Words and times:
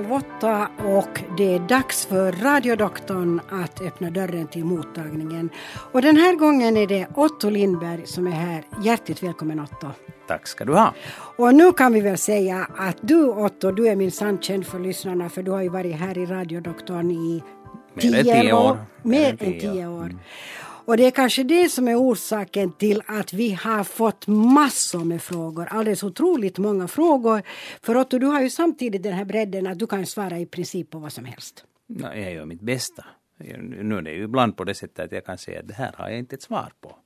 halv 0.00 0.12
åtta 0.12 0.68
och 0.84 1.20
det 1.36 1.54
är 1.54 1.58
dags 1.58 2.06
för 2.06 2.32
radiodoktorn 2.32 3.40
att 3.50 3.80
öppna 3.80 4.10
dörren 4.10 4.46
till 4.46 4.64
mottagningen. 4.64 5.50
Och 5.92 6.02
den 6.02 6.16
här 6.16 6.34
gången 6.34 6.76
är 6.76 6.86
det 6.86 7.06
Otto 7.14 7.50
Lindberg 7.50 8.06
som 8.06 8.26
är 8.26 8.30
här. 8.30 8.64
Hjärtligt 8.82 9.22
välkommen 9.22 9.60
Otto. 9.60 9.86
Tack 10.28 10.46
ska 10.46 10.64
du 10.64 10.72
ha. 10.72 10.94
Och 11.36 11.54
nu 11.54 11.72
kan 11.72 11.92
vi 11.92 12.00
väl 12.00 12.18
säga 12.18 12.66
att 12.76 12.96
du 13.00 13.28
Otto, 13.28 13.72
du 13.72 13.88
är 13.88 13.96
minsann 13.96 14.38
känd 14.38 14.66
för 14.66 14.78
lyssnarna 14.78 15.28
för 15.28 15.42
du 15.42 15.50
har 15.50 15.62
ju 15.62 15.68
varit 15.68 15.96
här 15.96 16.18
i 16.18 16.26
radiodoktorn 16.26 17.10
i 17.10 17.42
Mer 17.94 18.18
än 18.18 18.24
tio 18.24 18.52
år. 18.52 18.78
Mer 19.02 19.30
än 19.30 19.60
tio 19.60 19.86
år. 19.86 20.04
Mm. 20.04 20.18
Och 20.90 20.96
det 20.96 21.06
är 21.06 21.10
kanske 21.10 21.42
det 21.42 21.68
som 21.68 21.88
är 21.88 21.96
orsaken 21.96 22.72
till 22.72 23.02
att 23.06 23.32
vi 23.32 23.52
har 23.52 23.84
fått 23.84 24.26
massor 24.26 25.04
med 25.04 25.22
frågor, 25.22 25.66
alldeles 25.70 26.02
otroligt 26.02 26.58
många 26.58 26.88
frågor. 26.88 27.42
För 27.82 27.96
Otto, 27.96 28.18
du 28.18 28.26
har 28.26 28.40
ju 28.40 28.50
samtidigt 28.50 29.02
den 29.02 29.12
här 29.12 29.24
bredden 29.24 29.66
att 29.66 29.78
du 29.78 29.86
kan 29.86 30.06
svara 30.06 30.38
i 30.38 30.46
princip 30.46 30.90
på 30.90 30.98
vad 30.98 31.12
som 31.12 31.24
helst. 31.24 31.64
Ja, 31.86 32.14
jag 32.14 32.32
gör 32.34 32.44
mitt 32.44 32.60
bästa. 32.60 33.04
Nu 33.38 33.96
är 33.96 34.02
det 34.02 34.10
ju 34.10 34.24
ibland 34.24 34.56
på 34.56 34.64
det 34.64 34.74
sättet 34.74 35.04
att 35.04 35.12
jag 35.12 35.26
kan 35.26 35.38
säga 35.38 35.60
att 35.60 35.68
det 35.68 35.74
här 35.74 35.94
har 35.96 36.08
jag 36.08 36.18
inte 36.18 36.34
ett 36.34 36.42
svar 36.42 36.72
på. 36.80 36.96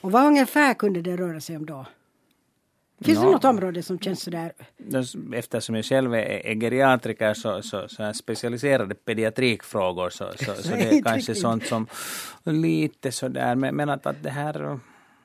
Och 0.00 0.12
vad 0.12 0.26
ungefär 0.26 0.74
kunde 0.74 1.02
det 1.02 1.16
röra 1.16 1.40
sig 1.40 1.56
om 1.56 1.66
då? 1.66 1.86
Finns 3.00 3.18
no. 3.18 3.24
det 3.24 3.30
något 3.30 3.44
område 3.44 3.82
som 3.82 3.98
känns 3.98 4.22
sådär? 4.22 4.52
Eftersom 5.34 5.74
jag 5.74 5.84
själv 5.84 6.14
är, 6.14 6.18
är 6.18 6.60
geriatriker 6.60 7.34
så, 7.34 7.62
så, 7.62 7.88
så 7.88 8.02
är 8.02 8.12
specialiserade 8.12 8.94
pediatrikfrågor 8.94 10.10
så, 10.10 10.32
så, 10.36 10.54
så 10.62 10.70
det 10.74 10.98
är 10.98 11.02
kanske 11.02 11.34
sånt 11.34 11.66
som 11.66 11.86
lite 12.44 13.12
sådär 13.12 13.54
men, 13.54 13.76
men 13.76 13.90
att, 13.90 14.06
att 14.06 14.22
det 14.22 14.30
här 14.30 14.78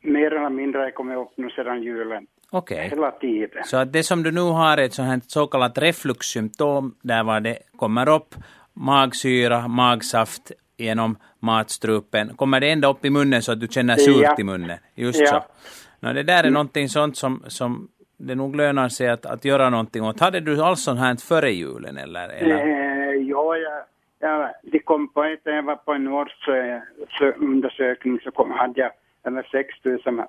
mer 0.00 0.34
eller 0.34 0.50
mindre 0.50 0.90
kommer 0.90 1.16
upp 1.16 1.32
nu 1.36 1.50
sedan 1.50 1.82
julen. 1.82 2.26
Okej. 2.50 2.76
Okay. 2.76 2.88
Hela 2.88 3.10
tiden. 3.10 3.64
Så 3.64 3.76
att 3.76 3.92
det 3.92 4.02
som 4.02 4.22
du 4.22 4.30
nu 4.30 4.40
har 4.40 4.78
är 4.78 4.82
ett 4.82 4.94
sånt 4.94 5.30
så 5.30 5.46
kallat 5.46 5.78
refluxsymptom 5.78 6.94
där 7.02 7.24
var 7.24 7.40
det 7.40 7.58
kommer 7.76 8.08
upp 8.08 8.34
magsyra, 8.72 9.68
magsaft 9.68 10.52
genom 10.76 11.16
matstrupen. 11.40 12.36
Kommer 12.36 12.60
det 12.60 12.70
ända 12.70 12.88
upp 12.88 13.04
i 13.04 13.10
munnen 13.10 13.42
så 13.42 13.52
att 13.52 13.60
du 13.60 13.68
känner 13.68 13.96
surt 13.96 14.22
ja. 14.22 14.36
i 14.38 14.44
munnen? 14.44 14.78
Just 14.94 15.20
ja. 15.20 15.26
så. 15.26 15.42
No, 16.06 16.12
det 16.12 16.22
där 16.22 16.38
är 16.38 16.40
mm. 16.40 16.52
någonting 16.52 16.88
sånt 16.88 17.16
som, 17.16 17.44
som 17.46 17.88
det 18.22 18.34
nog 18.34 18.56
lönar 18.56 18.88
sig 18.88 19.08
att, 19.08 19.26
att 19.26 19.44
göra 19.44 19.70
någonting 19.70 20.02
åt. 20.02 20.20
Hade 20.20 20.40
du 20.40 20.62
alls 20.62 20.82
sånt 20.82 21.00
här 21.00 21.16
före 21.28 21.50
julen 21.50 21.96
eller? 21.96 22.28
eller? 22.28 22.56
Eh, 22.56 23.14
ja, 23.14 23.56
jag, 23.56 23.82
jag, 24.18 24.50
det 24.62 24.78
kom 24.78 25.08
på 25.08 25.24
ett, 25.24 25.40
jag 25.44 25.62
var 25.62 25.76
på 25.76 25.92
en 25.92 26.08
årsundersökning 26.08 28.20
så 28.24 28.30
kom, 28.30 28.50
hade 28.50 28.80
jag 28.80 28.90
över 29.24 29.48
6000 29.52 30.22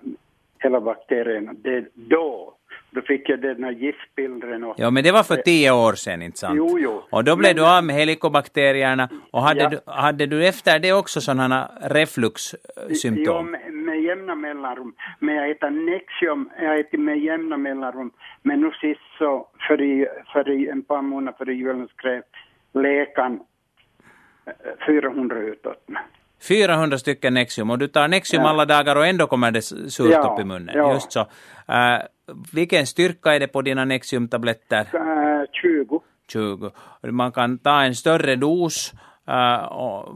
hela 0.59 0.81
bakterierna. 0.81 1.53
Det, 1.53 1.85
då 1.93 2.53
då 2.93 3.01
fick 3.01 3.29
jag 3.29 3.41
den 3.41 3.63
här 3.63 3.71
giftpillren. 3.71 4.63
Och, 4.63 4.75
ja, 4.77 4.89
men 4.89 5.03
det 5.03 5.11
var 5.11 5.23
för 5.23 5.35
tio 5.35 5.71
år 5.71 5.93
sedan, 5.93 6.21
inte 6.21 6.39
sant? 6.39 6.57
Jo, 6.57 6.79
jo. 6.79 7.01
Och 7.09 7.23
då 7.23 7.35
blev 7.35 7.49
men, 7.49 7.55
du 7.55 7.71
av 7.71 7.83
med 7.83 7.95
helikobakterierna. 7.95 9.09
Och 9.31 9.41
hade, 9.41 9.61
ja. 9.61 9.69
du, 9.69 9.79
hade 9.85 10.25
du 10.25 10.47
efter 10.47 10.79
det 10.79 10.93
också 10.93 11.21
sådana 11.21 11.71
refluxsymptom? 11.81 13.57
Jo, 13.65 13.72
med, 13.93 14.03
jämna 14.03 14.35
mellanrum. 14.35 14.95
Men 15.19 15.35
jag 15.35 15.49
äter 15.49 15.69
Nexium, 15.69 16.49
jag 16.59 16.79
äter 16.79 16.97
med 16.97 17.19
jämna 17.19 17.57
mellanrum. 17.57 18.11
Men 18.41 18.61
nu 18.61 18.71
sist 18.71 19.01
så, 19.17 19.47
för, 19.67 19.81
i, 19.81 20.07
för 20.33 20.49
i, 20.49 20.69
en 20.69 20.83
par 20.83 21.01
månader 21.01 21.37
före 21.37 21.53
julen 21.53 21.87
skrev 21.87 22.23
läkaren 22.73 23.39
400 24.85 25.37
eh, 25.37 25.43
utåt 25.43 25.89
mig. 25.89 26.03
400 26.47 26.97
stycken 26.97 27.33
Nexium 27.33 27.69
och 27.69 27.79
du 27.79 27.87
tar 27.87 28.07
Nexium 28.07 28.43
ja. 28.43 28.49
alla 28.49 28.65
dagar 28.65 28.95
och 28.95 29.07
ändå 29.07 29.27
kommer 29.27 29.51
det 29.51 29.61
surt 29.61 30.11
ja, 30.11 30.33
upp 30.33 30.39
i 30.39 30.43
munnen. 30.43 30.75
Ja. 30.75 30.93
Just 30.93 31.11
så. 31.11 31.19
Uh, 31.19 31.25
vilken 32.53 32.87
styrka 32.87 33.33
är 33.33 33.39
det 33.39 33.47
på 33.47 33.61
dina 33.61 33.85
Nexium-tabletter? 33.85 34.85
Uh, 34.95 35.45
20. 35.51 36.01
20. 36.27 36.71
Man 37.11 37.31
kan 37.31 37.57
ta 37.57 37.83
en 37.83 37.95
större 37.95 38.35
dos. 38.35 38.93
Uh, 39.29 39.63
och 39.63 40.15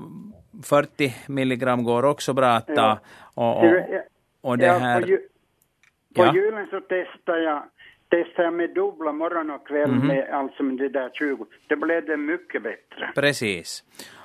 40 0.64 1.14
milligram 1.28 1.84
går 1.84 2.06
också 2.06 2.34
bra 2.34 2.48
att 2.48 2.68
ta. 2.68 2.74
Ja. 2.74 3.00
Och, 3.38 3.58
och, 3.58 3.74
och 4.42 4.58
det 4.58 4.72
här... 4.72 5.02
På, 5.02 5.08
ju, 5.08 5.20
på 6.16 6.26
julen 6.36 6.68
så 6.72 6.82
testar 6.90 7.38
jag 7.38 7.64
testade 8.10 8.44
jag 8.44 8.54
med 8.54 8.70
dubbla 8.76 9.12
morgon 9.12 9.52
och 9.52 9.68
kväll 9.68 9.90
mm 9.90 10.02
-hmm. 10.02 10.08
med 10.08 10.30
alltså 10.34 10.64
med 10.64 10.78
det 10.78 10.90
där 10.90 11.10
20. 11.14 11.46
Det 11.68 11.76
blev 11.76 12.06
det 12.06 12.18
mycket 12.18 12.64
bättre. 12.64 13.12
Precis. 13.16 13.84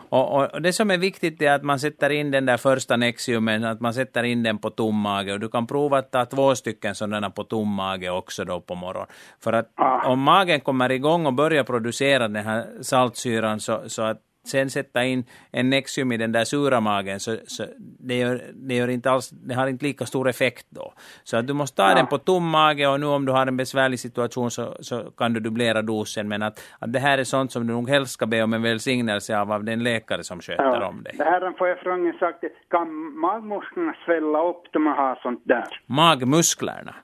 Och, 0.08 0.54
och, 0.54 0.62
det 0.62 0.72
som 0.72 0.90
är 0.90 0.98
viktigt 0.98 1.42
är 1.42 1.52
att 1.52 1.62
man 1.62 1.78
sätter 1.78 2.10
in 2.10 2.30
den 2.30 2.46
där 2.46 2.56
första 2.56 2.96
Nexiumen, 2.96 3.64
att 3.64 3.80
man 3.80 3.94
sätter 3.94 4.22
in 4.22 4.42
den 4.42 4.58
på 4.58 4.70
tom 4.70 5.00
mage. 5.00 5.32
Och 5.32 5.40
du 5.40 5.48
kan 5.48 5.66
prova 5.66 5.98
att 5.98 6.10
ta 6.12 6.24
två 6.24 6.54
stycken 6.54 6.94
sådana 6.94 7.30
på 7.30 7.44
tom 7.44 7.68
mage 7.68 8.10
också 8.10 8.44
då 8.44 8.60
på 8.60 8.74
morgonen. 8.74 9.08
För 9.44 9.52
att 9.52 9.68
om 10.04 10.20
magen 10.20 10.60
kommer 10.60 10.92
igång 10.92 11.26
och 11.26 11.34
börjar 11.34 11.64
producera 11.64 12.28
den 12.28 12.44
här 12.44 12.64
saltsyran 12.80 13.60
så, 13.60 13.82
så 13.86 14.02
att 14.02 14.20
sen 14.44 14.70
sätta 14.70 15.04
in 15.04 15.24
en 15.50 15.70
Nexium 15.70 16.12
i 16.12 16.16
den 16.16 16.32
där 16.32 16.44
sura 16.44 16.80
magen, 16.80 17.20
så, 17.20 17.36
så 17.46 17.64
det, 17.78 18.18
gör, 18.18 18.42
det, 18.54 18.74
gör 18.74 18.88
inte 18.88 19.10
alls, 19.10 19.30
det 19.30 19.54
har 19.54 19.66
inte 19.66 19.84
lika 19.84 20.06
stor 20.06 20.28
effekt 20.28 20.66
då. 20.70 20.92
Så 21.24 21.36
att 21.36 21.46
du 21.46 21.52
måste 21.52 21.76
ta 21.76 21.88
ja. 21.88 21.94
den 21.94 22.06
på 22.06 22.18
tom 22.18 22.48
mage 22.48 22.86
och 22.86 23.00
nu 23.00 23.06
om 23.06 23.26
du 23.26 23.32
har 23.32 23.46
en 23.46 23.56
besvärlig 23.56 24.00
situation 24.00 24.50
så, 24.50 24.76
så 24.80 25.10
kan 25.16 25.32
du 25.32 25.40
dubblera 25.40 25.82
dosen. 25.82 26.28
Men 26.28 26.42
att, 26.42 26.60
att 26.78 26.92
det 26.92 26.98
här 26.98 27.18
är 27.18 27.24
sånt 27.24 27.52
som 27.52 27.66
du 27.66 27.72
nog 27.72 27.88
helst 27.88 28.12
ska 28.12 28.26
be 28.26 28.42
om 28.42 28.54
en 28.54 28.62
välsignelse 28.62 29.38
av, 29.38 29.52
av 29.52 29.64
den 29.64 29.82
läkare 29.82 30.24
som 30.24 30.40
sköter 30.40 30.64
ja. 30.64 30.86
om 30.86 31.02
dig. 31.02 31.14
Det 31.18 31.24
här 31.24 31.52
får 31.58 31.68
jag 31.68 31.78
fråga 31.78 32.12
sagt, 32.18 32.44
kan 32.70 32.88
magmusklerna 33.20 33.94
svälla 34.04 34.48
upp 34.48 34.62
när 34.74 34.80
man 34.80 34.96
har 34.96 35.18
sånt 35.22 35.42
där? 35.44 35.80
Magmusklerna? 35.86 36.94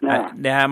Ja. 0.00 0.30
Det 0.34 0.50
här, 0.50 0.68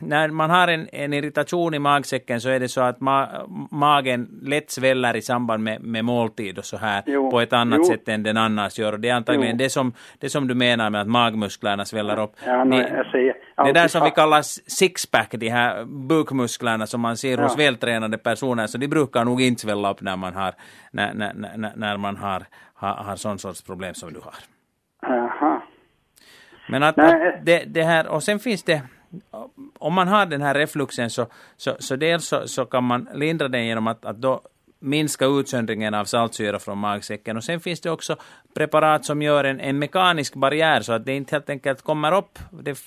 när 0.00 0.28
man 0.28 0.50
har 0.50 0.68
en, 0.68 0.88
en, 0.92 1.12
irritation 1.12 1.74
i 1.74 1.78
magsäcken 1.78 2.40
så 2.40 2.48
är 2.48 2.60
det 2.60 2.68
så 2.68 2.80
att 2.80 3.00
ma, 3.00 3.28
magen 3.70 4.40
lätt 4.42 4.70
sväller 4.70 5.16
i 5.16 5.22
samband 5.22 5.64
med, 5.64 5.82
med 5.82 6.04
måltid 6.04 6.58
och 6.58 6.64
så 6.64 6.76
här 6.76 7.02
jo. 7.06 7.30
på 7.30 7.40
ett 7.40 7.52
annat 7.52 7.78
jo. 7.78 7.84
sätt 7.84 8.08
än 8.08 8.22
den 8.22 8.36
annars 8.36 8.78
gör. 8.78 8.92
Och 8.92 9.00
det 9.00 9.08
är 9.08 9.14
antagligen 9.14 9.56
det 9.56 9.70
som, 9.70 9.92
det 10.18 10.28
som 10.28 10.48
du 10.48 10.54
menar 10.54 10.90
med 10.90 11.00
att 11.00 11.08
magmusklerna 11.08 11.84
sväller 11.84 12.18
upp. 12.20 12.32
Ja, 12.46 12.64
nej, 12.64 12.92
jag 12.96 13.06
säger, 13.06 13.34
det 13.64 13.72
där 13.72 13.88
som 13.88 14.04
vi 14.04 14.10
kallar 14.10 14.42
sixpack, 14.70 15.34
de 15.34 15.48
här 15.48 15.84
bukmusklerna 15.84 16.86
som 16.86 17.00
man 17.00 17.16
ser 17.16 17.38
ja. 17.38 17.42
hos 17.42 17.58
vältränade 17.58 18.18
personer, 18.18 18.66
så 18.66 18.78
de 18.78 18.88
brukar 18.88 19.24
nog 19.24 19.42
inte 19.42 19.60
svälla 19.60 19.90
upp 19.90 20.00
när 20.00 20.16
man 20.16 20.34
har, 20.34 20.54
när, 20.90 21.14
när, 21.14 21.34
när, 21.34 21.72
när 21.76 21.96
man 21.96 22.16
har, 22.16 22.44
har, 22.74 22.94
har 22.94 23.16
sån 23.16 23.38
sorts 23.38 23.62
problem 23.62 23.94
som 23.94 24.12
du 24.12 24.20
har. 24.20 24.34
Men 26.70 26.82
att, 26.82 26.98
att 26.98 27.44
det, 27.44 27.64
det, 27.66 27.82
här, 27.82 28.06
och 28.06 28.22
sen 28.22 28.38
finns 28.38 28.62
det, 28.62 28.82
om 29.78 29.94
man 29.94 30.08
har 30.08 30.26
den 30.26 30.42
här 30.42 30.54
refluxen 30.54 31.10
så, 31.10 31.26
så, 31.56 31.76
så 31.78 31.96
dels 31.96 32.26
så, 32.26 32.48
så 32.48 32.64
kan 32.64 32.84
man 32.84 33.08
lindra 33.14 33.48
den 33.48 33.66
genom 33.66 33.86
att, 33.86 34.04
att 34.04 34.16
då 34.16 34.40
minska 34.80 35.26
utsöndringen 35.26 35.94
av 35.94 36.04
saltsyra 36.04 36.58
från 36.58 36.78
magsäcken. 36.78 37.36
Och 37.36 37.44
sen 37.44 37.60
finns 37.60 37.80
det 37.80 37.90
också 37.90 38.16
preparat 38.54 39.04
som 39.04 39.22
gör 39.22 39.44
en, 39.44 39.60
en 39.60 39.78
mekanisk 39.78 40.34
barriär 40.34 40.80
så 40.80 40.92
att 40.92 41.04
det 41.04 41.12
inte 41.12 41.34
helt 41.34 41.50
enkelt 41.50 41.82
kommer 41.82 42.16
upp, 42.16 42.38
det 42.50 42.78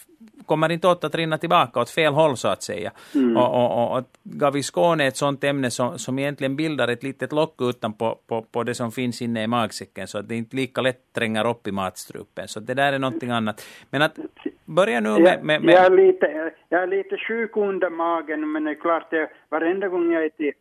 kommer 0.46 0.72
inte 0.72 0.88
åt 0.88 1.04
att 1.04 1.16
rinna 1.16 1.38
tillbaka 1.38 1.80
åt 1.80 1.90
fel 1.90 2.14
håll 2.14 2.38
så 2.38 2.48
att 2.48 2.64
säga. 2.64 2.92
Mm. 3.16 3.38
Och, 3.38 3.54
och, 3.54 3.98
och 3.98 4.04
Gaviscon 4.24 5.02
är 5.02 5.08
ett 5.08 5.18
sådant 5.18 5.44
ämne 5.44 5.72
som, 5.72 6.00
som 6.00 6.20
egentligen 6.20 6.56
bildar 6.56 6.88
ett 6.88 7.04
litet 7.04 7.32
lock 7.32 7.62
utanpå 7.62 8.20
på, 8.28 8.42
på 8.42 8.64
det 8.64 8.74
som 8.74 8.92
finns 8.92 9.22
inne 9.22 9.44
i 9.44 9.48
magsäcken 9.48 10.08
så 10.08 10.18
att 10.18 10.30
det 10.30 10.36
inte 10.36 10.56
lika 10.56 10.82
lätt 10.82 11.14
tränger 11.14 11.48
upp 11.48 11.68
i 11.68 11.72
matstrupen. 11.72 12.48
Så 12.48 12.60
det 12.60 12.74
där 12.74 12.94
är 12.94 13.00
någonting 13.00 13.30
annat. 13.30 13.66
Men 13.90 14.02
att 14.02 14.20
börja 14.66 15.00
nu 15.00 15.10
med... 15.10 15.44
med, 15.44 15.62
med... 15.62 15.76
Jag, 15.76 15.86
är 15.86 15.98
lite, 15.98 16.52
jag 16.70 16.84
är 16.84 16.88
lite 16.88 17.18
sjuk 17.18 17.58
under 17.58 17.90
magen 17.90 18.52
men 18.52 18.64
det 18.64 18.72
är 18.72 18.76
klart 18.76 19.14
att 19.14 19.30
varenda 19.50 19.88
gång 19.88 20.12
jag 20.12 20.26
äter, 20.26 20.54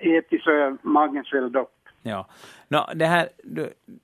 äter 0.00 0.38
så 0.38 0.50
är 0.50 0.76
magen 0.82 1.24
svälld 1.24 1.56
upp. 1.56 1.70
Ja. 2.02 2.26
No, 2.68 2.78
det, 2.94 3.06
här, 3.06 3.28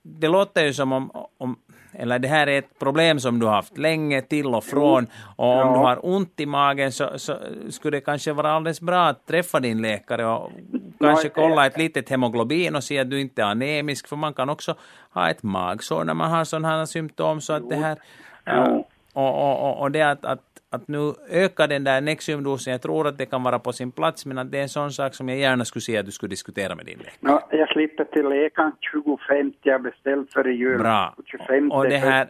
det 0.01 0.27
låter 0.27 0.65
ju 0.65 0.73
som 0.73 0.91
om, 0.91 1.11
om 1.37 1.55
eller 1.99 2.19
det 2.19 2.27
här 2.27 2.47
är 2.47 2.59
ett 2.59 2.79
problem 2.79 3.19
som 3.19 3.39
du 3.39 3.45
har 3.45 3.53
haft 3.53 3.77
länge 3.77 4.21
till 4.21 4.45
och 4.47 4.63
från. 4.63 5.07
Och 5.35 5.51
om 5.51 5.67
ja. 5.67 5.73
du 5.73 5.79
har 5.79 6.05
ont 6.05 6.39
i 6.39 6.45
magen 6.45 6.91
så, 6.91 7.19
så, 7.19 7.37
skulle 7.69 7.97
det 7.97 8.01
kanske 8.01 8.33
vara 8.33 8.51
alldeles 8.51 8.81
bra 8.81 9.07
att 9.07 9.25
träffa 9.27 9.59
din 9.59 9.81
läkare 9.81 10.25
och 10.25 10.51
kanske 10.99 11.29
kolla 11.29 11.65
ett 11.65 11.77
litet 11.77 12.09
hemoglobin 12.09 12.75
och 12.75 12.83
se 12.83 12.99
att 12.99 13.09
du 13.09 13.21
inte 13.21 13.41
är 13.41 13.45
anemisk. 13.45 14.07
För 14.07 14.15
man 14.15 14.33
kan 14.33 14.49
också 14.49 14.75
ha 15.13 15.29
ett 15.29 15.43
magsår 15.43 16.03
när 16.03 16.13
man 16.13 16.31
har 16.31 16.43
sådana 16.43 16.67
här 16.67 16.85
symptom. 16.85 17.41
Så 17.41 17.53
att 17.53 17.69
det 17.69 17.75
här 17.75 17.97
ja. 18.43 18.83
och, 19.13 19.49
och, 19.49 19.69
och, 19.69 19.81
och 19.81 19.91
det 19.91 20.01
att, 20.01 20.25
att 20.25 20.41
att 20.77 20.87
nu 20.87 21.13
öka 21.29 21.67
den 21.67 21.83
där 21.83 22.01
Nexiumdosen, 22.01 22.71
jag 22.71 22.81
tror 22.81 23.07
att 23.07 23.17
det 23.17 23.25
kan 23.25 23.43
vara 23.43 23.59
på 23.59 23.73
sin 23.73 23.91
plats, 23.91 24.25
men 24.25 24.37
att 24.37 24.51
det 24.51 24.57
är 24.57 24.61
en 24.61 24.69
sån 24.69 24.91
sak 24.91 25.13
som 25.13 25.29
jag 25.29 25.37
gärna 25.37 25.65
skulle 25.65 25.81
se 25.81 25.97
att 25.97 26.05
du 26.05 26.11
skulle 26.11 26.29
diskutera 26.29 26.75
med 26.75 26.85
din 26.85 26.97
läkare. 26.97 27.15
No, 27.19 27.39
jag 27.51 27.69
slipper 27.69 28.03
till 28.03 28.29
läkaren 28.29 28.71
25, 28.91 29.53
jag 29.63 29.81
beställt 29.81 30.33
före 30.33 30.53
jul. 30.53 30.79
Bra. 30.79 31.15
25, 31.25 31.71
och 31.71 31.89
det 31.89 31.97
här, 31.97 32.27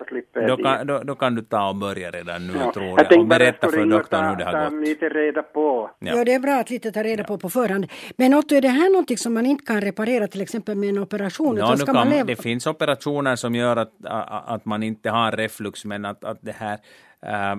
då 0.48 0.58
kan, 0.58 0.88
då, 0.88 1.00
då, 1.04 1.16
kan 1.16 1.36
du 1.36 1.42
ta 1.42 1.70
och 1.70 1.76
börja 1.76 2.12
redan 2.12 2.48
nu, 2.48 2.54
ja. 2.60 2.72
tror 2.74 2.86
jag, 2.86 3.08
jag 3.10 3.20
och 3.20 3.28
berätta 3.28 3.70
för 3.70 3.86
doktorn 3.86 4.26
hur 4.30 4.36
det 4.36 4.44
har 4.44 4.70
gått. 4.70 4.88
lite 4.88 5.10
reda 5.10 5.44
på. 5.44 5.92
Ja. 6.00 6.16
ja, 6.16 6.24
det 6.24 6.34
är 6.34 6.40
bra 6.40 6.54
att 6.60 6.70
lite 6.70 6.92
ta 6.92 7.04
reda 7.04 7.24
på 7.24 7.38
på 7.38 7.50
förhand. 7.50 7.86
Men 8.18 8.34
Otto, 8.34 8.56
är 8.56 8.62
det 8.62 8.68
här 8.68 8.90
någonting 8.90 9.18
som 9.18 9.34
man 9.34 9.46
inte 9.46 9.66
kan 9.66 9.82
reparera 9.82 10.28
till 10.28 10.42
exempel 10.42 10.76
med 10.76 10.90
en 10.90 10.98
operation? 10.98 11.58
Ja, 11.58 11.78
ska 11.78 11.94
kan, 11.94 12.28
det 12.28 12.42
finns 12.42 12.68
operationer 12.68 13.36
som 13.36 13.56
gör 13.56 13.76
att, 13.76 13.94
att 14.48 14.66
man 14.66 14.84
inte 14.84 15.10
har 15.10 15.32
reflux, 15.32 15.86
men 15.86 16.06
att, 16.06 16.24
att 16.24 16.40
det 16.42 16.56
här 16.56 16.78
äh, 17.22 17.56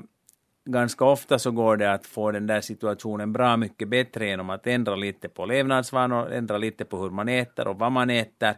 ganska 0.73 1.05
ofta 1.05 1.38
så 1.38 1.50
går 1.50 1.76
det 1.76 1.93
att 1.93 2.06
få 2.06 2.31
den 2.31 2.47
där 2.47 2.61
situationen 2.61 3.32
bra 3.32 3.56
mycket 3.56 3.88
bättre 3.88 4.26
genom 4.26 4.50
att 4.50 4.67
ändra 4.67 4.97
lite 4.97 5.29
på 5.29 5.47
levnadsvanor, 5.47 6.32
ändra 6.32 6.59
lite 6.59 6.85
på 6.85 6.97
hur 6.97 7.11
man 7.11 7.29
äter 7.29 7.69
och 7.69 7.79
vad 7.79 7.93
man 7.93 8.11
äter. 8.11 8.55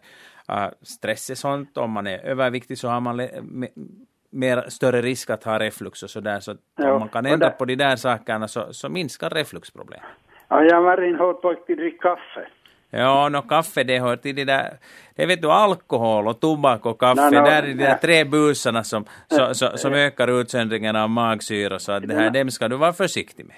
Uh, 0.52 0.68
stress 0.82 1.30
är 1.30 1.34
sånt, 1.34 1.76
om 1.76 1.90
man 1.90 2.06
är 2.06 2.18
överviktig 2.18 2.78
så 2.78 2.88
har 2.88 3.00
man 3.00 3.28
mer, 4.30 4.64
större 4.68 5.02
risk 5.02 5.30
att 5.30 5.44
ha 5.44 5.58
reflux 5.58 6.02
och 6.02 6.10
sådär. 6.10 6.40
Så 6.40 6.54
ja, 6.76 6.92
om 6.92 7.00
man 7.00 7.08
kan 7.08 7.26
ändra 7.26 7.50
på 7.50 7.64
de 7.64 7.76
där 7.76 7.96
sakerna 7.96 8.48
så, 8.48 8.72
så 8.72 8.88
minskar 8.88 9.30
refluxproblem. 9.30 10.00
Ja, 10.48 10.62
jag 10.62 10.82
var 10.82 11.02
in 11.02 11.14
hårt 11.14 11.42
på 11.42 11.50
att 11.50 11.66
dricka 11.66 12.08
kaffe. 12.08 12.48
Ja, 12.90 13.28
no, 13.28 13.42
kaffe 13.42 13.84
det 13.84 13.98
hör 13.98 14.16
till 14.16 14.36
det 14.36 14.44
där, 14.44 14.70
det 15.16 15.26
vet 15.26 15.42
du 15.42 15.50
alkohol 15.50 16.28
och 16.28 16.40
tobak 16.40 16.86
och 16.86 17.00
kaffe, 17.00 17.30
no, 17.30 17.34
no, 17.34 17.44
där 17.44 17.62
är 17.62 17.66
de 17.66 17.74
där 17.74 17.94
tre 17.94 18.24
busarna 18.24 18.82
som, 18.84 19.04
så, 19.28 19.54
så, 19.54 19.76
som 19.76 19.92
ökar 20.06 20.40
utsöndringen 20.40 20.96
av 20.96 21.10
magsyra, 21.10 21.78
så 21.78 21.92
att 21.92 22.08
det 22.08 22.14
här, 22.14 22.30
dem 22.30 22.50
ska 22.50 22.68
du 22.68 22.76
vara 22.76 22.92
försiktig 22.92 23.46
med. 23.46 23.56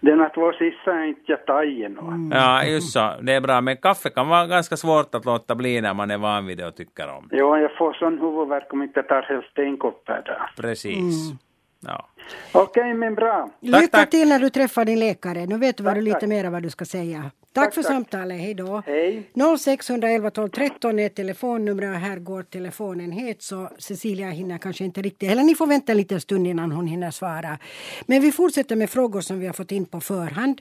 Denna 0.00 0.28
två 0.28 0.52
sista 0.52 0.92
är 0.92 1.04
inte 1.04 1.20
jag 1.26 1.46
tagit 1.46 1.86
mm. 1.86 2.32
Ja, 2.34 2.64
just 2.64 2.92
så, 2.92 3.12
det 3.22 3.32
är 3.32 3.40
bra, 3.40 3.60
men 3.60 3.76
kaffe 3.76 4.10
kan 4.10 4.28
vara 4.28 4.46
ganska 4.46 4.76
svårt 4.76 5.14
att 5.14 5.24
låta 5.24 5.54
bli 5.54 5.80
när 5.80 5.94
man 5.94 6.10
är 6.10 6.18
van 6.18 6.46
vid 6.46 6.58
det 6.58 6.66
och 6.66 6.76
tycker 6.76 7.08
om 7.08 7.28
det. 7.30 7.36
Jo, 7.36 7.56
jag 7.56 7.76
får 7.76 7.92
sån 7.92 8.18
huvudvärk 8.18 8.72
om 8.72 8.82
inte 8.82 9.02
tar 9.02 9.22
helst 9.22 9.58
en 9.58 9.76
kopp 9.76 10.04
per 10.04 10.22
dag. 10.22 10.48
Precis. 10.56 11.30
Mm. 11.30 11.38
Ja. 11.80 12.08
Okej, 12.52 12.62
okay, 12.62 12.94
men 12.94 13.14
bra. 13.14 13.50
Lycka 13.60 13.86
tack, 13.86 14.10
till 14.10 14.28
när 14.28 14.38
du 14.38 14.50
träffar 14.50 14.84
din 14.84 15.00
läkare. 15.00 15.46
Nu 15.46 15.58
vet 15.58 15.76
du 15.76 15.84
tack, 15.84 16.02
lite 16.02 16.26
mer 16.26 16.50
vad 16.50 16.62
du 16.62 16.70
ska 16.70 16.84
säga. 16.84 17.22
Tack, 17.22 17.64
tack 17.64 17.74
för 17.74 17.82
tack. 17.82 17.92
samtalet. 17.92 18.40
Hej 18.40 18.54
då. 18.54 18.82
Hej. 18.86 19.30
0611 19.58 20.30
12 20.30 20.48
13 20.48 20.98
är 20.98 21.08
telefonnumret 21.08 21.94
och 21.94 22.00
här 22.00 22.16
går 22.16 22.42
telefonen 22.42 23.12
het 23.12 23.42
så 23.42 23.68
Cecilia 23.78 24.30
hinner 24.30 24.58
kanske 24.58 24.84
inte 24.84 25.02
riktigt, 25.02 25.30
eller 25.30 25.42
ni 25.42 25.54
får 25.54 25.66
vänta 25.66 25.92
en 25.92 25.98
liten 25.98 26.20
stund 26.20 26.46
innan 26.46 26.72
hon 26.72 26.86
hinner 26.86 27.10
svara. 27.10 27.58
Men 28.06 28.22
vi 28.22 28.32
fortsätter 28.32 28.76
med 28.76 28.90
frågor 28.90 29.20
som 29.20 29.38
vi 29.40 29.46
har 29.46 29.54
fått 29.54 29.72
in 29.72 29.86
på 29.86 30.00
förhand. 30.00 30.60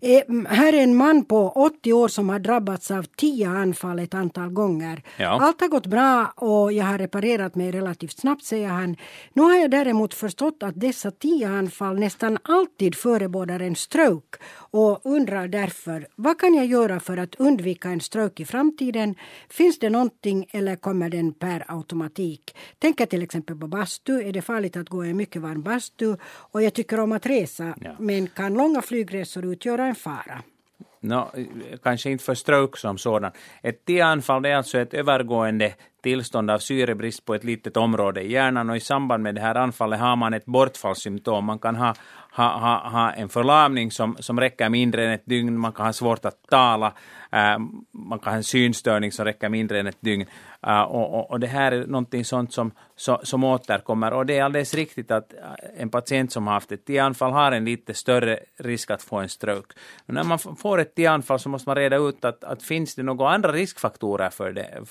Eh, 0.00 0.46
här 0.48 0.72
är 0.72 0.82
en 0.82 0.96
man 0.96 1.24
på 1.24 1.48
80 1.48 1.92
år 1.92 2.08
som 2.08 2.28
har 2.28 2.38
drabbats 2.38 2.90
av 2.90 3.02
tio 3.02 3.48
anfall 3.48 3.98
ett 3.98 4.14
antal 4.14 4.48
gånger. 4.48 5.02
Ja. 5.16 5.40
Allt 5.40 5.60
har 5.60 5.68
gått 5.68 5.86
bra 5.86 6.32
och 6.36 6.72
jag 6.72 6.84
har 6.84 6.98
reparerat 6.98 7.54
mig 7.54 7.70
relativt 7.70 8.18
snabbt, 8.18 8.44
säger 8.44 8.68
han. 8.68 8.96
Nu 9.32 9.42
har 9.42 9.54
jag 9.54 9.70
däremot 9.70 10.14
förstått 10.14 10.62
att 10.62 10.80
dessa 10.80 11.10
tio 11.10 11.48
anfall 11.48 11.98
nästan 11.98 12.38
alltid 12.42 12.94
förebådar 12.94 13.60
en 13.60 13.76
stroke 13.76 14.38
och 14.54 15.00
undrar 15.04 15.48
därför 15.48 16.06
vad 16.16 16.40
kan 16.40 16.54
jag 16.54 16.66
göra 16.66 17.00
för 17.00 17.16
att 17.16 17.34
undvika 17.34 17.88
en 17.88 18.00
stroke 18.00 18.42
i 18.42 18.46
framtiden? 18.46 19.14
Finns 19.48 19.78
det 19.78 19.90
någonting 19.90 20.46
eller 20.50 20.76
kommer 20.76 21.10
den 21.10 21.32
per 21.32 21.64
automatik? 21.68 22.56
Tänker 22.78 23.06
till 23.06 23.22
exempel 23.22 23.56
på 23.56 23.66
bastu. 23.66 24.22
Är 24.28 24.32
det 24.32 24.42
farligt 24.42 24.76
att 24.76 24.88
gå 24.88 25.04
i 25.04 25.10
en 25.10 25.16
mycket 25.16 25.42
varm 25.42 25.62
bastu? 25.62 26.16
Och 26.52 26.62
jag 26.62 26.74
tycker 26.74 27.00
om 27.00 27.12
att 27.12 27.26
resa, 27.26 27.74
ja. 27.80 27.96
men 27.98 28.26
kan 28.26 28.54
långa 28.54 28.82
flygresor 28.82 29.44
utgöra 29.44 29.85
en 29.86 29.94
fara? 29.94 30.42
No, 31.00 31.30
kanske 31.82 32.10
inte 32.10 32.24
för 32.24 32.34
stroke 32.34 32.78
som 32.78 32.98
sådan. 32.98 33.32
Ett 33.62 33.84
TIA-anfall 33.84 34.44
är 34.44 34.54
alltså 34.54 34.78
ett 34.78 34.94
övergående 34.94 35.74
tillstånd 36.02 36.50
av 36.50 36.58
syrebrist 36.58 37.24
på 37.24 37.34
ett 37.34 37.44
litet 37.44 37.76
område 37.76 38.22
i 38.22 38.32
hjärnan 38.32 38.70
och 38.70 38.76
i 38.76 38.80
samband 38.80 39.22
med 39.22 39.34
det 39.34 39.40
här 39.40 39.54
anfallet 39.54 40.00
har 40.00 40.16
man 40.16 40.34
ett 40.34 40.46
bortfallssymptom. 40.46 41.44
Man 41.44 41.58
kan 41.58 41.76
ha, 41.76 41.94
ha, 42.32 42.58
ha, 42.58 42.88
ha 42.88 43.12
en 43.12 43.28
förlamning 43.28 43.90
som, 43.90 44.16
som 44.20 44.40
räcker 44.40 44.68
mindre 44.68 45.06
än 45.06 45.12
ett 45.12 45.26
dygn, 45.26 45.58
man 45.58 45.72
kan 45.72 45.86
ha 45.86 45.92
svårt 45.92 46.24
att 46.24 46.46
tala, 46.50 46.92
Ähm, 47.32 47.84
man 47.92 48.18
kan 48.18 48.32
ha 48.32 48.36
en 48.36 48.44
synstörning 48.44 49.12
som 49.12 49.24
räcker 49.24 49.48
mindre 49.48 49.80
än 49.80 49.86
ett 49.86 50.00
dygn. 50.00 50.26
Äh, 50.66 50.82
och, 50.82 51.14
och, 51.14 51.30
och, 51.30 51.40
det 51.40 51.46
här 51.46 51.72
är 51.72 51.86
någonting 51.86 52.24
sånt 52.24 52.52
som, 52.52 52.70
som 53.22 53.44
återkommer. 53.44 54.12
Och 54.12 54.26
det 54.26 54.38
är 54.38 54.44
alldeles 54.44 54.74
riktigt 54.74 55.10
att 55.10 55.32
äh, 55.32 55.40
en 55.76 55.90
patient 55.90 56.32
som 56.32 56.46
har 56.46 56.54
haft 56.54 56.72
ett 56.72 56.84
tianfall 56.84 57.32
har 57.32 57.52
en 57.52 57.64
lite 57.64 57.94
större 57.94 58.38
risk 58.56 58.90
att 58.90 59.02
få 59.02 59.16
en 59.16 59.28
stroke. 59.28 59.74
Men 60.06 60.14
när 60.14 60.24
man 60.24 60.38
får 60.38 60.78
ett 60.78 60.94
tianfall 60.94 61.38
så 61.38 61.48
måste 61.48 61.68
man 61.68 61.76
reda 61.76 61.96
ut 61.96 62.24
att, 62.24 62.44
att 62.44 62.62
finns 62.62 62.94
det 62.94 63.02
några 63.02 63.30
andra 63.30 63.52
riskfaktorer 63.52 64.30
för, 64.30 64.52
det, 64.52 64.82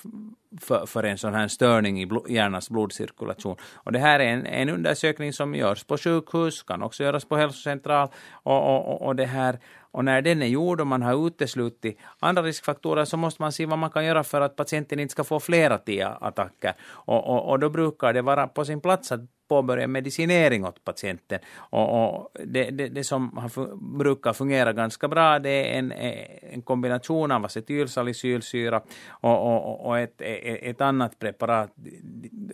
för, 0.60 0.86
för 0.86 1.02
en 1.02 1.18
sån 1.18 1.34
här 1.34 1.48
störning 1.48 2.02
i 2.02 2.08
hjärnans 2.28 2.70
blodcirkulation. 2.70 3.56
Och 3.74 3.92
det 3.92 3.98
här 3.98 4.20
är 4.20 4.32
en, 4.32 4.46
en 4.46 4.68
undersökning 4.68 5.32
som 5.32 5.54
görs 5.54 5.84
på 5.84 5.98
sjukhus, 5.98 6.62
kan 6.62 6.82
också 6.82 7.04
göras 7.04 7.24
på 7.24 7.36
hälsocentral 7.36 8.08
och, 8.32 8.76
och, 8.76 9.02
och 9.02 9.16
det 9.16 9.26
här 9.26 9.58
och 9.96 10.04
när 10.04 10.22
den 10.22 10.42
är 10.42 10.46
gjord 10.46 10.80
och 10.80 10.86
man 10.86 11.02
har 11.02 11.26
uteslutit 11.26 11.98
andra 12.20 12.42
riskfaktorer 12.42 13.04
så 13.04 13.16
måste 13.16 13.42
man 13.42 13.52
se 13.52 13.66
vad 13.66 13.78
man 13.78 13.90
kan 13.90 14.04
göra 14.04 14.24
för 14.24 14.40
att 14.40 14.56
patienten 14.56 15.00
inte 15.00 15.12
ska 15.12 15.24
få 15.24 15.40
flera 15.40 15.78
TIA-attacker. 15.78 16.74
Och, 16.84 17.28
och, 17.28 17.50
och, 17.50 17.58
då 17.58 17.70
brukar 17.70 18.12
det 18.12 18.22
vara 18.22 18.46
på 18.46 18.64
sin 18.64 18.80
plats 18.80 19.12
att 19.12 19.20
påbörja 19.48 19.86
medicinering 19.86 20.64
åt 20.64 20.84
patienten. 20.84 21.38
Och, 21.56 22.04
och 22.04 22.30
det, 22.44 22.70
det, 22.70 22.88
det, 22.88 23.04
som 23.04 23.36
har, 23.36 23.76
brukar 23.98 24.32
fungera 24.32 24.72
ganska 24.72 25.08
bra 25.08 25.38
det 25.38 25.50
är 25.50 25.78
en, 25.78 25.92
en 26.52 26.62
kombination 26.62 27.32
av 27.32 27.44
acetylsalicylsyra 27.44 28.82
och, 29.08 29.56
och, 29.56 29.86
och 29.86 29.98
ett, 29.98 30.20
ett, 30.20 30.80
annat 30.80 31.18
preparat. 31.18 31.70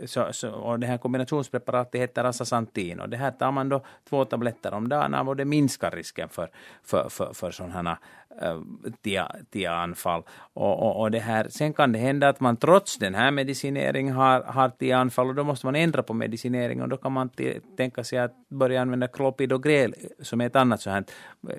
Så, 0.06 0.32
så, 0.32 0.50
och 0.50 0.80
det 0.80 0.86
här 0.86 0.98
kombinationspreparatet 0.98 2.00
heter 2.00 2.24
Asasantin 2.24 3.00
och 3.00 3.08
det 3.08 3.16
här 3.16 3.30
tar 3.30 3.52
man 3.52 3.68
då 3.68 3.82
två 4.08 4.24
tabletter 4.24 4.74
om 4.74 4.88
dagen 4.88 5.14
av 5.14 5.28
och 5.28 5.36
det 5.36 5.44
minskar 5.44 5.90
risken 5.90 6.28
för, 6.28 6.50
för, 6.82 7.08
för, 7.08 7.32
för 7.32 7.50
sådana 7.50 7.98
eh, 8.40 8.58
här 9.04 9.42
TIA-anfall. 9.50 10.22
Och, 10.52 10.82
och, 10.82 11.00
och, 11.00 11.10
det 11.10 11.18
här, 11.18 11.48
sen 11.50 11.72
kan 11.72 11.92
det 11.92 11.98
hända 11.98 12.28
att 12.28 12.40
man 12.40 12.56
trots 12.56 12.98
den 12.98 13.14
här 13.14 13.30
medicineringen 13.30 14.14
har, 14.14 14.40
har 14.40 14.68
TIA-anfall 14.68 15.28
och 15.28 15.34
då 15.34 15.44
måste 15.44 15.66
man 15.66 15.76
ändra 15.76 16.02
på 16.02 16.14
medicineringen 16.14 16.82
och 16.82 16.88
då 16.88 16.96
kan 16.96 17.12
man 17.12 17.30
tänka 17.76 18.04
sig 18.04 18.18
att 18.18 18.48
börja 18.48 18.82
använda 18.82 19.08
Clopidogrel 19.08 19.94
som 20.22 20.40
är 20.40 20.46
ett 20.46 20.56
annat 20.56 20.80
så 20.80 20.90
här 20.90 21.04
eh, 21.48 21.56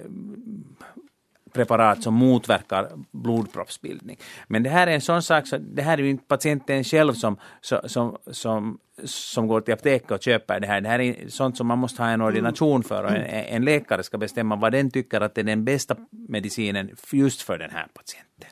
preparat 1.54 2.04
som 2.04 2.14
motverkar 2.14 2.90
blodproppsbildning. 3.12 4.18
Men 4.48 4.64
det 4.64 4.70
här 4.70 4.88
är 4.88 4.92
en 4.92 5.02
sån 5.02 5.24
sak, 5.24 5.48
så 5.48 5.58
det 5.58 5.82
här 5.82 5.98
är 5.98 6.02
ju 6.02 6.10
inte 6.10 6.26
patienten 6.28 6.84
själv 6.84 7.14
som, 7.14 7.38
som, 7.62 8.18
som, 8.32 8.80
som 9.04 9.48
går 9.48 9.62
till 9.62 9.74
apoteket 9.74 10.12
och 10.12 10.22
köper 10.22 10.60
det 10.60 10.68
här. 10.68 10.82
Det 10.82 10.90
här 10.90 11.00
är 11.00 11.30
sånt 11.30 11.58
som 11.58 11.68
man 11.68 11.80
måste 11.80 12.02
ha 12.02 12.10
en 12.10 12.22
ordination 12.22 12.84
för 12.84 13.04
och 13.04 13.12
en, 13.12 13.26
en 13.26 13.66
läkare 13.66 14.04
ska 14.04 14.18
bestämma 14.18 14.56
vad 14.56 14.72
den 14.72 14.92
tycker 14.92 15.22
att 15.22 15.38
är 15.38 15.44
den 15.44 15.66
bästa 15.66 15.96
medicinen 16.28 16.96
just 17.12 17.42
för 17.42 17.58
den 17.58 17.72
här 17.72 17.88
patienten. 17.94 18.50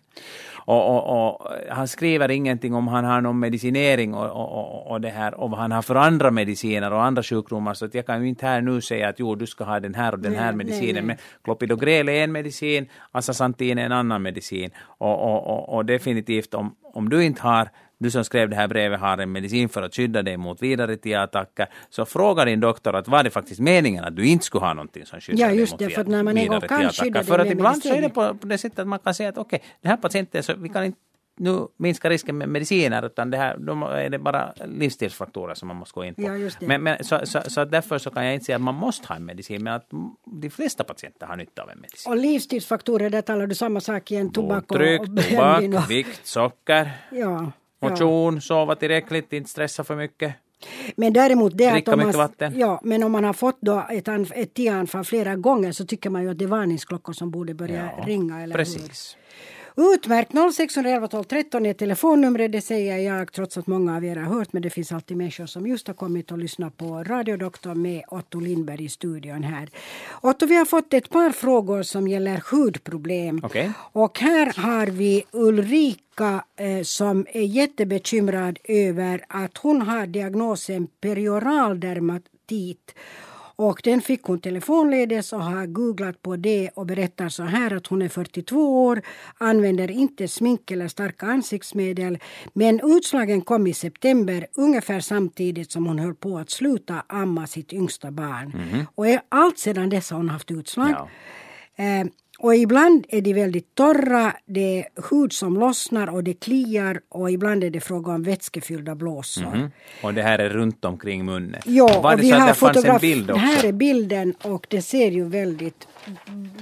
Och, 0.65 0.95
och, 0.95 1.27
och, 1.27 1.47
han 1.69 1.87
skriver 1.87 2.31
ingenting 2.31 2.73
om 2.73 2.87
han 2.87 3.05
har 3.05 3.21
någon 3.21 3.39
medicinering 3.39 4.13
och, 4.13 4.29
och, 4.29 4.91
och, 4.91 5.01
det 5.01 5.09
här, 5.09 5.33
och 5.33 5.49
vad 5.49 5.59
han 5.59 5.71
har 5.71 5.81
för 5.81 5.95
andra 5.95 6.31
mediciner 6.31 6.93
och 6.93 7.03
andra 7.03 7.23
sjukdomar. 7.23 7.73
Så 7.73 7.85
att 7.85 7.93
jag 7.93 8.05
kan 8.05 8.21
ju 8.21 8.29
inte 8.29 8.45
här 8.45 8.61
nu 8.61 8.81
säga 8.81 9.09
att 9.09 9.19
jo, 9.19 9.35
du 9.35 9.47
ska 9.47 9.63
ha 9.63 9.79
den 9.79 9.95
här 9.95 10.13
och 10.13 10.19
den 10.19 10.35
här 10.35 10.53
medicinen. 10.53 10.93
Nej, 10.93 10.93
nej. 10.93 11.03
Men 11.03 11.17
Clopidogrel 11.43 12.09
är 12.09 12.23
en 12.23 12.31
medicin, 12.31 12.89
Asasantin 13.11 13.77
är 13.77 13.85
en 13.85 13.91
annan 13.91 14.21
medicin. 14.21 14.69
Och, 14.97 15.19
och, 15.23 15.47
och, 15.47 15.75
och 15.75 15.85
definitivt 15.85 16.53
om, 16.53 16.75
om 16.93 17.09
du 17.09 17.23
inte 17.23 17.41
har 17.41 17.69
du 18.01 18.11
som 18.11 18.23
skrev 18.23 18.49
det 18.49 18.55
här 18.55 18.67
brevet 18.67 18.99
har 18.99 19.17
en 19.17 19.31
medicin 19.31 19.69
för 19.69 19.81
att 19.81 19.95
skydda 19.95 20.21
dig 20.21 20.37
mot 20.37 20.61
vidare 20.61 20.97
TIA-attacker, 20.97 21.67
så 21.89 22.05
fråga 22.05 22.45
din 22.45 22.59
doktor 22.59 22.95
att 22.95 23.07
var 23.07 23.23
det 23.23 23.29
faktiskt 23.29 23.59
meningen 23.59 24.03
att 24.03 24.15
du 24.15 24.25
inte 24.25 24.45
skulle 24.45 24.65
ha 24.65 24.73
någonting 24.73 25.05
som 25.05 25.21
skyddar 25.21 25.47
dig 25.47 25.59
mot 25.59 25.79
det, 25.79 25.89
för 25.89 26.03
när 26.03 26.23
man 26.23 26.35
vidare 26.35 26.89
skydda 26.91 27.23
För 27.23 27.39
att 27.39 27.47
ibland 27.47 27.83
så 27.83 27.93
är 27.93 28.01
det 28.01 28.09
på, 28.09 28.35
på 28.35 28.47
det 28.47 28.57
sättet 28.57 28.79
att 28.79 28.87
man 28.87 28.99
kan 28.99 29.13
säga 29.13 29.29
att 29.29 29.37
okej, 29.37 29.57
okay, 29.57 29.69
den 29.81 29.89
här 29.89 29.97
patienten, 29.97 30.43
så 30.43 30.53
vi 30.53 30.69
kan 30.69 30.83
inte 30.83 30.99
nu 31.37 31.67
minska 31.77 32.09
risken 32.09 32.37
med 32.37 32.49
mediciner, 32.49 33.05
utan 33.05 33.31
det 33.31 33.37
här, 33.37 33.57
då 33.57 33.87
är 33.87 34.09
det 34.09 34.19
bara 34.19 34.53
livsstilsfaktorer 34.65 35.53
som 35.53 35.67
man 35.67 35.77
måste 35.77 35.93
gå 35.93 36.05
in 36.05 36.15
på. 36.15 36.21
Ja, 36.21 36.49
men, 36.59 36.83
men, 36.83 37.03
så, 37.03 37.19
så, 37.23 37.41
så 37.47 37.65
därför 37.65 37.97
så 37.97 38.09
kan 38.09 38.25
jag 38.25 38.33
inte 38.33 38.45
säga 38.45 38.55
att 38.55 38.61
man 38.61 38.75
måste 38.75 39.07
ha 39.07 39.15
en 39.15 39.25
medicin, 39.25 39.63
men 39.63 39.73
att 39.73 39.89
de 40.41 40.49
flesta 40.49 40.83
patienter 40.83 41.27
har 41.27 41.35
nytta 41.35 41.63
av 41.63 41.69
en 41.69 41.79
medicin. 41.79 42.11
Och 42.11 42.17
livsstilsfaktorer, 42.17 43.09
där 43.09 43.21
talar 43.21 43.47
du 43.47 43.55
samma 43.55 43.81
sak 43.81 44.11
igen, 44.11 44.31
tobak 44.31 44.71
och, 44.71 44.77
Blodtryck, 44.77 45.29
tobak, 45.29 45.89
vikt, 45.89 46.27
socker. 46.27 46.91
Ja. 47.11 47.51
Motion, 47.81 48.35
ja. 48.35 48.41
sova 48.41 48.75
tillräckligt, 48.75 49.33
inte 49.33 49.49
stressa 49.49 49.83
för 49.83 49.95
mycket. 49.95 50.33
Men 50.95 51.13
däremot 51.13 51.57
det 51.57 51.71
Dricka 51.71 51.91
att 51.93 51.99
om 52.15 52.29
man. 52.39 52.59
Ja, 52.59 52.81
men 52.83 53.03
om 53.03 53.11
man 53.11 53.23
har 53.23 53.33
fått 53.33 53.57
då 53.61 53.85
ett, 53.89 54.07
ett 54.07 54.53
TIA-anfall 54.53 55.03
flera 55.03 55.35
gånger 55.35 55.71
så 55.71 55.85
tycker 55.85 56.09
man 56.09 56.23
ju 56.23 56.31
att 56.31 56.37
det 56.37 56.45
är 56.45 56.49
varningsklockor 56.49 57.13
som 57.13 57.31
borde 57.31 57.53
börja 57.53 57.89
ja, 57.97 58.03
ringa. 58.05 58.41
Eller 58.41 58.55
precis. 58.55 59.17
Hur? 59.17 59.21
Utmärkt! 59.81 60.31
0611 60.55 61.07
12 61.07 61.23
13 61.23 61.65
är 61.65 61.73
telefonnumret, 61.73 62.51
det 62.51 62.61
säger 62.61 62.97
jag 62.97 63.33
trots 63.33 63.57
att 63.57 63.67
många 63.67 63.95
av 63.95 64.05
er 64.05 64.15
har 64.15 64.35
hört 64.35 64.53
men 64.53 64.61
det 64.61 64.69
finns 64.69 64.91
alltid 64.91 65.17
människor 65.17 65.45
som 65.45 65.67
just 65.67 65.87
har 65.87 65.93
kommit 65.93 66.31
och 66.31 66.37
lyssnat 66.37 66.77
på 66.77 67.03
Radiodoktorn 67.03 67.81
med 67.81 68.03
Otto 68.07 68.39
Lindberg 68.39 68.85
i 68.85 68.89
studion 68.89 69.43
här. 69.43 69.69
Otto, 70.21 70.45
vi 70.45 70.55
har 70.55 70.65
fått 70.65 70.93
ett 70.93 71.09
par 71.09 71.29
frågor 71.29 71.83
som 71.83 72.07
gäller 72.07 72.43
hudproblem. 72.51 73.41
Okay. 73.43 73.69
Och 73.77 74.19
här 74.19 74.53
har 74.57 74.87
vi 74.87 75.23
Ulrika 75.31 76.43
eh, 76.55 76.83
som 76.83 77.25
är 77.33 77.41
jättebekymrad 77.41 78.59
över 78.63 79.25
att 79.27 79.57
hon 79.57 79.81
har 79.81 80.07
diagnosen 80.07 80.87
perioral 80.87 81.79
dermatit 81.79 82.95
och 83.63 83.81
den 83.83 84.01
fick 84.01 84.23
hon 84.23 84.39
telefonledes 84.39 85.33
och 85.33 85.43
har 85.43 85.65
googlat 85.65 86.21
på 86.21 86.35
det 86.35 86.69
och 86.75 86.85
berättar 86.85 87.29
så 87.29 87.43
här 87.43 87.73
att 87.75 87.87
hon 87.87 88.01
är 88.01 88.09
42 88.09 88.85
år, 88.85 89.01
använder 89.37 89.91
inte 89.91 90.27
smink 90.27 90.71
eller 90.71 90.87
starka 90.87 91.25
ansiktsmedel. 91.25 92.17
Men 92.53 92.79
utslagen 92.83 93.41
kom 93.41 93.67
i 93.67 93.73
september 93.73 94.47
ungefär 94.53 94.99
samtidigt 94.99 95.71
som 95.71 95.85
hon 95.85 95.99
höll 95.99 96.15
på 96.15 96.37
att 96.37 96.49
sluta 96.49 97.03
amma 97.07 97.47
sitt 97.47 97.73
yngsta 97.73 98.11
barn. 98.11 98.53
Mm. 98.53 98.85
Och 98.95 99.05
allt 99.29 99.59
sedan 99.59 99.89
dess 99.89 100.11
har 100.11 100.17
hon 100.17 100.29
haft 100.29 100.51
utslag. 100.51 100.89
Ja. 100.89 101.07
Eh, 101.83 102.07
och 102.41 102.55
ibland 102.55 103.05
är 103.09 103.21
de 103.21 103.33
väldigt 103.33 103.75
torra, 103.75 104.33
det 104.45 104.79
är 104.79 104.85
hud 105.09 105.33
som 105.33 105.59
lossnar 105.59 106.09
och 106.09 106.23
det 106.23 106.33
kliar 106.33 107.01
och 107.09 107.31
ibland 107.31 107.63
är 107.63 107.69
det 107.69 107.79
fråga 107.79 108.11
om 108.11 108.23
vätskefyllda 108.23 108.95
blåsor. 108.95 109.55
Mm. 109.55 109.71
Och 110.03 110.13
det 110.13 110.21
här 110.21 110.39
är 110.39 110.49
runt 110.49 110.85
omkring 110.85 111.25
munnen? 111.25 111.61
Ja, 111.65 112.01
Var 112.01 112.11
och 112.11 112.17
det 112.17 112.23
vi 112.23 112.31
har 112.31 112.93
en 112.93 112.99
bild? 112.99 113.31
Här 113.31 113.65
är 113.65 113.71
bilden 113.71 114.33
och 114.41 114.67
det 114.69 114.81
ser 114.81 115.11
ju 115.11 115.23
väldigt 115.23 115.87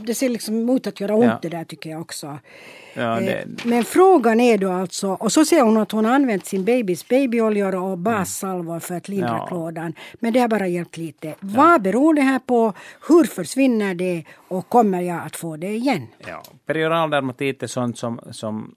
det 0.06 0.16
ser 0.16 0.30
liksom 0.30 0.70
ut 0.70 0.88
att 0.88 1.00
göra 1.00 1.16
ont 1.16 1.26
ja. 1.26 1.40
det 1.42 1.50
där 1.50 1.64
tycker 1.64 1.90
jag 1.90 2.02
också. 2.02 2.40
Ja, 3.00 3.20
det... 3.20 3.66
Men 3.66 3.84
frågan 3.84 4.40
är 4.40 4.58
då 4.58 4.72
alltså, 4.72 5.08
och 5.08 5.32
så 5.32 5.46
säger 5.46 5.64
hon 5.64 5.78
att 5.78 5.92
hon 5.92 6.06
använt 6.06 6.46
sin 6.46 6.66
babys 6.66 7.08
babyoljor 7.08 7.76
och 7.76 7.98
bassalvor 7.98 8.80
för 8.80 8.96
att 8.96 9.10
lindra 9.10 9.28
ja. 9.38 9.48
klådan. 9.48 9.94
Men 10.20 10.34
det 10.34 10.40
har 10.40 10.48
bara 10.48 10.68
hjälpt 10.68 10.98
lite. 10.98 11.28
Ja. 11.28 11.36
Vad 11.40 11.82
beror 11.82 12.14
det 12.14 12.22
här 12.22 12.40
på? 12.40 12.74
Hur 13.08 13.24
försvinner 13.24 13.96
det? 13.96 14.24
Och 14.48 14.70
kommer 14.70 15.02
jag 15.02 15.26
att 15.26 15.36
få 15.36 15.58
det 15.58 15.72
igen? 15.76 16.08
Ja, 16.28 16.44
perioral 16.66 17.10
dermatit 17.10 17.64
är 17.64 17.68
sånt 17.68 17.98
som, 17.98 18.20
som 18.32 18.76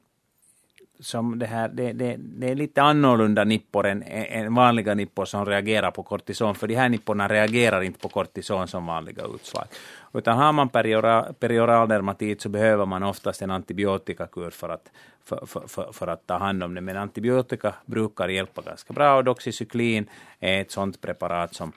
som 1.03 1.39
det 1.39 1.47
här, 1.47 1.69
det, 1.69 1.93
det, 1.93 2.17
det, 2.19 2.51
är 2.51 2.55
lite 2.55 2.83
annorlunda 2.83 3.45
nippor 3.45 3.87
än, 3.87 4.03
än 4.03 4.55
vanliga 4.55 4.95
nippor 4.95 5.25
som 5.25 5.47
reagerar 5.47 5.91
på 5.91 6.03
kortison, 6.03 6.55
för 6.55 6.67
de 6.67 6.75
här 6.75 6.89
nipporna 6.89 7.29
reagerar 7.29 7.83
inte 7.83 7.99
på 7.99 8.09
kortison 8.09 8.69
som 8.69 8.87
vanliga 8.87 9.25
utslag. 9.35 9.65
Utan 10.15 10.39
har 10.39 10.53
man 10.53 10.69
perioral 10.69 11.89
dermatit 11.89 12.41
så 12.41 12.49
behöver 12.49 12.87
man 12.87 13.03
oftast 13.03 13.43
en 13.43 13.51
antibiotikakur 13.51 14.51
för 14.51 14.69
att, 14.69 14.91
för, 15.25 15.47
för, 15.47 15.69
för, 15.69 15.93
för, 15.93 16.07
att 16.07 16.27
ta 16.27 16.39
hand 16.39 16.63
om 16.63 16.75
det. 16.75 16.81
Men 16.81 16.97
antibiotika 16.97 17.75
brukar 17.87 18.29
hjälpa 18.29 18.63
ganska 18.63 18.93
bra 18.93 19.17
och 19.17 19.25
doxycyklin 19.25 20.07
är 20.41 20.61
ett 20.61 20.71
sådant 20.71 21.01
preparat 21.01 21.55
som, 21.55 21.73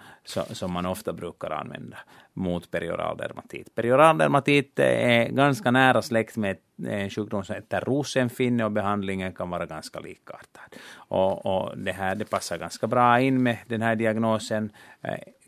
som 0.52 0.72
man 0.72 0.86
ofta 0.86 1.14
brukar 1.14 1.52
använda 1.52 1.98
mot 2.36 2.72
perioral 2.72 3.18
dermatit. 3.18 3.76
Perioral 3.76 4.18
dermatit 4.18 4.80
är 4.80 5.30
ganska 5.30 5.72
nära 5.72 6.02
släkt 6.02 6.38
med 6.38 6.58
en 6.88 7.10
sjukdom 7.10 7.44
som 7.44 7.56
heter 7.56 7.82
rosenfinne 7.82 8.66
och 8.66 8.72
behandlingen 8.72 9.34
kan 9.34 9.50
vara 9.50 9.66
ganska 9.66 10.00
likartad. 10.00 10.76
Och, 10.96 11.46
och 11.46 11.78
det 11.78 11.92
här 11.92 12.16
det 12.16 12.26
passar 12.26 12.58
ganska 12.58 12.88
bra 12.88 13.20
in 13.20 13.44
med 13.44 13.58
den 13.68 13.82
här 13.82 13.96
diagnosen 13.96 14.72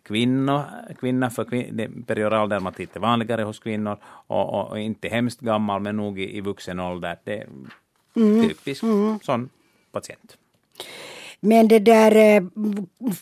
kvinnor, 0.08 0.63
kvinna 1.00 1.29
för 1.29 1.46
kvin, 1.46 2.03
perioral 2.08 2.50
dermatit 2.50 2.96
är 2.96 3.00
vanligare 3.00 3.44
hos 3.44 3.60
kvinnor 3.60 3.98
och, 4.27 4.70
och, 4.70 4.79
inte 4.79 5.08
hemskt 5.08 5.39
gammal 5.39 5.82
men 5.82 5.96
nog 5.96 6.20
i, 6.20 6.38
i 6.38 6.41
vuxen 6.41 6.79
ålder. 6.79 7.17
Det 7.24 7.38
är 7.38 7.48
mm. 8.15 8.48
typisk 8.48 8.84
mm. 8.84 9.20
sån 9.24 9.50
patient. 9.91 10.38
Men 11.39 11.67
det 11.67 11.79
där, 11.79 12.15
eh, 12.15 12.44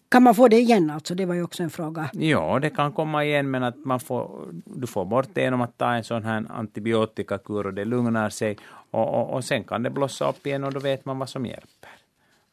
kan 0.09 0.23
man 0.23 0.35
få 0.35 0.47
det 0.47 0.59
igen 0.59 0.89
alltså? 0.89 1.15
Det 1.15 1.25
var 1.25 1.35
ju 1.35 1.43
också 1.43 1.63
en 1.63 1.69
fråga. 1.69 2.09
Ja, 2.13 2.59
det 2.59 2.69
kan 2.69 2.91
komma 2.91 3.25
igen 3.25 3.51
men 3.51 3.63
att 3.63 3.85
man 3.85 3.99
får, 3.99 4.47
du 4.65 4.87
får 4.87 5.05
bort 5.05 5.27
det 5.33 5.41
genom 5.41 5.61
att 5.61 5.77
ta 5.77 5.93
en 5.93 6.03
sån 6.03 6.23
här 6.23 6.45
antibiotikakur 6.49 7.67
och 7.67 7.73
det 7.73 7.85
lugnar 7.85 8.29
sig. 8.29 8.57
Och, 8.91 9.13
och, 9.13 9.33
och 9.33 9.43
sen 9.43 9.63
kan 9.63 9.83
det 9.83 9.89
blossa 9.89 10.29
upp 10.29 10.47
igen 10.47 10.63
och 10.63 10.73
då 10.73 10.79
vet 10.79 11.05
man 11.05 11.19
vad 11.19 11.29
som 11.29 11.45
hjälper. 11.45 11.89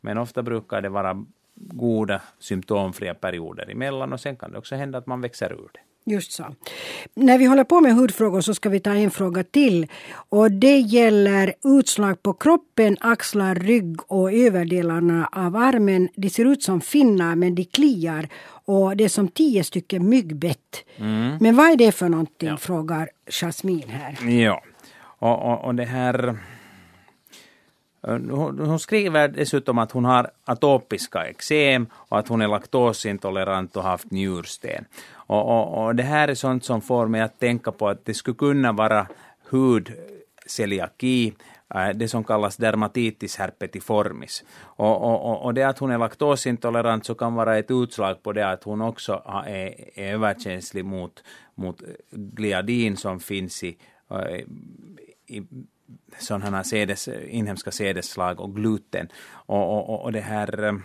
Men 0.00 0.18
ofta 0.18 0.42
brukar 0.42 0.80
det 0.80 0.88
vara 0.88 1.24
goda 1.54 2.20
symptomfria 2.38 3.14
perioder 3.14 3.70
emellan 3.70 4.12
och 4.12 4.20
sen 4.20 4.36
kan 4.36 4.52
det 4.52 4.58
också 4.58 4.74
hända 4.74 4.98
att 4.98 5.06
man 5.06 5.20
växer 5.20 5.52
ur 5.52 5.70
det. 5.72 5.80
Just 6.04 6.32
så. 6.32 6.44
När 7.14 7.38
vi 7.38 7.44
håller 7.44 7.64
på 7.64 7.80
med 7.80 7.94
hudfrågor 7.94 8.40
så 8.40 8.54
ska 8.54 8.68
vi 8.68 8.80
ta 8.80 8.90
en 8.90 9.10
fråga 9.10 9.44
till. 9.44 9.86
Och 10.28 10.50
det 10.50 10.78
gäller 10.78 11.54
utslag 11.64 12.22
på 12.22 12.32
kroppen, 12.32 12.96
axlar, 13.00 13.54
rygg 13.54 14.00
och 14.06 14.32
överdelarna 14.32 15.28
av 15.32 15.56
armen. 15.56 16.08
De 16.14 16.30
ser 16.30 16.44
ut 16.44 16.62
som 16.62 16.80
finnar 16.80 17.34
men 17.34 17.54
de 17.54 17.64
kliar 17.64 18.28
och 18.64 18.96
det 18.96 19.04
är 19.04 19.08
som 19.08 19.28
tio 19.28 19.64
stycken 19.64 20.08
myggbett. 20.08 20.84
Mm. 20.96 21.36
Men 21.40 21.56
vad 21.56 21.70
är 21.70 21.76
det 21.76 21.92
för 21.92 22.08
någonting? 22.08 22.48
Ja. 22.48 22.56
frågar 22.56 23.08
Jasmin 23.26 23.88
här. 23.88 24.30
Ja, 24.30 24.62
och, 25.18 25.52
och, 25.52 25.64
och 25.64 25.74
det 25.74 25.84
här 25.84 26.36
Eh, 28.06 28.18
hon 28.66 28.78
skriver 28.78 29.28
dessutom 29.28 29.78
att 29.78 29.92
hon 29.92 30.04
har 30.04 30.30
atopiska 30.44 31.26
eksem 31.26 31.86
och 31.92 32.18
att 32.18 32.28
hon 32.28 32.42
är 32.42 32.48
laktosintolerant 32.48 33.76
och 33.76 33.82
haft 33.82 34.10
njursten. 34.10 34.84
Och, 35.32 35.48
och, 35.48 35.84
och, 35.84 35.94
det 35.94 36.02
här 36.02 36.28
är 36.28 36.34
sånt 36.34 36.64
som 36.64 36.80
får 36.80 37.08
mig 37.08 37.20
att 37.20 37.38
tänka 37.38 37.72
på 37.72 37.88
att 37.88 38.04
det 38.04 38.14
skulle 38.14 38.36
kunna 38.36 38.72
vara 38.72 39.06
hudceliaki, 39.50 41.32
äh, 41.74 41.88
det 41.94 42.08
som 42.08 42.24
kallas 42.24 42.56
dermatitis 42.56 43.36
herpetiformis. 43.36 44.44
Och, 44.60 45.02
och, 45.02 45.44
och 45.44 45.54
det 45.54 45.62
att 45.62 45.78
hon 45.78 45.90
är 45.90 45.98
laktosintolerant 45.98 47.06
så 47.06 47.14
kan 47.14 47.34
vara 47.34 47.58
ett 47.58 47.70
utslag 47.70 48.22
på 48.22 48.32
det 48.32 48.50
att 48.50 48.64
hon 48.64 48.82
också 48.82 49.22
är, 49.46 49.98
är 49.98 50.14
överkänslig 50.14 50.84
mot, 50.84 51.24
mot 51.54 51.82
gliadin 52.10 52.96
som 52.96 53.20
finns 53.20 53.64
i, 53.64 53.76
äh, 54.10 54.40
i 55.26 55.42
sådana 56.18 56.64
sedes, 56.64 57.08
inhemska 57.08 57.70
sädesslag 57.70 58.40
och 58.40 58.56
gluten. 58.56 59.08
Och, 59.46 59.90
och, 59.90 60.04
och 60.04 60.12
det 60.12 60.20
här 60.20 60.64
ähm, 60.64 60.82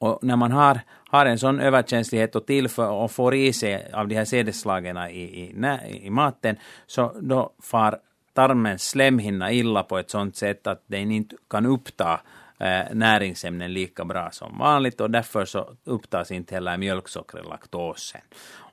och 0.00 0.18
när 0.22 0.36
man 0.36 0.52
har, 0.52 0.80
har 1.10 1.26
en 1.26 1.38
sån 1.38 1.60
överkänslighet 1.60 2.36
och 2.36 2.46
tillför 2.46 2.90
och 2.90 3.10
får 3.10 3.34
i 3.34 3.52
sig 3.52 3.92
av 3.92 4.08
de 4.08 4.14
här 4.14 4.24
sädesslagen 4.24 4.96
i, 4.96 5.20
i, 5.20 6.06
i 6.06 6.10
maten, 6.10 6.56
så 6.86 7.12
då 7.20 7.52
far 7.62 7.98
tarmens 8.32 8.88
slemhinna 8.88 9.52
illa 9.52 9.82
på 9.82 9.98
ett 9.98 10.10
sånt 10.10 10.36
sätt 10.36 10.66
att 10.66 10.82
den 10.86 11.10
inte 11.10 11.36
kan 11.50 11.66
uppta 11.66 12.20
eh, 12.58 12.82
näringsämnen 12.92 13.72
lika 13.72 14.04
bra 14.04 14.30
som 14.30 14.58
vanligt 14.58 15.00
och 15.00 15.10
därför 15.10 15.44
så 15.44 15.70
upptas 15.84 16.30
inte 16.30 16.54
heller 16.54 16.76
mjölksockret, 16.76 17.46
laktosen 17.46 18.20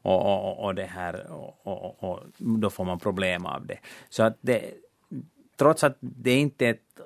och, 0.02 0.26
och, 0.26 0.66
och, 0.66 0.76
det 0.76 0.86
här, 0.86 1.32
och, 1.32 2.04
och, 2.04 2.20
då 2.38 2.70
får 2.70 2.86
man 2.86 3.00
problem 3.00 3.46
av 3.46 3.66
det. 3.66 3.78
Så 4.10 4.24
att 4.24 4.38
det, 4.42 4.62
trots 5.58 5.84
att 5.84 5.98
det 6.00 6.34
inte 6.34 6.66
är 6.66 6.72
ett 6.72 7.00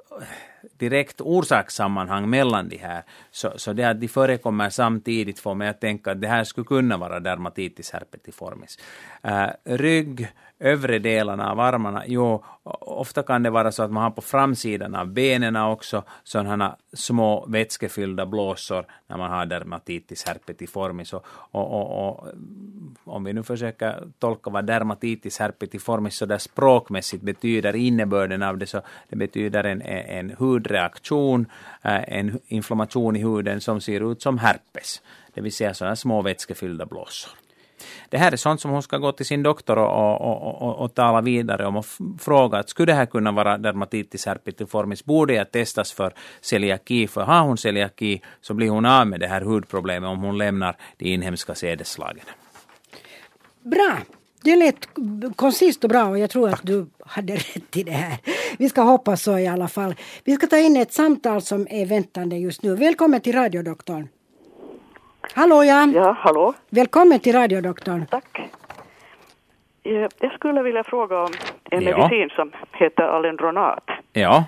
direkt 0.81 1.21
orsakssammanhang 1.21 2.29
mellan 2.29 2.69
de 2.69 2.77
här. 2.77 3.03
Så, 3.31 3.53
så 3.55 3.73
det 3.73 3.83
att 3.83 4.01
de 4.01 4.07
förekommer 4.07 4.69
samtidigt 4.69 5.39
får 5.39 5.55
mig 5.55 5.67
att 5.67 5.81
tänka 5.81 6.11
att 6.11 6.21
det 6.21 6.27
här 6.27 6.43
skulle 6.43 6.65
kunna 6.65 6.97
vara 6.97 7.19
dermatitis 7.19 7.91
herpetiformis. 7.91 8.79
Uh, 9.25 9.43
eh, 9.43 9.49
rygg, 9.63 10.27
övre 10.61 10.99
delarna 10.99 11.51
av 11.51 11.59
armarna, 11.59 12.03
jo, 12.07 12.43
ofta 12.79 13.23
kan 13.23 13.43
det 13.43 13.49
vara 13.49 13.71
så 13.71 13.83
att 13.83 13.91
man 13.91 14.03
har 14.03 14.11
på 14.11 14.21
framsidan 14.21 14.95
av 14.95 15.07
benen 15.07 15.55
också 15.55 16.03
sådana 16.23 16.75
små 16.93 17.45
vätskefyllda 17.47 18.25
blåsor 18.25 18.85
när 19.07 19.17
man 19.17 19.31
har 19.31 19.45
dermatitis 19.45 20.25
herpetiformis. 20.27 21.13
Och, 21.13 21.25
och, 21.51 21.71
och, 21.71 22.07
och, 22.07 22.27
om 23.03 23.23
vi 23.23 23.33
nu 23.33 23.43
försöker 23.43 24.03
tolka 24.19 24.49
vad 24.49 24.65
dermatitis 24.65 25.39
herpetiformis 25.39 26.15
så 26.15 26.25
där 26.25 26.37
språkmässigt 26.37 27.23
betyder, 27.23 27.75
innebörden 27.75 28.43
av 28.43 28.57
det, 28.57 28.67
så 28.67 28.81
det 29.09 29.15
betyder 29.15 29.63
en, 29.63 29.81
en 29.81 30.35
hudreaktion, 30.39 31.45
eh, 31.81 32.17
en 32.17 32.39
inflammation 32.47 33.15
i 33.15 33.19
huden 33.19 33.61
som 33.61 33.81
ser 33.81 34.11
ut 34.11 34.21
som 34.21 34.37
herpes, 34.37 35.01
det 35.33 35.41
vill 35.41 35.53
säga 35.53 35.73
sådana 35.73 35.95
små 35.95 36.21
vätskefyllda 36.21 36.85
blåsor. 36.85 37.40
Det 38.09 38.17
här 38.17 38.31
är 38.31 38.37
sånt 38.37 38.61
som 38.61 38.71
hon 38.71 38.83
ska 38.83 38.97
gå 38.97 39.11
till 39.11 39.25
sin 39.25 39.43
doktor 39.43 39.77
och, 39.77 40.21
och, 40.21 40.61
och, 40.61 40.75
och 40.79 40.93
tala 40.93 41.21
vidare 41.21 41.65
om 41.65 41.75
och 41.75 41.85
fråga 42.19 42.57
att 42.57 42.69
skulle 42.69 42.91
det 42.91 42.95
här 42.95 43.05
kunna 43.05 43.31
vara 43.31 43.57
dermatitis 43.57 44.25
herpetiformis, 44.25 45.05
borde 45.05 45.33
jag 45.33 45.51
testas 45.51 45.91
för 45.91 46.13
celiaki, 46.41 47.07
för 47.07 47.21
har 47.21 47.41
hon 47.41 47.57
celiaki 47.57 48.21
så 48.41 48.53
blir 48.53 48.69
hon 48.69 48.85
av 48.85 49.07
med 49.07 49.19
det 49.19 49.27
här 49.27 49.41
hudproblemet 49.41 50.09
om 50.09 50.19
hon 50.19 50.37
lämnar 50.37 50.75
de 50.97 51.05
inhemska 51.05 51.55
sädesslagen. 51.55 52.25
Bra! 53.63 53.97
Det 54.43 54.55
lät 54.55 54.87
koncist 55.35 55.83
och 55.83 55.89
bra 55.89 56.05
och 56.05 56.19
jag 56.19 56.29
tror 56.29 56.49
att 56.49 56.63
du 56.63 56.87
hade 57.05 57.35
rätt 57.55 57.77
i 57.77 57.83
det 57.83 57.91
här. 57.91 58.17
Vi 58.57 58.69
ska 58.69 58.81
hoppas 58.81 59.23
så 59.23 59.37
i 59.37 59.47
alla 59.47 59.67
fall. 59.67 59.95
Vi 60.23 60.35
ska 60.35 60.47
ta 60.47 60.57
in 60.57 60.77
ett 60.77 60.93
samtal 60.93 61.41
som 61.41 61.67
är 61.69 61.85
väntande 61.85 62.37
just 62.37 62.63
nu. 62.63 62.75
Välkommen 62.75 63.21
till 63.21 63.33
radiodoktorn. 63.33 64.07
Hallå 65.35 65.63
ja! 65.63 65.87
Ja, 65.93 66.15
hallå. 66.19 66.53
Välkommen 66.69 67.19
till 67.19 67.33
radiodoktorn. 67.35 68.05
Tack. 68.05 68.39
Eh, 69.83 70.07
jag 70.19 70.33
skulle 70.33 70.61
vilja 70.61 70.83
fråga 70.83 71.19
om 71.19 71.31
en 71.71 71.81
Ja. 71.83 71.97
medicin 71.97 72.29
som 72.35 72.51
heter 72.71 73.03
Alendronat. 73.03 73.83
Ja, 74.13 74.43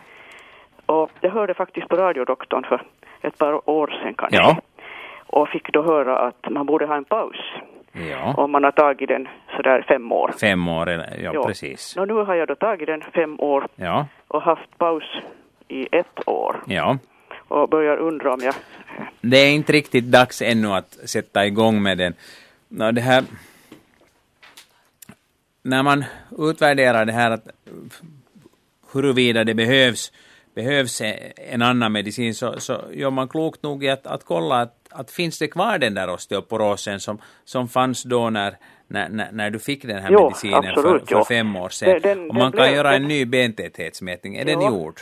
Och 0.86 1.12
jag 1.22 1.30
hörde 1.32 1.54
faktiskt 1.54 1.88
på 1.88 1.96
radiodoktorn 1.96 2.64
för 2.64 2.82
ett 3.22 3.38
par 3.38 3.70
år 3.70 3.88
sedan 4.04 4.14
kanske. 4.18 4.38
Ja. 4.38 4.56
Och 5.28 5.50
fick 5.50 5.74
då 5.74 5.82
höra 5.84 6.20
att 6.20 6.50
man 6.50 6.66
borde 6.66 6.86
ha 6.86 6.96
en 6.96 7.04
paus 7.06 7.36
ja. 7.92 8.34
om 8.38 8.52
man 8.52 8.64
har 8.64 8.72
tagit 8.72 9.08
den 9.10 9.28
sådär 9.56 9.86
fem 9.88 10.12
år. 10.12 10.32
Fem 10.42 10.68
år, 10.68 10.90
ja, 10.90 11.04
Ja. 11.34 11.44
precis. 11.46 11.96
Nå, 11.96 12.06
nu 12.06 12.14
har 12.14 12.36
jag 12.36 12.48
då 12.48 12.56
tagit 12.56 12.88
den 12.88 13.02
fem 13.02 13.36
år 13.40 13.68
Ja, 13.76 14.06
och 14.28 14.42
haft 14.42 14.78
paus 14.78 15.04
i 15.68 15.88
ett 15.96 16.28
år. 16.28 16.56
ja. 16.68 16.98
Och 17.54 17.70
börjar 17.70 17.98
undra 17.98 18.34
om 18.34 18.40
jag... 18.44 18.54
Det 19.22 19.38
är 19.38 19.52
inte 19.52 19.74
riktigt 19.74 20.06
dags 20.06 20.42
ännu 20.42 20.68
att 20.74 20.98
sätta 21.06 21.46
igång 21.46 21.82
med 21.82 21.98
den. 21.98 22.14
Nå, 22.68 22.92
det 22.92 23.02
här, 23.02 23.24
när 25.64 25.84
man 25.84 26.04
utvärderar 26.38 27.06
det 27.06 27.12
här 27.12 27.32
att 27.32 27.48
huruvida 28.94 29.44
det 29.44 29.54
behövs, 29.54 30.12
behövs 30.56 31.02
en 31.38 31.62
annan 31.62 31.92
medicin 31.92 32.36
så, 32.36 32.60
så 32.60 32.82
gör 32.94 33.10
man 33.12 33.28
klokt 33.28 33.64
nog 33.64 33.84
i 33.84 33.90
att, 33.90 34.08
att 34.08 34.24
kolla 34.26 34.62
att, 34.62 34.76
att 34.90 35.12
finns 35.12 35.40
det 35.40 35.48
kvar 35.48 35.78
den 35.78 35.94
där 35.94 36.10
osteoporosen 36.10 37.00
som, 37.00 37.18
som 37.46 37.68
fanns 37.70 38.04
då 38.04 38.30
när, 38.30 38.58
när, 38.88 39.10
när, 39.10 39.32
när 39.32 39.50
du 39.50 39.60
fick 39.60 39.82
den 39.86 40.02
här 40.04 40.12
Jo, 40.12 40.24
medicinen 40.24 40.66
absolut, 40.78 41.10
för, 41.10 41.16
för 41.16 41.24
fem 41.24 41.56
år 41.56 41.70
sedan. 41.70 41.90
Den- 41.90 42.02
den- 42.02 42.30
Och 42.30 42.36
man 42.36 42.52
den 42.52 42.60
kan 42.60 42.74
göra 42.74 42.94
en 42.96 43.02
den- 43.02 43.08
ny 43.10 43.26
bentäthetsmätning. 43.26 44.36
Är 44.36 44.46
den 44.46 44.62
Ja. 44.62 44.70
gjord? 44.70 45.00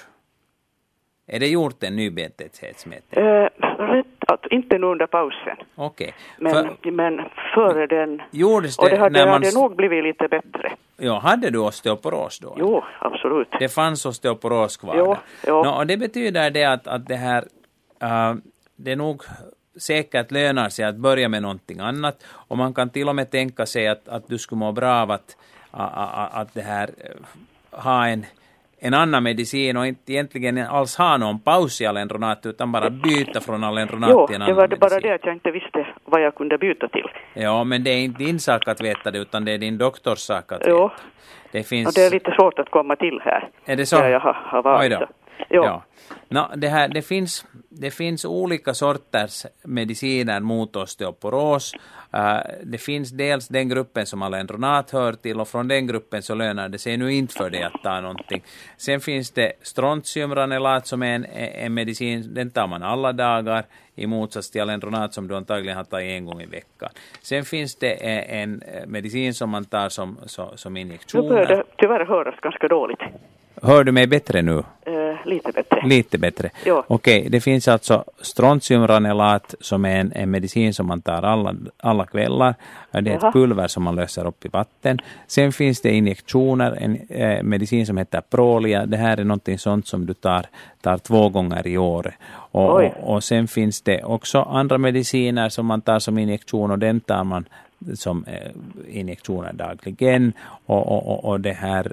Är 1.33 1.39
det 1.39 1.47
gjort 1.47 1.83
en 1.83 1.95
ny 1.95 2.09
bentäthetsmätning? 2.09 3.25
Eh, 3.25 3.49
rätt 3.77 4.05
att, 4.27 4.45
inte 4.51 4.77
nu 4.77 4.87
under 4.87 5.07
pausen. 5.07 5.57
Okej. 5.75 6.13
Men, 6.37 6.51
För- 6.53 6.91
men 6.91 7.21
före 7.55 7.87
den... 7.87 8.21
Gjordes 8.31 8.77
Och 8.77 8.85
det 8.85 8.95
det 8.95 8.99
hade, 8.99 9.19
när 9.19 9.25
man... 9.25 9.33
hade 9.33 9.51
nog 9.53 9.75
blivit 9.75 10.03
lite 10.03 10.27
bättre. 10.27 10.71
Ja, 10.97 11.19
hade 11.19 11.49
du 11.49 11.59
osteoporos 11.59 12.39
då? 12.39 12.55
Jo, 12.57 12.83
absolut. 12.99 13.47
Det 13.59 13.69
fanns 13.69 14.05
osteoporos 14.05 14.77
kvar 14.77 14.95
Jo, 14.97 15.15
jo. 15.47 15.63
Nå, 15.63 15.71
och 15.71 15.87
det 15.87 15.97
betyder 15.97 16.49
det 16.49 16.65
att, 16.65 16.87
att 16.87 17.07
det 17.07 17.15
här, 17.15 17.43
äh, 18.01 18.35
det 18.75 18.95
nog 18.95 19.23
säkert 19.79 20.31
lönar 20.31 20.69
sig 20.69 20.85
att 20.85 20.95
börja 20.95 21.29
med 21.29 21.41
någonting 21.41 21.79
annat. 21.79 22.23
Och 22.49 22.57
man 22.57 22.73
kan 22.73 22.89
till 22.89 23.09
och 23.09 23.15
med 23.15 23.31
tänka 23.31 23.65
sig 23.65 23.87
att, 23.87 24.07
att 24.07 24.27
du 24.27 24.37
skulle 24.37 24.59
må 24.59 24.71
bra 24.71 25.01
av 25.01 25.11
att, 25.11 25.37
att, 25.71 26.33
att, 26.33 26.53
det 26.53 26.61
här, 26.61 26.89
äh, 26.99 27.81
ha 27.83 28.07
en, 28.07 28.25
en 28.83 28.93
annan 28.93 29.23
medicin 29.23 29.77
och 29.77 29.87
inte 29.87 30.13
egentligen 30.13 30.57
alls 30.57 30.97
ha 30.97 31.17
någon 31.17 31.39
paus 31.39 31.81
i 31.81 31.85
alendronat 31.85 32.45
utan 32.45 32.71
bara 32.71 32.89
byta 32.89 33.41
från 33.41 33.63
alendronat 33.63 34.09
Jo, 34.13 34.27
till 34.27 34.35
en 34.35 34.39
det 34.39 34.45
annan 34.45 34.57
var 34.57 34.67
det 34.67 34.77
bara 34.77 34.99
det 34.99 35.13
att 35.15 35.25
jag 35.25 35.35
inte 35.35 35.51
visste 35.51 35.87
vad 36.05 36.21
jag 36.21 36.35
kunde 36.35 36.57
byta 36.57 36.87
till. 36.87 37.07
Ja, 37.33 37.63
men 37.63 37.83
det 37.83 37.89
är 37.89 38.03
inte 38.03 38.23
din 38.23 38.39
sak 38.39 38.67
att 38.67 38.81
veta 38.81 39.11
det 39.11 39.19
utan 39.19 39.45
det 39.45 39.51
är 39.51 39.57
din 39.57 39.77
doktors 39.77 40.17
sak 40.19 40.51
att 40.51 40.61
Jo. 40.67 40.83
veta. 40.83 40.93
Det 41.51 41.63
finns... 41.63 41.87
Och 41.87 41.93
det 41.95 42.05
är 42.05 42.11
lite 42.11 42.31
svårt 42.31 42.59
att 42.59 42.69
komma 42.69 42.95
till 42.95 43.19
här. 43.23 43.49
Är 43.65 43.75
det 43.75 43.85
så? 43.85 43.95
Där 43.97 44.09
jag 44.09 44.19
har, 44.19 44.33
har 44.33 44.63
varit. 44.63 44.99
Jo. 45.49 45.63
Ja. 45.63 45.83
Nå, 46.29 46.49
det, 46.55 46.67
här, 46.67 46.87
det, 46.87 47.01
finns, 47.01 47.45
det 47.69 47.91
finns 47.91 48.25
olika 48.25 48.73
sorters 48.73 49.45
mediciner 49.63 50.39
mot 50.39 50.75
osteoporos. 50.75 51.73
Uh, 52.15 52.39
det 52.63 52.77
finns 52.77 53.11
dels 53.11 53.47
den 53.47 53.69
gruppen 53.69 54.05
som 54.05 54.21
alendronat 54.21 54.91
hör 54.91 55.13
till 55.13 55.39
och 55.39 55.47
från 55.47 55.67
den 55.67 55.87
gruppen 55.87 56.21
så 56.21 56.35
lönar 56.35 56.69
det 56.69 56.77
sig 56.77 56.97
nu 56.97 57.13
inte 57.13 57.33
för 57.33 57.49
dig 57.49 57.63
att 57.63 57.83
ta 57.83 58.01
någonting. 58.01 58.43
Sen 58.77 58.99
finns 58.99 59.31
det 59.31 59.53
strontiumranelat 59.61 60.87
som 60.87 61.03
är 61.03 61.15
en, 61.15 61.25
en 61.25 61.73
medicin, 61.73 62.33
den 62.33 62.51
tar 62.51 62.67
man 62.67 62.83
alla 62.83 63.13
dagar 63.13 63.63
i 63.95 64.07
motsats 64.07 64.51
till 64.51 64.61
alendronat 64.61 65.13
som 65.13 65.27
du 65.27 65.35
antagligen 65.35 65.77
har 65.77 65.83
tagit 65.83 66.09
en 66.09 66.25
gång 66.25 66.41
i 66.41 66.45
veckan. 66.45 66.89
Sen 67.21 67.45
finns 67.45 67.75
det 67.75 67.93
en 68.41 68.63
medicin 68.87 69.33
som 69.33 69.49
man 69.49 69.65
tar 69.65 69.89
som, 69.89 70.17
som, 70.25 70.57
som 70.57 70.73
Nu 70.73 70.79
börjar 70.79 70.87
injektioner. 70.87 71.47
det 71.47 71.63
tyvärr 71.77 72.05
höras 72.05 72.35
ganska 72.41 72.67
dåligt. 72.67 72.99
Hör 73.63 73.83
du 73.83 73.91
mig 73.91 74.07
bättre 74.07 74.41
nu? 74.41 74.63
Eh, 74.85 75.25
lite 75.25 75.51
bättre. 75.51 75.87
Lite 75.87 76.17
bättre. 76.17 76.49
Ja. 76.65 76.85
Okej, 76.87 77.27
det 77.29 77.41
finns 77.41 77.67
alltså 77.67 78.03
strontiumranelat 78.21 79.55
som 79.59 79.85
är 79.85 79.99
en, 79.99 80.11
en 80.15 80.31
medicin 80.31 80.73
som 80.73 80.87
man 80.87 81.01
tar 81.01 81.23
alla, 81.23 81.55
alla 81.77 82.05
kvällar. 82.05 82.55
Det 82.91 82.97
är 82.97 83.03
Jaha. 83.03 83.27
ett 83.27 83.33
pulver 83.33 83.67
som 83.67 83.83
man 83.83 83.95
löser 83.95 84.27
upp 84.27 84.45
i 84.45 84.47
vatten. 84.47 84.99
Sen 85.27 85.51
finns 85.51 85.81
det 85.81 85.91
injektioner, 85.93 86.71
en 86.71 86.97
eh, 87.09 87.43
medicin 87.43 87.85
som 87.85 87.97
heter 87.97 88.21
Prolia. 88.21 88.85
Det 88.85 88.97
här 88.97 89.17
är 89.17 89.23
någonting 89.23 89.59
sånt 89.59 89.87
som 89.87 90.05
du 90.05 90.13
tar, 90.13 90.45
tar 90.81 90.97
två 90.97 91.29
gånger 91.29 91.67
i 91.67 91.77
år. 91.77 92.15
Och, 92.51 92.69
och, 92.69 92.91
och 93.03 93.23
sen 93.23 93.47
finns 93.47 93.81
det 93.81 94.03
också 94.03 94.41
andra 94.41 94.77
mediciner 94.77 95.49
som 95.49 95.65
man 95.65 95.81
tar 95.81 95.99
som 95.99 96.17
injektion 96.17 96.71
och 96.71 96.79
den 96.79 96.99
tar 96.99 97.23
man 97.23 97.45
som 97.93 98.25
eh, 98.25 98.51
injektioner 98.99 99.53
dagligen. 99.53 100.33
Och, 100.65 100.87
och, 100.87 101.25
och 101.25 101.39
det 101.39 101.53
här 101.53 101.91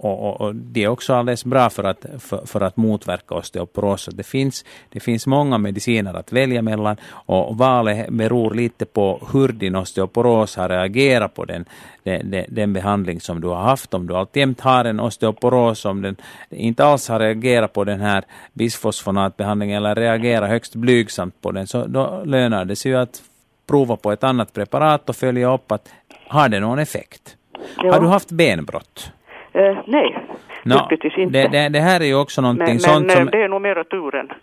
och, 0.00 0.28
och, 0.28 0.40
och 0.40 0.54
det 0.54 0.84
är 0.84 0.88
också 0.88 1.14
alldeles 1.14 1.44
bra 1.44 1.70
för 1.70 1.84
att, 1.84 2.06
för, 2.18 2.46
för 2.46 2.60
att 2.60 2.76
motverka 2.76 3.34
osteoporos. 3.34 4.08
Det 4.12 4.22
finns, 4.22 4.64
det 4.88 5.00
finns 5.00 5.26
många 5.26 5.58
mediciner 5.58 6.14
att 6.14 6.32
välja 6.32 6.62
mellan 6.62 6.96
och 7.10 7.56
valet 7.56 8.10
beror 8.10 8.54
lite 8.54 8.84
på 8.84 9.28
hur 9.32 9.48
din 9.48 9.76
osteoporos 9.76 10.56
har 10.56 10.68
reagerat 10.68 11.34
på 11.34 11.44
den, 11.44 11.64
den, 12.02 12.30
den, 12.30 12.44
den 12.48 12.72
behandling 12.72 13.20
som 13.20 13.40
du 13.40 13.48
har 13.48 13.62
haft. 13.62 13.94
Om 13.94 14.06
du 14.06 14.14
alltjämt 14.14 14.60
har 14.60 14.84
en 14.84 15.00
osteoporos, 15.00 15.84
om 15.84 16.02
den 16.02 16.16
inte 16.50 16.84
alls 16.84 17.08
har 17.08 17.18
reagerat 17.18 17.72
på 17.72 17.84
den 17.84 18.00
här 18.00 18.24
bisfosfonatbehandlingen 18.52 19.76
eller 19.76 19.94
reagerar 19.94 20.48
högst 20.48 20.74
blygsamt 20.74 21.40
på 21.40 21.50
den, 21.50 21.66
så 21.66 21.86
då 21.86 22.22
lönar 22.24 22.64
det 22.64 22.76
sig 22.76 22.92
ju 22.92 22.98
att 22.98 23.22
prova 23.66 23.96
på 23.96 24.12
ett 24.12 24.24
annat 24.24 24.52
preparat 24.52 25.08
och 25.08 25.16
följa 25.16 25.54
upp 25.54 25.72
att 25.72 25.88
har 26.28 26.48
det 26.48 26.60
någon 26.60 26.78
effekt. 26.78 27.36
Ja. 27.76 27.92
Har 27.92 28.00
du 28.00 28.06
haft 28.06 28.30
benbrott? 28.30 29.12
Eh, 29.58 29.78
nej, 29.86 30.18
Nå, 30.62 30.74
lyckligtvis 30.76 31.18
inte. 31.18 31.38
det, 31.42 31.48
det, 31.48 31.68
det 31.68 31.80
här 31.80 32.00
är 32.00 32.04
ju 32.04 32.14
också 32.14 32.40
någonting 32.40 32.66
men 32.66 32.80
sånt 32.80 33.06
men 33.06 33.16
som... 33.16 33.24
eh, 33.28 33.30
det 33.30 33.42
är 33.42 33.48
nog 33.48 33.62
mera 33.62 33.84
turen. 33.84 34.28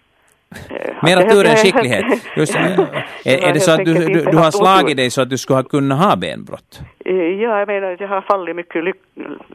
Eh, 0.70 0.94
Mera 1.04 1.20
att- 1.20 1.30
tur 1.30 1.46
än 1.46 1.56
skicklighet. 1.56 2.06
Just, 2.36 2.56
är, 3.26 3.48
är 3.48 3.54
det 3.54 3.60
så 3.60 3.72
att 3.72 3.86
du, 3.86 3.94
du, 3.94 4.24
du 4.26 4.38
har 4.38 4.52
slagit 4.52 4.98
dig 4.98 5.10
så 5.10 5.22
att 5.22 5.30
du 5.30 5.38
skulle 5.38 5.58
ha 5.58 5.64
kunnat 5.64 6.00
ha 6.04 6.16
benbrott? 6.16 6.80
Eh, 7.06 7.14
Ja, 7.16 7.60
jag 7.60 7.68
menar 7.68 7.92
att 7.92 8.00
jag 8.00 8.08
har 8.08 8.22
fallit 8.22 8.56
mycket 8.56 8.84
lyck 8.84 8.96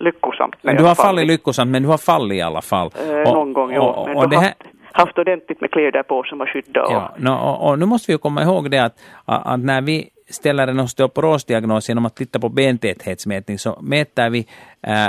lyckosamt. 0.00 0.54
Du 0.62 0.84
har 0.84 0.94
fallit 0.94 1.26
lyckosamt, 1.26 1.70
men 1.70 1.82
du 1.82 1.88
har 1.88 1.98
fallit 1.98 2.38
i 2.38 2.40
alla 2.42 2.62
fall. 2.62 2.90
Eh, 3.10 3.32
någon 3.32 3.52
gång, 3.52 3.72
ja. 3.72 3.80
och, 3.80 4.08
Men 4.08 4.16
och 4.16 4.22
du 4.22 4.28
det 4.30 4.36
har 4.36 4.42
här, 4.42 4.54
haft, 4.92 5.08
haft 5.08 5.18
ordentligt 5.18 5.60
med 5.60 5.70
kläder 5.70 6.02
på 6.02 6.22
som 6.22 6.40
har 6.40 6.46
skyddat. 6.46 6.86
och- 6.86 6.92
ja, 6.92 7.12
no, 7.16 7.30
och, 7.30 7.68
och 7.70 7.78
nu 7.78 7.86
måste 7.86 8.06
vi 8.10 8.14
ju 8.14 8.18
komma 8.18 8.42
ihåg 8.42 8.70
det 8.70 8.78
att, 8.78 8.94
att 9.24 9.60
när 9.60 9.80
vi 9.82 10.08
ställer 10.30 10.68
en 10.68 10.80
osteoporosdiagnos 10.80 11.88
genom 11.88 12.06
att 12.06 12.16
titta 12.16 12.38
på 12.40 12.48
bentäthetsmätning 12.48 13.58
så 13.58 13.78
mäter 13.82 14.30
vi 14.30 14.46
äh, 14.86 15.06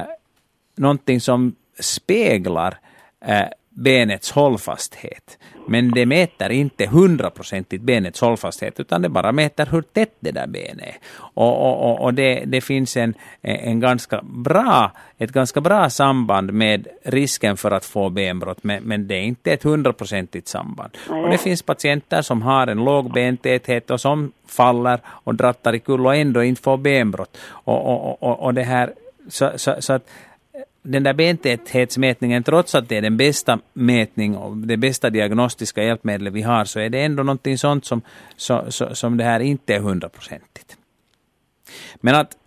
någonting 0.75 1.21
som 1.21 1.55
speglar 1.79 2.77
äh, 3.25 3.47
benets 3.73 4.31
hållfasthet. 4.31 5.37
Men 5.67 5.91
det 5.91 6.05
mäter 6.05 6.49
inte 6.49 6.85
hundraprocentigt 6.85 7.83
benets 7.83 8.21
hållfasthet, 8.21 8.79
utan 8.79 9.01
det 9.01 9.09
bara 9.09 9.31
mäter 9.31 9.65
hur 9.71 9.81
tätt 9.81 10.15
det 10.19 10.31
där 10.31 10.47
benet 10.47 10.85
är. 10.85 10.95
Och, 11.17 11.89
och, 11.89 11.99
och 11.99 12.13
det, 12.13 12.43
det, 12.45 12.61
finns 12.61 12.97
en, 12.97 13.13
en 13.41 13.79
ganska 13.79 14.21
bra, 14.23 14.91
ett 15.17 15.31
ganska 15.31 15.61
bra 15.61 15.89
samband 15.89 16.53
med 16.53 16.87
risken 17.03 17.57
för 17.57 17.71
att 17.71 17.85
få 17.85 18.09
benbrott, 18.09 18.63
men, 18.63 18.83
men 18.83 19.07
det 19.07 19.15
är 19.15 19.21
inte 19.21 19.51
ett 19.51 19.63
hundraprocentigt 19.63 20.47
samband. 20.47 20.97
Och 21.09 21.29
det 21.29 21.37
finns 21.37 21.61
patienter 21.61 22.21
som 22.21 22.41
har 22.41 22.67
en 22.67 22.85
låg 22.85 23.13
bentäthet 23.13 23.91
och 23.91 24.01
som 24.01 24.31
faller 24.47 24.99
och 25.05 25.35
drattar 25.35 25.75
i 25.75 25.79
kull 25.79 26.05
och 26.05 26.15
ändå 26.15 26.43
inte 26.43 26.61
får 26.61 26.77
benbrott. 26.77 27.37
Och, 27.47 27.85
och, 27.85 28.23
och, 28.23 28.39
och 28.39 28.53
det 28.53 28.63
här, 28.63 28.93
så, 29.29 29.51
så, 29.55 29.75
så 29.79 29.93
att 29.93 30.07
den 30.83 31.03
där 31.03 31.13
bentäthetsmätningen, 31.13 32.43
trots 32.43 32.75
att 32.75 32.89
det 32.89 32.97
är 32.97 33.01
den 33.01 33.17
bästa 33.17 33.59
mätning 33.73 34.37
och 34.37 34.57
det 34.57 34.77
bästa 34.77 35.09
diagnostiska 35.09 35.83
hjälpmedlet 35.83 36.33
vi 36.33 36.41
har, 36.41 36.65
så 36.65 36.79
är 36.79 36.89
det 36.89 37.01
ändå 37.01 37.23
någonting 37.23 37.57
sånt 37.57 37.85
som, 37.85 38.01
så, 38.37 38.65
så, 38.69 38.95
som 38.95 39.17
det 39.17 39.23
här 39.23 39.39
inte 39.39 39.75
är 39.75 39.79
hundraprocentigt. 39.79 40.77
Men 41.95 42.15
att 42.15 42.37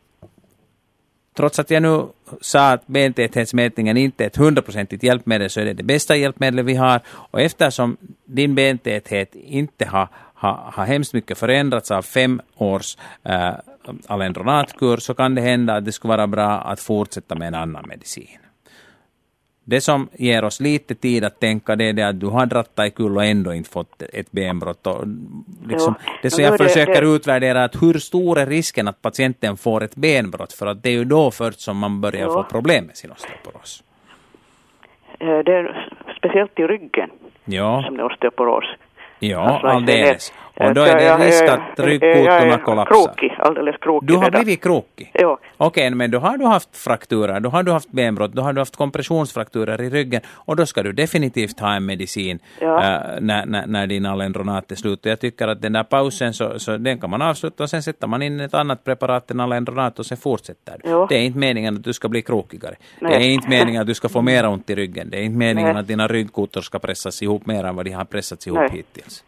trots 1.36 1.58
att 1.58 1.70
jag 1.70 1.82
nu 1.82 2.06
sa 2.40 2.70
att 2.70 2.86
bentäthetsmätningen 2.86 3.96
inte 3.96 4.24
är 4.24 4.26
ett 4.26 4.36
hundraprocentigt 4.36 5.02
hjälpmedel, 5.02 5.50
så 5.50 5.60
är 5.60 5.64
det 5.64 5.72
det 5.72 5.82
bästa 5.82 6.16
hjälpmedlet 6.16 6.64
vi 6.64 6.74
har. 6.74 7.00
Och 7.06 7.40
eftersom 7.40 7.96
din 8.24 8.54
bentäthet 8.54 9.34
inte 9.34 9.84
har, 9.84 10.08
har, 10.44 10.72
har 10.72 10.84
hemskt 10.84 11.14
mycket 11.14 11.38
förändrats 11.38 11.90
av 11.90 12.02
fem 12.02 12.40
års 12.56 12.96
äh, 13.22 13.54
alendronatkur 14.06 14.96
så 14.96 15.14
kan 15.14 15.34
det 15.34 15.40
hända 15.40 15.74
att 15.74 15.84
det 15.84 15.92
skulle 15.92 16.16
vara 16.16 16.26
bra 16.26 16.50
att 16.50 16.80
fortsätta 16.80 17.34
med 17.34 17.48
en 17.48 17.54
annan 17.54 17.84
medicin. 17.88 18.38
Det 19.66 19.80
som 19.80 20.08
ger 20.12 20.44
oss 20.44 20.60
lite 20.60 20.94
tid 20.94 21.24
att 21.24 21.40
tänka 21.40 21.76
det 21.76 21.88
är 21.88 21.92
det 21.92 22.02
att 22.08 22.20
du 22.20 22.26
har 22.26 22.46
drattat 22.46 22.86
i 22.86 22.90
kull 22.90 23.16
och 23.16 23.24
ändå 23.24 23.54
inte 23.54 23.70
fått 23.70 24.02
ett 24.02 24.32
benbrott. 24.32 24.86
Och 24.86 25.04
liksom, 25.68 25.94
det 26.22 26.30
som 26.30 26.44
jag 26.44 26.58
försöker 26.58 26.94
det, 26.94 27.00
det... 27.00 27.16
utvärdera 27.16 27.64
att 27.64 27.82
hur 27.82 27.94
stor 27.98 28.38
är 28.38 28.46
risken 28.46 28.88
att 28.88 29.02
patienten 29.02 29.56
får 29.56 29.82
ett 29.82 29.96
benbrott? 29.96 30.52
För 30.52 30.66
att 30.66 30.82
det 30.82 30.88
är 30.88 30.92
ju 30.92 31.04
då 31.04 31.30
först 31.30 31.60
som 31.60 31.78
man 31.78 32.00
börjar 32.00 32.26
ja. 32.26 32.32
få 32.32 32.42
problem 32.42 32.84
med 32.84 32.96
sin 32.96 33.10
osteoporos. 33.10 33.84
Eh, 35.18 35.38
det 35.38 35.52
är 35.52 35.90
speciellt 36.18 36.58
i 36.58 36.62
ryggen 36.62 37.10
ja. 37.44 37.82
som 37.86 37.96
det 37.96 38.02
är 38.02 38.06
osteoporos. 38.06 38.64
Ja, 39.28 39.60
alltså. 40.12 40.32
Och 40.56 40.74
då 40.74 40.82
är 40.82 40.96
det 40.96 41.26
risk 41.26 41.44
att 41.44 41.80
ryggkotorna 41.80 42.58
kollapsar. 42.58 42.94
Krokig, 42.94 43.34
alldeles 43.38 43.76
krokig. 43.80 44.08
Du 44.08 44.16
har 44.16 44.30
blivit 44.30 44.62
krokig? 44.62 45.10
Ja. 45.14 45.38
Okej, 45.56 45.90
men 45.90 46.10
då 46.10 46.18
har 46.18 46.36
du 46.38 46.44
haft 46.44 46.76
frakturer, 46.76 47.40
då 47.40 47.50
har 47.50 47.62
du 47.62 47.72
haft 47.72 47.90
benbrott, 47.92 48.32
då 48.32 48.42
har 48.42 48.52
du 48.52 48.60
haft 48.60 48.76
kompressionsfrakturer 48.76 49.80
i 49.80 49.90
ryggen 49.90 50.20
och 50.28 50.56
då 50.56 50.66
ska 50.66 50.82
du 50.82 50.92
definitivt 50.92 51.60
ha 51.60 51.74
en 51.74 51.86
medicin 51.86 52.38
ja. 52.60 52.82
äh, 52.82 53.00
när, 53.20 53.46
när, 53.46 53.66
när 53.66 53.86
din 53.86 54.06
alendronat 54.06 54.72
är 54.72 54.76
slut. 54.76 55.06
Och 55.06 55.12
jag 55.12 55.20
tycker 55.20 55.48
att 55.48 55.62
den 55.62 55.72
där 55.72 55.84
pausen, 55.84 56.34
så, 56.34 56.58
så 56.58 56.76
den 56.76 57.00
kan 57.00 57.10
man 57.10 57.22
avsluta 57.22 57.62
och 57.62 57.70
sen 57.70 57.82
sätter 57.82 58.06
man 58.06 58.22
in 58.22 58.40
ett 58.40 58.54
annat 58.54 58.84
preparat 58.84 59.30
än 59.30 59.40
alendronat 59.40 59.98
och 59.98 60.06
sen 60.06 60.18
fortsätter 60.18 60.80
du. 60.82 60.90
Ja. 60.90 61.06
Det 61.08 61.16
är 61.16 61.22
inte 61.22 61.38
meningen 61.38 61.74
att 61.76 61.84
du 61.84 61.92
ska 61.92 62.08
bli 62.08 62.22
krokigare. 62.22 62.74
Nej. 63.00 63.18
Det 63.18 63.26
är 63.26 63.30
inte 63.30 63.48
meningen 63.48 63.80
att 63.80 63.86
du 63.86 63.94
ska 63.94 64.08
få 64.08 64.22
mera 64.22 64.48
ont 64.48 64.70
i 64.70 64.74
ryggen. 64.74 65.10
Det 65.10 65.18
är 65.18 65.22
inte 65.22 65.38
meningen 65.38 65.72
Nej. 65.72 65.80
att 65.80 65.86
dina 65.86 66.08
ryggkotor 66.08 66.60
ska 66.60 66.78
pressas 66.78 67.22
ihop 67.22 67.46
mer 67.46 67.64
än 67.64 67.76
vad 67.76 67.84
de 67.84 67.90
har 67.90 68.04
pressats 68.04 68.46
ihop 68.46 68.58
Nej. 68.58 68.70
hittills. 68.72 69.24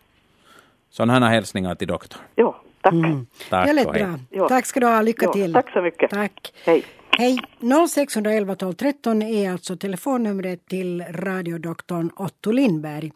Sådana 0.97 1.29
hälsningar 1.29 1.75
till 1.75 1.89
doktorn. 1.89 2.23
Jo, 2.37 2.57
tack. 2.81 2.93
Mm. 2.93 3.27
Tack 3.51 3.69
Väldigt 3.69 3.93
bra. 3.93 4.19
Jo. 4.31 4.49
Tack 4.49 4.67
ska 4.67 4.81
du 4.81 4.87
ha. 4.87 5.03
Lycka 5.03 5.27
jo, 5.27 5.33
till. 5.33 5.53
Tack 5.53 5.71
så 5.71 5.83
mycket. 5.83 6.11
Tack. 6.11 6.53
Hej. 6.65 6.85
Hej. 7.11 7.39
0611 7.89 8.55
12 8.55 8.73
13 8.73 9.23
är 9.23 9.53
alltså 9.53 9.77
telefonnumret 9.77 10.67
till 10.67 11.05
radiodoktorn 11.11 12.11
Otto 12.17 12.51
Lindberg. 12.51 13.13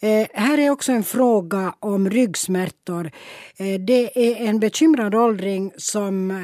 Eh, 0.00 0.26
här 0.34 0.58
är 0.58 0.70
också 0.70 0.92
en 0.92 1.04
fråga 1.04 1.74
om 1.80 2.10
ryggsmärtor. 2.10 3.10
Eh, 3.58 3.80
det 3.80 4.30
är 4.30 4.48
en 4.48 4.60
bekymrad 4.60 5.14
åldring 5.14 5.72
som 5.76 6.30
eh, 6.30 6.36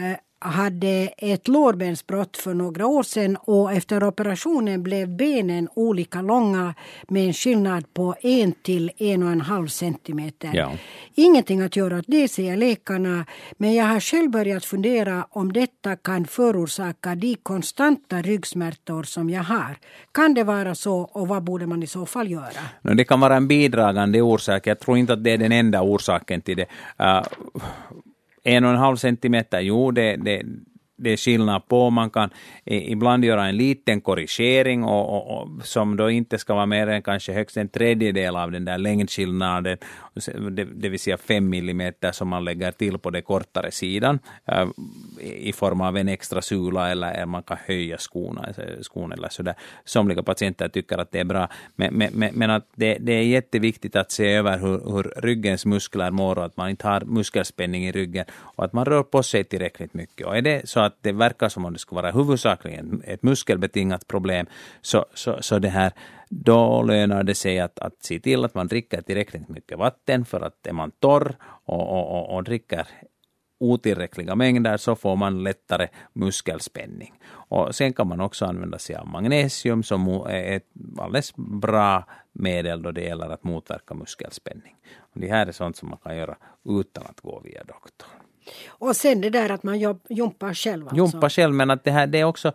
hade 0.44 1.08
ett 1.18 1.48
lårbensbrott 1.48 2.36
för 2.36 2.54
några 2.54 2.86
år 2.86 3.02
sedan 3.02 3.36
och 3.36 3.72
efter 3.72 4.04
operationen 4.04 4.82
blev 4.82 5.08
benen 5.08 5.68
olika 5.74 6.22
långa 6.22 6.74
med 7.08 7.26
en 7.26 7.32
skillnad 7.32 7.94
på 7.94 8.14
en 8.20 8.52
till 8.52 8.90
en 8.96 9.22
och 9.22 9.30
en 9.30 9.40
halv 9.40 9.68
centimeter. 9.68 10.50
Ja. 10.54 10.72
Ingenting 11.14 11.60
att 11.60 11.76
göra 11.76 11.98
åt 11.98 12.04
det 12.08 12.28
säger 12.28 12.56
läkarna 12.56 13.26
men 13.56 13.74
jag 13.74 13.84
har 13.84 14.00
själv 14.00 14.30
börjat 14.30 14.64
fundera 14.64 15.26
om 15.30 15.52
detta 15.52 15.96
kan 15.96 16.26
förorsaka 16.26 17.14
de 17.14 17.36
konstanta 17.42 18.22
ryggsmärtor 18.22 19.02
som 19.02 19.30
jag 19.30 19.42
har. 19.42 19.76
Kan 20.12 20.34
det 20.34 20.44
vara 20.44 20.74
så 20.74 21.00
och 21.00 21.28
vad 21.28 21.42
borde 21.42 21.66
man 21.66 21.82
i 21.82 21.86
så 21.86 22.06
fall 22.06 22.30
göra? 22.30 22.94
Det 22.96 23.04
kan 23.04 23.20
vara 23.20 23.36
en 23.36 23.48
bidragande 23.48 24.22
orsak. 24.22 24.66
Jag 24.66 24.80
tror 24.80 24.98
inte 24.98 25.12
att 25.12 25.24
det 25.24 25.30
är 25.30 25.38
den 25.38 25.52
enda 25.52 25.82
orsaken 25.82 26.40
till 26.40 26.56
det. 26.56 26.66
Uh, 27.00 27.22
en 28.44 28.64
och 28.64 28.70
en 28.70 28.76
halv 28.76 28.96
centimeter, 28.96 29.60
jo, 29.60 29.90
det, 29.90 30.16
det, 30.16 30.42
det 30.96 31.10
är 31.10 31.16
skillnad 31.16 31.68
på. 31.68 31.90
Man 31.90 32.10
kan 32.10 32.30
ibland 32.64 33.24
göra 33.24 33.46
en 33.46 33.56
liten 33.56 34.00
korrigering 34.00 34.84
och, 34.84 35.08
och, 35.16 35.42
och, 35.42 35.66
som 35.66 35.96
då 35.96 36.10
inte 36.10 36.38
ska 36.38 36.54
vara 36.54 36.66
mer 36.66 36.86
än 36.86 37.02
kanske 37.02 37.32
högst 37.32 37.56
en 37.56 37.68
tredjedel 37.68 38.36
av 38.36 38.50
den 38.50 38.64
där 38.64 38.78
längdskillnaden, 38.78 39.78
det, 40.50 40.64
det 40.64 40.88
vill 40.88 41.00
säga 41.00 41.16
5 41.16 41.48
millimeter 41.48 42.12
som 42.12 42.28
man 42.28 42.44
lägger 42.44 42.70
till 42.70 42.98
på 42.98 43.10
den 43.10 43.22
kortare 43.22 43.70
sidan 43.70 44.18
eh, 44.46 44.66
i 45.22 45.52
form 45.52 45.80
av 45.80 45.96
en 45.96 46.08
extra 46.08 46.42
sula 46.42 46.90
eller 46.90 47.26
man 47.26 47.42
kan 47.42 47.56
höja 47.66 47.98
skorna, 47.98 48.48
skon 48.80 49.12
eller 49.12 49.28
sådär. 49.28 49.54
Somliga 49.84 50.22
patienter 50.22 50.68
tycker 50.68 50.98
att 50.98 51.12
det 51.12 51.20
är 51.20 51.24
bra, 51.24 51.48
men, 51.76 51.94
men, 51.94 52.30
men 52.34 52.50
att 52.50 52.68
det, 52.74 52.98
det, 53.00 53.12
är 53.12 53.22
jätteviktigt 53.22 53.96
att 53.96 54.10
se 54.10 54.32
över 54.32 54.58
hur, 54.58 54.92
hur 54.94 55.12
ryggens 55.16 55.66
muskler 55.66 56.10
mår 56.10 56.38
och 56.38 56.44
att 56.44 56.56
man 56.56 56.70
inte 56.70 56.88
har 56.88 57.00
muskelspänning 57.00 57.86
i 57.86 57.92
ryggen 57.92 58.24
och 58.32 58.64
att 58.64 58.72
man 58.72 58.84
rör 58.84 59.02
på 59.02 59.22
sig 59.22 59.44
tillräckligt 59.44 59.94
mycket. 59.94 60.26
Och 60.26 60.36
är 60.36 60.42
det 60.42 60.68
så 60.68 60.83
att 60.84 60.98
det 61.00 61.12
verkar 61.12 61.48
som 61.48 61.64
om 61.64 61.72
det 61.72 61.78
skulle 61.78 62.02
vara 62.02 62.12
huvudsakligen 62.12 63.02
ett 63.04 63.22
muskelbetingat 63.22 64.06
problem, 64.06 64.46
så, 64.80 65.04
så, 65.14 65.42
så 65.42 65.58
det 65.58 65.68
här, 65.68 65.92
då 66.28 66.82
lönar 66.82 67.22
det 67.22 67.34
sig 67.34 67.60
att, 67.60 67.78
att 67.78 68.04
se 68.04 68.20
till 68.20 68.44
att 68.44 68.54
man 68.54 68.66
dricker 68.66 69.02
tillräckligt 69.02 69.48
mycket 69.48 69.78
vatten, 69.78 70.24
för 70.24 70.40
att 70.40 70.66
är 70.66 70.72
man 70.72 70.90
torr 70.90 71.36
och, 71.64 71.88
och, 71.88 72.18
och, 72.18 72.36
och 72.36 72.44
dricker 72.44 72.86
otillräckliga 73.58 74.34
mängder 74.34 74.76
så 74.76 74.96
får 74.96 75.16
man 75.16 75.42
lättare 75.42 75.88
muskelspänning. 76.12 77.14
Och 77.32 77.74
sen 77.74 77.92
kan 77.92 78.08
man 78.08 78.20
också 78.20 78.46
använda 78.46 78.78
sig 78.78 78.96
av 78.96 79.06
magnesium 79.06 79.82
som 79.82 80.08
är 80.08 80.56
ett 80.56 80.68
alldeles 80.98 81.32
bra 81.36 82.04
medel 82.32 82.82
då 82.82 82.90
det 82.90 83.02
gäller 83.02 83.30
att 83.30 83.44
motverka 83.44 83.94
muskelspänning. 83.94 84.76
Och 84.96 85.20
det 85.20 85.28
här 85.28 85.46
är 85.46 85.52
sånt 85.52 85.76
som 85.76 85.88
man 85.88 85.98
kan 85.98 86.16
göra 86.16 86.36
utan 86.64 87.04
att 87.06 87.20
gå 87.20 87.40
via 87.44 87.64
doktorn. 87.64 88.23
Och 88.68 88.96
sen 88.96 89.20
det 89.20 89.30
där 89.30 89.50
att 89.50 89.62
man 89.62 89.78
jumpar 90.08 90.54
själv. 90.54 90.82
Alltså. 90.82 90.96
Jompar 90.96 91.28
själv, 91.28 91.54
men 91.54 91.70
att 91.70 91.84
det 91.84 91.90
här 91.90 92.06
det 92.06 92.18
är 92.18 92.24
också 92.24 92.52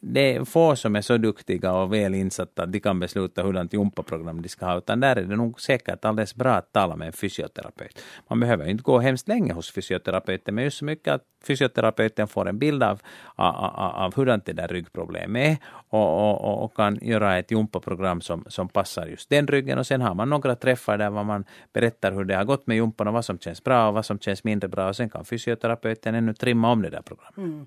det 0.00 0.34
är 0.34 0.44
få 0.44 0.76
som 0.76 0.96
är 0.96 1.00
så 1.00 1.16
duktiga 1.16 1.72
och 1.72 1.92
väl 1.92 2.14
insatta 2.14 2.62
att 2.62 2.72
de 2.72 2.80
kan 2.80 3.00
besluta 3.00 3.42
hurdant 3.42 3.72
jumpaprogram 3.72 4.42
de 4.42 4.48
ska 4.48 4.66
ha, 4.66 4.78
utan 4.78 5.00
där 5.00 5.16
är 5.16 5.22
det 5.22 5.36
nog 5.36 5.60
säkert 5.60 6.04
alldeles 6.04 6.34
bra 6.34 6.52
att 6.52 6.72
tala 6.72 6.96
med 6.96 7.06
en 7.06 7.12
fysioterapeut. 7.12 8.02
Man 8.28 8.40
behöver 8.40 8.68
inte 8.68 8.82
gå 8.82 8.98
hemskt 8.98 9.28
länge 9.28 9.52
hos 9.52 9.72
fysioterapeuten, 9.72 10.54
men 10.54 10.64
just 10.64 10.78
så 10.78 10.84
mycket 10.84 11.14
att 11.14 11.22
fysioterapeuten 11.44 12.28
får 12.28 12.48
en 12.48 12.58
bild 12.58 12.82
av, 12.82 13.00
av, 13.36 13.54
av 13.94 14.14
hurdant 14.14 14.44
det 14.44 14.52
där 14.52 14.68
ryggproblemet 14.68 15.50
är 15.50 15.56
och, 15.88 16.30
och, 16.30 16.64
och, 16.64 16.74
kan 16.74 16.98
göra 17.02 17.38
ett 17.38 17.50
jumpaprogram 17.50 18.20
som, 18.20 18.44
som 18.48 18.68
passar 18.68 19.06
just 19.06 19.30
den 19.30 19.46
ryggen 19.46 19.78
och 19.78 19.86
sen 19.86 20.00
har 20.00 20.14
man 20.14 20.30
några 20.30 20.54
träffar 20.54 20.98
där 20.98 21.10
man 21.10 21.44
berättar 21.72 22.12
hur 22.12 22.24
det 22.24 22.36
har 22.36 22.44
gått 22.44 22.66
med 22.66 22.76
jumpan 22.76 23.08
och 23.08 23.14
vad 23.14 23.24
som 23.24 23.38
känns 23.38 23.64
bra 23.64 23.88
och 23.88 23.94
vad 23.94 24.06
som 24.06 24.18
känns 24.18 24.44
mindre 24.44 24.68
bra 24.68 24.88
och 24.88 24.96
sen 24.96 25.10
kan 25.10 25.24
fysioterapeuten 25.24 26.14
ännu 26.14 26.34
trimma 26.34 26.72
om 26.72 26.82
det 26.82 26.90
där 26.90 27.02
programmet. 27.02 27.36
Mm. 27.36 27.66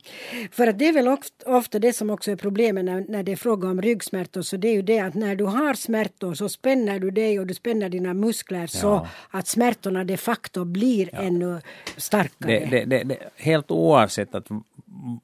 För 0.51 0.67
att 0.67 0.79
det 0.79 0.87
är 0.87 0.93
väl 0.93 1.17
ofta 1.45 1.79
det 1.79 1.93
som 1.93 2.09
också 2.09 2.22
är 2.31 2.35
problemet 2.35 2.85
när, 2.85 3.05
när 3.07 3.23
det 3.23 3.31
är 3.31 3.35
fråga 3.35 3.69
om 3.69 3.81
ryggsmärtor 3.81 4.41
så 4.41 4.57
det 4.57 4.67
är 4.67 4.73
ju 4.73 4.81
det 4.81 4.99
att 4.99 5.13
när 5.13 5.35
du 5.35 5.43
har 5.43 5.73
smärtor 5.73 6.33
så 6.33 6.49
spänner 6.49 6.99
du 6.99 7.11
dig 7.11 7.39
och 7.39 7.47
du 7.47 7.53
spänner 7.53 7.89
dina 7.89 8.13
muskler 8.13 8.61
ja. 8.61 8.67
så 8.67 9.07
att 9.29 9.47
smärtorna 9.47 10.03
de 10.03 10.17
facto 10.17 10.65
blir 10.65 11.09
ja. 11.13 11.19
ännu 11.19 11.61
starkare. 11.97 12.67
Det, 12.69 12.85
det, 12.85 13.03
det, 13.03 13.17
helt 13.35 13.71
oavsett 13.71 14.35
att 14.35 14.47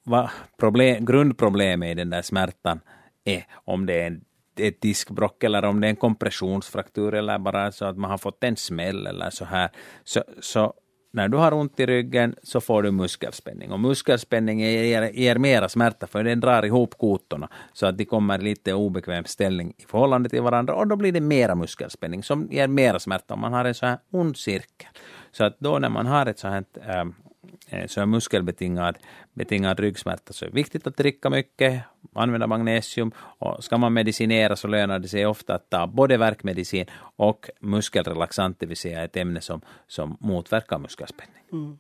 vad 0.04 0.30
problem, 0.58 1.06
grundproblemet 1.06 1.92
i 1.92 1.94
den 1.94 2.10
där 2.10 2.22
smärtan 2.22 2.80
är, 3.26 3.46
om 3.52 3.86
det 3.86 4.02
är 4.02 4.20
ett 4.60 4.82
diskbrock 4.82 5.44
eller 5.44 5.66
om 5.66 5.82
det 5.82 5.88
är 5.88 5.90
en 5.90 5.96
kompressionsfraktur 5.96 7.14
eller 7.14 7.40
bara 7.40 7.72
så 7.72 7.86
att 7.86 7.98
man 7.98 8.12
har 8.12 8.18
fått 8.18 8.44
en 8.44 8.56
smäll 8.56 9.08
eller 9.08 9.30
så 9.30 9.46
här, 9.46 9.70
så, 10.04 10.24
så 10.40 10.74
när 11.12 11.28
du 11.28 11.38
har 11.38 11.54
ont 11.54 11.80
i 11.80 11.86
ryggen 11.86 12.36
så 12.44 12.62
får 12.62 12.84
du 12.84 12.92
muskelspänning. 12.92 13.72
Och 13.72 13.80
muskelspänning 13.80 14.60
ger, 14.60 15.02
ger 15.02 15.36
mera 15.36 15.70
smärta 15.70 16.08
för 16.08 16.24
den 16.24 16.40
drar 16.40 16.66
ihop 16.66 16.98
kotorna 16.98 17.50
så 17.74 17.86
att 17.86 17.98
de 17.98 18.06
kommer 18.06 18.40
i 18.40 18.44
lite 18.44 18.74
obekväm 18.74 19.26
ställning 19.26 19.74
i 19.78 19.84
förhållande 19.84 20.30
till 20.30 20.42
varandra 20.42 20.74
och 20.76 20.88
då 20.88 20.96
blir 20.96 21.12
det 21.12 21.22
mera 21.22 21.56
muskelspänning 21.56 22.24
som 22.24 22.48
ger 22.52 22.68
mera 22.68 23.00
smärta 23.00 23.34
om 23.34 23.40
man 23.40 23.54
har 23.54 23.66
en 23.66 23.76
så 23.76 23.86
här 23.86 23.98
ond 24.12 24.38
cirkel. 24.38 24.88
Så 25.32 25.44
att 25.44 25.60
då 25.60 25.80
när 25.80 25.90
man 25.90 26.06
har 26.06 26.26
ett 26.26 26.40
så 26.40 26.48
här 26.48 26.64
äh, 26.88 27.86
så 27.88 28.06
muskelbetingad 28.06 28.98
betingad 29.34 29.80
ryggsmärta 29.80 30.34
så 30.34 30.46
är 30.46 30.50
det 30.50 30.56
viktigt 30.56 30.88
att 30.88 30.98
dricka 30.98 31.30
mycket 31.30 31.84
använda 32.14 32.48
magnesium 32.48 33.12
och 33.18 33.64
ska 33.64 33.78
man 33.78 33.94
medicinera 33.94 34.56
så 34.56 34.68
lönar 34.68 35.00
det 35.00 35.08
sig 35.08 35.26
ofta 35.26 35.56
att 35.56 35.70
ta 35.70 35.88
både 35.88 36.18
värkmedicin 36.18 36.86
och 37.16 37.50
muskelrelaxant, 37.60 38.60
det 38.60 38.66
vill 38.66 38.78
säga 38.78 39.04
ett 39.04 39.18
ämne 39.18 39.42
som, 39.42 39.62
som 39.88 40.18
motverkar 40.20 40.80
muskelspänning. 40.80 41.44
Mm. 41.52 41.78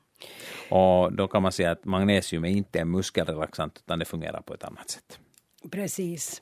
Och 0.69 1.13
då 1.13 1.27
kan 1.27 1.41
man 1.41 1.51
säga 1.51 1.71
att 1.71 1.85
magnesium 1.85 2.45
är 2.45 2.49
inte 2.49 2.79
en 2.79 2.91
muskelrelaxant 2.91 3.81
utan 3.85 3.99
det 3.99 4.05
fungerar 4.05 4.41
på 4.41 4.53
ett 4.53 4.63
annat 4.63 4.89
sätt. 4.89 5.19
Precis. 5.71 6.41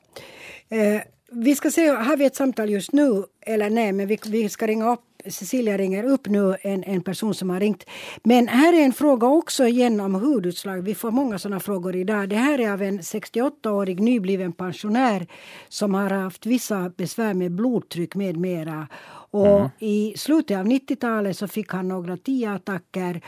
Eh, 0.68 1.02
vi 1.30 1.54
ska 1.54 1.70
se, 1.70 1.88
har 1.88 2.16
vi 2.16 2.24
ett 2.24 2.36
samtal 2.36 2.70
just 2.70 2.92
nu 2.92 3.24
eller 3.40 3.70
nej, 3.70 3.92
men 3.92 4.06
vi, 4.06 4.18
vi 4.26 4.48
ska 4.48 4.66
ringa 4.66 4.92
upp 4.92 5.17
Cecilia 5.30 5.78
ringer 5.78 6.04
upp 6.04 6.26
nu 6.26 6.56
en, 6.62 6.84
en 6.84 7.02
person 7.02 7.34
som 7.34 7.50
har 7.50 7.60
ringt. 7.60 7.84
Men 8.22 8.48
här 8.48 8.72
är 8.72 8.84
en 8.84 8.92
fråga 8.92 9.26
också 9.26 9.66
igen 9.66 10.00
om 10.00 10.14
hudutslag. 10.14 10.82
Vi 10.82 10.94
får 10.94 11.10
många 11.10 11.38
sådana 11.38 11.60
frågor 11.60 11.96
idag. 11.96 12.28
Det 12.28 12.36
här 12.36 12.60
är 12.60 12.72
av 12.72 12.82
en 12.82 13.00
68-årig 13.00 14.00
nybliven 14.00 14.52
pensionär 14.52 15.26
som 15.68 15.94
har 15.94 16.10
haft 16.10 16.46
vissa 16.46 16.92
besvär 16.96 17.34
med 17.34 17.52
blodtryck 17.52 18.14
med 18.14 18.36
mera. 18.36 18.88
Och 19.30 19.58
mm. 19.58 19.70
i 19.78 20.14
slutet 20.16 20.58
av 20.58 20.66
90-talet 20.66 21.36
så 21.36 21.48
fick 21.48 21.72
han 21.72 21.88
några 21.88 22.16
tio 22.16 22.50
attacker 22.50 23.20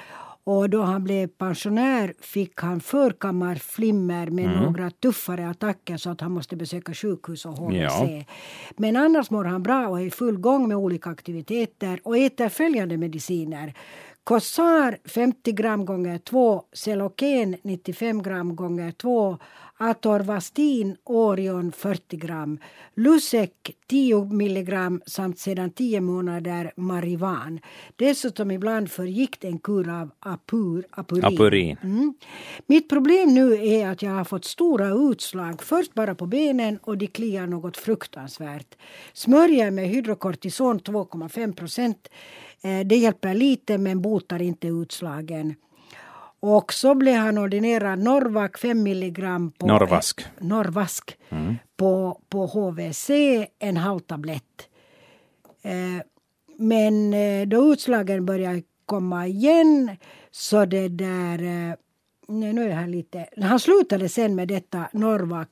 och 0.51 0.71
då 0.71 0.83
han 0.83 1.05
blev 1.05 1.27
pensionär 1.27 2.15
fick 2.21 2.61
han 2.61 2.81
förkammarflimmer 2.81 4.27
med 4.27 4.45
mm. 4.45 4.63
några 4.63 4.91
tuffare 4.91 5.49
attacker 5.49 5.97
så 5.97 6.11
att 6.11 6.21
han 6.21 6.33
måste 6.33 6.57
besöka 6.57 6.95
sjukhus 6.95 7.47
och 7.47 7.53
HVC. 7.53 7.77
Ja. 7.77 8.25
Men 8.77 8.97
annars 8.97 9.31
mår 9.31 9.45
han 9.45 9.63
bra 9.63 9.89
och 9.89 10.01
är 10.01 10.05
i 10.05 10.11
full 10.11 10.39
gång 10.39 10.69
med 10.69 10.77
olika 10.77 11.11
aktiviteter 11.11 12.01
och 12.05 12.19
äter 12.19 12.49
följande 12.49 12.97
mediciner. 12.97 13.75
Cossar 14.25 14.99
50 15.05 15.53
gram 15.53 15.85
gånger 15.85 16.19
2, 16.19 16.63
Celoken 16.73 17.57
95 17.63 18.23
gram 18.23 18.57
gånger 18.57 18.91
2, 18.93 19.39
Atorvastin 19.83 20.97
Orion 21.05 21.73
40 21.73 22.16
gram, 22.16 22.59
Lusec 22.95 23.51
10 23.87 24.25
milligram 24.25 25.03
samt 25.07 25.38
sedan 25.38 25.71
10 25.71 26.01
månader 26.01 26.73
Marivan. 26.77 27.61
Dessutom 27.97 28.51
ibland 28.51 28.90
förgick 28.90 29.45
en 29.45 29.59
kur 29.59 29.88
av 29.88 30.11
apur, 30.21 30.87
apurin. 30.90 31.25
apurin. 31.25 31.77
Mm. 31.83 32.14
Mitt 32.66 32.88
problem 32.88 33.35
nu 33.35 33.66
är 33.66 33.88
att 33.88 34.03
jag 34.03 34.11
har 34.11 34.25
fått 34.25 34.45
stora 34.45 34.88
utslag, 35.11 35.62
först 35.62 35.95
bara 35.95 36.14
på 36.14 36.27
benen 36.27 36.79
och 36.83 36.99
de 36.99 37.07
kliar 37.07 37.47
något 37.47 37.77
fruktansvärt. 37.77 38.75
Smörjer 39.12 39.71
med 39.71 39.88
hydrokortison 39.88 40.81
2,5 40.81 41.55
procent. 41.55 42.09
Eh, 42.62 42.87
det 42.87 42.97
hjälper 42.97 43.35
lite 43.35 43.79
men 43.79 44.03
botar 44.03 44.43
inte 44.43 44.69
utslagen. 44.69 45.55
Och 46.40 46.72
så 46.72 46.94
blev 46.94 47.16
han 47.16 47.38
ordinerad 47.38 47.98
Norvac 47.98 48.50
5 48.59 48.83
milligram 48.83 49.53
på 49.53 49.66
Norvask, 49.66 50.26
Norvask 50.38 51.16
mm. 51.29 51.57
på, 51.76 52.20
på 52.29 52.46
HVC, 52.46 53.11
en 53.59 53.76
halv 53.76 54.00
tablett. 54.00 54.68
Eh, 55.62 56.05
men 56.59 57.14
eh, 57.14 57.46
då 57.46 57.72
utslagen 57.72 58.26
började 58.26 58.62
komma 58.87 59.26
igen 59.26 59.96
så 60.31 60.64
det 60.64 60.88
där 60.88 61.42
eh, 61.42 61.74
nej, 62.31 62.53
nu 62.53 62.71
är 62.71 62.75
han 62.75 62.90
lite... 62.90 63.27
Han 63.37 63.61
slutade 63.61 64.09
sen 64.09 64.35
med 64.35 64.49
detta 64.49 64.88
Norvac 64.93 65.49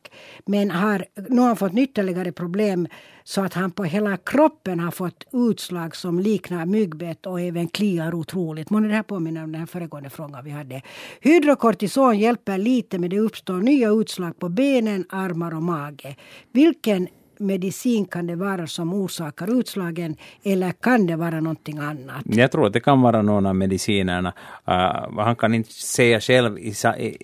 men 0.46 0.70
har, 0.70 1.04
nu 1.28 1.40
har 1.40 1.46
han 1.46 1.56
fått 1.56 1.74
ytterligare 1.74 2.32
problem 2.32 2.88
så 3.24 3.40
att 3.40 3.54
han 3.54 3.70
på 3.70 3.84
hela 3.84 4.16
kroppen 4.16 4.80
har 4.80 4.90
fått 4.90 5.24
utslag 5.32 5.96
som 5.96 6.20
liknar 6.20 6.66
myggbett 6.66 7.26
och 7.26 7.40
även 7.40 7.68
kliar 7.68 8.14
otroligt. 8.14 8.70
Månne 8.70 8.88
det 8.88 8.94
här 8.94 9.02
påminner 9.02 9.44
om 9.44 9.52
den 9.52 9.58
här 9.60 9.66
föregående 9.66 10.10
frågan 10.10 10.44
vi 10.44 10.50
hade. 10.50 10.82
Hydrokortison 11.20 12.18
hjälper 12.18 12.58
lite 12.58 12.98
men 12.98 13.10
det 13.10 13.18
uppstår 13.18 13.58
nya 13.58 13.90
utslag 13.90 14.38
på 14.38 14.48
benen, 14.48 15.04
armar 15.08 15.54
och 15.54 15.62
mage. 15.62 16.16
Vilken 16.52 17.08
medicin 17.40 18.04
kan 18.06 18.26
det 18.26 18.36
vara 18.36 18.66
som 18.66 18.94
orsakar 18.94 19.60
utslagen 19.60 20.16
eller 20.42 20.72
kan 20.72 21.06
det 21.06 21.16
vara 21.16 21.40
någonting 21.40 21.78
annat? 21.78 22.22
Jag 22.24 22.52
tror 22.52 22.66
att 22.66 22.72
det 22.72 22.80
kan 22.80 23.00
vara 23.00 23.22
någon 23.22 23.46
av 23.46 23.56
medicinerna. 23.56 24.32
Uh, 24.68 25.20
han 25.20 25.36
kan 25.36 25.54
inte 25.54 25.72
säga 25.72 26.20
själv 26.20 26.58
i, 26.58 26.74
i, 26.98 27.16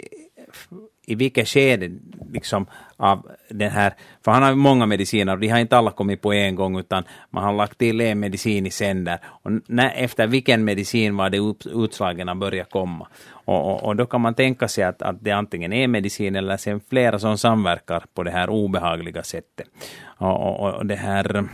i 1.06 1.14
vilket 1.14 1.48
skede 1.48 1.90
liksom, 2.32 2.66
av 2.96 3.30
den 3.48 3.70
här, 3.70 3.94
för 4.24 4.32
han 4.32 4.42
har 4.42 4.54
många 4.54 4.86
mediciner 4.86 5.32
och 5.32 5.40
de 5.40 5.48
har 5.48 5.58
inte 5.58 5.76
alla 5.76 5.90
kommit 5.90 6.22
på 6.22 6.32
en 6.32 6.54
gång 6.54 6.78
utan 6.78 7.04
man 7.30 7.44
har 7.44 7.52
lagt 7.52 7.78
till 7.78 8.00
en 8.00 8.20
medicin 8.20 8.66
i 8.66 8.70
sänder 8.70 9.18
och 9.24 9.50
när, 9.66 9.92
efter 9.96 10.26
vilken 10.26 10.64
medicin 10.64 11.16
var 11.16 11.30
det 11.30 11.54
utslagen 11.64 12.38
börjar 12.38 12.64
komma. 12.64 13.08
Och, 13.26 13.72
och, 13.72 13.82
och, 13.82 13.96
då 13.96 14.06
kan 14.06 14.20
man 14.20 14.34
tänka 14.34 14.68
sig 14.68 14.84
att, 14.84 15.02
att 15.02 15.16
det 15.20 15.30
antingen 15.30 15.72
är 15.72 15.88
medicin 15.88 16.36
eller 16.36 16.56
sen 16.56 16.80
flera 16.90 17.18
som 17.18 17.38
samverkar 17.38 18.04
på 18.14 18.22
det 18.22 18.30
här 18.30 18.50
obehagliga 18.50 19.22
sättet. 19.22 19.66
Och, 20.18 20.60
och, 20.60 20.74
och 20.74 20.86
det 20.86 20.96
här 20.96 21.48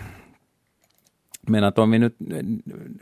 men 1.42 1.64
att 1.64 1.79
om 1.79 1.90
vi 1.90 1.98
nu, 1.98 2.11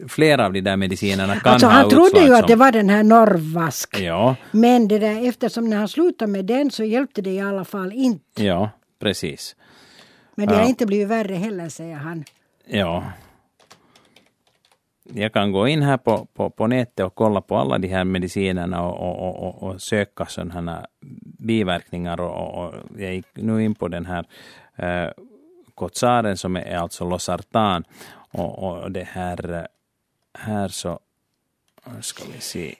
flera 0.08 0.46
av 0.46 0.52
de 0.52 0.60
där 0.60 0.76
medicinerna 0.76 1.36
kan 1.36 1.52
alltså, 1.52 1.66
ha 1.66 1.72
Han 1.72 1.90
trodde 1.90 2.20
ju 2.20 2.26
som, 2.26 2.34
att 2.34 2.48
det 2.48 2.56
var 2.56 2.72
den 2.72 2.88
här 2.88 3.02
Norvask. 3.02 4.00
Ja. 4.00 4.36
Men 4.50 4.88
det 4.88 4.98
där, 4.98 5.28
eftersom 5.28 5.70
när 5.70 5.76
han 5.76 5.88
slutade 5.88 6.32
med 6.32 6.44
den 6.44 6.70
så 6.70 6.84
hjälpte 6.84 7.22
det 7.22 7.30
i 7.30 7.40
alla 7.40 7.64
fall 7.64 7.92
inte. 7.92 8.44
Ja, 8.44 8.70
precis. 8.98 9.56
Men 10.34 10.48
det 10.48 10.54
har 10.54 10.64
inte 10.64 10.86
blivit 10.86 11.08
värre 11.08 11.34
heller, 11.34 11.68
säger 11.68 11.96
han. 11.96 12.24
Ja. 12.66 13.04
Jag 15.12 15.32
kan 15.32 15.52
gå 15.52 15.68
in 15.68 15.82
här 15.82 15.96
på, 15.96 16.26
på, 16.34 16.50
på 16.50 16.66
nätet 16.66 17.06
och 17.06 17.14
kolla 17.14 17.40
på 17.40 17.56
alla 17.56 17.78
de 17.78 17.88
här 17.88 18.04
medicinerna 18.04 18.82
och, 18.82 19.28
och, 19.28 19.48
och, 19.48 19.62
och 19.62 19.82
söka 19.82 20.26
sådana 20.26 20.86
biverkningar. 21.38 22.20
Och, 22.20 22.64
och, 22.64 22.74
jag 22.98 23.14
gick 23.14 23.26
nu 23.34 23.64
in 23.64 23.74
på 23.74 23.88
den 23.88 24.06
här 24.06 24.26
eh, 24.76 25.10
Kotsaren 25.74 26.36
som 26.36 26.56
är 26.56 26.76
alltså 26.76 27.08
Losartan. 27.08 27.84
Och, 28.30 28.82
och 28.82 28.92
det 28.92 29.04
här, 29.04 29.68
här 30.38 30.68
så 30.68 31.00
ska 32.00 32.24
vi 32.34 32.40
se. 32.40 32.74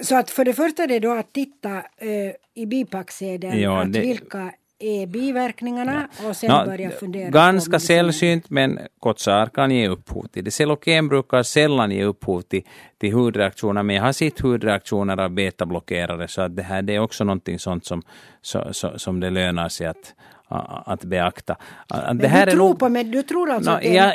Så 0.00 0.16
att 0.16 0.30
för 0.30 0.44
det 0.44 0.54
första 0.54 0.82
är 0.82 0.86
det 0.86 0.98
då 0.98 1.12
att 1.12 1.32
titta 1.32 1.76
uh, 1.76 2.32
i 2.54 2.66
bipacksedeln 2.66 3.60
ja, 3.60 3.82
att 3.82 3.92
det, 3.92 4.00
vilka 4.00 4.52
är 4.78 5.06
biverkningarna 5.06 6.08
ja. 6.22 6.28
och 6.28 6.36
sen 6.36 6.50
no, 6.50 6.64
börja 6.64 6.90
fundera. 6.90 7.30
Ganska 7.30 7.78
sällsynt 7.80 8.50
men 8.50 8.78
kotsar 9.00 9.46
kan 9.46 9.70
ge 9.70 9.88
upphov 9.88 10.26
till 10.26 10.44
det. 10.44 10.50
Celoken 10.50 11.08
brukar 11.08 11.42
sällan 11.42 11.90
ge 11.90 12.04
upphov 12.04 12.40
till, 12.40 12.62
till 12.98 13.12
hudreaktioner 13.12 13.82
men 13.82 13.96
jag 13.96 14.02
har 14.02 14.12
sett 14.12 14.40
hudreaktioner 14.40 15.20
av 15.20 15.30
betablockerare 15.30 16.28
så 16.28 16.42
att 16.42 16.56
det 16.56 16.62
här 16.62 16.82
det 16.82 16.94
är 16.94 16.98
också 16.98 17.24
någonting 17.24 17.58
sånt 17.58 17.84
som, 17.84 18.02
så, 18.42 18.68
så, 18.72 18.98
som 18.98 19.20
det 19.20 19.30
lönar 19.30 19.68
sig 19.68 19.86
att, 19.86 20.14
att 20.48 21.04
beakta. 21.04 21.56
Men 21.90 22.18
det 22.18 22.28
här 22.28 22.46
du, 22.46 22.52
tror 22.52 22.68
nog, 22.68 22.78
på, 22.78 22.88
men 22.88 23.10
du 23.10 23.22
tror 23.22 23.50
alltså 23.50 23.70
no, 23.70 23.76
att 23.76 23.84
ja, 23.84 24.12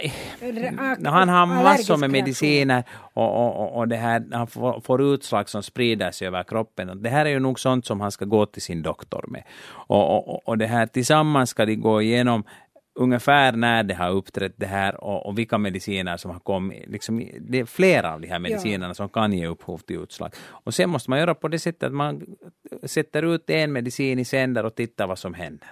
no, 0.99 1.09
Han 1.09 1.29
har 1.29 1.45
massor 1.45 1.97
med 1.97 2.09
mediciner 2.09 2.83
och, 3.13 3.45
och, 3.45 3.77
och 3.77 3.87
det 3.87 3.95
här, 3.95 4.23
han 4.31 4.47
får, 4.47 4.81
får, 4.81 5.01
utslag 5.01 5.49
som 5.49 5.63
sprider 5.63 6.11
sig 6.11 6.27
över 6.27 6.43
kroppen. 6.43 7.03
Det 7.03 7.09
här 7.09 7.25
är 7.25 7.29
ju 7.29 7.39
nog 7.39 7.59
sånt 7.59 7.85
som 7.85 8.01
han 8.01 8.11
ska 8.11 8.25
gå 8.25 8.45
till 8.45 8.61
sin 8.61 8.81
doktor 8.81 9.25
med. 9.27 9.43
Och, 9.71 10.29
och, 10.29 10.47
och 10.47 10.57
det 10.57 10.67
här 10.67 10.85
tillsammans 10.85 11.49
ska 11.49 11.65
de 11.65 11.75
gå 11.75 12.01
igenom 12.01 12.43
ungefär 12.95 13.51
när 13.51 13.83
det 13.83 13.93
har 13.93 14.09
uppträtt 14.09 14.53
det 14.57 14.65
här 14.65 15.03
och, 15.03 15.25
och 15.25 15.37
vilka 15.37 15.57
mediciner 15.57 16.17
som 16.17 16.31
har 16.31 16.39
kommit. 16.39 16.89
Liksom, 16.89 17.29
det 17.39 17.59
är 17.59 17.65
flera 17.65 18.13
av 18.13 18.21
de 18.21 18.27
här 18.27 18.39
medicinerna 18.39 18.87
ja. 18.87 18.93
som 18.93 19.09
kan 19.09 19.33
ge 19.33 19.47
upphov 19.47 19.77
till 19.77 20.03
utslag. 20.03 20.33
Och 20.49 20.73
sen 20.73 20.89
måste 20.89 21.09
man 21.09 21.19
göra 21.19 21.35
på 21.35 21.47
det 21.47 21.59
sättet 21.59 21.83
att 21.83 21.93
man 21.93 22.35
sätter 22.83 23.35
ut 23.35 23.49
en 23.49 23.71
medicin 23.71 24.19
i 24.19 24.25
sänder 24.25 24.65
och 24.65 24.75
tittar 24.75 25.07
vad 25.07 25.19
som 25.19 25.33
händer. 25.33 25.67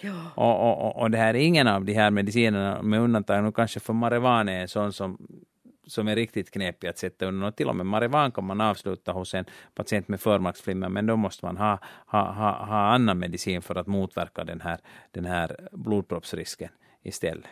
Ja. 0.00 0.30
Och, 0.34 0.86
och, 0.86 1.02
och, 1.02 1.10
det 1.10 1.18
här 1.18 1.34
är 1.34 1.38
ingen 1.38 1.68
av 1.68 1.84
de 1.84 1.92
här 1.94 2.10
medicinerna, 2.10 2.82
med 2.82 3.00
undantag 3.00 3.44
nu 3.44 3.52
kanske 3.52 3.80
för 3.80 3.92
marijuana 3.92 4.52
är 4.52 4.60
en 4.60 4.68
sån 4.68 4.92
som, 4.92 5.18
som 5.86 6.08
är 6.08 6.16
riktigt 6.16 6.50
knepig 6.50 6.88
att 6.88 6.98
sätta 6.98 7.26
under. 7.26 7.46
Och 7.46 7.56
till 7.56 7.68
och 7.68 7.76
med 7.76 7.86
Marivan 7.86 8.32
kan 8.32 8.44
man 8.44 8.60
avsluta 8.60 9.12
hos 9.12 9.34
en 9.34 9.44
patient 9.74 10.08
med 10.08 10.20
förmaksflimmer, 10.20 10.88
men 10.88 11.06
då 11.06 11.16
måste 11.16 11.46
man 11.46 11.56
ha, 11.56 11.78
ha, 12.06 12.32
ha, 12.32 12.64
ha 12.64 12.94
annan 12.94 13.18
medicin 13.18 13.62
för 13.62 13.74
att 13.74 13.86
motverka 13.86 14.44
den 14.44 14.60
här, 14.60 14.78
den 15.10 15.24
här 15.24 15.68
blodproppsrisken 15.72 16.68
istället. 17.02 17.46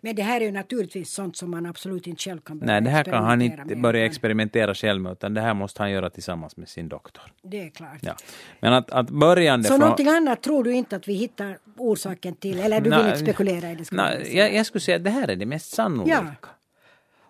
Men 0.00 0.16
det 0.16 0.22
här 0.22 0.40
är 0.40 0.44
ju 0.44 0.52
naturligtvis 0.52 1.10
sånt 1.10 1.36
som 1.36 1.50
man 1.50 1.66
absolut 1.66 2.06
inte 2.06 2.22
själv 2.22 2.40
kan 2.40 2.58
börja 2.58 2.72
Nej, 2.72 2.80
det 2.80 2.90
här 2.90 3.04
kan 3.04 3.24
han 3.24 3.42
inte 3.42 3.64
med. 3.64 3.80
börja 3.80 4.04
experimentera 4.04 4.74
själv 4.74 5.00
med, 5.02 5.12
utan 5.12 5.34
det 5.34 5.40
här 5.40 5.54
måste 5.54 5.82
han 5.82 5.90
göra 5.90 6.10
tillsammans 6.10 6.56
med 6.56 6.68
sin 6.68 6.88
doktor. 6.88 7.22
Det 7.42 7.62
är 7.62 7.70
klart. 7.70 7.98
Ja. 8.00 8.16
Men 8.60 8.72
att, 8.72 8.90
att 8.90 9.10
börjande 9.10 9.64
Så 9.64 9.72
från... 9.72 9.80
någonting 9.80 10.08
annat 10.08 10.42
tror 10.42 10.64
du 10.64 10.72
inte 10.72 10.96
att 10.96 11.08
vi 11.08 11.14
hittar 11.14 11.58
orsaken 11.76 12.34
till, 12.34 12.60
eller 12.60 12.80
du 12.80 12.90
vill 12.90 13.06
inte 13.06 13.18
spekulera 13.18 13.70
i 13.70 13.74
det? 13.74 13.92
Nej, 13.92 14.36
jag, 14.36 14.54
jag 14.54 14.66
skulle 14.66 14.82
säga 14.82 14.96
att 14.96 15.04
det 15.04 15.10
här 15.10 15.28
är 15.28 15.36
det 15.36 15.46
mest 15.46 15.74
sannolika. 15.74 16.36
Ja. 16.42 16.48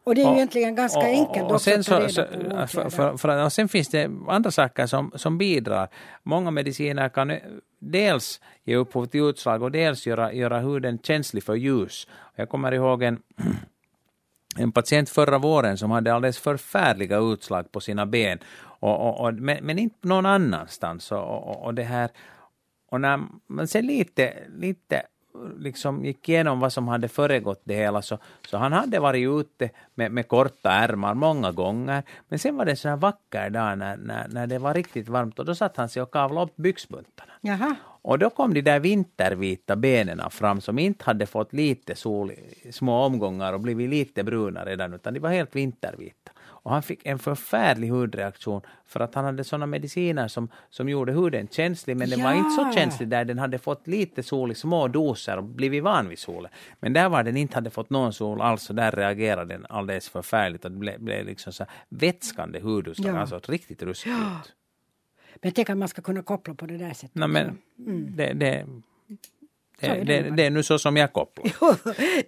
Och 0.07 0.15
det 0.15 0.23
är 0.23 0.31
ju 0.31 0.35
egentligen 0.35 0.75
ganska 0.75 0.99
och, 0.99 1.05
enkelt 1.05 1.51
och, 1.51 1.61
sen, 1.63 1.85
så, 1.85 2.09
så, 2.09 2.25
för, 2.67 2.91
för, 2.91 3.17
för, 3.17 3.45
och 3.45 3.53
sen 3.53 3.69
finns 3.69 3.89
det 3.89 4.11
andra 4.29 4.51
saker 4.51 4.87
som, 4.87 5.13
som 5.15 5.39
bidrar. 5.39 5.89
Många 6.23 6.51
mediciner 6.51 7.09
kan 7.09 7.39
dels 7.79 8.41
ge 8.65 8.77
upphov 8.77 9.07
till 9.07 9.21
utslag 9.21 9.63
och 9.63 9.71
dels 9.71 10.07
göra, 10.07 10.33
göra 10.33 10.59
huden 10.59 10.99
känslig 10.99 11.43
för 11.43 11.55
ljus. 11.55 12.09
Jag 12.37 12.49
kommer 12.49 12.73
ihåg 12.73 13.03
en, 13.03 13.23
en 14.57 14.73
patient 14.73 15.11
förra 15.11 15.39
våren 15.39 15.79
som 15.79 15.91
hade 15.91 16.15
alldeles 16.15 16.39
förfärliga 16.39 17.19
utslag 17.19 17.73
på 17.73 17.81
sina 17.81 18.07
ben, 18.07 18.39
och, 18.59 19.09
och, 19.09 19.21
och 19.21 19.35
men, 19.35 19.65
men, 19.65 19.79
inte 19.79 20.09
någon 20.09 20.27
annanstans. 20.27 21.13
Och, 21.13 21.65
och, 21.65 21.75
det 21.75 21.83
här 21.83 22.11
och 22.91 23.01
när 23.01 23.21
man 23.47 23.69
ser 23.69 23.83
lite, 23.83 24.35
lite 24.49 25.03
liksom 25.59 26.05
gick 26.05 26.29
igenom 26.29 26.61
vad 26.61 26.73
som 26.73 26.89
hade 26.89 27.09
föregått 27.09 27.61
det 27.65 27.75
hela, 27.75 28.03
så, 28.03 28.19
så 28.49 28.57
han 28.57 28.73
hade 28.73 28.99
varit 29.01 29.29
ute 29.29 29.71
med, 29.95 30.13
med 30.13 30.29
korta 30.29 30.71
ärmar 30.71 31.15
många 31.15 31.53
gånger. 31.53 32.03
Men 32.29 32.39
sen 32.39 32.57
var 32.57 32.65
det 32.65 32.71
en 32.71 32.77
sån 32.77 32.89
här 32.89 32.97
vacker 32.97 33.51
dag 33.51 33.79
när, 33.79 33.97
när, 33.97 34.29
när 34.29 34.47
det 34.47 34.59
var 34.59 34.75
riktigt 34.75 35.09
varmt 35.09 35.39
och 35.39 35.45
då 35.45 35.55
satt 35.55 35.77
han 35.77 35.89
sig 35.89 36.03
och 36.03 36.11
kavlade 36.11 36.47
upp 36.47 36.57
byxbuntarna. 36.57 37.33
Jaha. 37.41 37.77
Och 38.03 38.19
då 38.19 38.31
kom 38.31 38.55
de 38.55 38.63
där 38.63 38.81
vintervita 38.81 39.77
benen 39.77 40.31
fram 40.31 40.61
som 40.61 40.79
inte 40.79 41.05
hade 41.05 41.27
fått 41.27 41.53
lite 41.53 41.95
sol 41.95 42.31
i 42.31 42.73
små 42.73 43.05
omgångar 43.05 43.53
och 43.53 43.61
blivit 43.61 43.91
lite 43.91 44.25
bruna 44.25 44.65
redan, 44.65 44.95
utan 44.95 45.15
de 45.15 45.21
var 45.21 45.31
helt 45.31 45.57
vintervita. 45.57 46.33
Och 46.67 46.73
han 46.73 46.83
fick 46.83 47.07
en 47.07 47.19
förfärlig 47.19 47.89
hudreaktion 47.89 48.61
för 48.87 49.01
att 49.01 49.15
han 49.15 49.25
hade 49.25 49.45
sådana 49.45 49.67
mediciner 49.67 50.29
som, 50.29 50.49
som 50.71 50.89
gjorde 50.89 51.13
huden 51.13 51.49
känslig, 51.49 51.97
men 51.97 52.11
den 52.11 52.23
var 52.23 52.35
inte 52.35 52.51
så 52.51 52.61
Ja. 52.63 52.73
känslig 52.73 53.09
där 53.09 53.25
den 53.25 53.39
hade 53.39 53.59
fått 53.59 53.87
lite 53.87 54.23
sol 54.23 54.53
i 54.53 54.55
små 54.55 54.89
doser 54.89 55.37
och 55.37 55.45
blivit 55.45 55.83
van 55.83 56.09
vid 56.09 56.19
solen. 56.19 56.51
Men 56.81 56.93
där 56.93 57.09
var 57.09 57.23
den 57.23 57.37
inte 57.37 57.55
hade 57.55 57.71
fått 57.71 57.91
någon 57.91 58.13
sol 58.13 58.41
alls, 58.41 58.63
så 58.63 58.73
där 58.73 58.93
reagerade 58.93 59.55
den 59.55 59.67
alldeles 59.69 60.09
förfärligt 60.09 60.65
och 60.65 60.71
det 60.71 60.77
blev, 60.79 61.01
blev 61.01 61.27
liksom 61.27 61.53
så 61.53 61.65
vätskande 61.89 62.61
hudutslag, 62.61 63.15
Ja. 63.15 63.19
alltså 63.21 63.41
riktigt 63.53 63.83
ruskigt. 63.83 64.15
Men 65.43 65.53
tänk 65.53 65.71
att 65.71 65.79
man 65.79 65.89
ska 65.89 66.03
kunna 66.03 66.23
koppla 66.23 66.55
på 66.55 66.67
det 66.67 66.77
där 66.79 66.93
sättet. 66.93 67.15
Nej, 67.15 67.29
men 67.29 67.59
det, 67.77 68.27
det, 68.27 68.33
det, 68.33 68.67
det 69.81 70.05
det, 70.05 70.31
det 70.37 70.47
är 70.47 70.51
nu 70.51 70.63
så 70.63 70.79
som 70.79 70.97
jag 70.97 71.13
kopplar. 71.13 71.45
Jo, 71.61 71.67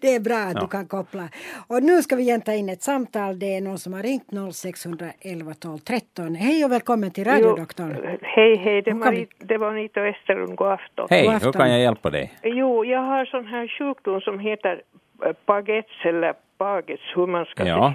det 0.01 0.15
är 0.15 0.21
bra 0.21 0.37
att 0.37 0.55
Ja. 0.55 0.61
du 0.61 0.67
kan 0.69 0.87
koppla. 0.87 1.29
Och 1.67 1.83
nu 1.83 2.03
ska 2.03 2.17
vi 2.17 2.41
ta 2.41 2.53
in 2.53 2.69
ett 2.69 2.83
samtal. 2.83 3.39
Det 3.39 3.57
är 3.57 3.61
någon 3.61 3.79
som 3.79 3.93
har 3.93 4.03
ringt 4.03 4.29
0611 4.55 5.53
12 5.61 5.79
13. 5.79 6.35
Hej 6.35 6.65
och 6.65 6.73
välkommen 6.73 7.11
till 7.11 7.25
radiodoktorn. 7.25 8.19
Hej, 8.23 8.57
hej, 8.57 8.83
det, 8.83 8.91
Rit- 8.91 9.31
det 9.39 9.57
var 9.59 9.69
Anita 9.69 10.01
Westerlund, 10.01 10.57
god 10.57 10.69
afton. 10.69 11.07
Hej, 11.11 11.27
God 11.27 11.43
hur 11.45 11.53
kan 11.53 11.71
jag 11.71 11.81
hjälpa 11.81 12.11
dig? 12.11 12.33
Jo, 12.43 12.85
jag 12.85 13.01
har 13.01 13.25
sån 13.25 13.47
här 13.47 13.69
sjukdom 13.79 14.21
som 14.21 14.39
heter 14.39 14.83
eh, 15.27 15.33
Pagets 15.47 15.89
eller 16.05 16.33
Pagets, 16.59 17.03
hur 17.15 17.27
man 17.27 17.45
ska 17.45 17.67
Ja. 17.67 17.75
säga. 17.77 17.95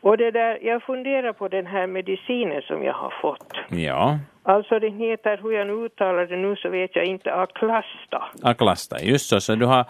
Och 0.00 0.16
det 0.18 0.30
där, 0.30 0.58
jag 0.62 0.82
funderar 0.82 1.32
på 1.32 1.48
den 1.48 1.66
här 1.66 1.86
medicinen 1.86 2.62
som 2.62 2.82
jag 2.82 2.94
har 2.94 3.14
fått. 3.22 3.52
Ja, 3.70 4.18
Alltså 4.42 4.78
den 4.78 4.96
heter, 4.98 5.40
hur 5.42 5.52
jag 5.52 5.66
nu 5.66 5.72
uttalar 5.72 6.26
det 6.26 6.36
nu 6.36 6.56
så 6.56 6.68
vet 6.68 6.96
jag 6.96 7.04
inte, 7.04 7.34
Aklasta. 7.34 8.22
Aklasta, 8.42 8.96
just 9.02 9.28
så. 9.28 9.40
Så 9.40 9.54
du 9.54 9.66
har 9.66 9.84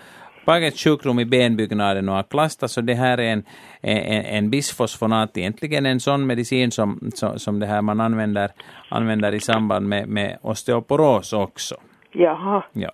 Pagets 0.45 0.85
sjukdom 0.85 1.19
i 1.21 1.25
benbyggnaden 1.25 2.09
och 2.09 2.19
Aklasta, 2.19 2.69
så 2.69 2.81
det 2.81 2.95
här 2.95 3.19
är 3.21 3.33
en, 3.33 3.45
en, 3.81 4.25
en 4.25 4.51
bisfosfonat, 4.51 5.37
egentligen 5.39 5.87
en 5.87 6.01
sån 6.01 6.27
medicin 6.27 6.71
som, 6.71 7.11
som, 7.15 7.39
som 7.39 7.61
det 7.61 7.67
här 7.67 7.83
man 7.83 8.01
använder, 8.01 8.51
använder 8.89 9.35
i 9.35 9.41
samband 9.41 9.89
med, 9.89 10.09
med 10.09 10.39
osteoporos 10.43 11.33
också. 11.33 11.75
Jaha, 12.13 12.63
Ja. 12.73 12.91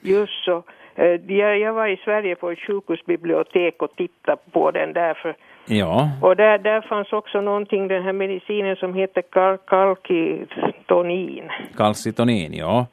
just 0.00 0.44
så. 0.44 0.62
Eh, 0.94 1.20
Jag, 1.36 1.58
jag 1.58 1.72
var 1.72 1.86
i 1.88 1.96
Sverige 1.96 2.36
på 2.36 2.50
ett 2.50 2.58
sjukhusbibliotek 2.58 3.82
och 3.82 3.96
tittade 3.96 4.42
på 4.52 4.70
den 4.70 4.92
där 4.92 5.14
för 5.14 5.36
Ja, 5.66 6.10
Och 6.20 6.36
där, 6.36 6.58
där 6.58 6.80
fanns 6.80 7.12
också 7.12 7.40
någonting, 7.40 7.88
den 7.88 8.02
här 8.02 8.12
medicinen 8.12 8.76
som 8.76 8.94
heter 8.94 9.22
kal 9.22 9.58
kalkitonin. 9.66 11.50
kalcitonin, 11.76 12.54
ja. 12.54 12.86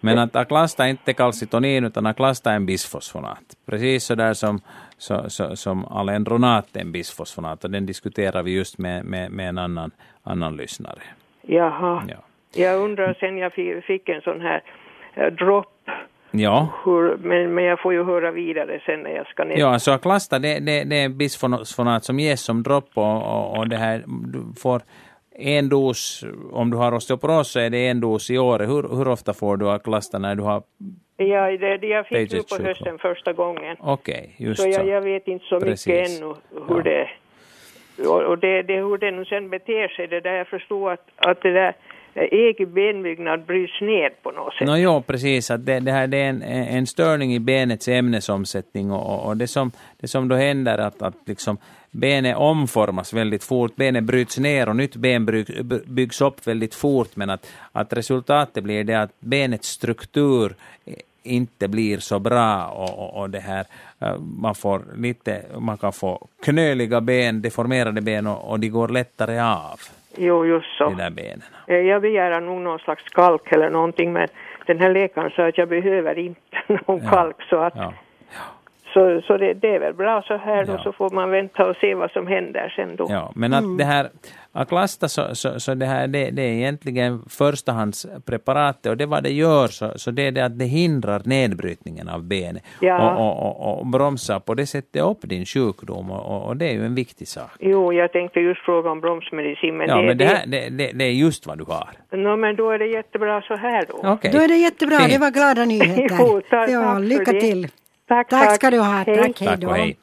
Men 0.00 0.18
att 0.18 0.36
Aklasta 0.36 0.84
är 0.84 0.88
inte 0.88 1.12
kalcitonin 1.12 1.84
utan 1.84 2.06
Aklasta 2.06 2.50
är 2.52 2.56
en 2.56 2.66
bisfosfonat. 2.66 3.42
Precis 3.66 4.04
så 4.04 4.14
där 4.14 4.34
som, 4.34 4.60
så, 4.98 5.30
så, 5.30 5.56
som 5.56 5.84
alendronat 5.84 6.76
är 6.76 6.80
en 6.80 6.92
bisfosfonat 6.92 7.64
och 7.64 7.70
den 7.70 7.86
diskuterar 7.86 8.42
vi 8.42 8.56
just 8.56 8.78
med, 8.78 9.04
med, 9.04 9.30
med 9.30 9.48
en 9.48 9.58
annan, 9.58 9.90
annan 10.22 10.56
lyssnare. 10.56 10.98
Jaha. 11.42 12.02
Ja. 12.08 12.16
Jag 12.62 12.80
undrar 12.80 13.14
sen 13.20 13.38
jag 13.38 13.52
fi- 13.52 13.80
fick 13.86 14.08
en 14.08 14.20
sån 14.20 14.40
här 14.40 14.62
eh, 15.14 15.26
dropp, 15.32 15.71
Ja, 16.34 16.68
hur, 16.84 17.16
men, 17.16 17.54
men 17.54 17.64
jag 17.64 17.80
får 17.80 17.92
ju 17.92 18.04
höra 18.04 18.30
vidare 18.30 18.80
sen 18.86 19.00
när 19.00 19.10
jag 19.10 19.26
ska 19.26 19.44
ner. 19.44 19.58
ja 19.58 19.78
så 19.78 19.92
Aklasta 19.92 20.38
det, 20.38 20.58
det, 20.58 20.84
det 20.84 20.96
är 21.00 21.04
en 21.04 21.18
bisfosfonat 21.18 22.04
som 22.04 22.18
ges 22.18 22.40
som 22.40 22.62
dropp 22.62 22.88
och, 22.94 23.22
och, 23.22 23.58
och 23.58 23.68
det 23.68 23.76
här, 23.76 24.02
du 24.06 24.60
får 24.60 24.82
en 25.38 25.68
dos, 25.68 26.24
om 26.52 26.70
du 26.70 26.76
har 26.76 26.92
osteoporos 26.94 27.52
så 27.52 27.60
är 27.60 27.70
det 27.70 27.88
en 27.88 28.00
dos 28.00 28.30
i 28.30 28.38
året. 28.38 28.68
Hur, 28.68 28.96
hur 28.96 29.08
ofta 29.08 29.34
får 29.34 29.56
du 29.56 29.70
Aklasta 29.70 30.18
när 30.18 30.34
du 30.34 30.42
har, 30.42 30.62
Ja, 31.16 31.50
det, 31.50 31.76
det 31.76 31.86
jag 31.86 32.06
fick 32.06 32.32
nu 32.32 32.42
på 32.58 32.62
hösten 32.64 32.98
första 32.98 33.32
gången. 33.32 33.76
okej, 33.80 34.34
just 34.38 34.62
Så 34.62 34.72
så. 34.72 34.78
jag, 34.80 34.88
jag 34.88 35.00
vet 35.00 35.28
inte 35.28 35.44
så 35.44 35.60
Precis. 35.60 35.86
mycket 35.86 36.22
ännu 36.22 36.34
hur 36.68 36.76
Ja. 36.76 36.82
det 36.82 37.08
och, 38.08 38.38
det, 38.38 38.62
det 38.62 38.76
hur 38.76 38.98
det 38.98 39.10
nu 39.10 39.24
sen 39.24 39.50
beter 39.50 39.88
sig, 39.88 40.06
det 40.06 40.20
där 40.20 40.32
jag 40.34 40.46
förstod 40.48 40.92
att, 40.92 41.06
att 41.16 41.42
det 41.42 41.50
där 41.52 41.74
Eh, 42.14 42.22
egen 42.22 42.74
benbyggnad 42.74 43.44
bryts 43.46 43.80
ner 43.80 44.10
på 44.22 44.30
något 44.30 44.54
sätt. 44.54 44.66
No, 44.66 44.76
jo, 44.76 45.02
precis. 45.02 45.50
Att 45.50 45.66
det, 45.66 45.80
det 45.80 45.92
här 45.92 46.06
det 46.06 46.16
är 46.16 46.28
en, 46.28 46.42
en 46.42 46.86
störning 46.86 47.34
i 47.34 47.38
benets 47.38 47.88
ämnesomsättning 47.88 48.90
och, 48.90 49.14
och, 49.14 49.26
och 49.26 49.36
det, 49.36 49.46
som, 49.46 49.70
det 50.00 50.08
som 50.08 50.28
då 50.28 50.36
händer 50.36 50.78
är 50.78 50.82
att, 50.82 51.02
att 51.02 51.14
liksom 51.26 51.58
benet 51.90 52.36
omformas 52.36 53.12
väldigt 53.12 53.44
fort, 53.44 53.76
benet 53.76 54.04
bryts 54.04 54.38
ner 54.38 54.68
och 54.68 54.76
nytt 54.76 54.96
ben 54.96 55.44
byggs 55.86 56.20
upp 56.20 56.46
väldigt 56.46 56.74
fort 56.74 57.16
men 57.16 57.30
att, 57.30 57.50
att 57.72 57.92
resultatet 57.92 58.64
blir 58.64 58.84
det 58.84 58.94
att 58.94 59.20
benets 59.20 59.68
struktur 59.68 60.54
inte 61.22 61.68
blir 61.68 61.98
så 61.98 62.18
bra 62.18 62.66
och, 62.66 62.98
och, 62.98 63.20
och 63.20 63.30
det 63.30 63.40
här, 63.40 63.64
eh, 64.00 64.18
man, 64.18 64.54
får 64.54 64.82
lite, 64.96 65.42
man 65.58 65.78
kan 65.78 65.92
få 65.92 66.28
knöliga 66.42 67.00
ben, 67.00 67.42
deformerade 67.42 68.00
ben 68.00 68.26
och, 68.26 68.50
och 68.50 68.60
de 68.60 68.68
går 68.68 68.88
lättare 68.88 69.40
av, 69.40 69.80
Jo, 70.16 70.46
just 70.46 70.76
så. 70.78 70.84
de 70.84 70.96
där 70.96 71.10
benen. 71.10 71.42
Jag 71.86 72.02
begär 72.02 72.40
nog 72.40 72.60
någon 72.60 72.78
slags 72.78 73.02
kalk 73.04 73.52
eller 73.52 73.70
någonting 73.70 74.12
men 74.12 74.28
den 74.66 74.80
här 74.80 74.90
läkaren 74.90 75.30
sa 75.30 75.48
att 75.48 75.58
jag 75.58 75.68
behöver 75.68 76.18
inte 76.18 76.40
någon 76.86 77.00
Ja. 77.04 77.10
kalk 77.10 77.42
så 77.42 77.56
att 77.56 77.74
Ja. 77.76 77.92
Så, 78.92 79.20
så 79.26 79.36
det, 79.36 79.54
det 79.54 79.74
är 79.74 79.80
väl 79.80 79.94
bra 79.94 80.22
så 80.22 80.36
här 80.36 80.64
då 80.64 80.72
Ja. 80.72 80.78
så 80.82 80.92
får 80.92 81.10
man 81.10 81.30
vänta 81.30 81.66
och 81.66 81.76
se 81.76 81.94
vad 81.94 82.10
som 82.10 82.26
händer 82.26 82.72
sen 82.76 82.96
då. 82.96 83.06
Ja, 83.10 83.32
men 83.34 83.54
att 83.54 83.78
det 83.78 83.84
här 83.84 84.08
Aklasta, 84.54 85.08
så, 85.08 85.34
så, 85.34 85.60
så 85.60 85.74
det, 85.74 85.86
här, 85.86 86.06
det, 86.06 86.30
det 86.30 86.42
är 86.42 86.52
egentligen 86.52 87.22
förstahandspreparatet 87.30 88.86
och 88.86 88.96
det 88.96 89.06
vad 89.06 89.22
det 89.22 89.30
gör 89.32 89.66
så, 89.68 89.92
så 89.96 90.10
det 90.10 90.26
är 90.26 90.32
det 90.32 90.40
att 90.44 90.58
det 90.58 90.64
hindrar 90.64 91.22
nedbrytningen 91.24 92.08
av 92.08 92.22
benet 92.22 92.62
Ja. 92.80 93.14
och, 93.16 93.46
och, 93.46 93.68
och, 93.68 93.78
och 93.80 93.86
bromsar 93.86 94.40
på 94.40 94.54
det 94.54 94.66
sättet 94.66 95.02
upp 95.02 95.18
din 95.22 95.44
sjukdom 95.46 96.10
och, 96.10 96.46
och, 96.48 96.56
det 96.56 96.66
är 96.68 96.72
ju 96.72 96.84
en 96.86 96.94
viktig 96.94 97.28
sak. 97.28 97.50
Jo, 97.60 97.92
jag 97.92 98.12
tänkte 98.12 98.40
just 98.40 98.60
fråga 98.60 98.90
om 98.90 99.00
bromsmedicin 99.00 99.76
men 99.76 99.88
ja, 99.88 99.96
det, 99.96 100.06
men 100.06 100.18
det, 100.18 100.24
här, 100.24 100.46
det, 100.46 100.68
det, 100.70 100.90
det 100.94 101.04
är 101.04 101.12
just 101.12 101.46
vad 101.46 101.58
du 101.58 101.64
har. 101.64 101.88
Nå, 102.10 102.36
men 102.36 102.56
då 102.56 102.70
är 102.70 102.78
det 102.78 102.86
jättebra 102.86 103.40
så 103.42 103.56
här 103.56 103.84
då. 103.88 104.08
Okej. 104.08 104.30
Då 104.34 104.38
är 104.38 104.48
det 104.48 104.56
jättebra, 104.56 104.98
Fint. 104.98 105.12
det 105.12 105.18
var 105.18 105.30
glada 105.30 105.64
nyheter. 105.64 106.16
Jo, 106.20 106.40
tack- 106.50 106.70
ja, 106.70 106.82
tack 106.82 106.94
för 106.94 107.00
lycka 107.00 107.32
det. 107.32 107.40
till. 107.40 107.68
Tack, 108.12 108.28
Tack 108.28 108.48
tack. 108.48 108.54
ska 108.54 108.70
du 108.70 108.78
ha. 108.78 109.02
Hej. 109.06 109.16
Tack, 109.16 109.40
hej 109.40 109.48
Tack 109.48 109.60
då. 109.60 109.68
och 109.68 109.76
hej. 109.76 109.96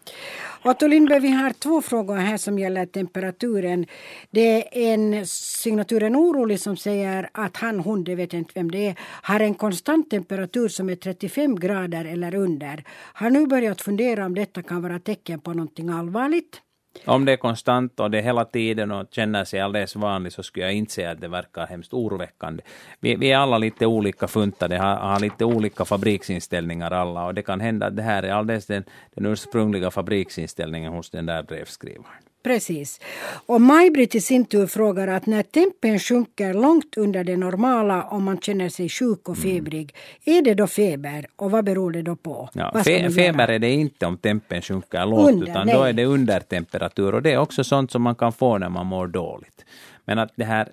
Otto 0.64 0.88
Lindberg, 0.88 1.20
vi 1.20 1.32
har 1.32 1.50
två 1.50 1.82
frågor 1.82 2.16
här 2.16 2.38
som 2.38 2.60
gäller 2.60 2.86
temperaturen. 2.86 3.86
Det 4.32 4.50
är 4.88 4.94
en 4.94 5.28
signaturen 5.28 6.16
orolig 6.16 6.60
som 6.60 6.78
säger 6.78 7.30
att 7.32 7.58
han, 7.58 7.80
hon, 7.80 8.04
det 8.04 8.16
vet 8.16 8.34
jag 8.34 8.40
inte 8.40 8.52
vem 8.56 8.72
det 8.72 8.88
är, 8.88 8.96
har 9.22 9.40
en 9.40 9.54
konstant 9.54 10.10
temperatur 10.10 10.68
som 10.68 10.90
är 10.90 10.96
35 10.96 11.60
grader 11.60 12.06
eller 12.06 12.36
under. 12.36 12.84
Har 13.14 13.30
nu 13.30 13.48
börjat 13.48 13.82
fundera 13.82 14.26
om 14.26 14.36
detta 14.36 14.64
kan 14.64 14.82
vara 14.82 15.00
tecken 15.00 15.40
på 15.40 15.54
någonting 15.54 15.90
allvarligt. 15.90 16.62
Om 17.06 17.26
det 17.26 17.32
är 17.32 17.38
konstant 17.38 18.00
och 18.00 18.12
det 18.12 18.18
är 18.18 18.22
hela 18.22 18.46
tiden 18.46 18.92
och 18.92 19.08
känner 19.12 19.46
sig 19.46 19.60
alldeles 19.60 19.96
vanlig 19.96 20.34
så 20.34 20.44
skulle 20.44 20.66
jag 20.66 20.74
inte 20.74 20.94
säga 20.94 21.12
att 21.12 21.22
det 21.22 21.28
verkar 21.28 21.68
hemskt 21.68 21.94
oroväckande. 21.94 22.64
Vi, 23.00 23.16
vi 23.16 23.32
är 23.32 23.38
alla 23.38 23.58
lite 23.58 23.86
olika 23.86 24.28
funtade, 24.28 24.78
har, 24.78 24.96
har 24.96 25.20
lite 25.20 25.46
olika 25.46 25.86
fabriksinställningar 25.86 26.92
alla 26.92 27.26
och 27.26 27.34
det 27.34 27.42
kan 27.42 27.62
hända 27.62 27.86
att 27.86 27.96
det 27.96 28.04
här 28.04 28.24
är 28.24 28.32
alldeles 28.32 28.66
den, 28.66 28.84
den 29.16 29.26
ursprungliga 29.26 29.92
fabriksinställningen 29.92 30.94
hos 30.94 31.10
den 31.10 31.26
där 31.26 31.44
brevskrivaren. 31.44 32.29
Precis. 32.44 33.00
Och 33.46 33.62
Maj-Britt 33.62 34.16
i 34.16 34.22
sin 34.22 34.46
tur 34.46 34.68
frågar 34.68 35.08
att 35.08 35.26
när 35.26 35.44
tempen 35.44 36.00
sjunker 36.00 36.54
långt 36.54 36.98
under 36.98 37.24
det 37.24 37.38
normala 37.38 38.04
om 38.04 38.24
man 38.24 38.40
känner 38.42 38.70
sig 38.70 38.90
sjuk 38.90 39.30
och 39.30 39.38
febrig, 39.38 39.96
är 40.26 40.42
det 40.42 40.54
då 40.54 40.68
feber 40.68 41.26
och 41.36 41.52
vad 41.52 41.66
beror 41.66 41.92
det 41.92 42.02
då 42.02 42.16
på? 42.16 42.50
Ja, 42.54 42.84
fe, 42.84 43.10
feber 43.10 43.48
är 43.48 43.60
det 43.60 43.72
inte 43.72 44.06
om 44.06 44.18
tempen 44.18 44.62
sjunker 44.62 45.06
lågt, 45.06 45.30
Under, 45.30 45.48
utan 45.48 45.68
då 45.68 45.80
nej. 45.80 45.90
är 45.90 45.94
det 45.94 46.06
undertemperatur 46.06 47.16
och 47.16 47.22
det 47.22 47.32
är 47.32 47.38
också 47.38 47.64
sånt 47.64 47.92
som 47.92 48.02
man 48.02 48.16
kan 48.16 48.32
få 48.32 48.58
när 48.58 48.70
man 48.70 48.86
mår 48.86 49.08
dåligt. 49.08 49.66
Men 50.06 50.20
att 50.20 50.32
det 50.36 50.46
här, 50.46 50.70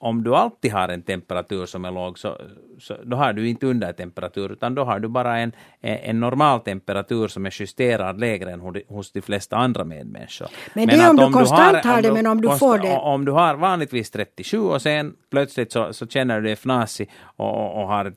om 0.00 0.24
du 0.24 0.34
alltid 0.36 0.72
har 0.72 0.88
en 0.88 1.02
temperatur 1.02 1.66
som 1.66 1.84
är 1.84 1.90
låg, 1.90 2.18
så, 2.18 2.36
så 2.78 2.94
då 3.04 3.16
har 3.16 3.32
du 3.32 3.48
inte 3.48 3.66
undertemperatur, 3.66 4.52
utan 4.52 4.74
då 4.74 4.84
har 4.84 5.00
du 5.00 5.08
bara 5.08 5.38
en, 5.38 5.52
en 5.80 6.20
normal 6.20 6.60
temperatur 6.60 7.28
som 7.28 7.46
är 7.46 7.60
justerad 7.60 8.20
lägre 8.20 8.52
än 8.52 8.60
hos- 8.88 9.12
de 9.12 9.22
flesta 9.22 9.56
andra 9.56 9.84
medmänniskor. 9.84 10.48
Men 10.74 10.88
det 10.88 10.94
är 10.94 11.10
om 11.10 11.16
du 11.16 11.22
konstant 11.32 11.84
har 11.84 12.02
det, 12.02 12.12
men 12.12 12.26
om 12.26 12.40
du 12.40 12.48
får 12.58 12.78
det- 12.78 12.96
Om 12.96 13.24
du 13.24 13.32
har 13.32 13.54
vanligtvis 13.54 14.10
37 14.10 14.58
och 14.58 14.82
sen 14.82 15.14
plötsligt 15.30 15.72
så, 15.72 15.92
så 15.92 16.06
känner 16.06 16.36
du 16.36 16.42
dig 16.42 16.52
fnasig 16.56 17.10
och, 17.36 17.80
och 17.82 17.88
har 17.88 18.12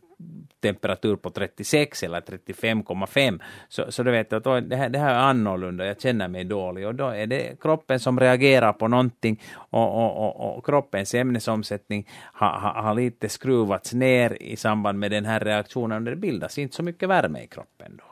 temperatur 0.61 1.15
på 1.15 1.29
36 1.29 2.03
eller 2.03 2.21
35,5 2.21 3.39
så, 3.69 3.91
så 3.91 4.03
du 4.03 4.11
vet 4.11 4.33
att 4.33 4.43
det 4.43 4.75
här, 4.75 4.89
det 4.89 4.99
här 4.99 5.15
är 5.15 5.19
annorlunda, 5.19 5.85
jag 5.85 6.01
känner 6.01 6.27
mig 6.27 6.43
dålig 6.43 6.87
och 6.87 6.95
då 6.95 7.07
är 7.07 7.27
det 7.27 7.61
kroppen 7.61 7.99
som 7.99 8.19
reagerar 8.19 8.73
på 8.73 8.87
någonting 8.87 9.41
och, 9.53 9.95
och, 9.95 10.39
och, 10.39 10.57
och 10.57 10.65
kroppens 10.65 11.13
ämnesomsättning 11.13 12.07
har, 12.33 12.59
har, 12.59 12.81
har 12.81 12.95
lite 12.95 13.29
skruvats 13.29 13.93
ner 13.93 14.37
i 14.41 14.55
samband 14.55 14.99
med 14.99 15.11
den 15.11 15.25
här 15.25 15.39
reaktionen. 15.39 15.97
Och 15.97 16.09
det 16.09 16.15
bildas 16.15 16.57
inte 16.57 16.75
så 16.75 16.83
mycket 16.83 17.09
värme 17.09 17.43
i 17.43 17.47
kroppen 17.47 17.97
då. 17.97 18.08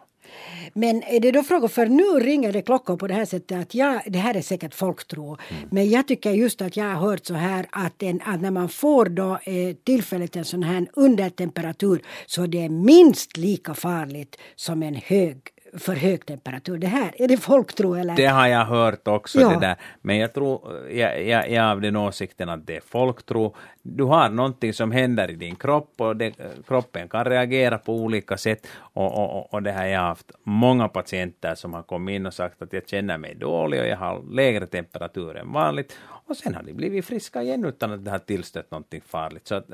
Men 0.73 1.03
är 1.03 1.19
det 1.19 1.32
då 1.32 1.43
fråga, 1.43 1.67
för 1.67 1.86
nu 1.86 2.03
ringer 2.03 2.51
det 2.51 2.61
klockor 2.61 2.97
på 2.97 3.07
det 3.07 3.13
här 3.13 3.25
sättet 3.25 3.61
att 3.61 3.75
jag, 3.75 4.01
det 4.07 4.19
här 4.19 4.36
är 4.36 4.41
säkert 4.41 4.73
folktro, 4.73 5.38
mm. 5.49 5.67
men 5.71 5.89
jag 5.89 6.07
tycker 6.07 6.32
just 6.32 6.61
att 6.61 6.78
jag 6.78 6.86
har 6.86 7.09
hört 7.09 7.25
så 7.25 7.34
här 7.34 7.65
att, 7.69 8.03
en, 8.03 8.21
att 8.25 8.41
när 8.41 8.51
man 8.51 8.69
får 8.69 9.05
då 9.05 9.39
eh, 9.43 9.75
tillfället 9.84 10.36
en 10.36 10.45
sån 10.45 10.63
här 10.63 10.88
undertemperatur 10.93 12.01
så 12.25 12.45
det 12.45 12.65
är 12.65 12.69
minst 12.69 13.38
lika 13.38 13.73
farligt 13.73 14.38
som 14.55 14.84
en 14.84 14.95
hög 14.95 15.38
för 15.80 15.95
hög 15.95 16.25
temperatur. 16.25 16.78
Det 16.78 16.88
här, 16.88 17.21
är 17.21 17.28
det 17.28 17.38
folktro 17.38 17.93
eller? 17.93 18.15
Det 18.15 18.25
har 18.25 18.47
jag 18.47 18.65
hört 18.65 19.07
också 19.07 19.41
ja. 19.41 19.49
det 19.49 19.59
där. 19.59 19.75
Men 20.01 20.17
jag 20.17 20.34
tror, 20.34 20.84
jag, 20.89 21.23
jag, 21.23 21.49
jag 21.49 21.51
är 21.51 21.71
av 21.71 21.82
den 21.82 21.95
åsikten 21.95 22.49
att 22.49 22.67
det 22.67 22.75
är 22.75 22.82
folktro. 22.82 23.55
Du 23.82 24.03
har 24.03 24.30
någonting 24.30 24.73
som 24.73 24.91
händer 24.91 25.32
i 25.32 25.36
din 25.36 25.55
kropp 25.55 25.93
och 25.97 26.15
det, 26.15 26.34
kroppen 26.67 27.09
kan 27.09 27.25
reagera 27.25 27.78
på 27.78 27.95
olika 27.95 28.38
sätt. 28.38 28.67
Och, 28.78 29.17
och, 29.17 29.53
och 29.53 29.63
det 29.63 29.71
här, 29.71 29.88
jag 29.88 29.99
har 29.99 30.07
haft 30.07 30.32
många 30.43 30.88
patienter 30.88 31.55
som 31.55 31.73
har 31.73 31.84
kommit 31.84 32.15
in 32.15 32.25
och 32.25 32.34
sagt 32.34 32.61
att 32.61 32.73
jag 32.73 32.88
känner 32.89 33.17
mig 33.17 33.36
dålig 33.36 33.82
och 33.82 33.88
jag 33.88 33.97
har 33.97 34.23
lägre 34.34 34.67
temperatur 34.67 35.38
än 35.38 35.51
vanligt. 35.53 35.97
Och 36.28 36.38
sen 36.38 36.55
har 36.55 36.63
de 36.63 36.73
blivit 36.73 37.05
friska 37.05 37.43
igen 37.43 37.65
utan 37.65 37.91
att 37.91 38.05
det 38.05 38.11
har 38.11 38.19
tillstött 38.19 38.71
någonting 38.71 39.01
farligt. 39.05 39.47
Så 39.47 39.55
att, 39.55 39.69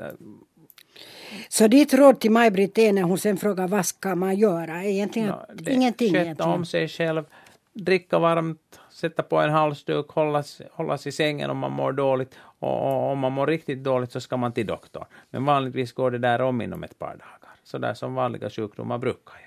så 1.48 1.68
ditt 1.68 1.94
råd 1.94 2.20
till 2.20 2.30
Maj-Britt 2.30 2.78
är 2.78 2.92
när 2.92 3.02
hon 3.02 3.18
sen 3.18 3.36
frågar 3.36 3.68
vad 3.68 3.86
ska 3.86 4.14
man 4.14 4.36
göra? 4.36 4.84
Egentligen 4.84 5.28
no, 5.28 5.44
det, 5.54 5.72
ingenting. 5.72 6.12
Sköta 6.12 6.24
egentligen. 6.24 6.50
om 6.52 6.66
sig 6.66 6.88
själv, 6.88 7.24
dricka 7.72 8.18
varmt, 8.18 8.80
sätta 8.90 9.22
på 9.22 9.40
en 9.40 9.50
halsduk, 9.50 10.08
hållas, 10.08 10.60
hållas 10.72 11.06
i 11.06 11.12
sängen 11.12 11.50
om 11.50 11.58
man 11.58 11.72
mår 11.72 11.92
dåligt. 11.92 12.34
Och, 12.58 12.86
och 12.86 13.12
om 13.12 13.18
man 13.18 13.32
mår 13.32 13.46
riktigt 13.46 13.84
dåligt 13.84 14.12
så 14.12 14.20
ska 14.20 14.36
man 14.36 14.52
till 14.52 14.66
doktorn. 14.66 15.04
Men 15.30 15.44
vanligtvis 15.44 15.92
går 15.92 16.10
det 16.10 16.18
där 16.18 16.40
om 16.40 16.60
inom 16.60 16.84
ett 16.84 16.98
par 16.98 17.08
dagar. 17.08 17.50
Så 17.64 17.78
där 17.78 17.94
som 17.94 18.14
vanliga 18.14 18.50
sjukdomar 18.50 18.98
brukar. 18.98 19.43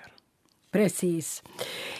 Precis. 0.70 1.42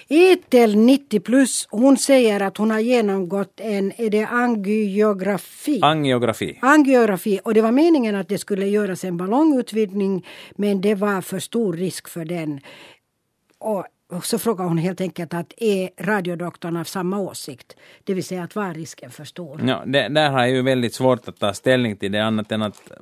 Etel 0.09 0.77
90 0.77 1.21
plus, 1.21 1.67
hon 1.71 1.97
säger 1.97 2.41
att 2.41 2.57
hon 2.57 2.71
har 2.71 2.79
genomgått 2.79 3.61
en, 3.61 3.93
är 3.97 4.11
det 4.11 4.25
angiografi? 4.25 5.81
Angiografi. 5.83 6.59
Angiografi 6.63 7.41
och 7.45 7.55
det 7.55 7.61
var 7.61 7.73
meningen 7.73 8.15
att 8.15 8.29
det 8.29 8.39
skulle 8.39 8.67
göras 8.67 9.05
en 9.05 9.17
ballongutvidgning 9.17 10.27
men 10.51 10.81
det 10.81 10.95
var 10.95 11.21
för 11.21 11.39
stor 11.39 11.73
risk 11.73 12.09
för 12.09 12.25
den. 12.25 12.61
Och 13.59 13.87
så 14.23 14.39
frågar 14.39 14.65
hon 14.65 14.79
helt 14.79 15.01
enkelt 15.01 15.35
att 15.35 15.53
är 15.57 15.91
radiodoktorn 15.99 16.77
av 16.77 16.85
samma 16.85 17.19
åsikt? 17.19 17.77
Det 18.05 18.15
vill 18.15 18.25
säga 18.25 18.43
att 18.43 18.57
var 18.57 18.75
risken 18.75 19.11
för 19.11 19.25
stor? 19.25 19.61
Ja, 19.67 19.83
det, 19.87 20.09
där 20.09 20.31
har 20.31 20.39
jag 20.41 20.51
ju 20.51 20.63
väldigt 20.63 20.95
svårt 20.95 21.29
att 21.29 21.39
ta 21.39 21.55
ställning 21.55 21.97
till 21.97 22.13
det 22.13 22.25
annat 22.25 22.53
än 22.53 22.63
att 22.63 22.93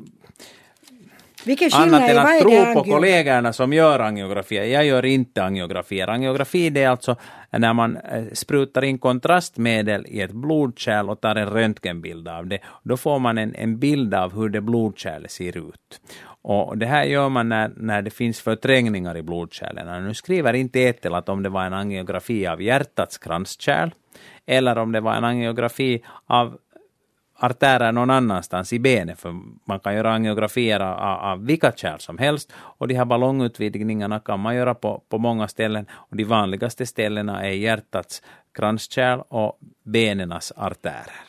vilken 1.45 1.71
Annat 1.73 2.11
än 2.11 2.19
att 2.19 2.41
tro 2.41 2.75
på 2.75 2.85
kollegorna 2.85 3.53
som 3.53 3.73
gör 3.73 4.01
angiografier. 4.01 4.65
Jag 4.65 4.85
gör 4.85 5.05
inte 5.05 5.45
angiografier. 5.45 6.09
Angiografi 6.09 6.71
det 6.71 6.83
är 6.83 6.89
alltså 6.89 7.17
när 7.51 7.73
man 7.73 7.97
eh, 7.97 8.25
sprutar 8.33 8.85
in 8.85 8.99
kontrastmedel 8.99 10.07
i 10.09 10.21
ett 10.21 10.33
blodkärl 10.33 11.11
och 11.11 11.21
tar 11.21 11.37
en 11.37 11.51
röntgenbild 11.51 12.29
av 12.29 12.47
det. 12.47 12.59
Då 12.83 12.97
får 12.97 13.19
man 13.19 13.39
en, 13.39 13.55
en 13.55 13.79
bild 13.79 14.15
av 14.15 14.35
hur 14.35 14.49
det 14.49 14.61
blodkärlet 14.61 15.31
ser 15.31 15.57
ut. 15.57 16.01
Och 16.43 16.79
det 16.79 16.87
här 16.87 17.05
gör 17.05 17.29
man 17.29 17.49
när, 17.49 17.71
när 17.77 18.03
det 18.03 18.11
finns 18.11 18.41
förträngningar 18.41 19.17
i 19.17 19.23
blodkärlen. 19.23 20.05
Nu 20.07 20.15
skriver 20.15 20.53
inte 20.53 20.81
Etel 20.81 21.15
att 21.15 21.29
om 21.29 21.43
det 21.43 21.49
var 21.49 21.65
en 21.65 21.75
angiografi 21.75 22.47
av 22.47 22.63
hjärtats 22.63 23.19
kranskärl 23.19 23.91
eller 24.47 24.79
om 24.79 24.93
det 24.93 25.01
var 25.01 25.15
en 25.15 25.25
angiografi 25.25 26.05
av 26.27 26.59
artärer 27.37 27.93
någon 27.93 28.11
annanstans 28.11 28.73
i 28.73 28.79
benet, 28.79 29.21
för 29.21 29.35
man 29.65 29.81
kan 29.81 29.95
göra 29.95 30.13
angiografier 30.13 30.81
av, 30.81 31.21
av 31.21 31.47
vilka 31.47 31.73
kärl 31.73 31.99
som 31.99 32.19
helst 32.19 32.53
och 32.57 32.89
de 32.89 32.95
här 32.95 33.05
ballongutvidgningarna 33.05 34.21
kan 34.21 34.41
man 34.41 34.57
göra 34.57 34.75
på, 34.75 35.03
på 35.09 35.19
många 35.19 35.49
ställen 35.49 35.87
och 35.93 36.17
de 36.17 36.25
vanligaste 36.25 36.87
ställena 36.87 37.43
är 37.43 37.53
hjärtats 37.53 38.23
kranskärl 38.55 39.21
och 39.29 39.59
benens 39.85 40.53
artärer. 40.57 41.21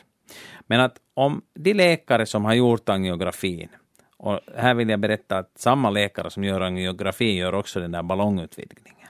Men 0.66 0.80
att 0.80 0.96
om 1.14 1.42
de 1.54 1.74
läkare 1.74 2.26
som 2.26 2.44
har 2.44 2.54
gjort 2.54 2.88
angiografin, 2.88 3.68
och 4.16 4.40
här 4.56 4.74
vill 4.74 4.88
jag 4.88 5.00
berätta 5.00 5.38
att 5.38 5.50
samma 5.58 5.90
läkare 5.90 6.30
som 6.30 6.44
gör 6.44 6.60
angiografi 6.60 7.36
gör 7.36 7.54
också 7.54 7.80
den 7.80 7.92
där 7.92 8.02
ballongutvidgningen. 8.02 9.08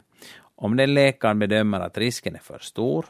Om 0.57 0.77
den 0.77 0.95
läkaren 0.95 1.39
bedömer 1.39 1.81
att 1.81 1.99
risken 1.99 2.35
är 2.35 2.39
för 2.39 2.59
stor, 2.59 3.07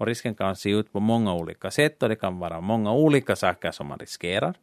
och 0.00 0.06
risken 0.06 0.34
kan 0.34 0.56
se 0.56 0.70
ut 0.70 0.92
på 0.92 1.00
många 1.00 1.34
olika 1.34 1.70
sätt 1.70 2.02
och 2.02 2.08
det 2.08 2.16
kan 2.16 2.38
vara 2.38 2.60
många 2.60 2.92
olika 2.92 3.36
saker 3.36 3.70
som 3.70 3.86
man 3.86 3.98
riskerar. 3.98 4.54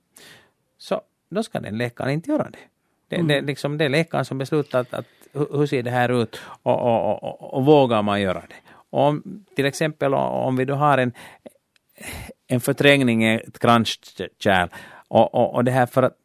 Så 0.78 1.02
då 1.30 1.44
ska 1.44 1.60
den 1.60 1.78
läkaren 1.78 2.12
inte 2.12 2.32
göra 2.32 2.50
det. 2.50 2.60
Det, 3.08 3.16
mm. 3.16 3.28
det, 3.28 3.42
liksom 3.42 3.78
det 3.78 3.86
är 3.86 3.90
läkaren 3.90 4.26
som 4.26 4.38
beslutar 4.38 4.80
att, 4.80 4.94
att 4.94 5.06
hur 5.34 5.66
ser 5.66 5.84
det 5.84 5.92
här 5.92 6.22
ut 6.22 6.42
och, 6.64 6.82
och, 6.82 7.24
och, 7.24 7.54
och 7.54 7.66
vågar 7.66 8.02
man 8.02 8.22
göra 8.22 8.40
det. 8.40 8.56
Om, 8.90 9.46
till 9.56 9.66
exempel 9.66 10.14
om 10.14 10.58
vi 10.58 10.66
då 10.66 10.76
har 10.76 10.98
en, 10.98 11.12
en 12.48 12.62
förträngning 12.62 13.26
i 13.26 13.36
ett 13.36 13.60
kranskärl 13.60 14.70
och, 15.08 15.36
och, 15.36 15.56
och 15.56 15.64
det 15.64 15.72
här 15.72 15.86
för 15.86 16.04
att 16.04 16.18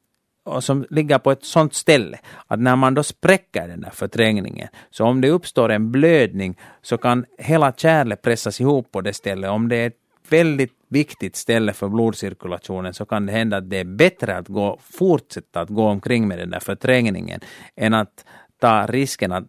och 0.45 0.65
som 0.65 0.87
ligger 0.91 1.19
på 1.19 1.31
ett 1.33 1.45
sådant 1.45 1.75
ställe 1.75 2.19
att 2.47 2.61
när 2.61 2.77
man 2.77 2.95
då 2.95 3.03
spräcker 3.03 3.69
den 3.69 3.81
där 3.81 3.91
förträngningen, 3.91 4.69
så 4.91 5.05
om 5.05 5.21
det 5.21 5.31
uppstår 5.31 5.69
en 5.69 5.93
blödning 5.93 6.59
så 6.83 6.99
kan 6.99 7.25
hela 7.39 7.73
kärlet 7.73 8.23
pressas 8.23 8.61
ihop 8.61 8.93
på 8.93 9.01
det 9.01 9.13
stället. 9.13 9.51
Om 9.51 9.69
det 9.69 9.77
är 9.77 9.87
ett 9.87 9.99
väldigt 10.29 10.73
viktigt 10.89 11.37
ställe 11.37 11.73
för 11.73 11.89
blodcirkulationen 11.89 12.95
så 12.95 13.05
kan 13.05 13.27
det 13.27 13.33
hända 13.33 13.57
att 13.57 13.71
det 13.71 13.77
är 13.77 13.85
bättre 13.85 14.37
att 14.37 14.49
gå, 14.49 14.79
fortsätta 14.83 15.61
att 15.61 15.69
gå 15.69 15.85
omkring 15.85 16.29
med 16.29 16.39
den 16.39 16.51
där 16.51 16.61
förträngningen 16.61 17.41
än 17.77 17.95
att 17.95 18.25
ta 18.59 18.87
risken 18.87 19.33
att 19.33 19.45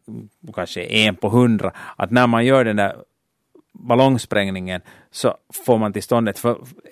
kanske 0.56 0.84
en 0.84 1.16
på 1.16 1.30
hundra, 1.30 1.72
att 1.96 2.12
när 2.12 2.28
man 2.28 2.46
gör 2.46 2.66
den 2.66 2.76
där 2.76 2.96
ballongsprängningen 3.74 4.82
så 5.12 5.38
får 5.66 5.78
man 5.78 5.94
till 5.94 6.04
stånd 6.04 6.30
ett, 6.30 6.42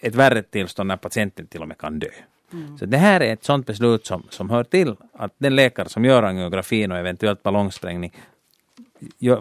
ett 0.02 0.16
värre 0.16 0.44
tillstånd 0.44 0.88
när 0.88 0.98
patienten 0.98 1.48
till 1.48 1.62
och 1.62 1.68
med 1.68 1.78
kan 1.78 2.00
dö. 2.00 2.10
Mm. 2.54 2.78
Så 2.78 2.86
det 2.86 2.98
här 2.98 3.22
är 3.22 3.34
ett 3.34 3.44
sådant 3.44 3.66
beslut 3.66 4.06
som, 4.06 4.24
som 4.30 4.50
hör 4.50 4.64
till 4.64 4.96
att 5.14 5.34
den 5.38 5.56
läkare 5.56 5.90
som 5.90 6.06
gör 6.06 6.24
angiografin 6.24 6.92
och 6.92 6.98
eventuellt 6.98 7.44
ballongsprängning 7.44 8.12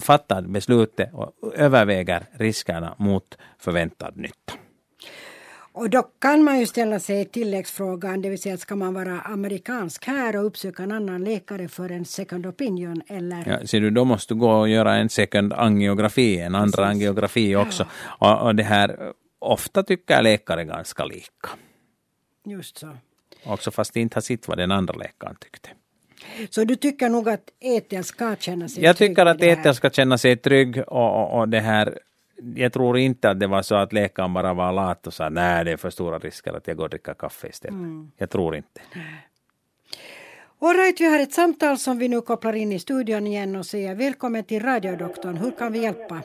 fattar 0.01 0.43
beslutet 0.43 1.11
och 1.13 1.55
överväger 1.55 2.27
riskerna 2.33 2.95
mot 2.99 3.39
förväntad 3.59 4.17
nytta. 4.17 4.53
Och 5.73 5.91
då 5.91 6.03
kan 6.03 6.45
man 6.45 6.59
ju 6.59 6.67
ställa 6.67 7.01
sig 7.01 7.25
tilläggsfrågan, 7.25 8.23
det 8.23 8.31
vill 8.31 8.41
säga 8.41 8.57
ska 8.57 8.77
man 8.77 8.95
vara 8.95 9.21
amerikansk 9.21 10.07
här 10.07 10.37
och 10.37 10.47
uppsöka 10.47 10.83
en 10.83 10.93
annan 10.93 11.25
läkare 11.25 11.69
för 11.69 11.93
en 11.93 12.05
second 12.05 12.47
opinion 12.47 13.03
eller? 13.07 13.45
Ja, 13.47 13.67
ser 13.67 13.81
du, 13.81 13.91
då 13.91 14.05
måste 14.05 14.35
du 14.35 14.41
gå 14.41 14.53
och 14.53 14.69
göra 14.69 14.95
en 14.95 15.09
second 15.09 15.53
angiografi, 15.53 16.39
en 16.39 16.55
andra 16.55 16.77
Precis. 16.77 16.91
angiografi 16.91 17.57
också. 17.57 17.87
Ja. 18.21 18.41
Och, 18.41 18.47
och 18.47 18.55
det 18.55 18.63
här, 18.63 19.13
ofta 19.39 19.83
tycker 19.83 20.23
läkare 20.23 20.65
ganska 20.65 21.05
lika. 21.05 21.49
Just 22.51 22.79
så. 22.79 22.97
Också 23.45 23.71
fast 23.71 23.95
de 23.95 24.01
inte 24.01 24.17
har 24.17 24.21
sett 24.21 24.49
vad 24.49 24.59
den 24.59 24.71
andra 24.71 24.95
läkaren 24.95 25.37
tyckte. 25.41 25.71
Så 26.51 26.65
du 26.65 26.77
tycker 26.77 27.09
nog 27.09 27.29
att 27.29 27.51
Ethel 27.61 28.05
ska 28.05 28.37
känna 28.37 28.69
sig 28.69 28.85
Jag 28.85 28.97
tycker 28.97 29.27
att 29.27 29.43
Ethel 29.43 29.75
ska 29.75 29.91
känna 29.91 30.19
sig 30.19 30.37
trygg 30.37 30.79
och, 30.87 31.23
och, 31.23 31.39
och, 31.39 31.49
det 31.49 31.61
här 31.61 31.99
jag 32.55 32.73
tror 32.73 32.99
inte 32.99 33.31
att 33.31 33.41
det 33.41 33.47
var 33.47 33.63
så 33.63 33.75
att 33.75 33.93
läkaren 33.93 34.33
bara 34.33 34.55
var 34.55 34.73
lat 34.73 35.07
och 35.07 35.15
sa 35.15 35.29
nej 35.29 35.65
det 35.65 35.73
är 35.73 35.77
för 35.77 35.91
stora 35.91 36.19
risker 36.19 36.53
att 36.53 36.67
jag 36.67 36.77
går 36.77 36.85
och 36.85 36.91
dricker 36.91 37.15
kaffe 37.15 37.49
istället. 37.49 37.75
Mm. 37.75 38.11
Jag 38.17 38.31
tror 38.31 38.57
inte. 38.57 38.81
Alright, 40.63 41.01
vi 41.01 41.11
har 41.11 41.19
ett 41.19 41.33
samtal 41.33 41.79
som 41.79 41.99
vi 41.99 42.09
nu 42.09 42.21
kopplar 42.21 42.53
in 42.53 42.73
i 42.73 42.79
studion 42.79 43.27
igen 43.27 43.57
och 43.57 43.67
säger 43.67 43.95
välkommen 43.95 44.45
till 44.45 44.63
radiodoktorn. 44.63 45.37
Hur 45.37 45.51
kan 45.51 45.73
vi 45.73 45.79
hjälpa? 45.79 46.23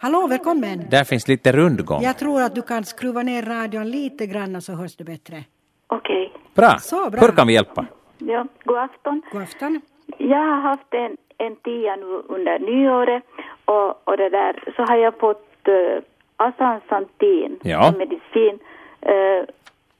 Hallå, 0.00 0.26
välkommen! 0.26 0.78
Där 0.90 1.04
finns 1.04 1.28
lite 1.28 1.52
rundgång. 1.52 2.02
Jag 2.02 2.18
tror 2.18 2.42
att 2.42 2.54
du 2.54 2.62
kan 2.62 2.84
skruva 2.84 3.22
ner 3.22 3.42
radion 3.42 3.90
lite 3.90 4.26
grann 4.26 4.62
så 4.62 4.72
hörs 4.72 4.96
det 4.96 5.04
bättre. 5.04 5.44
Okej. 5.86 6.26
Okay. 6.26 6.40
Bra. 6.54 6.78
Så, 6.78 7.10
bra. 7.10 7.20
Hur 7.20 7.28
kan 7.28 7.46
vi 7.46 7.52
hjälpa? 7.52 7.86
Ja, 8.18 8.46
god 8.64 8.78
afton. 8.78 9.22
God 9.32 9.42
afton. 9.42 9.80
Jag 10.18 10.38
har 10.38 10.60
haft 10.60 10.94
en, 10.94 11.16
en 11.38 11.56
tia 11.56 11.96
nu 11.96 12.22
under 12.28 12.58
nyåret 12.58 13.22
och, 13.64 14.08
och 14.08 14.16
det 14.16 14.28
där 14.28 14.72
så 14.76 14.82
har 14.82 14.96
jag 14.96 15.18
fått 15.18 15.68
uh, 15.68 16.02
Asansantin 16.36 17.58
ja. 17.62 17.92
medicin. 17.98 18.58
Uh, 19.06 19.44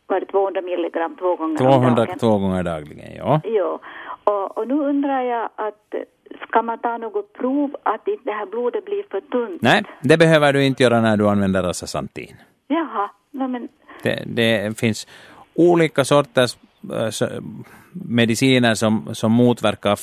var 0.06 0.20
det 0.20 0.26
200 0.26 0.62
milligram 0.62 1.16
två 1.18 1.36
gånger 1.36 1.56
200 1.58 1.90
dagen. 1.90 2.18
två 2.18 2.38
gånger 2.38 2.62
dagligen, 2.62 3.16
ja. 3.16 3.40
Ja, 3.44 3.78
och, 4.24 4.58
och 4.58 4.68
nu 4.68 4.74
undrar 4.74 5.22
jag 5.22 5.48
att 5.56 5.94
Ska 6.48 6.62
man 6.62 6.78
ta 6.78 6.98
något 6.98 7.32
prov 7.32 7.76
att 7.82 8.08
inte 8.08 8.24
det 8.24 8.32
här 8.32 8.46
blodet 8.46 8.84
blir 8.84 9.04
för 9.10 9.20
tunt? 9.20 9.62
Nej, 9.62 9.82
det 10.02 10.18
behöver 10.18 10.52
du 10.52 10.64
inte 10.64 10.82
göra 10.82 11.00
när 11.00 11.16
du 11.16 11.28
använder 11.28 11.62
asasantin. 11.62 12.36
Jaha, 12.66 13.10
no, 13.30 13.48
men... 13.48 13.68
Det, 14.02 14.22
det 14.26 14.78
finns 14.78 15.06
olika 15.54 16.04
sorters 16.04 16.56
mediciner 17.92 18.74
som, 18.74 19.14
som 19.14 19.32
motverkar 19.32 19.98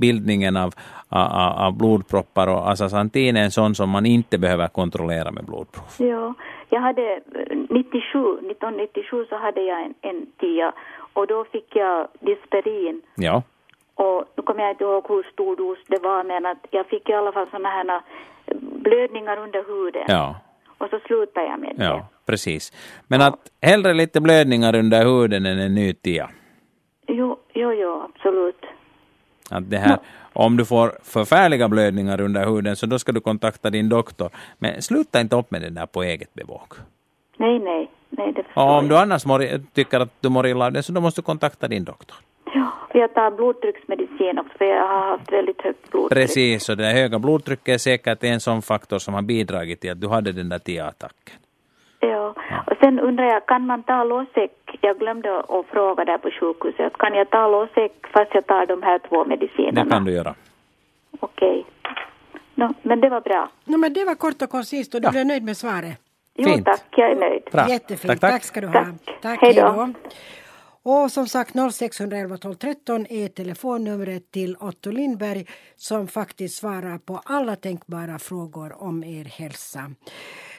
bildningen 0.00 0.56
av, 0.56 0.74
av, 1.08 1.66
av 1.66 1.78
blodproppar 1.78 2.46
och 2.46 2.70
asasantin 2.70 3.36
är 3.36 3.44
en 3.44 3.50
sån 3.50 3.74
som 3.74 3.90
man 3.90 4.06
inte 4.06 4.38
behöver 4.38 4.68
kontrollera 4.68 5.30
med 5.30 5.44
blodprov. 5.44 5.84
Ja, 5.98 6.34
jag 6.70 6.80
hade 6.80 7.20
97, 7.70 8.18
1997 8.32 9.26
så 9.28 9.36
hade 9.36 9.60
jag 9.60 9.82
en, 9.82 9.94
en 10.00 10.26
tia 10.40 10.72
och 11.12 11.26
då 11.26 11.44
fick 11.44 11.76
jag 11.76 12.08
Disperin. 12.20 13.02
Ja. 13.14 13.42
Och 13.96 14.24
nu 14.36 14.42
kommer 14.42 14.62
jag 14.62 14.70
inte 14.70 14.84
ihåg 14.84 15.04
hur 15.08 15.22
stor 15.32 15.56
dos 15.56 15.78
det 15.86 15.98
var 15.98 16.24
men 16.24 16.46
att 16.46 16.66
jag 16.70 16.86
fick 16.86 17.08
i 17.08 17.12
alla 17.12 17.32
fall 17.32 17.46
sådana 17.50 17.68
här 17.68 18.00
blödningar 18.60 19.36
under 19.36 19.64
huden. 19.68 20.04
Ja. 20.08 20.36
Och 20.78 20.88
så 20.90 20.98
slutade 21.06 21.46
jag 21.46 21.60
med 21.60 21.74
ja, 21.78 21.94
det. 21.94 22.04
Precis. 22.26 22.72
Men 23.06 23.20
ja. 23.20 23.26
att 23.26 23.50
hellre 23.62 23.94
lite 23.94 24.20
blödningar 24.20 24.74
under 24.76 25.04
huden 25.04 25.46
än 25.46 25.58
en 25.58 25.74
ny 25.74 25.92
tia. 25.92 26.30
Jo, 27.06 27.38
jo, 27.54 27.72
jo, 27.72 28.02
absolut. 28.14 28.64
Att 29.50 29.70
det 29.70 29.76
här. 29.76 29.98
Om 30.32 30.56
du 30.56 30.64
får 30.64 30.92
förfärliga 31.02 31.68
blödningar 31.68 32.20
under 32.20 32.46
huden 32.46 32.76
så 32.76 32.86
då 32.86 32.98
ska 32.98 33.12
du 33.12 33.20
kontakta 33.20 33.70
din 33.70 33.88
doktor. 33.88 34.30
Men 34.58 34.82
sluta 34.82 35.20
inte 35.20 35.36
upp 35.36 35.50
med 35.50 35.62
det 35.62 35.70
där 35.70 35.86
på 35.86 36.02
eget 36.02 36.34
bevåg. 36.34 36.72
Nej, 37.36 37.58
nej. 37.58 37.90
nej 38.10 38.32
det 38.32 38.44
och 38.54 38.78
om 38.78 38.88
du 38.88 38.96
annars 38.96 39.26
mår, 39.26 39.72
tycker 39.74 40.00
att 40.00 40.22
du 40.22 40.28
mår 40.28 40.46
illa 40.46 40.66
av 40.66 40.72
det 40.72 40.82
så 40.82 40.92
då 40.92 41.00
måste 41.00 41.20
du 41.20 41.24
kontakta 41.24 41.68
din 41.68 41.84
doktor. 41.84 42.16
Ja, 42.54 42.72
jag 42.92 43.14
tar 43.14 43.30
blodtrycksmedicin 43.30 44.38
också 44.38 44.58
för 44.58 44.64
jag 44.64 44.88
har 44.88 45.10
haft 45.10 45.32
väldigt 45.32 45.62
högt 45.62 45.90
blodtryck. 45.90 46.22
Precis, 46.22 46.68
och 46.68 46.76
det 46.76 46.84
höga 46.84 47.18
blodtrycket 47.18 47.74
är 47.74 47.78
säkert 47.78 48.24
en 48.24 48.40
sån 48.40 48.62
faktor 48.62 48.98
som 48.98 49.14
har 49.14 49.22
bidragit 49.22 49.80
till 49.80 49.92
att 49.92 50.00
du 50.00 50.08
hade 50.08 50.32
den 50.32 50.48
där 50.48 50.58
TIA-attacken. 50.58 51.36
Ja. 52.00 52.34
ja, 52.50 52.64
och 52.66 52.76
sen 52.80 53.00
undrar 53.00 53.24
jag, 53.24 53.46
kan 53.46 53.66
man 53.66 53.82
ta 53.82 54.04
Losec? 54.04 54.50
Jag 54.80 54.98
glömde 54.98 55.38
att 55.38 55.66
fråga 55.66 56.04
där 56.04 56.18
på 56.18 56.30
sjukhuset. 56.30 56.92
Kan 56.98 57.14
jag 57.14 57.30
ta 57.30 57.48
Losec 57.48 57.92
fast 58.12 58.34
jag 58.34 58.46
tar 58.46 58.66
de 58.66 58.82
här 58.82 58.98
två 59.08 59.24
medicinerna? 59.24 59.84
Det 59.84 59.90
kan 59.90 60.04
du 60.04 60.12
göra. 60.12 60.34
Okej. 61.20 61.66
No, 62.54 62.74
men 62.82 63.00
det 63.00 63.08
var 63.08 63.20
bra. 63.20 63.50
No, 63.64 63.76
men 63.76 63.92
det 63.92 64.04
var 64.04 64.14
kort 64.14 64.42
och 64.42 64.50
koncist 64.50 64.94
och 64.94 65.00
du 65.00 65.06
ja. 65.06 65.12
blev 65.12 65.26
nöjd 65.26 65.42
med 65.42 65.56
svaret? 65.56 66.00
Jo, 66.34 66.44
Fint. 66.44 66.66
tack. 66.66 66.84
Jag 66.96 67.10
är 67.10 67.16
nöjd. 67.16 67.42
Bra. 67.52 67.68
Jättefint. 67.68 68.10
Tack, 68.12 68.20
tack. 68.20 68.32
tack 68.32 68.44
ska 68.44 68.60
du 68.60 68.66
ha. 68.66 68.72
Tack. 68.72 69.20
tack 69.22 69.40
hej 69.40 69.54
då. 69.54 69.92
Och 70.88 71.12
som 71.12 71.28
sagt 71.28 71.54
0611 71.72 72.38
12 72.38 72.54
13 72.54 73.06
är 73.06 73.28
telefonnumret 73.28 74.30
till 74.30 74.56
Otto 74.60 74.90
Lindberg 74.90 75.46
som 75.76 76.08
faktiskt 76.08 76.56
svarar 76.56 76.98
på 76.98 77.20
alla 77.24 77.56
tänkbara 77.56 78.18
frågor 78.18 78.82
om 78.82 79.04
er 79.04 79.24
hälsa. 79.24 79.90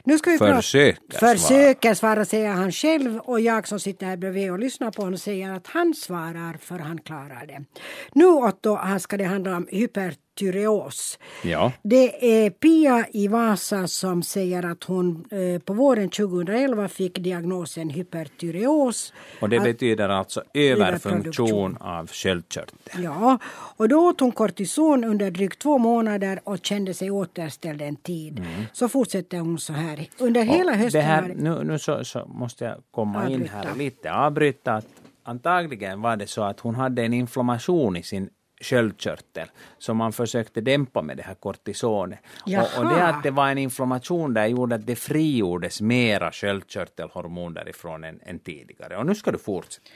Nu 0.04 0.18
ska 0.18 0.30
vi 0.30 0.38
försöker 0.38 1.00
prata, 1.08 1.26
försöker 1.26 1.94
svara 1.94 2.24
säger 2.24 2.50
han 2.50 2.72
själv 2.72 3.18
och 3.18 3.40
jag 3.40 3.68
som 3.68 3.80
sitter 3.80 4.06
här 4.06 4.16
bredvid 4.16 4.52
och 4.52 4.58
lyssnar 4.58 4.90
på 4.90 5.02
honom 5.02 5.18
säger 5.18 5.52
att 5.52 5.66
han 5.66 5.94
svarar 5.94 6.56
för 6.60 6.78
han 6.78 6.98
klarar 6.98 7.46
det. 7.46 7.64
Nu 8.12 8.26
Otto 8.26 8.78
ska 8.98 9.16
det 9.16 9.24
handla 9.24 9.56
om 9.56 9.66
hyper 9.70 10.14
tyreos. 10.38 11.18
Ja. 11.42 11.72
Det 11.82 12.44
är 12.44 12.50
Pia 12.50 13.06
i 13.12 13.28
Vasa 13.28 13.88
som 13.88 14.22
säger 14.22 14.62
att 14.62 14.84
hon 14.84 15.24
eh, 15.30 15.62
på 15.62 15.72
våren 15.72 16.10
2011 16.10 16.88
fick 16.88 17.18
diagnosen 17.18 17.90
hypertyreos. 17.90 19.12
Och 19.40 19.48
det 19.48 19.60
betyder 19.60 20.08
alltså 20.08 20.42
överfunktion 20.54 21.76
av 21.80 22.06
sköldkörteln. 22.06 22.78
Ja, 23.04 23.38
och 23.76 23.88
då 23.88 24.08
åt 24.08 24.20
hon 24.20 24.32
kortison 24.32 25.04
under 25.04 25.30
drygt 25.30 25.58
två 25.58 25.78
månader 25.78 26.40
och 26.44 26.58
kände 26.62 26.94
sig 26.94 27.10
återställd 27.10 27.82
en 27.82 27.96
tid. 27.96 28.38
Mm. 28.38 28.64
Så 28.72 28.88
fortsätter 28.88 29.38
hon 29.38 29.58
så 29.58 29.72
här. 29.72 29.87
Under 30.18 30.40
och 30.40 30.46
hela 30.46 30.72
hösten... 30.72 31.00
Det 31.00 31.06
här, 31.06 31.34
nu 31.36 31.64
nu 31.64 31.78
så, 31.78 32.04
så 32.04 32.26
måste 32.26 32.64
jag 32.64 32.76
komma 32.90 33.18
avbryta. 33.18 33.42
in 33.42 33.48
här 33.48 33.70
och 33.70 33.76
lite 33.76 34.12
avbryta. 34.12 34.74
Att 34.74 34.86
antagligen 35.22 36.02
var 36.02 36.16
det 36.16 36.26
så 36.26 36.42
att 36.42 36.60
hon 36.60 36.74
hade 36.74 37.02
en 37.02 37.12
inflammation 37.12 37.96
i 37.96 38.02
sin 38.02 38.30
sköldkörtel 38.60 39.48
som 39.78 39.96
man 39.96 40.12
försökte 40.12 40.60
dämpa 40.60 41.02
med 41.02 41.16
det 41.16 41.22
här 41.22 41.34
kortisonet. 41.34 42.18
Och, 42.42 42.78
och, 42.78 42.88
det 42.94 43.06
att 43.06 43.22
det 43.22 43.30
var 43.30 43.48
en 43.48 43.58
inflammation 43.58 44.34
där 44.34 44.46
gjorde 44.46 44.74
att 44.74 44.86
det 44.86 44.96
frigjordes 44.96 45.80
mera 45.80 46.32
sköldkörtelhormon 46.32 47.54
därifrån 47.54 48.04
än, 48.04 48.20
än 48.22 48.38
tidigare. 48.38 48.96
Och 48.96 49.06
nu 49.06 49.14
ska 49.14 49.30
du 49.30 49.38
fortsätta. 49.38 49.90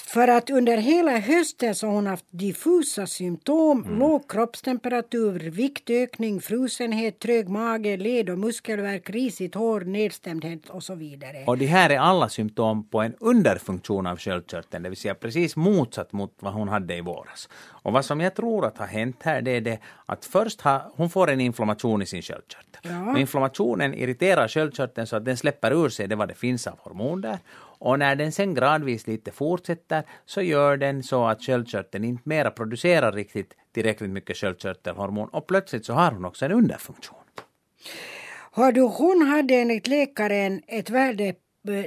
För 0.00 0.28
att 0.28 0.50
under 0.50 0.76
hela 0.76 1.18
hösten 1.18 1.74
så 1.74 1.86
har 1.86 1.94
hon 1.94 2.06
haft 2.06 2.24
diffusa 2.30 3.06
symptom, 3.06 3.84
mm. 3.84 3.98
låg 3.98 4.30
kroppstemperatur, 4.30 5.50
viktökning, 5.50 6.40
frusenhet, 6.40 7.18
trög 7.18 7.48
mage, 7.48 7.96
led 7.96 8.30
och 8.30 8.38
muskelvärk, 8.38 9.10
risigt 9.10 9.54
hår, 9.54 9.80
nedstämdhet 9.80 10.70
och 10.70 10.82
så 10.82 10.94
vidare. 10.94 11.44
Och 11.46 11.58
det 11.58 11.66
här 11.66 11.90
är 11.90 11.98
alla 11.98 12.28
symptom 12.28 12.88
på 12.88 13.00
en 13.00 13.14
underfunktion 13.20 14.06
av 14.06 14.18
sköldkörteln, 14.18 14.82
det 14.82 14.88
vill 14.88 14.98
säga 14.98 15.14
precis 15.14 15.56
motsatt 15.56 16.12
mot 16.12 16.34
vad 16.40 16.52
hon 16.52 16.68
hade 16.68 16.96
i 16.96 17.00
våras. 17.00 17.48
Och 17.68 17.92
vad 17.92 18.04
som 18.04 18.20
jag 18.20 18.34
tror 18.34 18.66
att 18.66 18.78
har 18.78 18.86
hänt 18.86 19.16
här 19.22 19.42
det 19.42 19.50
är 19.50 19.60
det 19.60 19.78
att 20.06 20.24
först 20.24 20.60
har 20.60 20.82
hon 20.96 21.10
får 21.10 21.30
en 21.30 21.40
inflammation 21.40 22.02
i 22.02 22.06
sin 22.06 22.22
sköldkörtel. 22.22 22.80
Ja. 22.82 23.10
Och 23.10 23.18
inflammationen 23.18 23.94
irriterar 23.94 24.48
sköldkörteln 24.48 25.06
så 25.06 25.16
att 25.16 25.24
den 25.24 25.36
släpper 25.36 25.84
ur 25.84 25.88
sig 25.88 26.08
det 26.08 26.16
vad 26.16 26.28
det 26.28 26.34
finns 26.34 26.66
av 26.66 26.78
hormon 26.78 27.20
där. 27.20 27.38
Och 27.78 27.98
när 27.98 28.16
den 28.16 28.32
sen 28.32 28.54
gradvis 28.54 29.06
lite 29.06 29.30
fortsätter 29.30 30.02
så 30.26 30.42
gör 30.42 30.76
den 30.76 31.02
så 31.02 31.24
att 31.26 31.42
sköldkörteln 31.42 32.04
inte 32.04 32.28
mera 32.28 32.50
producerar 32.50 33.12
riktigt 33.12 33.54
tillräckligt 33.74 34.10
mycket 34.10 34.36
sköldkörtelhormon 34.36 35.28
och 35.28 35.46
plötsligt 35.46 35.86
så 35.86 35.92
har 35.92 36.12
hon 36.12 36.24
också 36.24 36.44
en 36.44 36.52
underfunktion. 36.52 37.18
Hör 38.52 38.72
du, 38.72 38.80
hon 38.80 39.26
hade 39.26 39.54
enligt 39.54 39.86
läkaren 39.86 40.62
ett 40.66 40.90
värde 40.90 41.34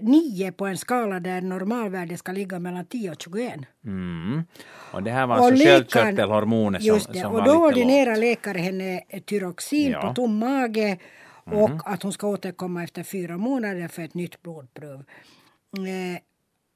9 0.01 0.47
eh, 0.47 0.51
på 0.51 0.65
en 0.65 0.77
skala 0.77 1.19
där 1.19 1.41
normalvärdet 1.41 2.19
ska 2.19 2.31
ligga 2.31 2.59
mellan 2.59 2.85
10 2.85 3.11
och 3.11 3.21
21. 3.21 3.53
Mm. 3.85 4.43
Och 4.93 5.03
det 5.03 5.11
här 5.11 5.27
var 5.27 5.35
alltså 5.35 5.65
sköldkörtelhormonet 5.65 6.83
som, 6.83 6.93
just 6.93 7.13
det, 7.13 7.19
som 7.19 7.35
och 7.35 7.43
då 7.43 7.51
ordinerar 7.51 8.15
läkaren 8.15 8.63
henne 8.63 9.01
tyroxin 9.25 9.91
ja. 9.91 10.01
på 10.01 10.13
tom 10.13 10.37
mage 10.37 10.97
och 11.43 11.69
mm. 11.69 11.81
att 11.85 12.03
hon 12.03 12.13
ska 12.13 12.27
återkomma 12.27 12.83
efter 12.83 13.03
fyra 13.03 13.37
månader 13.37 13.87
för 13.87 14.01
ett 14.01 14.13
nytt 14.13 14.41
blodprov. 14.41 15.03
Eh, 15.77 16.21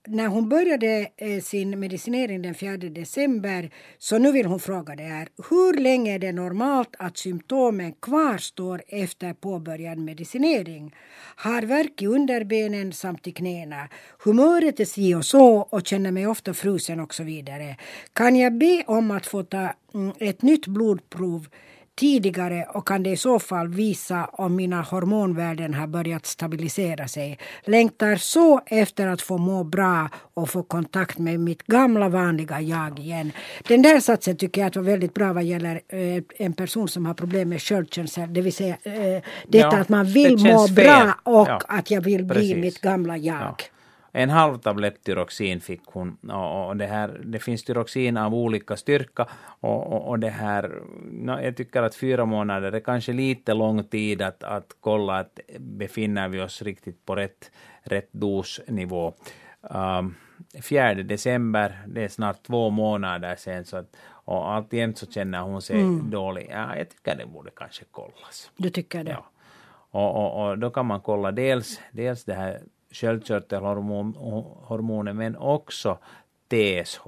när 0.08 0.28
hon 0.28 0.50
började 0.50 1.08
eh, 1.18 1.42
sin 1.42 1.80
medicinering 1.80 2.42
den 2.42 2.56
4 2.56 2.78
december 2.78 3.72
så 3.98 4.18
nu 4.18 4.32
vill 4.32 4.46
hon 4.46 4.60
fråga 4.60 4.96
det 4.96 5.04
här. 5.04 5.28
Hur 5.50 5.82
länge 5.82 6.16
är 6.16 6.20
det 6.20 6.32
normalt 6.32 6.96
att 7.00 7.18
symptomen 7.18 7.94
kvarstår 7.94 8.82
efter 8.88 9.34
påbörjad 9.34 9.98
medicinering? 9.98 10.96
Har 11.36 11.62
värk 11.62 12.02
i 12.02 12.08
underbenen 12.08 12.94
samt 12.94 13.28
i 13.28 13.32
knäna. 13.32 13.90
Humöret 14.24 14.80
är 14.80 14.86
si 14.86 15.16
och 15.16 15.26
så 15.26 15.56
och 15.56 15.88
känner 15.88 16.12
mig 16.12 16.28
ofta 16.28 16.54
frusen 16.54 17.00
och 17.00 17.14
så 17.14 17.24
vidare. 17.24 17.78
Kan 18.14 18.36
jag 18.36 18.58
be 18.58 18.84
om 18.88 19.12
att 19.12 19.26
få 19.26 19.44
ta 19.44 19.74
mm, 19.94 20.14
ett 20.20 20.42
nytt 20.42 20.68
blodprov 20.68 21.48
tidigare 21.96 22.66
och 22.74 22.88
kan 22.88 23.04
det 23.04 23.10
i 23.10 23.18
så 23.18 23.40
fall 23.40 23.68
visa 23.68 24.26
om 24.32 24.56
mina 24.56 24.82
hormonvärden 24.82 25.74
har 25.74 25.88
börjat 25.88 26.26
stabilisera 26.26 27.08
sig. 27.08 27.40
Längtar 27.64 28.16
så 28.16 28.62
efter 28.66 29.08
att 29.08 29.22
få 29.22 29.38
må 29.38 29.64
bra 29.64 30.10
och 30.34 30.50
få 30.50 30.64
kontakt 30.64 31.18
med 31.18 31.40
mitt 31.40 31.64
gamla 31.64 32.10
vanliga 32.10 32.62
jag 32.62 33.00
igen. 33.00 33.32
Den 33.68 33.82
där 33.82 34.00
satsen 34.00 34.38
tycker 34.38 34.62
jag 34.62 34.68
att 34.68 34.76
var 34.76 34.84
väldigt 34.84 35.14
bra 35.14 35.34
vad 35.34 35.44
gäller 35.44 35.82
eh, 35.88 36.24
en 36.38 36.54
person 36.54 36.88
som 36.88 37.06
har 37.06 37.14
problem 37.14 37.50
med 37.50 37.62
sköldkörteln. 37.62 38.34
Det 38.34 38.42
vill 38.42 38.54
säga 38.54 38.78
eh, 38.84 39.24
detta 39.48 39.76
ja, 39.76 39.78
att 39.78 39.90
man 39.90 40.06
vill 40.06 40.38
må 40.38 40.68
bra 40.68 41.14
och 41.24 41.48
ja, 41.48 41.62
att 41.68 41.92
jag 41.92 42.02
vill 42.02 42.26
bli 42.26 42.36
precis. 42.36 42.58
mitt 42.58 42.82
gamla 42.82 43.18
jag. 43.18 43.42
Ja. 43.42 43.73
En 44.16 44.30
halv 44.30 44.58
tablett 44.58 45.04
tyroxin 45.04 45.62
fick 45.62 45.82
hon 45.86 46.18
och, 46.30 46.68
och 46.68 46.78
det, 46.78 46.86
här, 46.86 47.22
det 47.24 47.40
finns 47.40 47.64
tyroxin 47.64 48.18
av 48.18 48.36
olika 48.36 48.78
styrka 48.78 49.28
och, 49.60 49.94
och, 49.94 50.08
och 50.08 50.20
det 50.20 50.30
här, 50.30 50.82
no, 51.12 51.42
jag 51.42 51.58
tycker 51.58 51.84
att 51.84 51.96
fyra 51.96 52.26
månader 52.26 52.72
är 52.72 52.80
kanske 52.80 53.14
lite 53.14 53.54
lång 53.54 53.84
tid 53.84 54.22
att, 54.22 54.44
att 54.44 54.76
kolla 54.80 55.20
att 55.20 55.40
befinner 55.60 56.28
vi 56.28 56.42
oss 56.42 56.62
riktigt 56.62 57.06
på 57.06 57.16
rätt, 57.16 57.52
rätt 57.84 58.10
dosnivå. 58.14 59.14
Um, 59.62 60.16
4 60.62 60.94
december, 60.94 61.82
det 61.88 62.04
är 62.04 62.08
snart 62.08 62.44
två 62.44 62.70
månader 62.70 63.36
sen 63.36 63.66
så 63.66 63.78
att, 63.78 63.96
och 64.26 64.52
alltjämt 64.52 64.98
så 64.98 65.06
känner 65.06 65.42
hon 65.42 65.62
sig 65.62 65.82
mm. 65.82 66.10
dålig. 66.10 66.48
Ja, 66.52 66.78
jag 66.78 66.90
tycker 66.90 67.16
det 67.16 67.26
borde 67.26 67.52
kanske 67.56 67.86
kollas. 67.92 68.52
Du 68.58 68.70
tycker 68.70 69.04
det? 69.04 69.12
Ja. 69.12 69.26
Och, 69.92 70.16
och, 70.16 70.50
och, 70.50 70.58
då 70.58 70.70
kan 70.70 70.86
man 70.86 71.02
kolla 71.02 71.32
dels, 71.32 71.82
dels 71.92 72.24
det 72.24 72.34
här 72.34 72.62
sköldkörtelhormoner 72.94 75.14
men 75.14 75.38
också 75.38 75.98
TSH. 76.50 77.08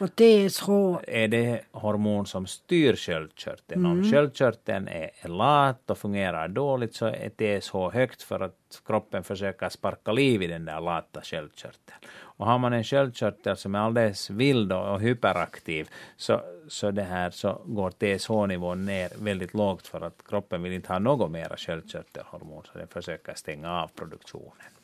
Och 0.00 0.16
TSH? 0.16 0.68
Är 1.06 1.28
det 1.28 1.60
hormon 1.72 2.26
som 2.26 2.46
styr 2.46 2.96
sköldkörteln. 2.96 3.84
Mm. 3.84 3.98
Om 3.98 4.12
sköldkörteln 4.12 4.88
är, 4.88 5.10
är 5.20 5.28
lat 5.28 5.90
och 5.90 5.98
fungerar 5.98 6.48
dåligt 6.48 6.94
så 6.94 7.06
är 7.06 7.60
TSH 7.60 7.74
högt 7.92 8.22
för 8.22 8.40
att 8.40 8.82
kroppen 8.86 9.24
försöker 9.24 9.68
sparka 9.68 10.12
liv 10.12 10.42
i 10.42 10.46
den 10.46 10.64
där 10.64 10.80
lata 10.80 11.20
sköldkörteln. 11.22 11.98
Och 12.12 12.46
har 12.46 12.58
man 12.58 12.72
en 12.72 12.84
sköldkörtel 12.84 13.56
som 13.56 13.74
är 13.74 13.78
alldeles 13.78 14.30
vild 14.30 14.72
och 14.72 15.00
hyperaktiv 15.00 15.88
så, 16.16 16.40
så, 16.68 16.90
det 16.90 17.02
här, 17.02 17.30
så 17.30 17.62
går 17.64 17.90
TSH-nivån 17.90 18.84
ner 18.84 19.10
väldigt 19.18 19.54
lågt 19.54 19.86
för 19.86 20.00
att 20.00 20.22
kroppen 20.28 20.62
vill 20.62 20.72
inte 20.72 20.92
ha 20.92 20.98
något 20.98 21.30
mera 21.30 21.56
sköldkörtelhormon 21.56 22.62
så 22.72 22.78
den 22.78 22.88
försöker 22.88 23.34
stänga 23.34 23.82
av 23.82 23.88
produktionen. 23.88 24.79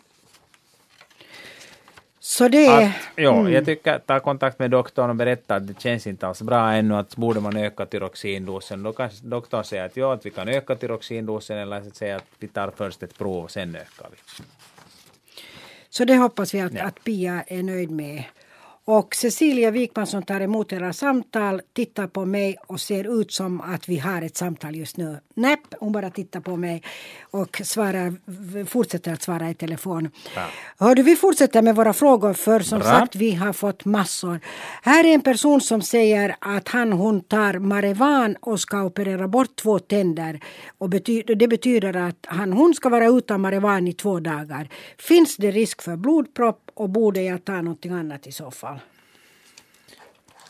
Så 2.29 2.49
det 2.49 2.67
är... 2.67 2.93
ja, 3.17 3.41
mm. 3.41 3.53
Jag 3.53 3.65
tycker 3.65 3.99
ta 3.99 4.21
kontakt 4.21 4.59
med 4.59 4.71
doktorn 4.71 5.11
och 5.11 5.17
berätta 5.17 5.55
att 5.55 5.67
det 5.67 5.81
känns 5.81 6.07
inte 6.07 6.27
alls 6.27 6.43
bra 6.43 6.73
ännu, 6.73 6.95
att 6.95 7.17
borde 7.17 7.41
man 7.41 7.57
öka 7.57 7.87
tyroxindosen. 7.87 8.83
Då 8.83 8.93
kan 8.93 9.11
doktorn 9.23 9.65
säga 9.65 9.85
att 9.85 9.97
ja, 9.97 10.15
att 10.15 10.27
vi 10.27 10.31
kan 10.31 10.49
öka 10.49 10.75
tyroxindosen 10.75 11.59
eller 11.59 11.83
säga 11.95 12.17
att 12.17 12.25
vi 12.39 12.49
tar 12.49 12.73
först 12.77 13.03
ett 13.03 13.19
prov 13.19 13.45
och 13.45 13.51
sen 13.51 13.77
ökar 13.77 14.09
vi. 14.11 14.45
Så 15.89 16.05
det 16.05 16.17
hoppas 16.17 16.55
vi 16.55 16.61
att, 16.61 16.75
ja. 16.75 16.85
att 16.85 17.05
Pia 17.05 17.45
är 17.47 17.63
nöjd 17.63 17.91
med. 17.91 18.25
Och 18.89 19.15
Cecilia 19.15 19.71
Wikman 19.71 20.07
som 20.07 20.23
tar 20.23 20.41
emot 20.41 20.73
era 20.73 20.93
samtal 20.93 21.61
tittar 21.73 22.07
på 22.07 22.25
mig 22.25 22.57
och 22.67 22.81
ser 22.81 23.21
ut 23.21 23.33
som 23.33 23.61
att 23.61 23.89
vi 23.89 23.99
har 23.99 24.23
ett 24.23 24.37
samtal 24.37 24.77
just 24.77 24.97
nu. 24.97 25.19
Nej, 25.35 25.57
hon 25.81 25.93
bara 25.93 26.11
tittar 26.11 26.41
på 26.41 26.57
mig 26.57 26.83
och 27.31 27.61
svarar, 27.65 28.15
fortsätter 28.65 29.13
att 29.13 29.23
svara 29.23 29.51
i 29.51 29.55
telefon. 29.55 30.11
Ja. 30.35 30.43
Hördu, 30.79 31.03
vi 31.03 31.17
fortsätter 31.17 31.63
med 31.63 31.77
våra 31.77 31.93
frågor 31.93 32.33
för 32.33 32.61
som 32.61 32.79
Bra. 32.79 32.89
sagt 32.89 33.17
vi 33.17 33.35
har 33.35 33.53
fått 33.53 33.85
massor. 33.85 34.41
Här 34.83 35.05
är 35.05 35.15
en 35.15 35.21
person 35.21 35.61
som 35.61 35.83
säger 35.83 36.37
att 36.39 36.69
han 36.69 36.93
hon 36.93 37.21
tar 37.21 37.59
Marevan 37.59 38.37
och 38.41 38.61
ska 38.61 38.83
operera 38.83 39.29
bort 39.29 39.57
två 39.57 39.79
tänder. 39.79 40.41
Och 40.79 40.89
betyder, 40.89 41.35
det 41.35 41.49
betyder 41.49 41.97
att 41.97 42.27
han 42.27 42.53
hon 42.53 42.75
ska 42.75 42.89
vara 42.89 43.07
utan 43.07 43.41
Marevan 43.41 43.89
i 43.89 43.93
två 43.93 44.21
dagar. 44.21 44.69
Finns 44.99 45.37
det 45.37 45.51
risk 45.51 45.83
för 45.83 45.97
blodpropp 45.97 46.66
och 46.77 46.89
borde 46.89 47.23
jag 47.23 47.45
ta 47.45 47.53
någonting 47.53 47.93
annat 47.93 48.27
i 48.27 48.33
så 48.33 48.51
fall? 48.51 48.79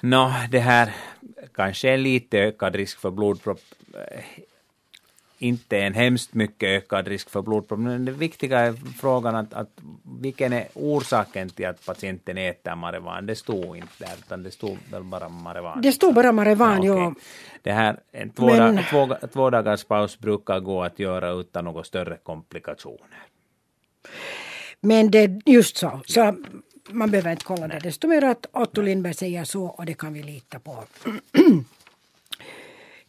Nå, 0.01 0.29
no, 0.29 0.35
det 0.51 0.59
här 0.59 0.95
kanske 1.55 1.91
är 1.91 1.97
lite 1.97 2.39
ökad 2.39 2.75
risk 2.75 2.99
för 2.99 3.11
blodpropp. 3.11 3.61
Inte 5.39 5.79
en 5.79 5.95
hemskt 5.95 6.35
mycket 6.35 6.69
ökad 6.69 7.09
risk 7.09 7.31
för 7.31 7.43
blodpropp, 7.43 7.79
men 7.79 8.05
det 8.05 8.13
viktiga 8.13 8.59
är 8.59 8.73
frågan 8.73 9.37
att, 9.37 9.55
att 9.55 9.71
vilken 10.21 10.53
är 10.53 10.69
orsaken 10.75 11.51
till 11.51 11.67
att 11.67 11.87
patienten 11.87 12.39
äter 12.39 12.75
Marevan? 12.75 13.27
Det 13.27 13.37
stod 13.37 13.77
inte 13.77 13.93
där, 13.99 14.15
utan 14.19 14.43
det 14.43 14.51
stod 14.51 14.79
väl 14.91 15.03
bara 15.03 15.29
Marevan? 15.29 15.83
Det 15.83 15.93
stod 15.93 16.15
bara 16.15 16.33
Marevan, 16.33 16.83
ja. 16.83 17.07
Okay. 17.07 17.23
Det 17.63 17.73
här, 17.73 18.01
en 18.13 18.31
två, 18.31 18.47
men... 18.47 18.79
två, 18.91 19.17
två 19.33 19.51
dagars 19.51 19.85
paus 19.85 20.19
brukar 20.19 20.61
gå 20.61 20.83
att 20.83 20.99
göra 20.99 21.31
utan 21.31 21.65
några 21.65 21.85
större 21.85 22.17
komplikationer. 22.23 23.27
Men 24.81 25.11
det 25.11 25.41
just 25.47 25.77
så. 25.77 26.01
så 26.07 26.37
man 26.91 27.11
behöver 27.11 27.31
inte 27.31 27.45
kolla 27.45 27.69
det 27.69 27.79
desto 27.79 28.09
mer 28.09 28.25
att 28.25 28.47
Otto 28.53 28.83
Lindberg 28.83 29.15
säger 29.15 29.45
så 29.45 29.65
och 29.65 29.87
det 29.87 29.95
kan 29.95 30.13
vi 30.13 30.23
lita 30.23 30.59
på. 30.59 30.85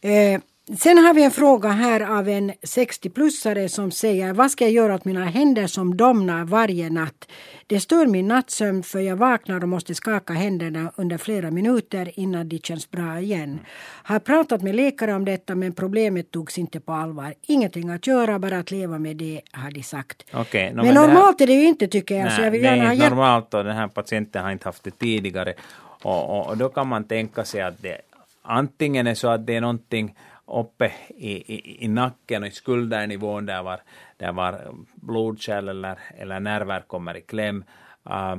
eh, 0.00 0.40
Sen 0.76 0.98
har 0.98 1.14
vi 1.14 1.24
en 1.24 1.30
fråga 1.30 1.68
här 1.68 2.18
av 2.18 2.28
en 2.28 2.52
60-plussare 2.52 3.68
som 3.68 3.90
säger 3.90 4.32
vad 4.32 4.50
ska 4.50 4.64
jag 4.64 4.72
göra 4.72 4.94
åt 4.94 5.04
mina 5.04 5.24
händer 5.24 5.66
som 5.66 5.96
domnar 5.96 6.44
varje 6.44 6.90
natt? 6.90 7.28
Det 7.66 7.80
stör 7.80 8.06
min 8.06 8.28
nattsömn 8.28 8.82
för 8.82 8.98
jag 9.00 9.16
vaknar 9.16 9.62
och 9.62 9.68
måste 9.68 9.94
skaka 9.94 10.32
händerna 10.32 10.92
under 10.96 11.18
flera 11.18 11.50
minuter 11.50 12.10
innan 12.14 12.48
de 12.48 12.58
känns 12.58 12.90
bra 12.90 13.20
igen. 13.20 13.60
Har 14.02 14.18
pratat 14.18 14.62
med 14.62 14.74
läkare 14.74 15.14
om 15.14 15.24
detta 15.24 15.54
men 15.54 15.72
problemet 15.72 16.30
togs 16.30 16.58
inte 16.58 16.80
på 16.80 16.92
allvar. 16.92 17.34
Ingenting 17.42 17.90
att 17.90 18.06
göra, 18.06 18.38
bara 18.38 18.58
att 18.58 18.70
leva 18.70 18.98
med 18.98 19.16
det 19.16 19.40
har 19.52 19.70
de 19.70 19.82
sagt. 19.82 20.24
Okay, 20.34 20.70
no, 20.70 20.76
men, 20.76 20.84
men 20.86 20.94
normalt 20.94 21.40
här... 21.40 21.46
är 21.46 21.46
det 21.46 21.60
ju 21.60 21.66
inte 21.66 21.88
tycker 21.88 22.14
jag. 22.14 22.24
Nej, 22.24 22.36
så 22.36 22.42
jag 22.42 22.50
vill 22.50 22.62
det 22.62 22.68
är 22.68 22.92
inte 22.92 23.08
normalt 23.10 23.54
och 23.54 23.64
den 23.64 23.76
här 23.76 23.88
patienten 23.88 24.44
har 24.44 24.52
inte 24.52 24.68
haft 24.68 24.84
det 24.84 24.98
tidigare. 24.98 25.54
Och, 26.02 26.38
och, 26.38 26.46
och 26.46 26.56
då 26.56 26.68
kan 26.68 26.88
man 26.88 27.04
tänka 27.04 27.44
sig 27.44 27.60
att 27.60 27.82
det 27.82 28.00
antingen 28.42 29.06
är 29.06 29.14
så 29.14 29.28
att 29.28 29.46
det 29.46 29.56
är 29.56 29.60
någonting 29.60 30.14
uppe 30.48 30.92
i, 31.08 31.54
i, 31.54 31.84
i 31.84 31.88
nacken 31.88 32.42
och 32.42 32.48
i 32.48 32.52
skuldernivån 32.52 33.46
där 33.46 33.62
var, 33.62 33.80
där 34.16 34.32
var 34.32 34.74
blodkärl 34.94 35.68
eller, 35.68 35.98
eller 36.18 36.40
nerver 36.40 36.80
kommer 36.80 37.16
i 37.16 37.20
kläm. 37.20 37.64
Uh, 38.10 38.36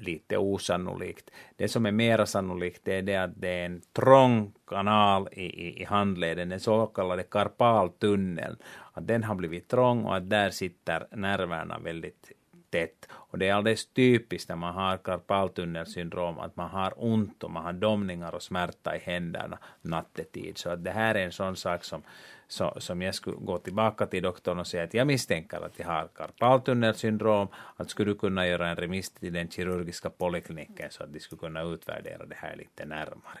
lite 0.00 0.38
osannolikt. 0.38 1.30
Det 1.56 1.68
som 1.68 1.86
är 1.86 1.92
mer 1.92 2.24
sannolikt 2.24 2.88
är 2.88 3.02
det 3.02 3.16
att 3.16 3.40
det 3.40 3.48
är 3.48 3.66
en 3.66 3.80
trång 3.92 4.52
kanal 4.66 5.28
i, 5.32 5.44
i, 5.44 5.82
i 5.82 5.84
handleden, 5.84 6.48
den 6.48 6.60
så 6.60 6.86
kallade 6.86 7.22
karpaltunneln. 7.22 8.56
Att 8.92 9.06
den 9.06 9.24
har 9.24 9.34
blivit 9.34 9.68
trång 9.68 10.04
och 10.04 10.16
att 10.16 10.30
där 10.30 10.50
sitter 10.50 11.06
nerverna 11.10 11.78
väldigt 11.78 12.32
tätt. 12.76 13.08
Och 13.12 13.38
det 13.38 13.48
är 13.48 13.54
alldeles 13.54 13.86
typiskt 13.86 14.48
när 14.48 14.56
man 14.56 14.74
har 14.74 14.96
karpaltunnelsyndrom 14.96 16.38
att 16.38 16.56
man 16.56 16.70
har 16.70 16.92
ont 16.96 17.44
och 17.44 17.50
man 17.50 17.64
har 17.64 17.72
domningar 17.72 18.34
och 18.34 18.42
smärta 18.42 18.96
i 18.96 18.98
händerna 18.98 19.58
nattetid. 19.82 20.58
Så 20.58 20.70
att 20.70 20.84
det 20.84 20.90
här 20.90 21.14
är 21.14 21.24
en 21.24 21.32
sån 21.32 21.56
sak 21.56 21.84
som, 21.84 22.02
så, 22.48 22.74
som 22.78 23.02
jag 23.02 23.14
skulle 23.14 23.36
gå 23.36 23.58
tillbaka 23.58 24.06
till 24.06 24.22
doktorn 24.22 24.58
och 24.58 24.66
säga 24.66 24.84
att 24.84 24.94
jag 24.94 25.06
misstänker 25.06 25.66
att 25.66 25.78
jag 25.78 25.86
har 25.86 26.08
karpaltunnelsyndrom. 26.14 27.48
Att 27.76 27.90
skulle 27.90 28.10
du 28.10 28.18
kunna 28.18 28.46
göra 28.46 28.68
en 28.68 28.76
remiss 28.76 29.10
till 29.10 29.32
den 29.32 29.48
kirurgiska 29.48 30.10
polikliniken 30.10 30.90
så 30.90 31.02
att 31.04 31.12
de 31.12 31.20
skulle 31.20 31.40
kunna 31.40 31.62
utvärdera 31.62 32.26
det 32.26 32.36
här 32.36 32.56
lite 32.56 32.84
närmare. 32.84 33.40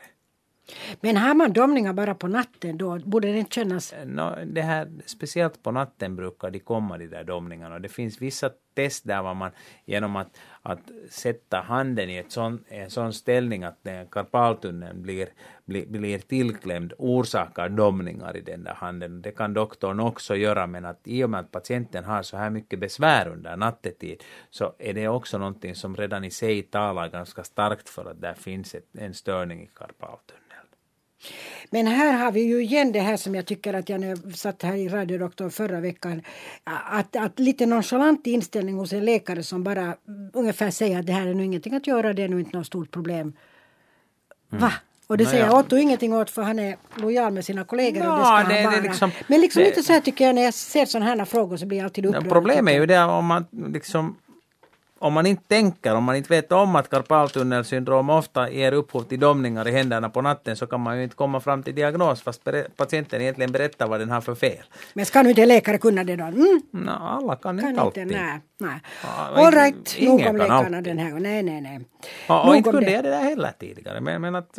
Men 1.00 1.16
har 1.16 1.34
man 1.34 1.52
domningar 1.52 1.92
bara 1.92 2.14
på 2.14 2.28
natten 2.28 2.78
då 2.78 2.98
borde 2.98 3.32
det 3.32 3.38
inte 3.38 3.54
kännas? 3.54 3.94
No, 4.04 4.44
det 4.46 4.62
här, 4.62 4.88
speciellt 5.06 5.62
på 5.62 5.70
natten 5.70 6.16
brukar 6.16 6.50
de 6.50 6.58
komma 6.58 6.98
de 6.98 7.06
där 7.06 7.24
domningarna. 7.24 7.78
Det 7.78 7.88
finns 7.88 8.22
vissa 8.22 8.50
test 8.76 9.06
där 9.06 9.22
var 9.22 9.34
man 9.34 9.50
genom 9.84 10.16
att, 10.16 10.38
att 10.62 10.80
sätta 11.10 11.60
handen 11.60 12.10
i 12.10 12.16
ett 12.16 12.32
sån, 12.32 12.64
en 12.68 12.90
sån 12.90 13.12
ställning 13.12 13.64
att 13.64 13.86
eh, 13.86 14.02
karpaltunneln 14.10 15.02
blir, 15.02 15.28
blir, 15.64 15.86
blir 15.86 16.18
tillklämd 16.18 16.92
orsakar 16.98 17.68
domningar 17.68 18.36
i 18.36 18.40
den 18.40 18.64
där 18.64 18.74
handen. 18.74 19.22
Det 19.22 19.32
kan 19.32 19.54
doktorn 19.54 20.00
också 20.00 20.36
göra 20.36 20.66
men 20.66 20.84
att 20.84 21.00
i 21.04 21.24
och 21.24 21.30
med 21.30 21.40
att 21.40 21.50
patienten 21.50 22.04
har 22.04 22.22
så 22.22 22.36
här 22.36 22.50
mycket 22.50 22.78
besvär 22.78 23.28
under 23.28 23.56
nattetid 23.56 24.22
så 24.50 24.72
är 24.78 24.94
det 24.94 25.08
också 25.08 25.38
någonting 25.38 25.74
som 25.74 25.96
redan 25.96 26.24
i 26.24 26.30
sig 26.30 26.62
talar 26.62 27.08
ganska 27.08 27.44
starkt 27.44 27.88
för 27.88 28.10
att 28.10 28.20
där 28.20 28.34
finns 28.34 28.74
ett, 28.74 28.86
en 28.98 29.14
störning 29.14 29.62
i 29.62 29.70
karpaltunneln. 29.74 30.46
Men 31.70 31.86
här 31.86 32.12
har 32.12 32.32
vi 32.32 32.40
ju 32.40 32.62
igen 32.62 32.92
det 32.92 33.00
här 33.00 33.16
som 33.16 33.34
jag 33.34 33.46
tycker 33.46 33.74
att 33.74 33.88
jag 33.88 34.00
när 34.00 34.08
jag 34.08 34.36
satt 34.36 34.62
här 34.62 34.74
i 34.74 34.88
radiodoktorn 34.88 35.50
förra 35.50 35.80
veckan 35.80 36.22
att, 36.64 37.16
att 37.16 37.38
lite 37.38 37.66
nonchalant 37.66 38.26
inställning 38.26 38.76
hos 38.76 38.92
en 38.92 39.04
läkare 39.04 39.42
som 39.42 39.64
bara 39.64 39.96
ungefär 40.32 40.70
säger 40.70 40.98
att 41.00 41.06
det 41.06 41.12
här 41.12 41.26
är 41.26 41.34
nu 41.34 41.44
ingenting 41.44 41.74
att 41.74 41.86
göra, 41.86 42.12
det 42.12 42.22
är 42.22 42.28
nog 42.28 42.40
inte 42.40 42.56
något 42.56 42.66
stort 42.66 42.90
problem. 42.90 43.32
Mm. 44.52 44.62
Va? 44.62 44.72
Och 45.06 45.18
det 45.18 45.24
no, 45.24 45.30
säger 45.30 45.46
ja. 45.46 45.58
Otto 45.60 45.76
ingenting 45.76 46.14
åt 46.14 46.30
för 46.30 46.42
han 46.42 46.58
är 46.58 46.76
lojal 46.94 47.32
med 47.32 47.44
sina 47.44 47.64
kollegor 47.64 48.04
no, 48.04 48.10
och 48.10 48.18
det 48.18 48.24
ska 48.24 48.54
det, 48.54 48.62
han 48.62 48.72
vara. 48.72 48.82
Liksom, 48.82 49.10
Men 49.26 49.40
liksom 49.40 49.62
det, 49.62 49.68
lite 49.68 49.82
så 49.82 49.92
här 49.92 50.00
tycker 50.00 50.26
jag 50.26 50.34
när 50.34 50.42
jag 50.42 50.54
ser 50.54 50.86
sådana 50.86 51.06
här 51.06 51.24
frågor 51.24 51.56
så 51.56 51.66
blir 51.66 51.78
jag 51.78 51.84
alltid 51.84 52.06
upprörd. 52.06 52.28
Problemet 52.28 52.74
är 52.74 52.80
ju 52.80 52.86
det 52.86 53.02
om 53.02 53.26
man 53.26 53.46
liksom 53.52 54.16
om 54.98 55.12
man 55.12 55.26
inte 55.26 55.42
tänker, 55.48 55.94
om 55.94 56.04
man 56.04 56.16
inte 56.16 56.28
vet 56.28 56.52
om 56.52 56.76
att 56.76 56.90
karpaltunnelsyndrom 56.90 58.10
ofta 58.10 58.50
ger 58.50 58.72
upphov 58.72 59.02
till 59.02 59.20
domningar 59.20 59.68
i 59.68 59.72
händerna 59.72 60.10
på 60.10 60.22
natten 60.22 60.56
så 60.56 60.66
kan 60.66 60.80
man 60.80 60.96
ju 60.96 61.02
inte 61.02 61.16
komma 61.16 61.40
fram 61.40 61.62
till 61.62 61.74
diagnos 61.74 62.22
fast 62.22 62.42
patienten 62.76 63.20
egentligen 63.20 63.52
berättar 63.52 63.88
vad 63.88 64.00
den 64.00 64.10
har 64.10 64.20
för 64.20 64.34
fel. 64.34 64.64
Men 64.94 65.06
ska 65.06 65.22
nu 65.22 65.28
inte 65.28 65.46
läkare 65.46 65.78
kunna 65.78 66.04
det 66.04 66.16
då? 66.16 66.24
Mm? 66.24 66.62
No, 66.70 66.90
alla 66.90 67.36
kan, 67.36 67.58
kan 67.58 67.68
inte 67.68 67.80
alltid. 67.80 68.06
Nej, 68.06 68.40
nej. 68.58 68.80
All 69.34 69.52
right, 69.52 69.96
nog 70.00 70.26
om 70.26 70.36
läkarna 70.36 70.80
den 70.80 70.98
här 70.98 71.20
Nej, 71.20 71.42
nej, 71.42 71.60
nej. 71.60 71.80
Och, 72.28 72.48
och 72.48 72.56
inte 72.56 72.70
kunde 72.70 72.90
jag 72.90 73.04
det 73.04 73.10
där 73.10 73.22
heller 73.22 73.52
tidigare 73.58 74.00
men, 74.00 74.20
men 74.20 74.34
att 74.34 74.58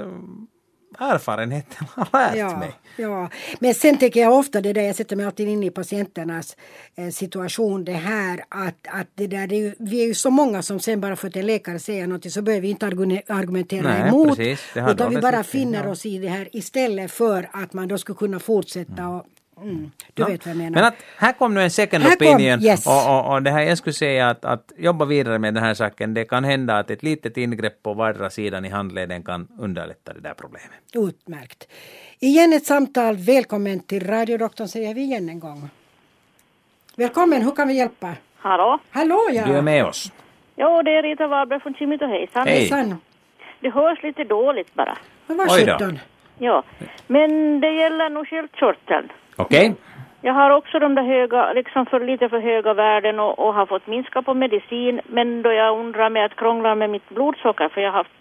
erfarenheten 0.98 1.88
har 1.95 2.08
lärt 2.12 2.38
ja, 2.38 2.60
mig. 2.60 2.72
Ja, 2.95 3.30
men 3.60 3.74
sen 3.74 3.98
tänker 3.98 4.20
jag 4.20 4.34
ofta 4.34 4.62
det 4.62 4.74
där, 4.74 4.82
jag 4.82 4.95
sätter 4.95 5.16
mig 5.16 5.26
alltid 5.26 5.48
in 5.48 5.64
i 5.64 5.70
patienternas 5.70 6.58
eh, 6.95 7.10
situation, 7.10 7.86
det 7.86 7.91
här 7.91 8.43
att, 8.50 8.88
att 8.88 9.08
det 9.16 9.28
där, 9.28 9.48
det 9.48 9.56
är 9.56 9.76
vi 9.80 10.02
är 10.02 10.06
ju 10.06 10.14
så 10.14 10.30
många 10.30 10.62
som 10.62 10.80
sen 10.80 11.02
bara 11.02 11.16
för 11.16 11.28
att 11.28 11.36
en 11.36 11.45
läkare 11.45 11.80
säger 11.80 12.08
något 12.08 12.32
så 12.32 12.41
behöver 12.41 12.62
vi 12.62 12.70
inte 12.70 12.86
argumentera 13.28 13.82
Nej, 13.82 14.10
emot. 14.10 14.38
Precis, 14.38 14.60
utan 14.89 15.10
vi 15.10 15.22
bara 15.22 15.43
finner 15.43 15.88
oss 15.88 16.06
i 16.06 16.18
det 16.18 16.30
här 16.30 16.50
istället 16.52 17.12
för 17.12 17.50
att 17.54 17.74
man 17.74 17.88
då 17.88 17.98
skulle 17.98 18.18
kunna 18.18 18.39
fortsätta 18.39 19.02
mm. 19.02 19.16
och 19.16 19.26
Mm, 19.62 19.91
du 20.14 20.24
ja. 20.24 20.28
vet 20.28 20.45
vad 20.45 20.51
jag 20.51 20.58
menar. 20.58 20.72
Men 20.72 20.84
att, 20.86 20.95
här 21.18 21.34
kom 21.34 21.53
nu 21.53 21.62
en 21.62 21.72
second 21.72 22.03
här 22.03 22.16
opinion. 22.16 22.58
Kom, 22.58 22.68
yes. 22.68 22.88
och, 22.88 23.10
och, 23.10 23.34
och, 23.34 23.43
det 23.43 23.51
här, 23.51 23.62
jag 23.62 23.78
skulle 23.78 23.93
säga 23.93 24.30
att, 24.30 24.45
att 24.45 24.72
jobba 24.78 25.05
vidare 25.05 25.39
med 25.39 25.53
den 25.53 25.64
här 25.64 25.74
saken. 25.74 26.14
Det 26.14 26.26
kan 26.26 26.43
hända 26.43 26.78
att 26.78 26.89
ett 26.89 27.03
litet 27.03 27.38
ingrepp 27.38 27.84
på 27.84 27.93
vardera 27.93 28.30
sidan 28.30 28.66
i 28.66 28.70
handleden 28.70 29.24
kan 29.24 29.47
underlätta 29.60 30.14
det 30.14 30.20
där 30.20 30.34
problemet. 30.34 30.80
Utmärkt. 30.93 31.68
Igen 32.20 32.53
ett 32.53 32.66
samtal. 32.66 33.16
Välkommen 33.16 33.80
till 33.80 34.08
radiodoktorn 34.08 34.68
säger 34.68 34.93
vi 34.93 35.01
igen 35.01 35.30
en 35.30 35.39
gång. 35.39 35.70
Välkommen, 36.95 37.41
hur 37.41 37.51
kan 37.51 37.68
vi 37.68 37.74
hjälpa? 37.74 38.14
Hallå? 38.38 38.80
Hallå 38.89 39.28
ja! 39.32 39.45
Du 39.45 39.53
är 39.53 39.62
med 39.62 39.86
oss. 39.86 40.12
Jo, 40.55 40.82
det 40.82 40.91
är 40.91 41.03
Rita 41.03 41.28
Wahlberg 41.28 41.60
från 41.60 41.74
Kimito, 41.74 42.05
hejsan. 42.05 42.47
Hejsan. 42.47 42.95
Det 43.60 43.70
hörs 43.70 44.03
lite 44.03 44.24
dåligt 44.24 44.74
bara. 44.74 44.97
Men 45.28 45.49
sjutton. 45.49 45.99
Ja, 46.39 46.64
men 47.08 47.60
det 47.60 47.72
gäller 47.72 48.10
nog 48.10 48.28
sköldkörteln. 48.28 49.10
Okej. 49.38 49.69
Okay. 49.69 49.75
Jag 50.21 50.33
har 50.33 50.49
också 50.49 50.79
de 50.79 50.95
där 50.95 51.03
höga, 51.03 51.53
liksom 51.53 51.85
för 51.85 51.99
lite 51.99 52.29
för 52.29 52.39
höga 52.39 52.73
värden 52.73 53.19
och, 53.19 53.39
och, 53.39 53.53
har 53.53 53.65
fått 53.65 53.88
minska 53.88 54.21
på 54.21 54.33
medicin. 54.33 55.01
Men 55.07 55.41
då 55.41 55.51
jag 55.51 55.79
undrar 55.79 56.09
med 56.09 56.25
att 56.25 56.35
krångla 56.35 56.75
med 56.75 56.89
mitt 56.89 57.09
blodsocker 57.09 57.69
för 57.69 57.81
jag 57.81 57.91
har 57.91 57.97
haft 57.97 58.11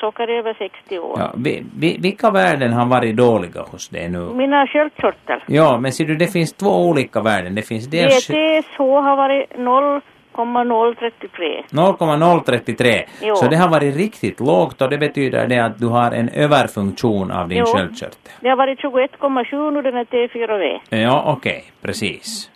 socker 0.00 0.28
över 0.28 0.54
60 0.54 0.98
år. 0.98 1.16
Ja, 1.18 1.34
vi, 1.36 1.64
vi, 1.78 1.98
vilka 2.02 2.30
värden 2.30 2.72
har 2.72 2.86
varit 2.86 3.16
dåliga 3.16 3.62
hos 3.70 3.88
dig 3.88 4.08
nu? 4.08 4.18
Mina 4.18 4.66
sköldkörtel. 4.66 5.40
Ja, 5.46 5.78
men 5.78 5.92
ser 5.92 6.04
du 6.04 6.16
det 6.16 6.32
finns 6.32 6.52
två 6.52 6.88
olika 6.88 7.20
värden. 7.20 7.54
Det 7.54 7.62
finns 7.62 7.86
dels... 7.86 8.26
DTSH 8.26 8.78
har 8.78 9.16
varit 9.16 9.58
0 9.58 10.00
0,033. 10.44 11.64
0,033. 11.70 13.04
Jo. 13.22 13.36
Så 13.36 13.46
det 13.48 13.56
har 13.56 13.68
varit 13.68 13.96
riktigt 13.96 14.40
lågt 14.40 14.82
och 14.82 14.90
det 14.90 14.98
betyder 14.98 15.46
det 15.46 15.58
att 15.58 15.78
du 15.78 15.86
har 15.86 16.10
en 16.12 16.28
överfunktion 16.28 17.30
av 17.30 17.48
din 17.48 17.58
Jo. 17.58 17.64
sköldkörtel. 17.64 18.32
Det 18.40 18.48
har 18.48 18.56
varit 18.56 18.78
21,7 18.80 19.70
nu 19.70 19.82
den 19.82 19.96
är 19.96 20.04
T4V. 20.04 20.78
Ja, 21.02 21.24
okej, 21.36 21.64
precis. 21.82 22.50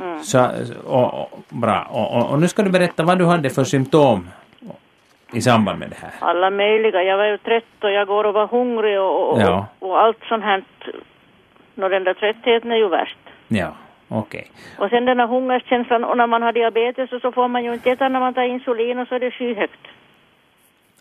Mm. 0.00 0.20
Så, 0.20 0.46
och, 0.86 1.14
och, 1.14 1.28
bra. 1.48 1.86
Och, 1.90 2.16
och, 2.16 2.30
och 2.32 2.40
nu 2.40 2.48
ska 2.48 2.62
du 2.62 2.70
berätta 2.70 3.02
vad 3.02 3.18
du 3.18 3.24
hade 3.26 3.50
för 3.50 3.64
symptom 3.64 4.28
i 5.32 5.40
samband 5.40 5.78
med 5.78 5.90
det 5.90 5.96
här. 6.02 6.12
Alla 6.30 6.50
möjliga. 6.50 7.02
Jag 7.02 7.16
var 7.16 7.24
ju 7.26 7.38
trött 7.38 7.64
och 7.84 7.90
jag 7.90 8.06
går 8.06 8.24
och 8.24 8.34
var 8.34 8.46
hungrig 8.46 9.00
och, 9.00 9.32
och, 9.32 9.40
Ja. 9.40 9.66
och 9.78 10.00
allt 10.02 10.18
sånt 10.28 10.44
här. 10.44 10.64
Nå, 11.74 11.88
den 11.88 12.04
där 12.04 12.14
tröttheten 12.14 12.72
är 12.72 12.76
ju 12.76 12.88
värst. 12.88 13.16
Ja, 13.48 13.72
okej. 14.08 14.50
Och 14.78 14.88
sen 14.90 15.04
den 15.04 15.20
här 15.20 15.26
hungerkänslan 15.26 16.04
och 16.04 16.16
när 16.16 16.26
man 16.26 16.42
har 16.42 16.52
diabetes 16.52 17.10
så, 17.10 17.20
så 17.20 17.32
får 17.32 17.48
man 17.48 17.64
ju 17.64 17.72
inte 17.74 17.90
äta 17.90 18.08
när 18.08 18.20
man 18.20 18.34
tar 18.34 18.42
insulin 18.42 18.98
och 18.98 19.08
så 19.08 19.14
är 19.14 19.20
det 19.20 19.30
skyhögt. 19.30 19.80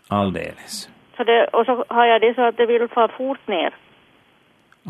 Alldeles. 0.08 0.90
Så 1.18 1.24
det, 1.24 1.48
och 1.48 1.66
så 1.66 1.86
har 1.88 2.06
jag 2.06 2.22
det 2.22 2.34
så 2.34 2.42
att 2.42 2.58
det 2.58 2.66
vill 2.66 2.88
få 2.88 3.08
fort 3.18 3.48
ner. 3.48 3.74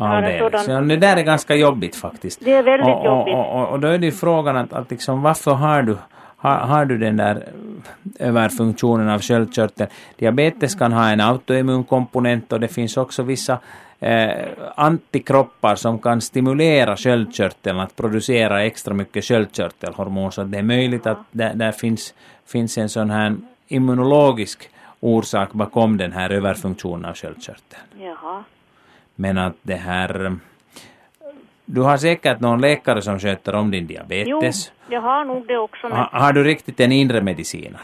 Alldeles. 0.00 0.64
sådan- 0.64 0.88
det 0.88 0.96
där 0.96 1.16
är 1.16 1.22
ganska 1.22 1.54
jobbigt 1.54 1.96
faktiskt. 1.96 2.44
Det 2.44 2.52
är 2.52 2.62
väldigt 2.62 2.88
och, 2.88 3.00
och, 3.00 3.06
jobbigt. 3.06 3.34
Och, 3.34 3.60
och, 3.60 3.68
och 3.72 3.80
då 3.80 3.88
är 3.88 3.98
det 3.98 4.06
ju 4.06 4.12
frågan 4.12 4.56
att, 4.56 4.72
att 4.72 4.90
liksom, 4.90 5.22
varför 5.22 5.50
har 5.50 5.82
du, 5.82 5.96
har, 6.36 6.56
har 6.56 6.84
du 6.84 6.98
den 6.98 7.16
där 7.16 7.48
överfunktionen 8.18 9.08
av 9.08 9.20
sköldkörteln? 9.20 9.90
Diabetes 10.16 10.74
kan 10.74 10.92
ha 10.92 11.08
en 11.08 11.20
autoimmun 11.20 11.84
komponent 11.84 12.52
och 12.52 12.60
det 12.60 12.68
finns 12.68 12.96
också 12.96 13.22
vissa 13.22 13.58
eh, 14.00 14.30
antikroppar 14.74 15.76
som 15.76 15.98
kan 15.98 16.20
stimulera 16.20 16.96
sköldkörteln 16.96 17.80
att 17.80 17.96
producera 17.96 18.64
extra 18.64 18.94
mycket 18.94 19.24
sköldkörtelhormon. 19.24 20.32
Så 20.32 20.44
det 20.44 20.58
är 20.58 20.62
möjligt 20.62 21.06
att 21.06 21.18
där, 21.30 21.54
där 21.54 21.72
finns, 21.72 22.14
finns 22.46 22.78
en 22.78 22.88
sån 22.88 23.10
här 23.10 23.36
immunologisk 23.68 24.70
orsak 25.00 25.52
bakom 25.52 25.96
den 25.96 26.12
här 26.12 26.30
överfunktionen 26.30 27.04
av 27.04 27.14
sköldkörteln. 27.14 27.82
Jaha. 27.98 28.44
Men 29.14 29.38
att 29.38 29.56
det 29.62 29.76
här... 29.76 30.36
Du 31.68 31.80
har 31.82 31.96
säkert 31.96 32.40
någon 32.40 32.60
läkare 32.60 33.02
som 33.02 33.18
sköter 33.18 33.54
om 33.54 33.70
din 33.70 33.86
Jo, 33.90 34.02
diabetes. 34.08 34.72
jag 34.88 35.00
har 35.00 35.24
nog 35.24 35.46
det 35.46 35.58
också. 35.58 35.88
Men 35.88 35.98
Ha, 35.98 36.08
har 36.12 36.32
du 36.32 36.44
riktigt 36.44 36.80
en 36.80 36.92
inre 36.92 37.20
medicinare? 37.20 37.82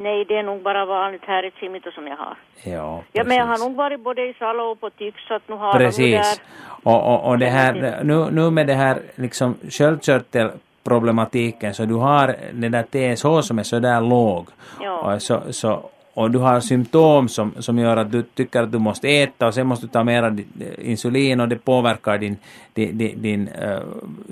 nej, 0.00 0.24
det 0.24 0.34
är 0.36 0.42
nog 0.42 0.62
bara 0.62 0.84
vanligt 0.84 1.22
här 1.26 1.44
i 1.44 1.50
Simito 1.60 1.90
som 1.90 2.06
jag 2.06 2.16
har. 2.16 2.36
Ja, 2.64 3.02
Ja, 3.12 3.24
men 3.24 3.36
jag 3.36 3.44
har 3.44 3.52
precis. 3.54 3.66
nog 3.68 3.76
varit 3.76 4.00
både 4.00 4.22
i 4.22 4.34
Salo 4.38 4.62
och 4.62 4.80
på 4.80 4.90
Tyx 4.90 5.20
så 5.28 5.34
att 5.34 5.48
nu 5.48 5.54
har 5.54 5.66
jag 5.66 5.74
nog 5.74 5.82
Precis. 5.82 6.14
där. 6.14 6.38
Och, 6.82 7.14
och, 7.14 7.28
och 7.30 7.38
det 7.38 7.46
här, 7.46 8.00
nu, 8.04 8.30
nu 8.30 8.50
med 8.50 8.66
det 8.66 8.74
här 8.74 8.98
liksom 9.14 9.54
sköldkörtelproblematiken 9.70 11.74
så 11.74 11.84
du 11.84 11.94
har 11.94 12.36
den 12.52 12.72
där 12.72 12.82
TSH 12.82 13.40
som 13.48 13.58
är 13.58 13.62
så 13.62 13.78
där 13.78 14.00
låg. 14.00 14.48
Ja. 14.80 15.14
Och, 15.14 15.22
så, 15.22 15.42
så, 15.52 15.90
och 16.18 16.30
du 16.30 16.38
har 16.38 16.60
symptom 16.60 17.28
som, 17.28 17.52
som 17.58 17.78
gör 17.78 17.96
att 17.96 18.12
du 18.12 18.22
tycker 18.22 18.62
att 18.62 18.72
du 18.72 18.78
måste 18.78 19.08
äta 19.08 19.46
och 19.46 19.54
sen 19.54 19.66
måste 19.66 19.86
du 19.86 19.90
ta 19.90 20.04
mera 20.04 20.36
insulin 20.78 21.40
och 21.40 21.48
det 21.48 21.56
påverkar 21.56 22.18
din, 22.18 22.36
din, 22.74 22.98
din, 22.98 23.22
din 23.22 23.48
eh, 23.48 23.80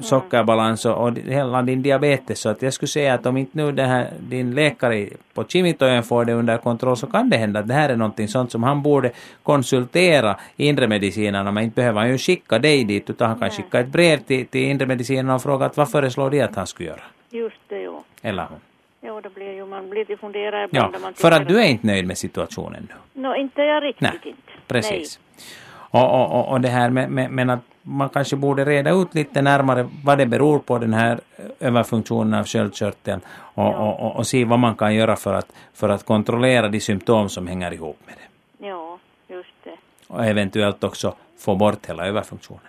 sockerbalans 0.01 0.84
och, 0.84 1.09
och 1.09 1.18
hela 1.18 1.62
din 1.62 1.82
diabetes. 1.82 2.41
Så 2.41 2.49
att 2.49 2.62
jag 2.62 2.72
skulle 2.72 2.89
säga 2.89 3.14
att 3.14 3.26
om 3.26 3.37
inte 3.37 3.59
nu 3.59 3.72
det 3.72 3.82
här, 3.82 4.11
din 4.28 4.55
läkare 4.55 5.09
på 5.34 5.45
Kimitoön 5.45 6.03
får 6.03 6.24
det 6.24 6.32
under 6.32 6.59
kontroll 6.59 6.97
så 6.97 7.07
kan 7.07 7.30
det 7.30 7.37
hända 7.37 7.61
att 7.61 7.68
det 7.68 7.74
här 7.74 7.89
är 7.89 7.97
någonting 7.97 8.28
sånt 8.28 8.53
som 8.53 8.62
han 8.62 8.82
borde 8.82 9.11
konsultera 9.43 10.37
inre 10.57 10.89
medicinerna 10.89 11.53
men 11.53 11.64
inte 11.64 11.74
behöver 11.74 12.01
han 12.01 12.11
ju 12.11 12.18
skicka 12.18 12.59
dig 12.59 12.84
dit 12.84 13.11
utan 13.11 13.28
han 13.28 13.39
kan 13.39 13.51
skicka 13.51 13.80
ett 13.80 13.89
brev 13.89 14.18
till, 14.18 14.47
till 14.47 14.64
inre 14.64 14.87
medicinerna 14.87 15.34
och 15.34 15.43
fråga 15.43 15.66
att 15.66 15.76
vad 15.76 15.91
föreslår 15.91 16.30
de 16.30 16.43
att 16.43 16.57
han 16.57 16.66
skulle 16.66 16.89
göra? 16.89 17.03
Just 17.30 17.61
det, 17.68 17.82
jo. 17.82 18.05
Eller 18.22 18.47
hon. 18.51 18.66
Jo, 19.07 19.21
det 19.21 19.31
blir 19.35 19.53
ju, 19.53 19.67
man 19.67 19.91
blir 19.91 20.01
lite 20.01 20.17
funderad 20.17 20.61
Ja, 20.73 20.87
ibland. 20.87 21.03
man 21.03 21.15
för 21.15 21.31
att 21.31 21.49
du 21.49 21.61
är 21.61 21.65
inte 21.65 21.87
nöjd 21.87 22.07
med 22.07 22.19
situationen 22.19 22.89
nu. 22.89 23.23
Nå, 23.23 23.35
inte 23.37 23.63
jag 23.63 23.83
riktigt 23.83 24.03
Nej, 24.03 24.21
inte. 24.25 24.53
precis. 24.67 25.21
Och, 25.69 26.11
och, 26.21 26.41
och, 26.41 26.49
och 26.53 26.61
det 26.61 26.69
här 26.69 26.91
med, 26.91 27.11
med, 27.11 27.31
men 27.31 27.51
att 27.51 27.61
man 27.83 28.09
kanske 28.09 28.37
borde 28.37 28.65
reda 28.65 28.91
ut 28.91 29.15
lite 29.15 29.43
närmare 29.43 29.89
vad 30.05 30.19
det 30.19 30.27
beror 30.27 30.59
på 30.59 30.79
den 30.79 30.95
här 30.95 31.21
överfunktionen 31.61 32.35
av 32.35 32.45
sköldkörteln 32.47 33.21
och, 33.55 33.75
och, 33.75 34.01
och, 34.01 34.17
och 34.17 34.27
se 34.27 34.45
vad 34.45 34.59
man 34.59 34.75
kan 34.77 34.95
göra 34.95 35.17
för 35.17 35.35
att, 35.35 35.53
för 35.75 35.89
att 35.89 36.05
kontrollera 36.05 36.69
de 36.69 36.81
symptom 36.81 37.29
som 37.29 37.47
hänger 37.47 37.73
ihop 37.75 37.99
med 38.07 38.15
det. 38.15 38.29
Nej. 38.59 38.71
Ja, 38.71 38.99
just 39.29 39.49
det. 39.65 39.77
Och 40.09 40.25
eventuellt 40.25 40.85
också 40.85 41.15
få 41.39 41.55
bort 41.57 41.87
hela 41.87 42.07
överfunktionen. 42.07 42.61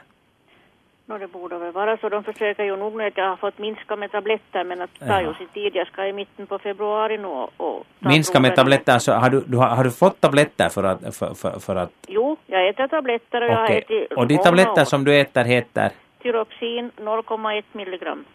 Nå, 1.09 1.17
det 1.17 1.27
borde 1.27 1.57
väl 1.57 1.71
vara 1.71 1.97
så. 1.97 2.09
De 2.09 2.23
försöker 2.23 2.63
ju 2.63 2.75
nog 2.75 2.95
nu 2.97 3.07
att 3.07 3.17
jag 3.17 3.29
har 3.29 3.35
fått 3.35 3.57
minska 3.57 3.95
med 3.95 4.11
tabletter 4.11 4.63
men 4.63 4.81
att 4.81 4.89
det 4.99 5.07
tar 5.07 5.21
ju 5.21 5.33
sin 5.33 5.47
tid. 5.47 5.75
Jag 5.75 5.87
ska 5.87 6.07
i 6.07 6.13
mitten 6.13 6.47
på 6.47 6.59
februari 6.59 7.17
nu 7.17 7.27
och... 7.27 7.51
och 7.57 7.85
Minska 7.99 8.39
med 8.39 8.55
tabletter, 8.55 8.99
så 8.99 9.11
har 9.11 9.29
du, 9.29 9.43
du 9.47 9.57
har, 9.57 9.67
har 9.67 9.83
du 9.83 9.91
fått 9.91 10.21
tabletter 10.21 10.69
för 10.69 10.83
att... 10.83 11.15
För, 11.15 11.33
för, 11.33 11.59
för 11.59 11.75
att 11.75 11.91
Jo, 12.07 12.37
jag 12.45 12.67
äter 12.67 12.87
tabletter 12.87 13.41
och 13.41 13.47
jag 13.47 13.57
har 13.57 13.69
ätit 13.69 14.13
Och 14.13 14.27
de 14.27 14.37
tabletter 14.37 14.85
som 14.85 15.03
du 15.03 15.19
äter 15.19 15.43
heter? 15.43 15.91
Tyroxin 16.21 16.91
0,1 16.97 17.63
milligram. 17.71 18.25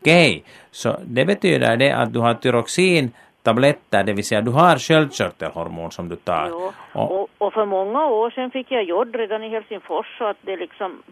Okej, 0.00 0.44
så 0.70 0.96
det 1.04 1.24
betyder 1.24 1.76
det 1.76 1.92
att 1.92 2.12
du 2.12 2.18
har 2.18 2.34
tyroxin 2.34 3.10
tabletter, 3.48 4.04
det 4.04 4.12
vill 4.12 4.24
säga 4.24 4.40
du 4.40 4.50
har 4.50 4.76
sköldkörtelhormon 4.78 5.90
som 5.90 6.08
du 6.08 6.16
tar. 6.16 6.46
Jo. 6.50 6.72
Och, 6.92 7.20
Och, 7.20 7.28
och 7.38 7.52
för 7.52 7.64
många 7.66 8.06
år 8.06 8.30
sedan 8.30 8.50
fick 8.50 8.66
jag 8.70 8.84
jod 8.84 9.14
redan 9.16 9.44
i 9.44 9.48
Helsingfors 9.48 10.18
så 10.18 10.24
att 10.24 10.36
det 10.42 10.56
liksom 10.56 11.02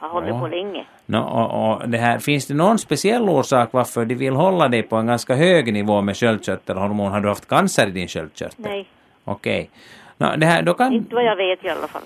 har 0.00 0.08
hållit 0.08 0.28
Ja. 0.28 0.40
på 0.40 0.46
länge. 0.46 0.84
no, 1.06 1.18
och, 1.18 1.48
och 1.82 1.88
det 1.88 1.98
här, 1.98 2.18
finns 2.18 2.46
det 2.46 2.54
någon 2.54 2.78
speciell 2.78 3.28
orsak 3.28 3.68
varför 3.72 4.04
de 4.04 4.14
vill 4.14 4.34
hålla 4.34 4.68
dig 4.68 4.82
på 4.82 4.96
en 4.96 5.06
ganska 5.06 5.34
hög 5.34 5.72
nivå 5.72 6.00
med 6.02 6.16
sköldkörtelhormon? 6.16 7.12
Har 7.12 7.20
du 7.20 7.28
haft 7.28 7.48
cancer 7.48 7.86
i 7.86 7.90
din 7.90 8.08
sköldkörtel? 8.08 8.56
Nej, 8.58 8.88
Okej. 9.24 9.70
No, 10.18 10.26
det 10.36 10.46
här, 10.46 10.62
då, 10.62 10.74
kan, 10.74 10.92
inte 10.92 11.14
vad 11.14 11.24
jag 11.24 11.36
vet 11.36 11.64
i 11.64 11.68
alla 11.68 11.88
fall. 11.88 12.02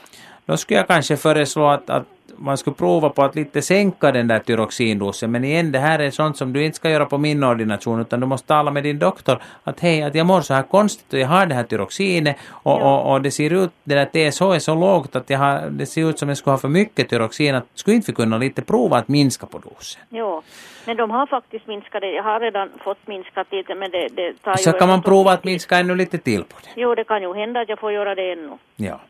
då 0.47 0.57
skulle 0.57 0.79
jag 0.81 0.87
kanske 0.89 1.16
föreslå 1.16 1.66
att, 1.66 1.91
att 1.91 2.07
man 2.39 2.59
skulle 2.59 2.76
prova 2.76 3.09
på 3.09 3.22
att 3.22 3.34
lite 3.34 3.62
sänka 3.62 4.12
den 4.12 4.28
där 4.28 4.39
tyroxindosen. 4.39 5.30
Men 5.30 5.45
igen, 5.45 5.72
det 5.72 5.78
här 5.78 5.99
är 5.99 6.11
sånt 6.11 6.37
som 6.37 6.53
du 6.53 6.64
inte 6.64 6.76
ska 6.76 6.91
göra 6.91 7.07
på 7.07 7.18
min 7.18 7.45
ordination 7.45 8.01
utan 8.01 8.20
du 8.20 8.26
måste 8.26 8.49
tala 8.49 8.70
med 8.70 8.82
din 8.82 8.99
doktor 8.99 9.39
att 9.64 9.80
hej, 9.80 10.03
att 10.03 10.14
jag 10.14 10.26
mår 10.26 10.41
så 10.41 10.55
här 10.55 10.62
konstigt 10.62 11.12
och 11.12 11.18
jag 11.18 11.28
har 11.28 11.47
det 11.47 11.55
här 11.55 11.62
tyroxinet 11.62 12.37
och, 12.51 12.82
och, 12.82 13.12
och 13.12 13.22
det 13.22 13.30
ser 13.30 13.53
ut, 13.53 13.70
det 13.84 13.95
där 13.95 14.30
TSH 14.30 14.43
är 14.43 14.59
så 14.59 14.74
lågt 14.74 15.16
att 15.16 15.30
jag 15.30 15.39
har, 15.39 15.70
det 15.70 15.87
ser 15.87 16.11
ut 16.11 16.18
som 16.18 16.28
jag 16.28 16.39
skulle 16.39 16.53
ha 16.53 16.59
för 16.59 16.68
mycket 16.68 17.09
tyroxin. 17.09 17.55
Att, 17.55 17.66
skulle 17.74 17.97
inte 17.97 18.12
vi 18.12 18.16
kunna 18.16 18.39
lite 18.39 18.62
prova 18.62 18.97
att 18.97 19.09
minska 19.09 19.47
på 19.47 19.59
dosen? 19.59 20.03
Jo, 20.09 20.43
men 20.87 20.97
de 20.97 21.11
har 21.11 21.26
faktiskt 21.26 21.66
minskat 21.66 22.01
det. 22.01 22.11
Jag 22.11 22.22
har 22.22 22.41
redan 22.41 22.68
fått 22.84 23.07
minskat 23.07 23.47
lite 23.51 23.74
men 23.74 23.91
det, 23.91 24.09
det 24.09 24.43
tar 24.43 24.57
Så 24.57 24.70
ju... 24.70 24.78
kan 24.78 24.89
man 24.89 25.03
prova 25.03 25.32
att 25.32 25.45
minska 25.45 25.78
ännu 25.78 25.95
lite 25.95 26.18
till 26.18 26.45
på 26.45 26.57
det. 26.62 26.80
Jo, 26.80 26.95
det 26.95 27.05
kan 27.05 27.22
ju 27.22 27.34
hända 27.34 27.61
att 27.61 27.68
jag 27.68 27.78
får 27.78 27.93
göra 27.93 28.14
det 28.14 28.32
ännu. 28.32 28.59
Ja, 28.76 29.01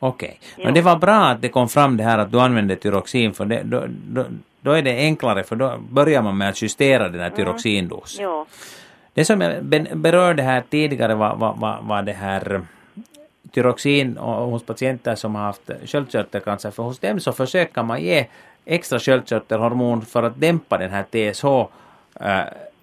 okej. 0.00 0.40
Jo. 0.56 0.64
Men 0.64 0.74
det 0.74 0.82
var 0.82 0.96
bra 0.96 1.24
att 1.24 1.42
det 1.42 1.48
kom 1.48 1.68
fram 1.68 1.96
det 1.96 2.04
här 2.04 2.18
att 2.18 2.32
du 2.32 2.40
använde 2.40 2.76
tyroxin 2.76 3.32
för 3.34 3.44
det, 3.44 3.62
då, 3.64 3.84
då, 3.88 4.24
då 4.60 4.72
är 4.72 4.82
det 4.82 4.96
enklare 4.96 5.42
för 5.44 5.56
då 5.56 5.78
börjar 5.90 6.22
man 6.22 6.38
med 6.38 6.48
att 6.48 6.62
justera 6.62 7.08
den 7.08 7.20
här 7.20 7.30
tyroxindosen. 7.30 8.24
Jo, 8.24 8.46
Det 9.14 9.24
som 9.24 9.40
jag 9.40 9.64
be- 9.64 9.86
berörde 9.94 10.42
här 10.42 10.62
tidigare 10.70 11.14
var, 11.14 11.36
var, 11.36 11.54
var, 11.54 11.78
var 11.82 12.02
det 12.02 12.12
här 12.12 12.62
tyroxin 13.52 14.18
och 14.18 14.50
hos 14.50 14.62
patienter 14.62 15.14
som 15.14 15.34
har 15.34 15.42
haft 15.42 15.70
sköldkörtelcancer. 15.84 16.70
För 16.70 16.82
hos 16.82 16.98
dem 16.98 17.20
så 17.20 17.32
försöker 17.32 17.82
man 17.82 18.02
ge 18.02 18.26
extra 18.64 18.98
sköldkörtelhormon 18.98 20.02
för 20.02 20.22
att 20.22 20.40
dämpa 20.40 20.78
den 20.78 20.90
här 20.90 21.04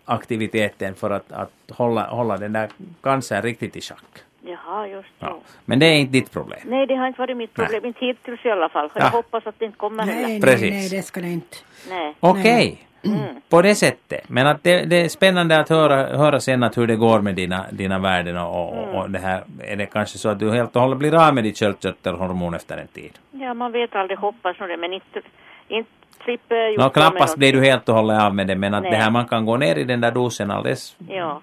TSH-aktiviteten 0.05 0.95
för 0.95 1.09
att, 1.09 1.31
att 1.31 1.51
hålla, 1.69 2.07
hålla 2.07 2.37
den 2.37 2.53
där 2.53 2.69
cancern 3.01 3.41
riktigt 3.41 3.75
i 3.75 3.81
schack. 3.81 4.03
Jaha, 4.47 4.87
just 4.87 5.09
Ja. 5.19 5.27
så. 5.27 5.39
Men 5.65 5.79
det 5.79 5.85
är 5.85 5.93
inte 5.99 6.11
ditt 6.11 6.31
problem. 6.31 6.59
Nej, 6.65 6.87
det 6.87 6.95
har 6.95 7.07
inte 7.07 7.19
varit 7.21 7.37
mitt 7.37 7.53
problem, 7.53 7.85
inte 7.85 8.05
hittills 8.05 8.45
i 8.45 8.49
alla 8.49 8.69
fall. 8.69 8.89
Ja. 8.95 9.01
Jag 9.01 9.09
hoppas 9.09 9.47
att 9.47 9.55
det 9.59 9.65
inte 9.65 9.77
kommer 9.77 10.05
Nej, 10.05 10.15
heller. 10.15 10.27
nej, 10.27 10.41
Precis. 10.41 10.71
nej, 10.71 10.89
det 10.89 11.01
ska 11.05 11.21
det 11.21 11.27
inte. 11.29 11.57
Nej. 11.89 12.15
Okej, 12.19 12.83
Mm. 13.05 13.19
på 13.49 13.61
det 13.61 13.75
sättet. 13.75 14.29
Men 14.29 14.47
att 14.47 14.63
det, 14.63 14.85
det 14.85 14.95
är 15.01 15.09
spännande 15.09 15.59
att 15.59 15.69
höra, 15.69 16.17
höra 16.17 16.39
sen 16.39 16.63
att 16.63 16.77
hur 16.77 16.87
det 16.87 16.95
går 16.95 17.21
med 17.21 17.35
dina, 17.35 17.65
dina 17.71 17.99
värden 17.99 18.37
och, 18.37 18.69
och, 18.69 18.83
Mm. 18.83 18.95
och 18.95 19.09
det 19.09 19.19
här. 19.19 19.43
Är 19.63 19.75
det 19.75 19.85
kanske 19.85 20.17
så 20.17 20.29
att 20.29 20.39
du 20.39 20.51
helt 20.51 20.75
och 20.75 20.81
hållet 20.81 20.97
blir 20.99 21.27
av 21.27 21.33
med 21.35 21.43
ditt 21.43 21.57
sköldkörtelhormon 21.59 22.53
efter 22.53 22.77
en 22.77 22.87
tid? 22.87 23.11
Ja, 23.31 23.53
man 23.53 23.71
vet 23.71 23.95
aldrig, 23.95 24.19
hoppas 24.19 24.59
nog 24.59 24.69
det, 24.69 24.77
men 24.77 24.93
inte, 24.93 25.21
inte 25.67 25.89
slipper 26.23 26.77
med 26.77 26.93
knappast 26.93 27.37
blir 27.37 27.53
du 27.53 27.61
helt 27.65 27.89
och 27.89 27.95
hållet 27.95 28.21
av 28.21 28.35
med 28.35 28.47
det, 28.47 28.55
men 28.55 28.73
att 28.73 28.81
Nej. 28.83 28.91
det 28.91 28.97
här 28.97 29.11
man 29.11 29.25
kan 29.27 29.45
gå 29.45 29.57
ner 29.57 29.75
i 29.75 29.83
den 29.83 30.01
där 30.01 30.11
dosen 30.11 30.51
alldeles. 30.51 30.95
Ja, 31.09 31.41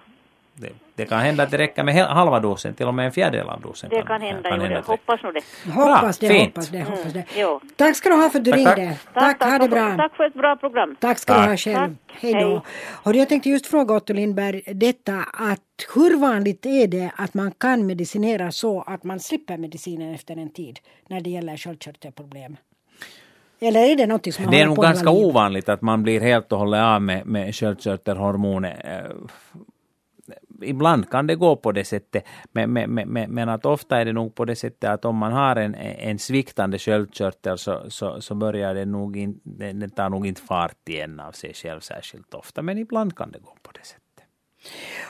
Det, 0.95 1.05
kan 1.05 1.19
hända 1.19 1.43
att 1.43 1.51
det 1.51 1.57
räcker 1.57 1.83
med 1.83 1.95
halva 1.95 2.39
dosen, 2.39 2.73
till 2.73 2.87
och 2.87 2.93
med 2.93 3.05
en 3.05 3.11
fjärdedel 3.11 3.49
av 3.49 3.61
dosen. 3.61 3.89
det 3.89 4.01
kan 4.01 4.21
hända, 4.21 4.49
jo, 4.49 4.55
jag 4.63 4.63
att 4.73 4.85
det- 4.85 4.91
hoppas 4.91 5.23
nog 5.23 5.33
det. 5.33 5.71
Hoppas 5.71 6.17
det, 6.19 6.27
fint. 6.27 6.55
hoppas 6.55 6.69
det, 6.69 6.83
hoppas 6.83 7.13
det. 7.13 7.23
Jo. 7.35 7.61
Tack 7.75 7.95
ska 7.95 8.09
du 8.09 8.15
ha 8.15 8.29
för 8.29 8.39
att 8.39 8.45
du 8.45 8.51
Tack, 8.51 8.63
tack. 8.63 8.77
ringde. 8.77 8.97
Tack, 9.13 9.43
ha 9.43 9.59
det 9.59 9.67
bra. 9.69 9.95
Tack 9.97 10.15
för 10.15 10.23
ett 10.23 10.33
bra 10.33 10.55
program. 10.55 10.95
Tack 10.99 11.17
ska 11.19 11.33
du 11.33 11.39
ha 11.39 11.47
Tack. 11.47 11.59
själv. 11.59 11.75
Tack. 12.07 12.17
Hej 12.21 12.33
då. 12.33 12.39
Hej. 12.39 12.59
Och 13.03 13.15
jag 13.15 13.29
tänkte 13.29 13.49
just 13.49 13.67
fråga 13.67 13.93
Otto 13.95 14.13
Lindberg 14.13 14.61
detta 14.65 15.13
att 15.33 15.59
hur 15.95 16.17
vanligt 16.17 16.65
är 16.65 16.87
det 16.87 17.11
att 17.15 17.33
man 17.33 17.51
kan 17.51 17.85
medicinera 17.87 18.51
så 18.51 18.81
att 18.81 19.03
man 19.03 19.19
slipper 19.19 19.57
medicinen 19.57 20.13
efter 20.15 20.37
en 20.37 20.49
tid 20.53 20.79
när 21.09 21.21
det 21.21 21.29
gäller 21.29 21.57
sköldkörtelproblem? 21.57 22.57
Eller 23.59 23.79
är 23.79 23.95
det 23.95 24.07
något 24.07 24.33
som 24.33 24.43
man 24.45 24.51
Det 24.53 24.61
är 24.61 24.65
nog 24.65 24.77
ganska 24.77 25.09
ovanligt 25.09 25.69
att 25.69 25.81
man 25.81 26.03
blir 26.03 26.21
helt 26.21 26.51
och 26.51 26.59
hållet 26.59 26.81
av 26.81 27.01
med, 27.01 27.25
med 27.25 27.55
sköldkörtelhormoner. 27.55 29.11
Ibland 30.61 31.09
kan 31.09 31.27
det 31.27 31.35
gå 31.35 31.55
på 31.55 31.71
det 31.71 31.83
sättet, 31.83 32.25
men, 32.51 32.73
men, 32.73 32.91
men, 32.91 33.31
men 33.31 33.49
att 33.49 33.65
ofta 33.65 33.97
är 33.97 34.05
det 34.05 34.13
nog 34.13 34.35
på 34.35 34.45
det 34.45 34.55
sättet 34.55 34.89
att 34.89 35.05
om 35.05 35.15
man 35.15 35.33
har 35.33 35.55
en, 35.55 35.75
en 35.75 36.19
sviktande 36.19 36.79
sköldkörtel 36.79 37.57
så, 37.57 37.83
så, 37.89 38.21
så 38.21 38.35
börjar 38.35 38.73
det 38.73 38.85
nog 38.85 39.17
in, 39.17 39.39
den 39.43 39.89
tar 39.89 40.09
nog 40.09 40.27
inte 40.27 40.41
fart 40.41 40.89
igen 40.89 41.19
av 41.19 41.31
sig 41.31 41.53
själv 41.53 41.79
särskilt 41.79 42.33
ofta, 42.33 42.61
men 42.61 42.77
ibland 42.77 43.15
kan 43.15 43.31
det 43.31 43.39
gå 43.39 43.57
på 43.61 43.71
det 43.71 43.85
sättet. 43.85 44.04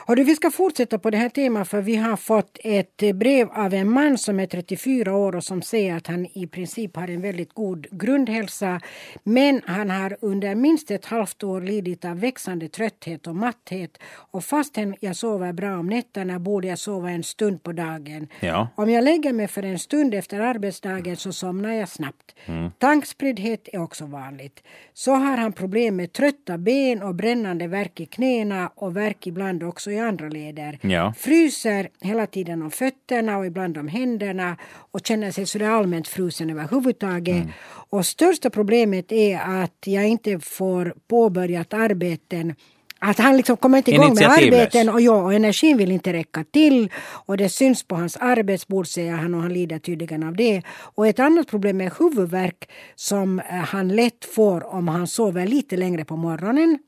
Hörru, 0.06 0.24
vi 0.24 0.36
ska 0.36 0.50
fortsätta 0.50 0.98
på 0.98 1.10
det 1.10 1.16
här 1.16 1.28
temat 1.28 1.68
för 1.68 1.80
vi 1.80 1.96
har 1.96 2.16
fått 2.16 2.58
ett 2.64 2.96
brev 3.14 3.48
av 3.50 3.74
en 3.74 3.90
man 3.90 4.18
som 4.18 4.40
är 4.40 4.46
34 4.46 5.16
år 5.16 5.36
och 5.36 5.44
som 5.44 5.62
säger 5.62 5.96
att 5.96 6.06
han 6.06 6.26
i 6.26 6.46
princip 6.46 6.96
har 6.96 7.08
en 7.08 7.20
väldigt 7.20 7.52
god 7.52 7.86
grundhälsa. 7.90 8.80
Men 9.22 9.60
han 9.64 9.90
har 9.90 10.16
under 10.20 10.54
minst 10.54 10.90
ett 10.90 11.04
halvt 11.04 11.42
år 11.42 11.60
lidit 11.60 12.04
av 12.04 12.20
växande 12.20 12.68
trötthet 12.68 13.26
och 13.26 13.36
matthet. 13.36 13.98
Och 14.32 14.44
fastän 14.44 14.96
jag 15.00 15.16
sover 15.16 15.52
bra 15.52 15.78
om 15.78 15.86
nätterna 15.86 16.38
borde 16.38 16.68
jag 16.68 16.78
sova 16.78 17.10
en 17.10 17.22
stund 17.22 17.62
på 17.62 17.72
dagen. 17.72 18.28
Ja. 18.40 18.68
Om 18.74 18.90
jag 18.90 19.04
lägger 19.04 19.32
mig 19.32 19.48
för 19.48 19.62
en 19.62 19.78
stund 19.78 20.14
efter 20.14 20.40
arbetsdagen 20.40 21.16
så 21.16 21.32
somnar 21.32 21.72
jag 21.72 21.88
snabbt. 21.88 22.34
Mm. 22.46 22.70
Tankspriddhet 22.78 23.68
är 23.72 23.82
också 23.82 24.06
vanligt. 24.06 24.62
Så 24.94 25.14
har 25.14 25.36
han 25.36 25.52
problem 25.52 25.96
med 25.96 26.12
trötta 26.12 26.58
ben 26.58 27.02
och 27.02 27.14
brännande 27.14 27.66
värk 27.66 28.00
i 28.00 28.06
knäna 28.06 28.70
och 28.74 28.96
värk 28.96 29.26
ibland 29.26 29.45
också 29.62 29.90
i 29.90 29.98
andra 29.98 30.28
leder. 30.28 30.78
Ja. 30.82 31.14
Fryser 31.18 31.88
hela 32.00 32.26
tiden 32.26 32.62
om 32.62 32.70
fötterna 32.70 33.38
och 33.38 33.46
ibland 33.46 33.78
om 33.78 33.88
händerna 33.88 34.56
och 34.90 35.00
känner 35.06 35.30
sig 35.30 35.46
sådär 35.46 35.68
allmänt 35.68 36.08
frusen 36.08 36.50
överhuvudtaget. 36.50 37.36
Mm. 37.36 37.52
Och 37.90 38.06
största 38.06 38.50
problemet 38.50 39.12
är 39.12 39.64
att 39.64 39.86
jag 39.86 40.08
inte 40.08 40.40
får 40.40 40.94
påbörjat 41.08 41.74
arbeten 41.74 42.54
att 42.98 43.18
han 43.18 43.36
liksom 43.36 43.56
kommer 43.56 43.78
inte 43.78 43.90
igång 43.90 44.14
med 44.14 44.30
arbeten 44.30 44.88
och, 44.88 45.00
ja, 45.00 45.22
och 45.22 45.34
energin 45.34 45.76
vill 45.76 45.92
inte 45.92 46.12
räcka 46.12 46.44
till. 46.44 46.92
Och 47.26 47.36
det 47.36 47.48
syns 47.48 47.82
på 47.82 47.94
hans 47.94 48.16
arbetsbord 48.16 48.86
säger 48.86 49.12
han 49.12 49.34
och 49.34 49.42
han 49.42 49.52
lider 49.52 49.78
tydligen 49.78 50.22
av 50.22 50.36
det. 50.36 50.62
Och 50.80 51.06
ett 51.06 51.20
annat 51.20 51.46
problem 51.46 51.80
är 51.80 51.92
huvudvärk 51.98 52.70
som 52.94 53.38
eh, 53.38 53.44
han 53.44 53.88
lätt 53.88 54.24
får 54.24 54.74
om 54.74 54.88
han 54.88 55.06
sover 55.06 55.46
lite 55.46 55.76
längre 55.76 56.04
på 56.04 56.16
morgonen. 56.16 56.78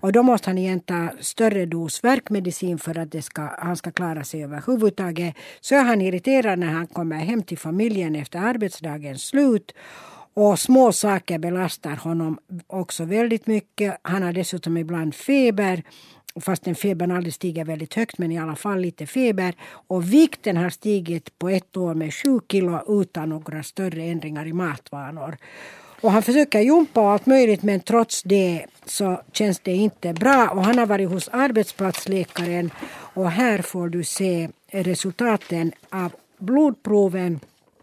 Och 0.00 0.12
då 0.12 0.22
måste 0.22 0.50
han 0.50 0.58
igen 0.58 0.80
ta 0.80 1.08
större 1.20 1.66
dos 1.66 2.04
värkmedicin 2.04 2.78
för 2.78 2.98
att 2.98 3.12
det 3.12 3.22
ska, 3.22 3.50
han 3.58 3.76
ska 3.76 3.90
klara 3.90 4.24
sig 4.24 4.44
överhuvudtaget. 4.44 5.34
Så 5.60 5.74
är 5.74 5.84
han 5.84 6.00
irriterad 6.00 6.58
när 6.58 6.66
han 6.72 6.86
kommer 6.86 7.16
hem 7.16 7.42
till 7.42 7.58
familjen 7.58 8.16
efter 8.16 8.38
arbetsdagens 8.38 9.22
slut. 9.22 9.72
Och 10.34 10.58
små 10.58 10.92
saker 10.92 11.38
belastar 11.38 11.96
honom 11.96 12.38
också 12.66 13.04
väldigt 13.04 13.46
mycket. 13.46 13.96
Han 14.02 14.22
har 14.22 14.32
dessutom 14.32 14.76
ibland 14.76 15.14
feber. 15.14 15.82
Fastän 16.40 16.74
febern 16.74 17.10
aldrig 17.10 17.34
stiger 17.34 17.64
väldigt 17.64 17.94
högt 17.94 18.18
men 18.18 18.32
i 18.32 18.38
alla 18.38 18.56
fall 18.56 18.80
lite 18.80 19.06
feber. 19.06 19.54
Och 19.88 20.12
vikten 20.12 20.56
har 20.56 20.70
stigit 20.70 21.38
på 21.38 21.48
ett 21.48 21.76
år 21.76 21.94
med 21.94 22.14
7 22.14 22.40
kilo 22.50 23.00
utan 23.02 23.28
några 23.28 23.62
större 23.62 24.02
ändringar 24.02 24.46
i 24.46 24.52
matvanor. 24.52 25.36
Och 26.00 26.12
han 26.12 26.22
försöker 26.22 26.60
jumpa 26.60 27.00
och 27.00 27.10
allt 27.10 27.26
möjligt 27.26 27.62
men 27.62 27.80
trots 27.80 28.22
det 28.22 28.66
så 28.84 29.22
känns 29.32 29.60
det 29.60 29.72
inte 29.72 30.12
bra. 30.12 30.48
Och 30.48 30.64
han 30.64 30.78
har 30.78 30.86
varit 30.86 31.08
hos 31.08 31.28
arbetsplatsläkaren 31.28 32.70
och 33.14 33.30
här 33.30 33.62
får 33.62 33.88
du 33.88 34.04
se 34.04 34.48
resultaten 34.70 35.72
av 35.90 36.12
blodproven 36.38 37.40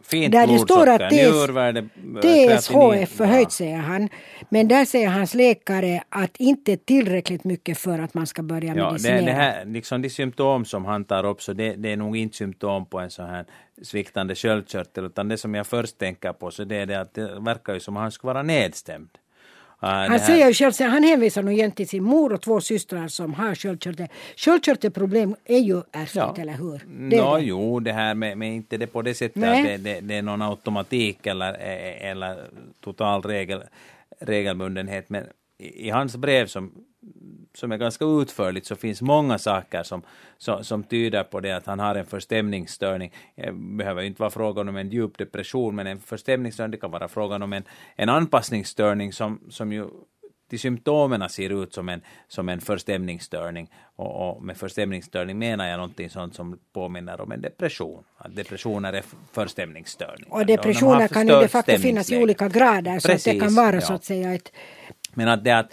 Fint 0.09 0.31
där 0.31 0.47
det 0.47 0.59
står 0.59 0.87
att 0.89 0.97
blodsocker, 0.97 1.07
TS, 1.09 1.35
njurvärde, 1.35 1.81
TSH 1.81 2.25
är 2.25 2.57
kreatinin. 2.57 3.07
förhöjt 3.07 3.51
säger 3.51 3.77
han. 3.77 4.09
Men 4.49 4.67
där 4.67 4.85
säger 4.85 5.07
hans 5.09 5.33
läkare 5.33 6.03
att 6.09 6.37
inte 6.37 6.77
tillräckligt 6.77 7.43
mycket 7.43 7.77
för 7.77 7.99
att 7.99 8.13
man 8.13 8.27
ska 8.27 8.43
börja 8.43 8.75
Ja, 8.75 8.85
det, 8.85 8.91
medicinera. 8.91 9.25
det 9.25 9.31
här, 9.31 9.65
liksom 9.65 10.01
de 10.01 10.09
symptom 10.09 10.65
som 10.65 10.85
han 10.85 11.05
tar 11.05 11.25
upp, 11.25 11.41
så 11.41 11.53
det, 11.53 11.75
det 11.75 11.91
är 11.91 11.97
nog 11.97 12.17
inte 12.17 12.37
symptom 12.37 12.85
på 12.85 12.99
en 12.99 13.09
sån 13.11 13.25
här 13.29 13.45
sviktande 13.81 14.35
sköldkörtel, 14.35 15.05
utan 15.05 15.27
det 15.27 15.37
som 15.37 15.55
jag 15.55 15.67
först 15.67 15.97
tänker 15.97 16.33
på, 16.33 16.51
så 16.51 16.63
det 16.63 16.75
är 16.75 16.85
det 16.85 16.99
att 17.01 17.13
det 17.13 17.39
verkar 17.39 17.73
ju 17.73 17.79
som 17.79 17.97
att 17.97 18.01
han 18.01 18.11
skulle 18.11 18.33
vara 18.33 18.43
nedstämd. 18.43 19.09
Han 19.79 20.19
säger 20.19 20.47
ju 20.47 20.53
själv, 20.53 20.91
han 20.91 21.03
hänvisar 21.03 21.43
nog 21.43 21.53
igen 21.53 21.71
till 21.71 21.87
sin 21.87 22.03
mor 22.03 22.33
och 22.33 22.41
två 22.41 22.61
systrar 22.61 23.07
som 23.07 23.33
har 23.33 23.55
sköldkörtel. 23.55 24.07
Sköldkörtelproblem 24.35 25.35
är 25.45 25.59
ju 25.59 25.81
ärftligt, 25.91 26.37
eller 26.37 26.53
hur? 26.53 27.09
Det 27.09 27.17
Nå, 27.17 27.37
det. 27.37 27.43
jo, 27.43 27.79
det 27.79 27.93
här 27.93 28.15
med, 28.15 28.37
med 28.37 28.55
inte 28.55 28.77
det 28.77 28.87
på 28.87 29.01
det 29.01 29.13
sättet 29.13 29.35
Nej. 29.35 29.61
att 29.61 29.83
det, 29.83 29.93
det, 29.93 29.99
det 29.99 30.15
är 30.15 30.21
någon 30.21 30.41
automatik 30.41 31.27
eller, 31.27 31.53
eh, 31.53 32.09
eller 32.11 32.37
total 32.79 33.21
regel, 33.21 33.63
regelbundenhet. 34.19 35.09
Men 35.09 35.23
i, 35.57 35.87
i 35.87 35.89
hans 35.89 36.15
brev 36.15 36.47
som, 36.47 36.71
som 37.57 37.71
är 37.71 37.77
ganska 37.77 38.05
utförligt 38.05 38.65
så 38.65 38.75
finns 38.75 39.01
många 39.01 39.37
saker 39.37 39.83
som, 39.83 40.01
som, 40.37 40.63
som 40.63 40.83
tyder 40.83 41.23
på 41.23 41.39
det 41.39 41.51
att 41.51 41.65
han 41.65 41.79
har 41.79 41.95
en 41.95 42.05
förstämningsstörning. 42.05 43.11
Det 43.35 43.51
behöver 43.53 44.01
ju 44.01 44.07
inte 44.07 44.21
vara 44.21 44.29
frågan 44.29 44.69
om 44.69 44.77
en 44.77 44.89
djup 44.89 45.17
depression, 45.17 45.75
men 45.75 45.87
en 45.87 45.99
förstämningsstörning 45.99 46.71
det 46.71 46.77
kan 46.77 46.91
vara 46.91 47.07
frågan 47.07 47.41
om 47.41 47.53
en, 47.53 47.63
en 47.95 48.09
anpassningsstörning 48.09 49.13
som, 49.13 49.39
som 49.49 49.73
ju 49.73 49.87
till 50.49 50.59
symptomen 50.59 51.29
ser 51.29 51.63
ut 51.63 51.73
som 51.73 51.89
en, 51.89 52.01
som 52.27 52.49
en 52.49 52.61
förstämningsstörning. 52.61 53.69
Och, 53.95 54.29
och 54.29 54.43
med 54.43 54.57
förstämningsstörning 54.57 55.39
menar 55.39 55.67
jag 55.67 55.77
någonting 55.77 56.09
sånt 56.09 56.35
som 56.35 56.59
påminner 56.73 57.21
om 57.21 57.31
en 57.31 57.41
depression. 57.41 58.03
Att 58.17 58.35
depressioner 58.35 58.93
är 58.93 59.03
förstämningsstörningar. 59.31 60.33
Och 60.33 60.45
De 60.45 60.55
depressioner 60.55 61.07
kan 61.07 61.27
ju 61.27 61.33
de 61.33 61.47
facto 61.47 61.77
finnas 61.77 62.11
i 62.11 62.17
olika 62.17 62.47
grader 62.47 62.99
så 62.99 63.11
att 63.11 63.23
det 63.23 63.31
kan 63.31 63.39
Precis, 63.39 63.57
vara 63.57 63.75
ja. 63.75 63.81
så 63.81 63.93
att 63.93 64.03
säga 64.05 64.33
ett 64.33 64.51
Men 65.13 65.27
att 65.27 65.43
det 65.43 65.51
att 65.51 65.71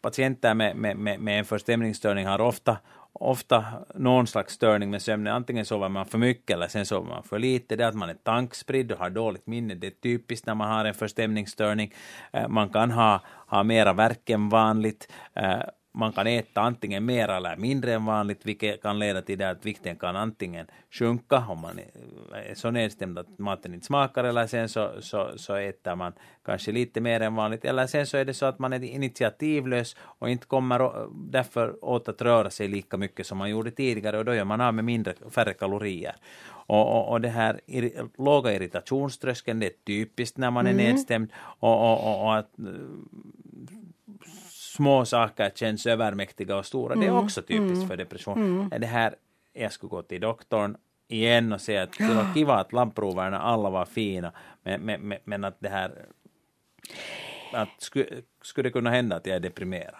patienter 0.00 0.54
med, 0.54 0.76
med, 0.76 0.96
med, 0.96 1.20
med 1.20 1.38
en 1.38 1.44
förstämningsstörning 1.44 2.26
har 2.26 2.40
ofta, 2.40 2.78
ofta 3.12 3.64
någon 3.94 4.26
slags 4.26 4.54
störning 4.54 4.90
med 4.90 5.02
sömnen. 5.02 5.34
Antingen 5.34 5.64
sover 5.64 5.88
man 5.88 6.06
för 6.06 6.18
mycket 6.18 6.54
eller 6.54 6.68
sen 6.68 6.86
sover 6.86 7.08
man 7.08 7.22
för 7.22 7.38
lite. 7.38 7.76
Det 7.76 7.84
är 7.84 7.88
att 7.88 7.94
man 7.94 8.10
är 8.10 8.14
tankspridd 8.14 8.92
och 8.92 8.98
har 8.98 9.10
dåligt 9.10 9.46
minne. 9.46 9.74
Det 9.74 9.86
är 9.86 9.90
typiskt 9.90 10.46
när 10.46 10.54
man 10.54 10.70
har 10.70 10.84
en 10.84 10.94
förstämningsstörning. 10.94 11.94
Man 12.48 12.68
kan 12.68 12.90
ha, 12.90 13.20
ha 13.46 13.62
mera 13.62 13.92
värk 13.92 14.30
än 14.30 14.48
vanligt. 14.48 15.12
Man 15.92 16.12
kan 16.12 16.26
äta 16.26 16.60
antingen 16.60 17.04
mer 17.04 17.28
eller 17.28 17.56
mindre 17.56 17.94
än 17.94 18.04
vanligt, 18.04 18.46
vilket 18.46 18.82
kan 18.82 18.98
leda 18.98 19.22
till 19.22 19.38
det 19.38 19.50
att 19.50 19.66
vikten 19.66 19.96
kan 19.96 20.16
antingen 20.16 20.66
sjunka 20.90 21.44
om 21.48 21.60
man 21.60 21.78
är 22.32 22.54
så 22.54 22.70
nedstämd 22.70 23.18
att 23.18 23.38
maten 23.38 23.74
inte 23.74 23.86
smakar, 23.86 24.24
eller 24.24 24.46
sen 24.46 24.68
så, 24.68 24.90
så, 25.00 25.30
så 25.36 25.54
äter 25.54 25.94
man 25.94 26.12
kanske 26.44 26.72
lite 26.72 27.00
mer 27.00 27.20
än 27.20 27.34
vanligt, 27.34 27.64
eller 27.64 27.86
sen 27.86 28.06
så 28.06 28.16
är 28.16 28.24
det 28.24 28.34
så 28.34 28.46
att 28.46 28.58
man 28.58 28.72
är 28.72 28.84
initiativlös 28.84 29.96
och 30.00 30.30
inte 30.30 30.46
kommer 30.46 31.08
därför 31.30 31.84
åt 31.84 32.08
att 32.08 32.22
röra 32.22 32.50
sig 32.50 32.68
lika 32.68 32.96
mycket 32.96 33.26
som 33.26 33.38
man 33.38 33.50
gjorde 33.50 33.70
tidigare, 33.70 34.18
och 34.18 34.24
då 34.24 34.34
gör 34.34 34.44
man 34.44 34.60
av 34.60 34.74
med 34.74 34.84
mindre, 34.84 35.14
färre 35.30 35.54
kalorier. 35.54 36.16
Och, 36.66 36.96
och, 36.96 37.08
och 37.08 37.20
det 37.20 37.28
här 37.28 37.60
ir, 37.66 38.08
låga 38.18 38.52
irritationströskeln, 38.52 39.60
det 39.60 39.66
är 39.66 39.72
typiskt 39.86 40.38
när 40.38 40.50
man 40.50 40.66
är 40.66 40.72
nedstämd, 40.72 41.32
och, 41.60 41.92
och, 41.92 42.04
och, 42.04 42.24
och 42.24 42.36
att 42.36 42.50
små 44.76 45.04
saker 45.04 45.50
känns 45.54 45.86
övermäktiga 45.86 46.56
och 46.56 46.66
stora. 46.66 46.94
Det 46.94 47.06
är 47.06 47.18
också 47.18 47.42
typiskt 47.42 47.88
för 47.88 47.96
depression. 47.96 48.68
Det 48.78 48.86
här, 48.86 49.14
jag 49.52 49.72
skulle 49.72 49.90
gå 49.90 50.02
till 50.02 50.20
doktorn 50.20 50.76
igen 51.08 51.52
och 51.52 51.60
säga 51.60 51.82
att 51.82 51.92
det 51.98 52.14
var 52.14 52.26
kiva 52.34 52.54
att 52.54 52.72
labbproverna 52.72 53.40
alla 53.40 53.70
var 53.70 53.84
fina, 53.84 54.32
men, 54.62 54.80
men, 54.80 55.00
men, 55.00 55.18
men 55.24 55.44
att 55.44 55.56
det 55.60 55.68
här 55.68 56.06
att 57.52 57.68
skulle, 57.78 58.06
skulle 58.42 58.68
det 58.68 58.72
kunna 58.72 58.90
hända 58.90 59.16
att 59.16 59.26
jag 59.26 59.36
är 59.36 59.40
deprimerad? 59.40 59.94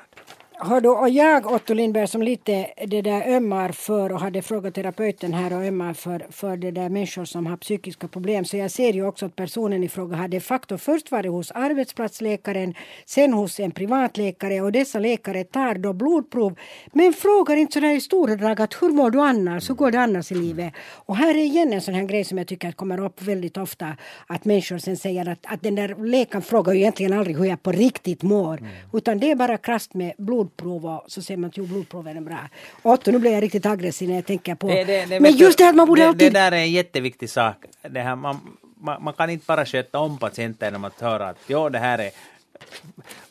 Hör 0.62 0.80
du, 0.80 0.88
och 0.88 1.08
jag, 1.08 1.52
Otto 1.52 1.74
Lindberg, 1.74 2.06
som 2.06 2.22
lite 2.22 2.66
det 2.86 3.02
där 3.02 3.36
ömmar 3.36 3.72
för 3.72 4.12
och 4.12 4.20
hade 4.20 4.42
frågat 4.42 4.74
terapeuten 4.74 5.32
här 5.32 5.52
och 5.52 5.64
ömmar 5.64 5.94
för, 5.94 6.26
för 6.30 6.56
det 6.56 6.70
där 6.70 6.88
människor 6.88 7.24
som 7.24 7.46
har 7.46 7.56
psykiska 7.56 8.08
problem. 8.08 8.44
Så 8.44 8.56
jag 8.56 8.70
ser 8.70 8.92
ju 8.92 9.06
också 9.06 9.26
att 9.26 9.36
personen 9.36 9.84
i 9.84 9.88
fråga 9.88 10.16
har 10.16 10.28
de 10.28 10.40
facto 10.40 10.78
först 10.78 11.10
varit 11.10 11.30
hos 11.30 11.50
arbetsplatsläkaren, 11.50 12.74
sen 13.06 13.32
hos 13.32 13.60
en 13.60 13.70
privatläkare 13.70 14.60
och 14.60 14.72
dessa 14.72 14.98
läkare 14.98 15.44
tar 15.44 15.74
då 15.74 15.92
blodprov 15.92 16.58
men 16.92 17.12
frågar 17.12 17.56
inte 17.56 17.72
sådär 17.72 17.94
i 17.94 18.00
stora 18.00 18.36
drag 18.36 18.60
att 18.60 18.82
hur 18.82 18.88
mår 18.88 19.10
du 19.10 19.20
annars, 19.20 19.70
hur 19.70 19.74
går 19.74 19.90
det 19.90 20.00
annars 20.00 20.32
i 20.32 20.34
livet? 20.34 20.72
Och 21.06 21.16
här 21.16 21.34
är 21.34 21.44
igen 21.44 21.72
en 21.72 21.80
sån 21.80 21.94
här 21.94 22.04
grej 22.04 22.24
som 22.24 22.38
jag 22.38 22.46
tycker 22.46 22.72
kommer 22.72 23.04
upp 23.04 23.22
väldigt 23.22 23.56
ofta 23.56 23.96
att 24.26 24.44
människor 24.44 24.78
sen 24.78 24.96
säger 24.96 25.28
att, 25.28 25.46
att 25.46 25.62
den 25.62 25.74
där 25.74 25.94
läkaren 26.06 26.42
frågar 26.42 26.72
ju 26.72 26.78
egentligen 26.80 27.12
aldrig 27.12 27.36
hur 27.36 27.44
jag 27.44 27.62
på 27.62 27.72
riktigt 27.72 28.22
mår 28.22 28.68
utan 28.92 29.18
det 29.18 29.30
är 29.30 29.34
bara 29.34 29.56
krasst 29.56 29.94
med 29.94 30.12
blodprov 30.56 30.86
och 30.86 31.04
så 31.06 31.22
säger 31.22 31.38
man 31.38 31.48
att 31.50 31.56
jo, 31.56 31.66
blodproven 31.66 32.16
är 32.16 32.20
bra. 32.20 32.38
Otto, 32.82 33.10
nu 33.10 33.18
blir 33.18 33.32
jag 33.32 33.42
riktigt 33.42 33.66
aggressiv 33.66 34.08
när 34.08 34.16
jag 34.16 34.26
tänker 34.26 34.54
på... 34.54 34.68
Det- 34.68 34.84
det- 34.84 35.06
det- 35.06 35.20
men 35.20 35.32
just 35.36 35.58
det 35.58 35.68
att 35.68 35.74
man 35.74 35.86
borde 35.88 36.02
det, 36.02 36.08
alltid... 36.08 36.32
Det 36.32 36.38
där 36.38 36.52
är 36.52 36.56
en 36.56 36.70
jätteviktig 36.72 37.30
sak. 37.30 37.56
Det 37.90 38.00
här, 38.00 38.16
man, 38.16 38.40
man, 38.80 39.02
man 39.02 39.14
kan 39.14 39.30
inte 39.30 39.44
bara 39.46 39.66
sköta 39.66 39.98
om 39.98 40.18
patienten 40.18 40.66
genom 40.66 40.84
att 40.84 41.00
höra 41.00 41.28
att 41.28 41.36
jo, 41.46 41.68
det 41.68 41.78
här 41.78 41.98
är 41.98 42.10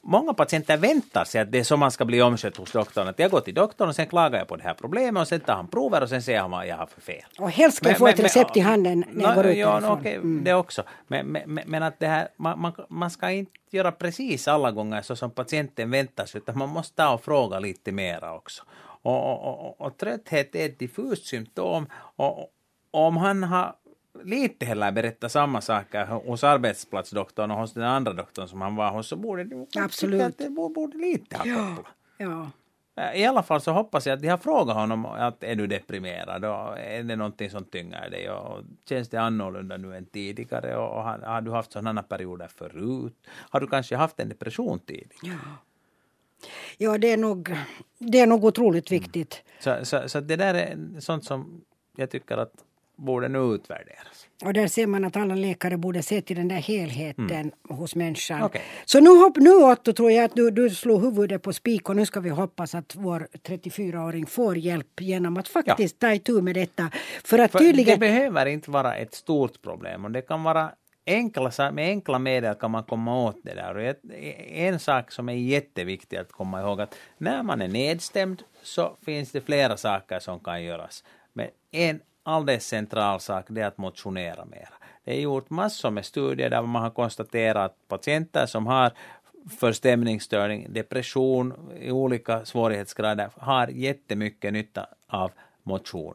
många 0.01 0.33
patienter 0.33 0.77
väntar 0.77 1.23
sig 1.23 1.41
att 1.41 1.51
det 1.51 1.59
är 1.59 1.63
så 1.63 1.77
man 1.77 1.91
ska 1.91 2.05
bli 2.05 2.21
omskött 2.21 2.57
hos 2.57 2.71
doktorn. 2.71 3.07
Att 3.07 3.19
jag 3.19 3.31
går 3.31 3.39
till 3.39 3.53
doktorn 3.53 3.89
och 3.89 3.95
sen 3.95 4.07
klagar 4.07 4.39
jag 4.39 4.47
på 4.47 4.55
det 4.55 4.63
här 4.63 4.73
problemet 4.73 5.21
och 5.21 5.27
sen 5.27 5.39
tar 5.39 5.53
han 5.55 5.67
prover 5.67 6.03
och 6.03 6.09
sen 6.09 6.21
säger 6.21 6.41
han 6.41 6.51
vad 6.51 6.67
jag 6.67 6.77
har 6.77 6.85
för 6.85 7.01
fel. 7.01 7.23
Och 7.39 7.51
helst 7.51 7.77
ska 7.77 7.89
jag 7.89 7.97
få 7.97 8.07
ett 8.07 8.19
recept 8.19 8.57
i 8.57 8.59
handen 8.59 9.05
när 9.11 9.23
jag 9.23 9.35
går 9.35 9.45
ut 9.45 9.57
ja, 9.57 9.79
no, 9.79 9.99
okay, 9.99 10.15
mm. 10.15 10.43
Det 10.43 10.53
också. 10.53 10.83
Men, 11.07 11.27
men, 11.27 11.59
men, 11.65 11.83
att 11.83 11.99
det 11.99 12.07
här, 12.07 12.27
man, 12.37 12.59
man, 12.61 12.73
man 12.89 13.11
ska 13.11 13.31
inte 13.31 13.51
göra 13.71 13.91
precis 13.91 14.47
alla 14.47 14.71
gånger 14.71 15.01
så 15.01 15.15
som 15.15 15.31
patienten 15.31 15.91
väntar 15.91 16.25
sig 16.25 16.41
utan 16.41 16.57
man 16.57 16.69
måste 16.69 16.95
ta 16.95 17.13
och 17.13 17.23
fråga 17.23 17.59
lite 17.59 17.91
mera 17.91 18.35
också. 18.35 18.63
Och, 19.01 19.33
och, 19.33 19.65
och, 19.65 19.81
och 19.81 19.97
trötthet 19.97 20.55
är 20.55 20.65
ett 20.65 20.79
diffust 20.79 21.25
symptom 21.25 21.87
och 22.15 22.51
om 22.91 23.17
han 23.17 23.43
har 23.43 23.75
lite 24.23 24.65
heller 24.65 24.91
berätta 24.91 25.29
samma 25.29 25.61
saker 25.61 26.05
hos 26.05 26.43
arbetsplatsdoktorn 26.43 27.51
och 27.51 27.57
hos 27.57 27.73
den 27.73 27.83
andra 27.83 28.13
doktorn 28.13 28.47
som 28.47 28.61
han 28.61 28.75
var 28.75 28.91
hos 28.91 29.07
så 29.07 29.15
borde 29.15 29.65
Absolut. 29.75 30.21
Att 30.21 30.37
det 30.37 30.49
borde, 30.49 30.97
lite 30.97 31.37
ha 31.37 31.43
kopplat. 31.43 31.93
Ja. 32.17 32.51
I 33.15 33.25
alla 33.25 33.43
fall 33.43 33.61
så 33.61 33.71
hoppas 33.71 34.07
jag 34.07 34.13
att 34.13 34.21
de 34.21 34.27
har 34.27 34.37
frågat 34.37 34.75
honom 34.75 35.05
att 35.05 35.43
är 35.43 35.55
du 35.55 35.67
deprimerad 35.67 36.45
och 36.45 36.79
är 36.79 37.03
det 37.03 37.15
någonting 37.15 37.49
som 37.49 37.65
tynger 37.65 38.09
dig 38.09 38.29
och 38.29 38.63
känns 38.89 39.09
det 39.09 39.17
annorlunda 39.17 39.77
nu 39.77 39.95
än 39.95 40.05
tidigare 40.05 40.77
och 40.77 41.03
har, 41.03 41.19
har 41.19 41.41
du 41.41 41.51
haft 41.51 41.71
sådana 41.71 42.03
perioder 42.03 42.47
förut? 42.47 43.13
Har 43.29 43.59
du 43.59 43.67
kanske 43.67 43.95
haft 43.95 44.19
en 44.19 44.29
depression 44.29 44.79
tidigare? 44.79 45.13
Ja. 45.21 45.37
Ja, 46.77 46.97
det 46.97 47.11
är 47.11 47.17
nog, 47.17 47.55
det 47.97 48.19
är 48.19 48.27
nog 48.27 48.43
otroligt 48.43 48.91
viktigt. 48.91 49.43
Mm. 49.65 49.85
Så, 49.85 49.85
så, 49.85 50.09
så 50.09 50.19
det 50.19 50.35
där 50.35 50.53
är 50.53 50.99
sånt 50.99 51.25
som 51.25 51.61
jag 51.95 52.09
tycker 52.09 52.37
att 52.37 52.53
borde 52.99 53.27
nu 53.29 53.39
utvärderas. 53.39 54.27
Och 54.45 54.53
där 54.53 54.67
ser 54.67 54.87
man 54.87 55.05
att 55.05 55.17
alla 55.17 55.35
läkare 55.35 55.77
borde 55.77 56.03
se 56.03 56.21
till 56.21 56.35
den 56.35 56.47
där 56.47 56.55
helheten 56.55 57.29
mm. 57.29 57.51
hos 57.69 57.95
människan. 57.95 58.43
Okay. 58.43 58.61
Så 58.85 58.99
nu, 58.99 59.09
hopp, 59.09 59.37
nu 59.37 59.55
Otto 59.55 59.93
tror 59.93 60.11
jag 60.11 60.25
att 60.25 60.35
du, 60.35 60.51
du 60.51 60.69
slog 60.69 61.01
huvudet 61.01 61.41
på 61.41 61.53
spik 61.53 61.89
och 61.89 61.95
nu 61.95 62.05
ska 62.05 62.19
vi 62.19 62.29
hoppas 62.29 62.75
att 62.75 62.95
vår 62.95 63.27
34-åring 63.43 64.25
får 64.25 64.57
hjälp 64.57 65.01
genom 65.01 65.37
att 65.37 65.47
faktiskt 65.47 65.95
ja. 65.99 66.07
ta 66.07 66.13
itu 66.13 66.41
med 66.41 66.55
detta. 66.55 66.91
För 67.23 67.39
att 67.39 67.51
För 67.51 67.59
tydligen... 67.59 67.99
Det 67.99 68.07
behöver 68.07 68.45
inte 68.45 68.71
vara 68.71 68.95
ett 68.95 69.13
stort 69.13 69.61
problem 69.61 70.05
och 70.05 70.11
det 70.11 70.21
kan 70.21 70.43
vara 70.43 70.71
enkla, 71.05 71.71
med 71.71 71.89
enkla 71.89 72.19
medel 72.19 72.55
kan 72.55 72.71
man 72.71 72.83
komma 72.83 73.23
åt 73.23 73.37
det 73.43 73.53
där. 73.53 73.77
Och 73.77 73.95
en 74.51 74.79
sak 74.79 75.11
som 75.11 75.29
är 75.29 75.33
jätteviktig 75.33 76.17
att 76.17 76.31
komma 76.31 76.61
ihåg 76.61 76.81
att 76.81 76.95
när 77.17 77.43
man 77.43 77.61
är 77.61 77.67
nedstämd 77.67 78.43
så 78.63 78.97
finns 79.05 79.31
det 79.31 79.41
flera 79.41 79.77
saker 79.77 80.19
som 80.19 80.39
kan 80.39 80.63
göras. 80.63 81.03
Men 81.33 81.47
en 81.71 81.99
alldeles 82.23 82.67
central 82.67 83.19
sak 83.19 83.45
det 83.47 83.61
är 83.61 83.67
att 83.67 83.77
motionera 83.77 84.45
mer. 84.45 84.69
Det 85.03 85.17
är 85.17 85.21
gjort 85.21 85.49
massor 85.49 85.91
med 85.91 86.05
studier 86.05 86.49
där 86.49 86.61
man 86.61 86.81
har 86.81 86.89
konstaterat 86.89 87.65
att 87.65 87.87
patienter 87.87 88.45
som 88.45 88.67
har 88.67 88.91
förstämningsstörning, 89.59 90.73
depression 90.73 91.53
i 91.79 91.91
olika 91.91 92.45
svårighetsgrader 92.45 93.29
har 93.37 93.67
jättemycket 93.67 94.53
nytta 94.53 94.87
av 95.07 95.31
motion 95.63 96.13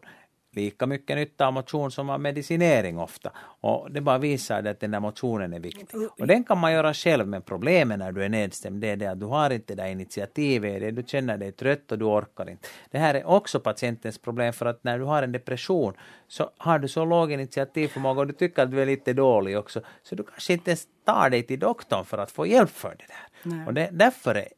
lika 0.56 0.86
mycket 0.86 1.16
nytta 1.16 1.46
av 1.46 1.52
motion 1.52 1.90
som 1.90 2.10
av 2.10 2.20
medicinering 2.20 2.98
ofta. 2.98 3.32
Och 3.60 3.90
det 3.90 4.00
bara 4.00 4.18
visar 4.18 4.64
att 4.64 4.80
den 4.80 4.90
där 4.90 5.00
motionen 5.00 5.52
är 5.52 5.60
viktig. 5.60 5.88
Och 6.18 6.26
den 6.26 6.44
kan 6.44 6.58
man 6.58 6.72
göra 6.72 6.94
själv, 6.94 7.28
men 7.28 7.42
problemet 7.42 7.98
när 7.98 8.12
du 8.12 8.24
är 8.24 8.28
nedstämd 8.28 8.80
det 8.80 8.90
är 8.90 8.96
det 8.96 9.06
att 9.06 9.20
du 9.20 9.26
har 9.26 9.50
inte 9.50 9.74
det 9.74 9.82
där 9.82 9.90
initiativet, 9.90 10.80
det 10.80 10.90
du 10.90 11.02
känner 11.06 11.38
dig 11.38 11.52
trött 11.52 11.92
och 11.92 11.98
du 11.98 12.04
orkar 12.04 12.50
inte. 12.50 12.68
Det 12.90 12.98
här 12.98 13.14
är 13.14 13.26
också 13.26 13.60
patientens 13.60 14.18
problem 14.18 14.52
för 14.52 14.66
att 14.66 14.84
när 14.84 14.98
du 14.98 15.04
har 15.04 15.22
en 15.22 15.32
depression 15.32 15.94
så 16.28 16.50
har 16.58 16.78
du 16.78 16.88
så 16.88 17.04
låg 17.04 17.32
initiativförmåga 17.32 18.20
och 18.20 18.26
du 18.26 18.32
tycker 18.32 18.62
att 18.62 18.70
du 18.70 18.82
är 18.82 18.86
lite 18.86 19.12
dålig 19.12 19.58
också, 19.58 19.80
så 20.02 20.14
du 20.14 20.22
kanske 20.22 20.52
inte 20.52 20.70
ens 20.70 20.86
tar 21.04 21.30
dig 21.30 21.42
till 21.42 21.58
doktorn 21.58 22.04
för 22.04 22.18
att 22.18 22.30
få 22.30 22.46
hjälp 22.46 22.70
för 22.70 22.96
det 22.98 23.04
där. 23.08 23.52
Nej. 23.56 23.66
Och 23.66 23.74
det, 23.74 23.88
därför 23.92 24.34
är 24.34 24.48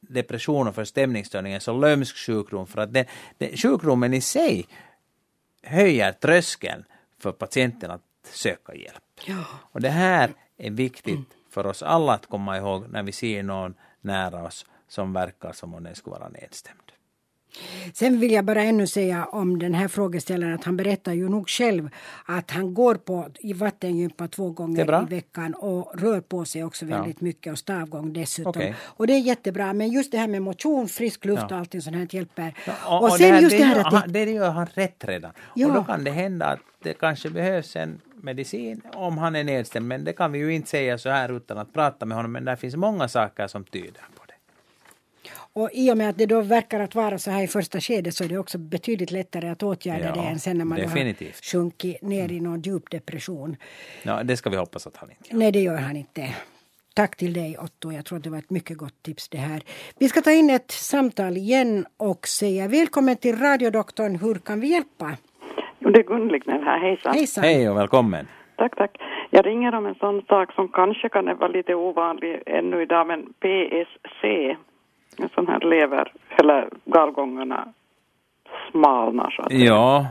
depression 0.00 0.68
och 0.68 0.74
förstämningsstörning 0.74 1.52
en 1.52 1.60
så 1.60 1.72
lömsk 1.72 2.16
sjukdom 2.16 2.66
för 2.66 2.80
att 2.80 2.92
den, 2.92 3.04
den, 3.38 3.56
sjukdomen 3.56 4.14
i 4.14 4.20
sig 4.20 4.66
höjer 5.62 6.12
tröskeln 6.12 6.84
för 7.18 7.32
patienten 7.32 7.90
att 7.90 8.02
söka 8.22 8.74
hjälp. 8.74 9.02
Ja. 9.26 9.44
Och 9.72 9.80
det 9.80 9.90
här 9.90 10.34
är 10.56 10.70
viktigt 10.70 11.20
för 11.50 11.66
oss 11.66 11.82
alla 11.82 12.12
att 12.12 12.26
komma 12.26 12.56
ihåg 12.56 12.88
när 12.88 13.02
vi 13.02 13.12
ser 13.12 13.42
någon 13.42 13.74
nära 14.00 14.44
oss 14.44 14.66
som 14.88 15.12
verkar 15.12 15.52
som 15.52 15.74
om 15.74 15.84
den 15.84 15.94
skulle 15.94 16.16
vara 16.16 16.28
nedstämd. 16.28 16.89
Sen 17.94 18.20
vill 18.20 18.32
jag 18.32 18.44
bara 18.44 18.62
ännu 18.62 18.86
säga 18.86 19.24
om 19.24 19.58
den 19.58 19.74
här 19.74 19.88
frågeställaren 19.88 20.54
att 20.54 20.64
han 20.64 20.76
berättar 20.76 21.12
ju 21.12 21.28
nog 21.28 21.48
själv 21.48 21.90
att 22.26 22.50
han 22.50 22.74
går 22.74 22.94
på 22.94 23.28
i 23.38 23.52
vattengympa 23.52 24.28
två 24.28 24.50
gånger 24.50 25.02
i 25.02 25.14
veckan 25.14 25.54
och 25.54 26.00
rör 26.00 26.20
på 26.20 26.44
sig 26.44 26.64
också 26.64 26.86
väldigt 26.86 27.16
ja. 27.20 27.24
mycket 27.24 27.52
och 27.52 27.58
stavgång 27.58 28.12
dessutom. 28.12 28.50
Okay. 28.50 28.74
Och 28.82 29.06
det 29.06 29.12
är 29.12 29.20
jättebra 29.20 29.72
men 29.72 29.88
just 29.88 30.12
det 30.12 30.18
här 30.18 30.28
med 30.28 30.42
motion, 30.42 30.88
frisk 30.88 31.24
luft 31.24 31.42
ja. 31.48 31.54
och 31.54 31.60
allting 31.60 31.82
sånt 31.82 31.96
här 31.96 32.08
hjälper. 32.10 32.54
Ja, 32.66 32.98
och, 32.98 33.02
och, 33.02 33.12
sen 33.12 33.34
det 33.34 33.40
just 33.40 33.58
det 33.58 33.64
här 33.64 33.96
att... 33.96 34.12
Det, 34.12 34.24
det 34.24 34.32
gör 34.32 34.50
han 34.50 34.66
rätt 34.74 35.04
redan. 35.04 35.32
Och 35.54 35.74
då 35.74 35.84
kan 35.84 36.04
det 36.04 36.10
hända 36.10 36.46
att 36.46 36.60
det 36.82 36.94
kanske 36.94 37.30
behövs 37.30 37.76
en 37.76 38.00
medicin 38.22 38.82
om 38.94 39.18
han 39.18 39.36
är 39.36 39.44
nedstämd 39.44 39.88
men 39.88 40.04
det 40.04 40.12
kan 40.12 40.32
vi 40.32 40.38
ju 40.38 40.54
inte 40.54 40.68
säga 40.68 40.98
så 40.98 41.08
här 41.10 41.36
utan 41.36 41.58
att 41.58 41.72
prata 41.72 42.06
med 42.06 42.16
honom 42.16 42.32
men 42.32 42.44
det 42.44 42.56
finns 42.56 42.76
många 42.76 43.08
saker 43.08 43.46
som 43.46 43.64
tyder 43.64 44.02
på 44.16 44.19
och 45.60 45.70
i 45.72 45.92
och 45.92 45.98
med 45.98 46.08
att 46.08 46.18
det 46.18 46.26
då 46.26 46.40
verkar 46.40 46.80
att 46.80 46.94
vara 46.94 47.18
så 47.18 47.30
här 47.30 47.42
i 47.42 47.46
första 47.46 47.80
skedet 47.80 48.14
så 48.14 48.24
är 48.24 48.28
det 48.28 48.38
också 48.38 48.58
betydligt 48.58 49.10
lättare 49.10 49.48
att 49.48 49.62
åtgärda 49.62 50.06
ja, 50.06 50.22
det 50.22 50.28
än 50.28 50.38
sen 50.38 50.58
när 50.58 50.64
man 50.64 50.78
definitivt. 50.78 51.36
har 51.36 51.58
sjunkit 51.58 52.02
ner 52.02 52.32
i 52.32 52.40
någon 52.40 52.60
djup 52.60 52.90
depression. 52.90 53.56
Ja, 54.02 54.22
det 54.22 54.36
ska 54.36 54.50
vi 54.50 54.56
hoppas 54.56 54.86
att 54.86 54.96
han 54.96 55.10
inte 55.10 55.30
gör. 55.30 55.38
Nej, 55.38 55.52
det 55.52 55.60
gör 55.60 55.76
han 55.76 55.96
inte. 55.96 56.34
Tack 56.94 57.16
till 57.16 57.32
dig 57.32 57.56
Otto. 57.58 57.92
Jag 57.92 58.04
tror 58.04 58.18
att 58.18 58.24
det 58.24 58.30
var 58.30 58.38
ett 58.38 58.50
mycket 58.50 58.76
gott 58.76 59.02
tips 59.02 59.28
det 59.28 59.38
här. 59.38 59.62
Vi 59.98 60.08
ska 60.08 60.20
ta 60.20 60.30
in 60.30 60.50
ett 60.50 60.70
samtal 60.70 61.36
igen 61.36 61.86
och 61.96 62.26
säga 62.26 62.68
välkommen 62.68 63.16
till 63.16 63.36
radiodoktorn. 63.36 64.16
Hur 64.16 64.34
kan 64.34 64.60
vi 64.60 64.68
hjälpa? 64.68 65.16
Jo, 65.78 65.90
det 65.90 66.00
är 66.00 66.04
Gun 66.04 66.28
Lignell 66.28 66.62
här. 66.62 66.78
Hejsan. 66.78 67.14
Hejsan. 67.14 67.44
Hej 67.44 67.70
och 67.70 67.76
välkommen. 67.76 68.26
Tack, 68.56 68.76
tack. 68.76 68.96
Jag 69.30 69.46
ringer 69.46 69.74
om 69.74 69.86
en 69.86 69.94
sån 69.94 70.22
sak 70.22 70.52
som 70.52 70.68
kanske 70.68 71.08
kan 71.08 71.24
vara 71.24 71.48
lite 71.48 71.74
ovanlig 71.74 72.42
ännu 72.46 72.82
idag, 72.82 73.06
men 73.06 73.22
PSC, 73.22 74.24
en 75.16 75.28
sån 75.34 75.48
här 75.48 75.60
lever, 75.60 76.12
eller 76.28 76.68
gallgångarna 76.84 77.68
smalnar 78.70 79.30
så 79.30 79.42
att. 79.42 79.52
Ja. 79.52 80.06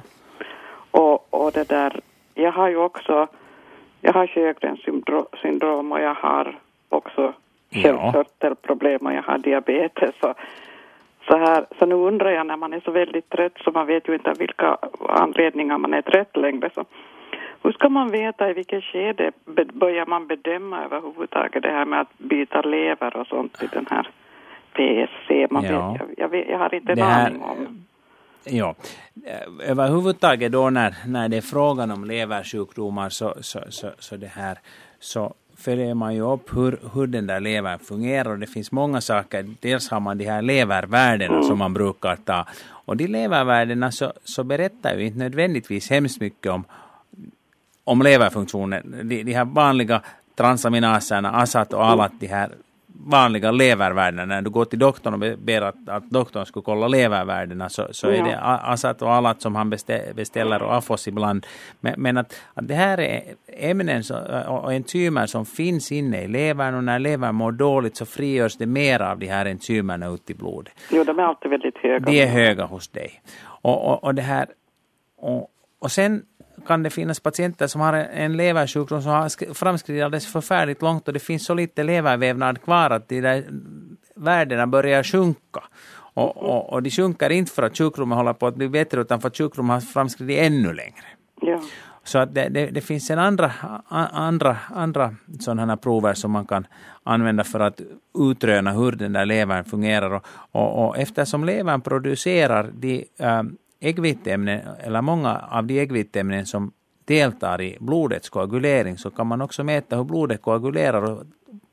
Och, 0.92 1.34
och 1.34 1.52
det 1.52 1.70
där, 1.70 2.00
jag 2.34 2.52
har 2.52 2.70
ju 2.70 2.78
också, 2.78 3.28
jag 4.02 4.14
har 4.14 4.28
Sjögrens 4.28 4.80
syndrom 5.42 5.92
och 5.92 6.02
jag 6.02 6.14
har 6.14 6.60
också 6.90 7.34
sköldkörtelproblem 7.72 9.06
och 9.06 9.14
jag 9.14 9.24
har 9.24 9.38
diabetes. 9.38 10.16
Så, 10.22 10.34
så, 11.28 11.38
här, 11.38 11.66
så 11.80 11.86
nu 11.86 11.96
undrar 11.96 12.32
jag 12.32 12.48
när 12.48 12.58
man 12.58 12.74
är 12.74 12.80
så 12.80 12.92
väldigt 12.92 13.30
trött 13.30 13.58
så 13.64 13.72
man 13.72 13.88
vet 13.88 14.08
ju 14.08 14.14
inte 14.14 14.34
vilka 14.40 14.78
anledningar 15.10 15.78
man 15.78 15.94
är 15.94 16.02
trött 16.02 16.38
längre. 16.38 16.70
Så 16.76 16.86
hur 17.64 17.72
ska 17.72 17.90
man 17.90 18.12
veta 18.12 18.50
i 18.50 18.54
vilket 18.54 18.84
skede 18.84 19.32
börjar 19.74 20.06
man 20.06 20.28
bedöma 20.28 20.84
överhuvudtaget 20.84 21.64
det 21.64 21.72
här 21.72 21.86
med 21.86 22.02
att 22.02 22.18
byta 22.18 22.62
lever 22.62 23.18
och 23.18 23.28
sånt 23.28 23.64
i 23.64 23.68
den 23.74 23.86
här 23.90 24.10
PSC. 24.74 25.52
Man 25.52 25.64
ja. 25.64 25.92
vet, 25.92 26.02
jag, 26.18 26.34
jag, 26.34 26.50
jag 26.50 26.58
har 26.58 26.76
inte 26.76 26.92
en 26.92 27.02
aning 27.02 27.42
om. 27.42 27.86
Ja, 28.44 28.76
överhuvudtaget 29.64 30.52
då 30.52 30.70
när, 30.70 30.96
när 31.08 31.30
det 31.30 31.38
är 31.38 31.42
frågan 31.42 31.92
om 31.92 32.06
leversjukdomar 32.06 33.10
så, 33.10 33.34
så, 33.42 33.60
så, 33.70 33.92
så 34.00 34.18
det 34.18 34.28
här 34.28 34.58
så 35.00 35.34
följer 35.58 35.94
man 35.94 36.16
ju 36.16 36.22
upp 36.22 36.56
hur, 36.56 36.80
hur 36.94 37.08
den 37.08 37.28
där 37.28 37.40
levern 37.40 37.80
fungerar 37.80 38.32
och 38.32 38.40
det 38.40 38.48
finns 38.48 38.72
många 38.72 39.02
saker. 39.02 39.46
Dels 39.60 39.90
har 39.90 40.00
man 40.00 40.18
de 40.18 40.26
här 40.26 40.42
levervärdena 40.42 41.34
mm. 41.34 41.44
som 41.44 41.58
man 41.58 41.74
brukar 41.74 42.16
ta 42.16 42.46
och 42.86 42.98
de 42.98 43.08
levervärdena 43.08 43.92
så, 43.92 44.14
så 44.24 44.44
berättar 44.44 44.96
ju 44.96 45.06
inte 45.06 45.20
nödvändigtvis 45.20 45.90
hemskt 45.90 46.22
mycket 46.22 46.52
om, 46.52 46.64
om 47.84 48.02
leverfunktionen. 48.02 48.96
De, 49.04 49.24
de 49.24 49.34
här 49.34 49.46
vanliga 49.46 50.02
transaminaserna, 50.36 51.32
ASAT 51.32 51.74
och 51.74 51.86
ALAT, 51.86 52.12
de 52.20 52.28
här 52.28 52.50
vanliga 53.06 53.52
levervärdena. 53.52 54.26
När 54.26 54.42
du 54.42 54.50
går 54.50 54.66
till 54.66 54.80
doktorn 54.80 55.14
och 55.14 55.40
ber 55.40 55.62
att, 55.62 55.90
att 55.90 56.10
doktorn 56.10 56.46
ska 56.46 56.62
kolla 56.62 56.88
levervärdena 56.88 57.70
så, 57.70 57.88
så 57.92 58.08
ja. 58.08 58.14
är 58.14 58.24
det 58.24 58.40
Asat 58.42 59.02
och 59.02 59.14
Alat 59.14 59.42
som 59.42 59.56
han 59.56 59.70
beställer 60.16 60.64
och 60.64 60.76
Afos 60.76 61.08
ibland. 61.08 61.46
Men, 61.80 61.94
men 61.98 62.18
att, 62.18 62.42
att 62.54 62.68
det 62.68 62.74
här 62.74 63.00
är 63.00 63.22
ämnen 63.48 64.04
och 64.48 64.74
enzymer 64.74 65.26
som 65.26 65.46
finns 65.46 65.92
inne 65.92 66.24
i 66.24 66.28
levern 66.28 66.76
och 66.76 66.84
när 66.84 67.00
levern 67.00 67.36
mår 67.36 67.52
dåligt 67.52 67.96
så 67.96 68.06
frigörs 68.06 68.56
det 68.58 68.66
mer 68.66 69.02
av 69.02 69.20
de 69.20 69.28
här 69.28 69.46
enzymerna 69.46 70.08
ut 70.08 70.30
i 70.30 70.34
blodet. 70.34 70.74
Jo, 70.92 71.04
de 71.04 71.20
är 71.20 71.24
alltid 71.24 71.52
väldigt 71.52 71.78
höga. 71.78 72.00
De 72.00 72.22
är 72.22 72.28
höga 72.28 72.66
hos 72.66 72.88
dig. 72.88 73.22
Och, 73.62 73.88
och, 73.92 74.04
och 74.04 74.16
det 74.16 74.22
här 74.22 74.48
och, 75.18 75.48
och 75.80 75.92
sen 75.92 76.22
kan 76.68 76.84
det 76.84 76.90
finnas 76.90 77.20
patienter 77.20 77.68
som 77.68 77.82
har 77.82 77.94
en 77.94 78.38
leversjukdom 78.38 79.02
som 79.02 79.12
har 79.12 79.54
framskridit 79.54 80.04
alldeles 80.04 80.28
förfärligt 80.28 80.82
långt 80.82 81.08
och 81.08 81.14
det 81.14 81.20
finns 81.20 81.46
så 81.46 81.54
lite 81.54 81.84
levervävnad 81.84 82.62
kvar 82.62 82.90
att 82.90 83.10
de 83.10 83.22
där 83.22 83.44
värdena 84.16 84.68
börjar 84.68 85.04
sjunka. 85.04 85.64
Och, 86.14 86.38
och, 86.38 86.74
och 86.74 86.84
de 86.84 86.90
sjunker 86.90 87.30
inte 87.30 87.52
för 87.52 87.64
att 87.64 87.78
sjukdomen 87.78 88.18
håller 88.18 88.34
på 88.34 88.48
att 88.48 88.56
bli 88.56 88.70
bättre 88.70 89.02
utan 89.02 89.22
för 89.22 89.28
att 89.28 89.38
sjukdomen 89.38 89.70
har 89.70 89.82
framskridit 89.82 90.40
ännu 90.40 90.74
längre. 90.74 91.06
Ja. 91.42 91.62
Så 92.04 92.18
att 92.20 92.34
det, 92.34 92.50
det, 92.50 92.66
det, 92.66 92.82
finns 92.82 93.10
en 93.10 93.20
andra, 93.20 93.52
andra, 94.12 94.58
andra 94.70 95.16
sådana 95.40 95.78
prover 95.78 96.14
som 96.14 96.32
man 96.32 96.46
kan 96.46 96.68
använda 97.04 97.44
för 97.44 97.60
att 97.60 97.82
utröna 98.20 98.72
hur 98.72 98.92
den 98.92 99.14
där 99.14 99.26
levern 99.26 99.66
fungerar. 99.66 100.12
Och, 100.12 100.26
och, 100.52 100.88
och 100.88 100.98
eftersom 100.98 101.44
levern 101.44 101.82
producerar 101.82 102.72
de 102.74 103.06
äh, 103.20 103.44
äggviteämnen, 103.82 104.62
eller 104.84 105.02
många 105.02 105.42
av 105.52 105.66
de 105.66 105.80
äggviteämnen 105.80 106.46
som 106.46 106.72
deltar 107.08 107.62
i 107.62 107.78
blodets 107.80 108.30
koagulering, 108.30 108.98
så 108.98 109.10
kan 109.10 109.28
man 109.28 109.42
också 109.42 109.64
mäta 109.64 109.96
hur 109.96 110.04
blodet 110.04 110.42
koagulerar 110.42 111.12
och 111.12 111.24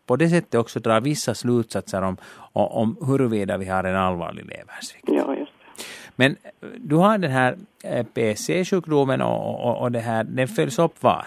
på 0.06 0.16
det 0.16 0.28
sättet 0.28 0.60
också 0.60 0.80
dra 0.80 1.00
vissa 1.00 1.34
slutsatser 1.34 2.02
om, 2.02 2.16
om 2.52 2.96
huruvida 3.06 3.58
vi 3.58 3.68
har 3.68 3.84
en 3.84 3.96
allvarlig 3.96 4.44
leversvikt. 4.44 5.08
Ja, 5.08 5.34
just 5.34 5.52
det. 5.58 5.84
Men 6.16 6.30
eh, 6.30 6.68
du 6.76 6.96
har 6.96 7.18
den 7.18 7.30
här 7.30 7.54
eh, 7.84 8.06
PC-sjukdomen 8.14 9.22
och, 9.22 9.66
och, 9.66 9.82
och 9.82 9.92
det 9.92 9.98
här, 9.98 10.24
den 10.24 10.48
följs 10.48 10.78
upp 10.78 11.02
var? 11.02 11.24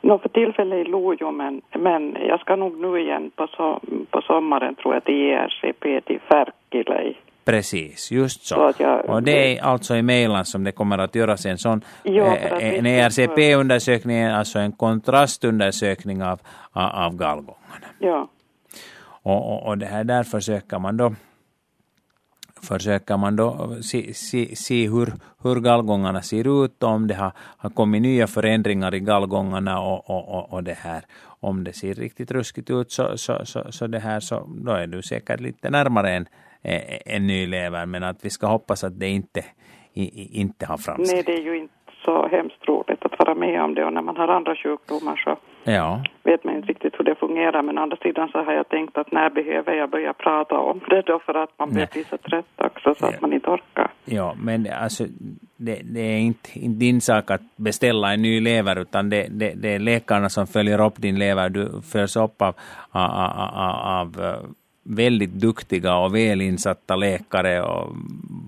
No, 0.00 0.18
för 0.18 0.28
tillfället 0.28 0.86
i 0.86 0.90
Lojo, 0.90 1.30
men, 1.30 1.62
men 1.78 2.16
jag 2.28 2.40
ska 2.40 2.56
nog 2.56 2.80
nu 2.80 3.00
igen 3.00 3.30
på, 3.36 3.46
so, 3.46 3.80
på 4.10 4.20
sommaren 4.20 4.74
tror 4.74 4.94
jag 4.94 5.04
till 5.04 5.14
ERCP 5.14 6.00
till 6.06 6.20
Färkilä 6.20 7.14
Precis, 7.44 8.10
just 8.10 8.46
så. 8.46 8.54
så 8.54 8.82
jag, 8.82 9.04
och 9.04 9.22
det 9.22 9.58
är 9.58 9.62
alltså 9.62 9.96
i 9.96 10.02
Mejland 10.02 10.46
som 10.46 10.64
det 10.64 10.72
kommer 10.72 10.98
att 10.98 11.14
göras 11.14 11.46
en 11.46 11.58
sån 11.58 11.84
ja, 12.02 12.36
eh, 12.36 12.78
en 12.78 12.86
ERCP-undersökning, 12.86 14.24
alltså 14.24 14.58
en 14.58 14.72
kontrastundersökning 14.72 16.22
av, 16.22 16.40
av 16.72 17.16
gallgångarna. 17.16 17.86
Ja. 17.98 18.28
Och, 19.22 19.52
och, 19.52 19.66
och 19.66 19.78
det 19.78 19.86
här 19.86 20.04
där 20.04 20.22
försöker 20.22 20.78
man 20.78 20.96
då 20.96 21.14
försöker 22.62 23.16
man 23.16 23.36
då 23.36 23.76
se, 23.82 24.14
se, 24.14 24.56
se 24.56 24.88
hur, 24.88 25.12
hur 25.42 25.60
gallgångarna 25.60 26.22
ser 26.22 26.64
ut, 26.64 26.82
om 26.82 27.06
det 27.06 27.14
har, 27.14 27.32
har 27.36 27.70
kommit 27.70 28.02
nya 28.02 28.26
förändringar 28.26 28.94
i 28.94 29.00
gallgångarna 29.00 29.80
och, 29.80 30.10
och, 30.10 30.28
och, 30.28 30.52
och 30.52 30.64
det 30.64 30.78
här. 30.78 31.04
Om 31.42 31.64
det 31.64 31.72
ser 31.72 31.94
riktigt 31.94 32.30
ruskigt 32.30 32.70
ut 32.70 32.92
så, 32.92 33.18
så, 33.18 33.40
så, 33.44 33.72
så, 33.72 33.86
det 33.86 33.98
här, 33.98 34.20
så 34.20 34.48
då 34.64 34.72
är 34.72 34.86
du 34.86 35.02
säkert 35.02 35.40
lite 35.40 35.70
närmare 35.70 36.10
en, 36.10 36.26
en 37.06 37.26
ny 37.26 37.46
lever, 37.46 37.86
men 37.86 38.02
att 38.02 38.24
vi 38.24 38.30
ska 38.30 38.46
hoppas 38.46 38.84
att 38.84 39.00
det 39.00 39.08
inte, 39.08 39.44
inte 40.32 40.66
har 40.66 40.76
framsteg. 40.76 41.16
Nej, 41.16 41.22
det 41.26 41.32
är 41.32 41.42
ju 41.42 41.58
inte 41.58 41.74
så 42.04 42.28
hemskt 42.28 42.68
roligt 42.68 43.04
att 43.04 43.18
vara 43.18 43.34
med 43.34 43.62
om 43.62 43.74
det 43.74 43.84
och 43.84 43.92
när 43.92 44.02
man 44.02 44.16
har 44.16 44.28
andra 44.28 44.56
sjukdomar 44.56 45.16
så 45.16 45.36
ja. 45.64 46.04
vet 46.22 46.44
man 46.44 46.56
inte 46.56 46.68
riktigt 46.68 46.94
hur 46.98 47.04
det 47.04 47.14
fungerar. 47.14 47.62
Men 47.62 47.78
å 47.78 47.82
andra 47.82 47.96
sidan 47.96 48.28
så 48.28 48.38
har 48.42 48.52
jag 48.52 48.68
tänkt 48.68 48.98
att 48.98 49.12
när 49.12 49.30
behöver 49.30 49.72
jag 49.72 49.90
börja 49.90 50.12
prata 50.12 50.58
om 50.58 50.80
det 50.90 51.02
då 51.02 51.18
för 51.18 51.34
att 51.34 51.58
man 51.58 51.70
blir 51.70 51.88
bli 51.92 52.04
så 52.04 52.18
trött 52.18 52.46
också 52.56 52.94
så 52.94 53.04
ja. 53.04 53.08
att 53.08 53.20
man 53.20 53.32
inte 53.32 53.50
orkar. 53.50 53.90
Ja, 54.04 54.34
men 54.42 54.66
alltså 54.82 55.04
det, 55.56 55.80
det, 55.94 56.00
är 56.00 56.18
inte, 56.18 56.58
inte 56.58 56.78
din 56.78 57.00
sak 57.00 57.30
att 57.30 57.56
beställa 57.56 58.12
en 58.12 58.22
ny 58.22 58.40
lever 58.40 58.78
utan 58.78 59.10
det, 59.10 59.26
det, 59.30 59.62
det 59.62 59.74
är 59.74 59.78
läkarna 59.78 60.28
som 60.28 60.46
följer 60.46 60.86
upp 60.86 60.96
din 60.96 61.18
lever. 61.18 61.48
Du 61.48 61.82
följs 61.92 62.16
upp 62.16 62.42
av, 62.42 62.54
av, 62.90 63.10
av, 63.10 63.80
av 63.84 64.16
väldigt 64.90 65.32
duktiga 65.32 65.96
och 65.96 66.14
välinsatta 66.14 66.96
läkare 66.96 67.62
och 67.62 67.96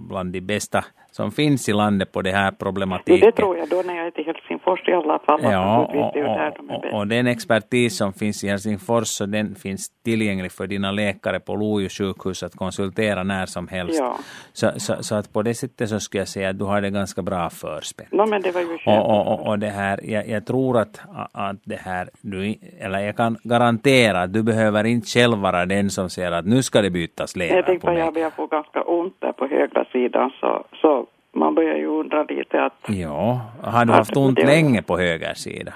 bland 0.09 0.33
de 0.33 0.41
bästa 0.41 0.85
som 1.13 1.33
finns 1.33 1.69
i 1.69 1.73
landet 1.73 2.13
på 2.13 2.23
det 2.23 2.31
här 2.31 2.51
problematiken. 2.51 3.21
Det 3.21 3.33
tror 3.33 3.57
jag 3.57 3.69
då 3.69 3.83
när 3.87 3.97
jag 3.97 4.07
är 4.07 4.11
till 4.11 4.25
Helsingfors 4.25 4.89
i 4.89 4.93
alla 4.93 5.19
fall. 5.19 5.41
Ja, 5.43 5.79
och, 5.79 5.97
och, 5.97 6.17
och, 6.71 6.99
och, 6.99 7.07
den 7.07 7.27
expertis 7.27 7.97
som 7.97 8.13
finns 8.13 8.45
i 8.45 8.49
Helsingfors 8.49 9.09
så 9.09 9.27
den 9.27 9.55
finns 9.55 9.91
tillgänglig 10.05 10.53
för 10.53 10.67
dina 10.67 10.91
läkare 10.91 11.41
på 11.41 11.57
Lojo 11.57 11.89
sjukhus 11.89 12.43
att 12.43 12.57
konsultera 12.57 13.23
när 13.23 13.47
som 13.47 13.69
helst. 13.69 13.99
Ja. 13.99 14.17
Så, 14.53 14.71
så, 14.77 15.03
så, 15.03 15.15
att 15.15 15.33
på 15.33 15.43
det 15.43 15.55
sättet 15.55 15.89
så 15.89 16.01
skulle 16.01 16.21
jag 16.21 16.29
säga 16.29 16.49
att 16.49 16.59
du 16.59 16.65
har 16.65 16.81
det 16.81 16.91
ganska 16.91 17.23
bra 17.23 17.51
förspänt. 17.51 18.13
No, 18.13 18.27
men 18.27 18.43
det 18.43 18.51
var 18.51 18.61
ju 18.61 18.79
och, 18.87 19.33
och, 19.33 19.47
och, 19.49 19.59
det 19.59 19.71
här, 19.71 20.01
jag, 20.03 20.29
jag, 20.29 20.47
tror 20.47 20.79
att, 20.79 21.01
att 21.33 21.57
det 21.65 21.81
här, 21.81 22.09
du, 22.21 22.55
eller 22.81 22.99
jag 22.99 23.17
kan 23.17 23.37
garantera 23.45 24.23
att 24.23 24.33
du 24.33 24.43
behöver 24.43 24.85
inte 24.85 25.07
själv 25.07 25.39
vara 25.39 25.67
den 25.67 25.91
som 25.91 26.11
säger 26.11 26.33
att 26.33 26.47
nu 26.47 26.63
ska 26.63 26.83
det 26.83 26.91
bytas 26.91 27.37
lever 27.37 27.57
Jag 27.57 27.67
tänkte 27.67 27.91
att 27.91 28.17
jag 28.17 28.33
får 28.33 28.49
ganska 28.49 28.83
ont 28.83 29.17
där 29.19 29.33
på 29.33 29.47
högra 29.47 29.85
sidan 29.85 30.31
så, 30.41 30.65
så 30.81 31.02
man 31.33 31.55
börjar 31.55 31.77
ju 31.77 31.87
undra 31.87 32.23
lite 32.23 32.65
att... 32.65 32.79
Ja, 32.87 33.41
har 33.63 33.85
du 33.85 33.93
haft 33.93 34.17
ont 34.17 34.37
det, 34.37 34.47
länge 34.47 34.83
på 34.83 34.99
höger 34.99 35.35
sida? 35.35 35.73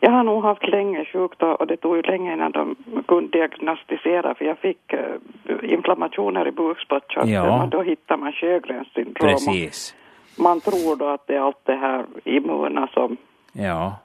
Jag 0.00 0.10
har 0.10 0.24
nog 0.24 0.42
haft 0.42 0.68
länge 0.68 1.04
sjukt 1.04 1.42
och 1.42 1.66
det 1.66 1.76
tog 1.76 1.96
ju 1.96 2.02
länge 2.02 2.32
innan 2.32 2.52
de 2.52 2.76
kunde 3.08 3.38
diagnostisera 3.38 4.34
för 4.34 4.44
jag 4.44 4.58
fick 4.58 4.94
uh, 4.94 5.72
inflammationer 5.72 6.48
i 6.48 6.52
bukspottkörteln 6.52 7.32
ja. 7.32 7.62
och 7.62 7.68
då 7.68 7.82
hittar 7.82 8.16
man 8.16 8.32
Sjögrens 8.32 8.88
syndrom. 8.94 9.14
Precis. 9.14 9.94
Man 10.38 10.60
tror 10.60 10.96
då 10.96 11.08
att 11.08 11.26
det 11.26 11.34
är 11.34 11.40
allt 11.40 11.60
det 11.64 11.74
här 11.76 12.04
immuna 12.24 12.88
som 12.94 13.16
ja. 13.52 13.96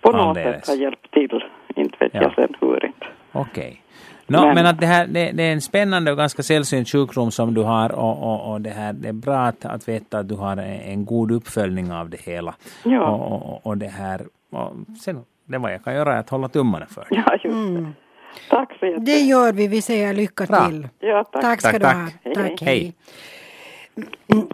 på 0.00 0.12
något 0.12 0.36
sätt 0.36 0.68
har 0.68 0.74
hjälpt 0.74 1.10
till. 1.10 1.44
Inte 1.76 1.96
vet 2.00 2.14
ja. 2.14 2.22
jag 2.22 2.34
sen 2.34 2.54
hur 2.60 2.84
inte. 2.84 3.06
Okej. 3.32 3.62
Okay. 3.62 3.76
No, 4.30 4.40
men, 4.40 4.54
men, 4.54 4.66
att 4.66 4.80
det, 4.80 4.86
här, 4.86 5.06
det, 5.06 5.32
det, 5.32 5.42
är 5.42 5.52
en 5.52 5.60
spännande 5.60 6.10
och 6.10 6.16
ganska 6.16 6.42
sällsynt 6.42 6.88
sjukdom 6.88 7.30
som 7.30 7.54
du 7.54 7.62
har 7.62 7.92
och, 7.92 8.22
och, 8.22 8.52
och 8.52 8.60
det, 8.60 8.70
här, 8.70 8.92
det 8.92 9.08
är 9.08 9.12
bra 9.12 9.38
att, 9.38 9.64
att 9.64 9.88
veta 9.88 10.18
att 10.18 10.28
du 10.28 10.34
har 10.34 10.52
en, 10.52 10.80
en 10.80 11.04
god 11.04 11.30
uppföljning 11.30 11.92
av 11.92 12.10
det 12.10 12.20
hela. 12.20 12.54
Ja. 12.84 13.10
Och, 13.10 13.32
och, 13.32 13.66
och 13.66 13.78
det 13.78 13.88
här, 13.88 14.26
och 14.50 14.72
sen, 15.04 15.24
det 15.44 15.58
vad 15.58 15.72
jag 15.72 15.84
kan 15.84 15.94
göra 15.94 16.14
är 16.14 16.18
att 16.18 16.30
hålla 16.30 16.48
tummarna 16.48 16.86
för 16.86 17.00
dig. 17.00 17.22
Ja, 17.26 17.32
just 17.32 17.42
det. 17.42 17.48
Mm. 17.48 17.94
Tack 18.50 18.68
så 18.78 18.86
jättemycket. 18.86 19.06
Det 19.06 19.20
gör 19.20 19.52
vi, 19.52 19.68
vi 19.68 19.82
säger 19.82 20.14
lycka 20.14 20.46
bra. 20.46 20.66
till. 20.68 20.88
Ja, 20.98 21.24
tack. 21.24 21.42
tack 21.42 21.60
ska 21.60 21.70
tack, 21.70 21.80
du 21.80 21.84
tack. 21.84 22.36
ha. 22.36 22.48
Tack, 22.48 22.62
hej. 22.62 22.94
hej. 24.28 24.44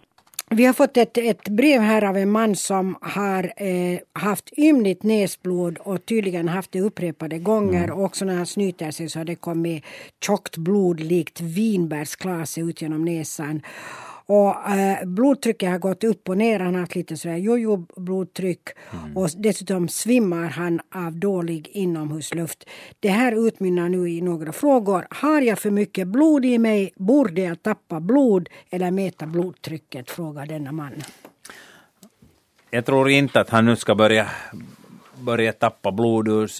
Vi 0.54 0.64
har 0.64 0.72
fått 0.72 0.96
ett, 0.96 1.18
ett 1.18 1.48
brev 1.48 1.80
här 1.80 2.04
av 2.04 2.16
en 2.16 2.30
man 2.30 2.56
som 2.56 2.96
har 3.00 3.52
eh, 3.56 3.98
haft 4.12 4.58
ymnigt 4.58 5.02
näsblod 5.02 5.78
och 5.78 6.06
tydligen 6.06 6.48
haft 6.48 6.72
det 6.72 6.80
upprepade 6.80 7.38
gånger. 7.38 7.84
Mm. 7.84 7.98
Och 7.98 8.04
också 8.04 8.24
när 8.24 8.36
han 8.36 8.46
snyter 8.46 8.90
sig 8.90 9.08
så 9.08 9.18
har 9.18 9.24
det 9.24 9.34
kommit 9.34 9.84
tjockt 10.24 10.56
blod 10.56 11.00
likt 11.00 11.40
vinbärsklase 11.40 12.60
ut 12.60 12.82
genom 12.82 13.04
näsan. 13.04 13.62
Och 14.26 14.70
eh, 14.70 15.04
blodtrycket 15.04 15.70
har 15.70 15.78
gått 15.78 16.04
upp 16.04 16.28
och 16.28 16.38
ner. 16.38 16.60
Han 16.60 16.74
har 16.74 16.80
haft 16.80 16.94
lite 16.94 17.16
sådär 17.16 17.36
jojo-blodtryck. 17.36 18.68
Mm. 18.92 19.16
Och 19.16 19.30
dessutom 19.36 19.88
svimmar 19.88 20.48
han 20.48 20.80
av 20.94 21.12
dålig 21.12 21.68
inomhusluft. 21.68 22.64
Det 23.00 23.08
här 23.08 23.46
utmynnar 23.46 23.88
nu 23.88 24.10
i 24.10 24.20
några 24.20 24.52
frågor. 24.52 25.06
Har 25.10 25.40
jag 25.40 25.58
för 25.58 25.70
mycket 25.70 26.08
blod 26.08 26.44
i 26.44 26.58
mig? 26.58 26.92
Borde 26.96 27.40
jag 27.40 27.62
tappa 27.62 28.00
blod 28.00 28.48
eller 28.70 28.90
mäta 28.90 29.26
blodtrycket? 29.26 30.10
Frågar 30.10 30.46
denna 30.46 30.72
man. 30.72 30.92
Jag 32.70 32.84
tror 32.84 33.10
inte 33.10 33.40
att 33.40 33.50
han 33.50 33.64
nu 33.64 33.76
ska 33.76 33.94
börja 33.94 34.26
började 35.18 35.58
tappa 35.58 35.92
blod 35.92 36.28
ur, 36.28 36.50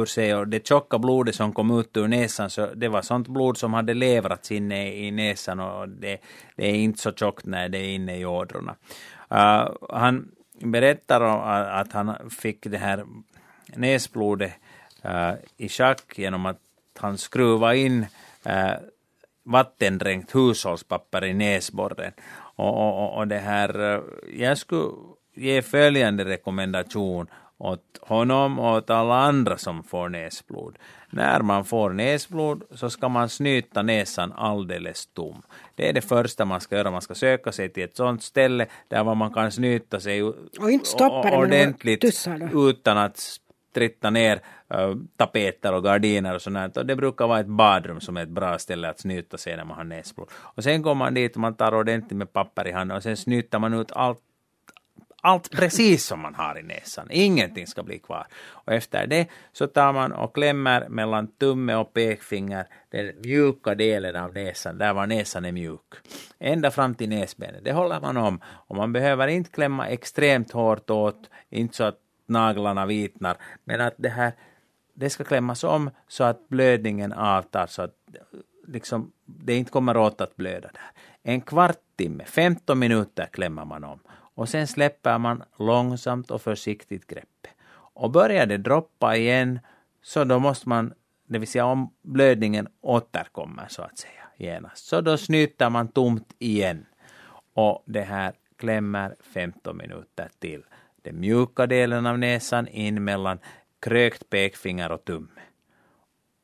ur 0.00 0.06
sig 0.06 0.34
och 0.34 0.48
det 0.48 0.66
tjocka 0.66 0.98
blodet 0.98 1.34
som 1.34 1.52
kom 1.52 1.78
ut 1.80 1.96
ur 1.96 2.08
näsan, 2.08 2.50
så 2.50 2.66
det 2.74 2.88
var 2.88 3.02
sånt 3.02 3.28
blod 3.28 3.58
som 3.58 3.74
hade 3.74 3.94
levrats 3.94 4.52
inne 4.52 4.94
i 4.94 5.10
näsan 5.10 5.60
och 5.60 5.88
det, 5.88 6.18
det 6.56 6.66
är 6.66 6.74
inte 6.74 7.00
så 7.00 7.12
tjockt 7.12 7.46
när 7.46 7.68
det 7.68 7.78
är 7.78 7.94
inne 7.94 8.18
i 8.18 8.24
ådrorna. 8.24 8.76
Uh, 9.32 9.72
han 9.90 10.28
berättar 10.60 11.20
att 11.80 11.92
han 11.92 12.30
fick 12.30 12.66
det 12.66 12.78
här 12.78 13.04
näsblodet 13.76 14.52
uh, 15.04 15.32
i 15.56 15.68
schack 15.68 16.18
genom 16.18 16.46
att 16.46 16.60
han 16.98 17.18
skruvade 17.18 17.78
in 17.78 18.06
uh, 18.46 18.74
vattendränkt 19.42 20.34
hushållspapper 20.34 21.24
i 21.24 21.34
näsborren. 21.34 22.12
Och, 22.56 23.02
och, 23.02 23.16
och 23.16 23.28
det 23.28 23.38
här, 23.38 23.80
uh, 23.80 24.02
jag 24.32 24.58
skulle 24.58 24.90
ge 25.34 25.62
följande 25.62 26.24
rekommendation 26.24 27.26
åt 27.58 27.98
honom 28.00 28.58
och 28.58 28.76
åt 28.76 28.90
alla 28.90 29.14
andra 29.14 29.58
som 29.58 29.82
får 29.82 30.08
näsblod. 30.08 30.78
När 31.10 31.40
man 31.40 31.64
får 31.64 31.90
näsblod 31.90 32.62
så 32.70 32.90
ska 32.90 33.08
man 33.08 33.28
snyta 33.28 33.82
näsan 33.82 34.32
alldeles 34.32 35.06
tom. 35.06 35.42
Det 35.74 35.88
är 35.88 35.92
det 35.92 36.00
första 36.00 36.44
man 36.44 36.60
ska 36.60 36.76
göra. 36.76 36.90
Man 36.90 37.02
ska 37.02 37.14
söka 37.14 37.52
sig 37.52 37.68
till 37.68 37.82
ett 37.82 37.96
sådant 37.96 38.22
ställe 38.22 38.66
där 38.88 39.14
man 39.14 39.32
kan 39.32 39.52
snyta 39.52 40.00
sig 40.00 40.22
och 40.22 40.70
inte 40.70 40.88
stoppa 40.88 41.38
ordentligt 41.38 42.04
utan 42.52 42.98
att 42.98 43.40
stritta 43.70 44.10
ner 44.10 44.40
uh, 44.74 44.96
tapeter 45.16 45.74
och 45.74 45.84
gardiner 45.84 46.34
och 46.34 46.42
sånt. 46.42 46.76
Och 46.76 46.86
det 46.86 46.96
brukar 46.96 47.26
vara 47.26 47.40
ett 47.40 47.46
badrum 47.46 48.00
som 48.00 48.16
är 48.16 48.22
ett 48.22 48.28
bra 48.28 48.58
ställe 48.58 48.88
att 48.88 49.00
snyta 49.00 49.38
sig 49.38 49.56
när 49.56 49.64
man 49.64 49.76
har 49.76 49.84
näsblod. 49.84 50.28
Och 50.32 50.64
sen 50.64 50.82
går 50.82 50.94
man 50.94 51.14
dit 51.14 51.34
och 51.34 51.40
man 51.40 51.54
tar 51.54 51.74
ordentligt 51.74 52.18
med 52.18 52.32
papper 52.32 52.68
i 52.68 52.72
handen 52.72 52.96
och 52.96 53.02
sen 53.02 53.16
snyter 53.16 53.58
man 53.58 53.74
ut 53.74 53.92
allt 53.92 54.18
allt 55.22 55.50
precis 55.50 56.06
som 56.06 56.20
man 56.20 56.34
har 56.34 56.58
i 56.58 56.62
näsan. 56.62 57.06
Ingenting 57.10 57.66
ska 57.66 57.82
bli 57.82 57.98
kvar. 57.98 58.26
Och 58.50 58.72
efter 58.72 59.06
det 59.06 59.28
så 59.52 59.66
tar 59.66 59.92
man 59.92 60.12
och 60.12 60.34
klämmer 60.34 60.88
mellan 60.88 61.26
tumme 61.26 61.74
och 61.74 61.92
pekfinger 61.92 62.66
den 62.90 63.12
mjuka 63.24 63.74
delen 63.74 64.16
av 64.16 64.32
näsan, 64.32 64.78
där 64.78 64.94
var 64.94 65.06
näsan 65.06 65.44
är 65.44 65.52
mjuk. 65.52 65.94
Ända 66.38 66.70
fram 66.70 66.94
till 66.94 67.08
näsbenet. 67.08 67.64
Det 67.64 67.72
håller 67.72 68.00
man 68.00 68.16
om. 68.16 68.40
Och 68.44 68.76
man 68.76 68.92
behöver 68.92 69.28
inte 69.28 69.50
klämma 69.50 69.88
extremt 69.88 70.52
hårt 70.52 70.90
åt, 70.90 71.30
inte 71.50 71.76
så 71.76 71.84
att 71.84 71.98
naglarna 72.26 72.86
vitnar, 72.86 73.36
men 73.64 73.80
att 73.80 73.94
det 73.96 74.08
här 74.08 74.32
det 74.94 75.10
ska 75.10 75.24
klämmas 75.24 75.64
om 75.64 75.90
så 76.08 76.24
att 76.24 76.48
blödningen 76.48 77.12
avtar 77.12 77.66
så 77.66 77.82
att 77.82 77.94
liksom, 78.66 79.12
det 79.24 79.54
inte 79.54 79.70
kommer 79.70 79.96
åt 79.96 80.20
att 80.20 80.36
blöda 80.36 80.68
där. 80.72 80.90
En 81.22 81.40
kvart 81.40 81.78
timme, 81.96 82.24
15 82.24 82.78
minuter 82.78 83.28
klämmer 83.32 83.64
man 83.64 83.84
om 83.84 84.00
och 84.38 84.48
sen 84.48 84.66
släpper 84.66 85.18
man 85.18 85.42
långsamt 85.58 86.30
och 86.30 86.42
försiktigt 86.42 87.06
greppet. 87.06 87.52
Och 87.70 88.10
börjar 88.10 88.46
det 88.46 88.56
droppa 88.56 89.16
igen 89.16 89.58
så 90.02 90.24
då 90.24 90.38
måste 90.38 90.68
man, 90.68 90.92
det 91.26 91.38
vill 91.38 91.48
säga 91.48 91.64
om 91.64 91.94
blödningen 92.02 92.68
återkommer 92.80 93.66
så 93.68 93.82
att 93.82 93.98
säga 93.98 94.22
genast, 94.36 94.86
så 94.86 95.00
då 95.00 95.16
snyter 95.16 95.70
man 95.70 95.88
tomt 95.88 96.34
igen. 96.38 96.86
Och 97.54 97.82
det 97.86 98.02
här 98.02 98.32
klämmer 98.56 99.16
15 99.20 99.76
minuter 99.76 100.28
till. 100.38 100.62
Den 101.02 101.20
mjuka 101.20 101.66
delen 101.66 102.06
av 102.06 102.18
näsan 102.18 102.68
in 102.68 103.04
mellan 103.04 103.38
krökt 103.80 104.30
pekfinger 104.30 104.92
och 104.92 105.04
tumme. 105.04 105.40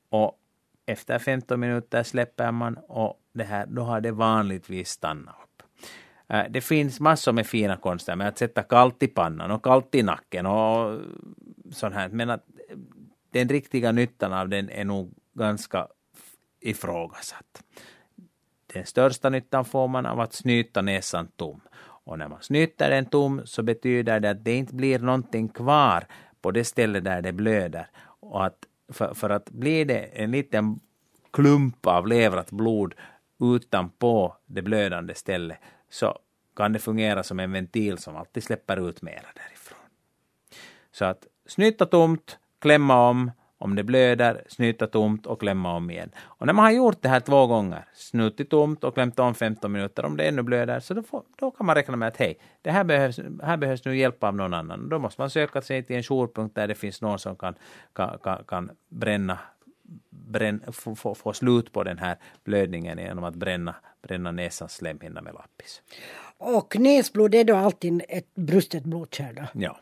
Och 0.09 0.39
efter 0.87 1.19
15 1.19 1.61
minuter 1.61 2.03
släpper 2.03 2.53
man 2.53 2.77
och 2.77 3.21
det 3.33 3.45
här, 3.45 3.67
då 3.67 3.83
har 3.83 4.01
det 4.01 4.13
vanligtvis 4.13 4.91
stannat 4.91 5.44
Äh, 6.29 6.45
det 6.51 6.61
finns 6.61 7.01
massor 7.01 7.33
med 7.33 7.47
fina 7.47 7.77
konster 7.77 8.17
med 8.17 8.29
att 8.29 8.39
sätta 8.39 8.63
kallt 8.63 9.03
i 9.03 9.09
pannan 9.09 9.51
och 9.51 9.65
kallt 9.65 9.95
i 9.95 10.03
nacken 10.03 10.47
och 10.47 11.01
sånt 11.73 11.95
här. 11.95 12.09
Men 12.09 12.31
att 12.31 12.45
den 13.31 13.49
riktiga 13.49 13.93
nyttan 13.93 14.33
av 14.33 14.49
den 14.49 14.71
är 14.71 14.85
nog 14.85 15.15
ganska 15.35 15.89
ifrågasatt. 16.61 17.63
Den 18.67 18.87
största 18.87 19.31
nyttan 19.31 19.65
får 19.65 19.89
man 19.89 20.07
av 20.07 20.21
att 20.21 20.33
snyta 20.33 20.83
näsan 20.83 21.29
tom. 21.37 21.61
Och 22.07 22.19
när 22.19 22.29
man 22.29 22.43
snyter 22.43 22.91
den 22.91 23.07
tom 23.07 23.43
så 23.45 23.63
betyder 23.63 24.21
det 24.21 24.31
att 24.31 24.45
det 24.45 24.55
inte 24.55 24.75
blir 24.75 24.99
någonting 24.99 25.49
kvar 25.49 26.07
på 26.41 26.51
det 26.51 26.65
ställe 26.65 27.01
där 27.01 27.23
det 27.23 27.33
blöder. 27.33 27.87
Och 28.21 28.45
att 28.45 28.59
för, 28.93 29.15
för 29.15 29.31
att 29.31 29.51
blir 29.51 29.85
det 29.85 30.01
en 30.01 30.31
liten 30.31 30.81
klump 31.33 31.87
av 31.87 32.07
levrat 32.07 32.51
blod 32.51 32.95
utanpå 33.41 34.37
det 34.47 34.63
blödande 34.63 35.15
stället 35.15 35.59
så 35.95 36.19
kan 36.57 36.73
det 36.73 36.79
fungera 36.79 37.23
som 37.23 37.41
en 37.41 37.53
ventil 37.53 37.99
som 37.99 38.17
alltid 38.17 38.43
släpper 38.43 38.89
ut 38.89 39.03
mera 39.03 39.27
därifrån. 39.35 39.79
Så 40.93 41.05
att 41.05 41.27
snyta 41.47 41.87
tomt, 41.87 42.39
klämma 42.59 43.09
om, 43.09 43.31
om 43.59 43.75
det 43.75 43.85
blöder, 43.85 44.45
snyta 44.49 44.87
tomt 44.87 45.27
och 45.27 45.41
klämma 45.41 45.77
om 45.77 45.91
igen. 45.91 46.11
Och 46.19 46.47
när 46.47 46.53
man 46.53 46.65
har 46.65 46.73
gjort 46.73 47.03
det 47.03 47.09
här 47.09 47.21
två 47.21 47.47
gånger, 47.47 47.85
snutit 47.95 48.51
tomt 48.51 48.85
och 48.85 48.95
klämt 48.95 49.19
om 49.19 49.35
15 49.35 49.73
minuter, 49.73 50.05
om 50.05 50.17
det 50.17 50.29
ännu 50.29 50.43
blöder, 50.43 50.81
så 50.81 50.95
då, 50.95 51.03
får, 51.03 51.23
då 51.37 51.51
kan 51.51 51.67
man 51.67 51.75
räkna 51.75 51.97
med 51.97 52.09
att 52.09 52.17
hej, 52.17 52.39
det 52.63 52.71
här 52.71 52.85
behövs, 52.85 53.21
här 53.43 53.57
behövs 53.57 53.85
nu 53.85 53.97
hjälp 53.97 54.25
av 54.25 54.37
någon 54.37 54.55
annan. 54.55 54.89
Då 54.89 54.99
måste 54.99 55.21
man 55.21 55.31
söka 55.31 55.63
sig 55.63 55.83
till 55.83 55.97
en 55.97 56.03
jourpunkt 56.03 56.55
där 56.55 56.69
det 56.69 56.75
finns 56.75 57.03
någon 57.03 57.19
som 57.19 57.37
kan, 57.37 57.55
kan, 57.93 58.19
kan, 58.19 58.45
kan 58.45 58.71
bränna 58.89 59.39
bränn, 60.35 60.63
få, 60.73 61.15
få, 61.15 61.33
slut 61.33 61.73
på 61.73 61.85
den 61.85 61.99
här 61.99 62.17
blödningen 62.45 62.99
genom 62.99 63.25
att 63.25 63.35
bränna, 63.35 63.75
bränna 64.03 64.31
näsans 64.31 64.73
slemhinna 64.73 65.23
med 65.23 65.35
lappis. 65.35 65.83
Och 66.39 66.79
näsblod 66.79 67.35
är 67.35 67.45
då 67.45 67.57
alltid 67.57 68.03
ett 68.09 68.35
brustet 68.35 68.85
blodkärl? 68.85 69.47
Ja. 69.53 69.79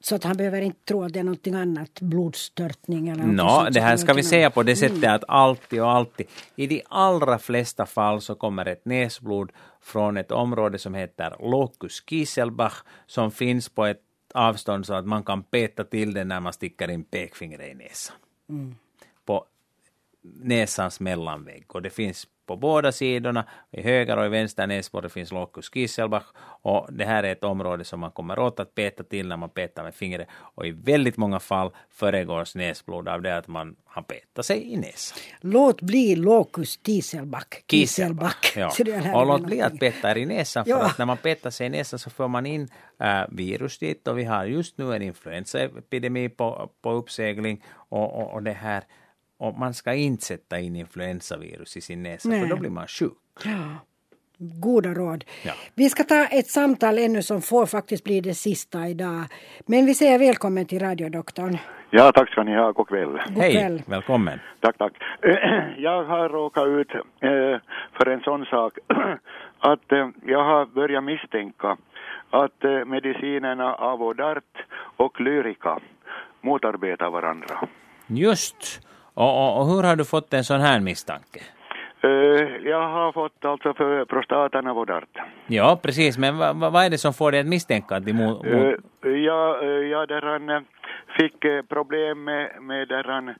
Så 0.00 0.14
att 0.14 0.24
han 0.24 0.36
behöver 0.36 0.60
inte 0.60 0.84
tro 0.84 1.02
att 1.04 1.12
det 1.12 1.18
är 1.18 1.24
någonting 1.24 1.54
annat, 1.54 2.00
blodstörtning 2.00 3.08
eller 3.08 3.24
Nå, 3.24 3.62
no, 3.62 3.70
det 3.70 3.80
här 3.80 3.96
ska 3.96 4.12
vi 4.12 4.22
säga 4.22 4.50
på 4.50 4.62
det 4.62 4.76
sättet 4.76 5.04
att 5.04 5.24
alltid 5.28 5.82
och 5.82 5.90
alltid, 5.90 6.26
i 6.56 6.66
de 6.66 6.82
allra 6.88 7.38
flesta 7.38 7.86
fall 7.86 8.20
så 8.20 8.34
kommer 8.34 8.66
ett 8.66 8.84
näsblod 8.84 9.52
från 9.80 10.16
ett 10.16 10.30
område 10.30 10.78
som 10.78 10.94
heter 10.94 11.36
Locus 11.40 12.02
Kieselbach 12.10 12.82
som 13.06 13.30
finns 13.30 13.68
på 13.68 13.86
ett 13.86 14.00
avstånd 14.34 14.86
så 14.86 14.94
att 14.94 15.06
man 15.06 15.22
kan 15.22 15.42
peta 15.42 15.84
till 15.84 16.14
det 16.14 16.24
när 16.24 16.40
man 16.40 16.52
sticker 16.52 16.90
in 16.90 17.04
pekfingret 17.04 17.70
i 17.70 17.74
näsan. 17.74 18.16
Mm. 18.48 18.74
På 19.24 19.46
näsans 20.22 21.00
mellanvägg 21.00 21.64
och 21.68 21.82
det 21.82 21.90
finns 21.90 22.26
på 22.46 22.56
båda 22.56 22.92
sidorna, 22.92 23.44
i 23.70 23.82
höger 23.82 24.16
och 24.16 24.26
i 24.26 24.28
vänster 24.28 24.66
näsborre 24.66 25.08
finns 25.08 25.32
locus 25.32 25.70
Kisselbach 25.70 26.24
och 26.62 26.88
det 26.92 27.04
här 27.04 27.22
är 27.22 27.32
ett 27.32 27.44
område 27.44 27.84
som 27.84 28.00
man 28.00 28.10
kommer 28.10 28.38
åt 28.38 28.60
att 28.60 28.74
peta 28.74 29.04
till 29.04 29.28
när 29.28 29.36
man 29.36 29.48
petar 29.48 29.82
med 29.84 29.94
fingret 29.94 30.28
och 30.32 30.66
i 30.66 30.70
väldigt 30.70 31.16
många 31.16 31.40
fall 31.40 31.70
föregås 31.90 32.54
näsblod 32.54 33.08
av 33.08 33.22
det 33.22 33.36
att 33.36 33.48
man 33.48 33.76
har 33.84 34.02
petat 34.02 34.46
sig 34.46 34.72
i 34.72 34.76
näsan. 34.76 35.18
Låt 35.40 35.80
bli 35.80 36.16
locus 36.16 36.78
Kisselbach. 36.86 37.46
Kisselbach. 37.66 38.56
Ja. 38.56 38.72
Och 39.14 39.26
låt 39.26 39.46
bli 39.46 39.60
att 39.60 39.78
peta 39.78 40.18
i 40.18 40.26
näsan 40.26 40.64
för 40.64 40.70
ja. 40.70 40.86
att 40.86 40.98
när 40.98 41.06
man 41.06 41.16
petar 41.16 41.50
sig 41.50 41.66
i 41.66 41.70
näsan 41.70 41.98
så 41.98 42.10
får 42.10 42.28
man 42.28 42.46
in 42.46 42.68
äh, 43.00 43.22
virus 43.28 43.78
dit 43.78 44.08
och 44.08 44.18
vi 44.18 44.24
har 44.24 44.44
just 44.44 44.78
nu 44.78 44.94
en 44.94 45.02
influensaepidemi 45.02 46.28
på, 46.28 46.70
på 46.82 46.92
uppsegling 46.92 47.64
och, 47.68 48.20
och, 48.20 48.32
och 48.34 48.42
det 48.42 48.52
här 48.52 48.84
och 49.44 49.58
man 49.58 49.74
ska 49.74 49.94
inte 49.94 50.24
sätta 50.24 50.58
in 50.58 50.76
influensavirus 50.76 51.76
i 51.76 51.80
sin 51.80 52.02
näsa 52.02 52.28
Nej. 52.28 52.40
för 52.40 52.48
då 52.48 52.56
blir 52.56 52.70
man 52.70 52.86
sjuk. 52.86 53.12
Ja. 53.44 53.78
Goda 54.38 54.94
råd. 54.94 55.24
Ja. 55.44 55.52
Vi 55.74 55.88
ska 55.88 56.04
ta 56.04 56.24
ett 56.24 56.46
samtal 56.46 56.98
ännu 56.98 57.22
som 57.22 57.42
får 57.42 57.66
faktiskt 57.66 58.04
bli 58.04 58.20
det 58.20 58.34
sista 58.34 58.88
idag. 58.88 59.24
Men 59.66 59.86
vi 59.86 59.94
säger 59.94 60.18
välkommen 60.18 60.66
till 60.66 60.80
radiodoktorn. 60.80 61.58
Ja, 61.90 62.12
tack 62.12 62.30
ska 62.30 62.42
ni 62.42 62.56
ha. 62.56 62.72
God 62.72 62.88
kväll. 62.88 63.08
God 63.08 63.42
Hej, 63.42 63.84
välkommen. 63.86 64.40
Tack, 64.60 64.78
tack. 64.78 64.92
Jag 65.76 66.04
har 66.04 66.28
råkat 66.28 66.66
ut 66.66 66.94
eh, 66.94 67.60
för 67.92 68.08
en 68.08 68.20
sån 68.20 68.44
sak 68.44 68.78
att 69.58 69.92
eh, 69.92 70.08
jag 70.26 70.44
har 70.44 70.66
börjat 70.66 71.04
misstänka 71.04 71.76
att 72.30 72.64
eh, 72.64 72.84
medicinerna 72.84 73.74
Avodart 73.74 74.66
och 74.96 75.20
Lyrica 75.20 75.78
motarbetar 76.40 77.10
varandra. 77.10 77.68
Just. 78.06 78.80
Och, 79.14 79.42
och, 79.42 79.60
och 79.60 79.66
hur 79.66 79.82
har 79.82 79.96
du 79.96 80.04
fått 80.04 80.34
en 80.34 80.44
sån 80.44 80.60
här 80.60 80.80
misstanke? 80.80 81.40
Uh, 82.04 82.56
jag 82.64 82.88
har 82.88 83.12
fått 83.12 83.44
alltså 83.44 83.74
för 83.74 84.04
prostatan 84.04 84.66
Avodart. 84.66 85.18
Ja, 85.46 85.80
precis. 85.82 86.18
Men 86.18 86.38
vad, 86.38 86.72
vad 86.72 86.84
är 86.84 86.90
det 86.90 86.98
som 86.98 87.12
får 87.14 87.32
dig 87.32 87.40
att 87.40 87.46
misstänka 87.46 87.96
att 87.96 88.04
de 88.04 88.12
mo, 88.12 88.28
mo... 88.28 88.44
Uh, 88.44 89.18
ja, 89.18 89.58
uh, 89.62 89.68
ja, 89.68 90.06
där 90.06 90.22
han 90.22 90.64
fick 91.16 91.68
problem 91.68 92.24
med, 92.24 92.62
med, 92.62 92.88
där 92.88 93.04
han, 93.04 93.34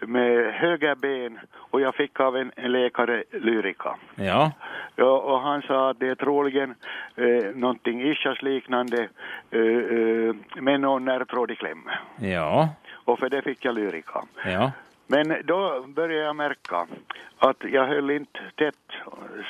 med 0.00 0.54
höger 0.54 0.94
ben 0.94 1.38
och 1.74 1.80
jag 1.80 1.94
fick 1.94 2.20
av 2.20 2.36
en, 2.36 2.52
läkare 2.56 3.24
Lyrica. 3.30 3.96
Ja. 4.14 4.52
ja. 4.96 5.18
Och 5.18 5.40
han 5.40 5.62
sa 5.62 5.90
att 5.90 6.00
det 6.00 6.08
är 6.08 6.14
troligen 6.14 6.74
eh, 7.16 7.54
någonting 7.54 8.02
ischias-liknande 8.02 9.08
eh, 9.50 9.60
eh, 9.60 10.34
med 10.62 10.80
någon 10.80 11.04
nervtråd 11.04 11.50
i 11.50 11.56
kläm. 11.56 11.90
Ja. 12.16 12.68
Och 13.04 13.18
för 13.18 13.28
det 13.28 13.42
fick 13.42 13.64
jag 13.64 13.74
Lyrica. 13.74 14.24
Ja. 14.44 14.72
Men 15.06 15.36
då 15.44 15.84
började 15.88 16.24
jag 16.24 16.36
märka 16.36 16.86
att 17.38 17.56
jag 17.72 17.86
höll 17.86 18.10
inte 18.10 18.40
tätt 18.54 18.74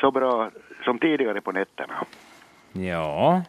så 0.01 0.11
bra 0.11 0.51
som 0.85 0.99
tidigare 0.99 1.41
på 1.41 1.53
nätterna. 1.53 1.95
Ja. 2.73 3.43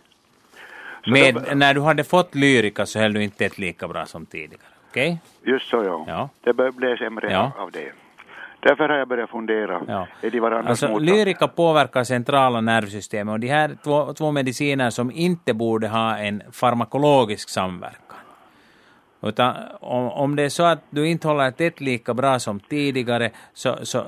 Men 1.06 1.34
då, 1.34 1.41
när 1.56 1.73
du 1.73 1.82
hade 1.82 2.03
fått 2.03 2.36
lyrika 2.36 2.86
så 2.86 2.99
höll 2.99 3.14
du 3.14 3.23
inte 3.23 3.38
tätt 3.38 3.57
lika 3.57 3.88
bra 3.88 4.06
som 4.06 4.26
tidigare, 4.26 4.64
okej? 4.90 5.19
Okay? 5.44 5.53
Just 5.53 5.69
så 5.69 5.84
ja. 5.84 6.06
ja. 6.07 6.30
Det 6.41 6.72
blev 6.76 6.98
sämre 6.98 7.32
ja. 7.32 7.52
av 7.57 7.72
det. 7.72 7.91
Därför 8.60 8.90
har 8.90 8.98
jag 8.98 9.07
börjat 9.07 9.30
fundera. 9.30 9.82
Ja. 9.88 10.07
Är 10.22 10.32
de 10.32 10.40
varandras 10.40 10.84
alltså, 10.84 10.99
Lyrika 10.99 11.48
påverkar 11.48 12.03
centrala 12.03 12.61
nervsystemet 12.61 13.34
och 13.34 13.40
de 13.40 13.48
här 13.48 13.77
två, 13.84 14.14
två 14.14 14.32
mediciner 14.32 14.90
som 14.90 15.11
inte 15.11 15.53
borde 15.53 15.88
ha 15.88 16.18
en 16.18 16.41
farmakologisk 16.52 17.49
samverkan 17.49 18.05
utan 19.26 19.56
om, 19.80 20.11
om 20.11 20.35
det 20.35 20.43
är 20.43 20.49
så 20.49 20.64
att 20.64 20.80
du 20.89 21.07
inte 21.07 21.27
håller 21.27 21.52
tätt 21.52 21.81
lika 21.81 22.14
bra 22.14 22.39
som 22.39 22.60
tidigare 22.60 23.30
så, 23.53 23.76
så 23.84 23.97
eh, 23.97 24.06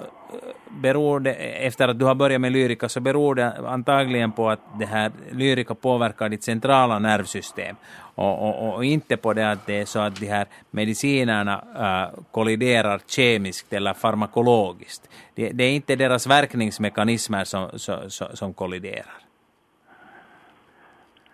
beror 0.69 1.19
det, 1.19 1.33
efter 1.33 1.87
att 1.87 1.99
du 1.99 2.05
har 2.05 2.15
börjat 2.15 2.41
med 2.41 2.51
lyrika, 2.51 2.89
så 2.89 2.99
beror 2.99 3.35
det 3.35 3.53
antagligen 3.67 4.31
på 4.31 4.49
att 4.49 4.59
det 4.79 4.85
här 4.85 5.11
lyrika 5.31 5.75
påverkar 5.75 6.29
ditt 6.29 6.43
centrala 6.43 6.99
nervsystem. 6.99 7.75
Och, 8.15 8.47
och, 8.47 8.75
och 8.75 8.85
inte 8.85 9.17
på 9.17 9.33
det 9.33 9.51
att 9.51 9.65
det 9.65 9.81
är 9.81 9.85
så 9.85 9.99
att 9.99 10.15
de 10.15 10.27
här 10.27 10.45
medicinerna 10.71 11.63
äh, 11.79 12.19
kolliderar 12.31 12.99
kemiskt 13.07 13.73
eller 13.73 13.93
farmakologiskt. 13.93 15.09
Det, 15.35 15.49
det, 15.49 15.63
är 15.63 15.71
inte 15.71 15.95
deras 15.95 16.27
verkningsmekanismer 16.27 17.43
som, 17.43 17.69
som, 17.79 18.09
som 18.33 18.53
kolliderar. 18.53 19.13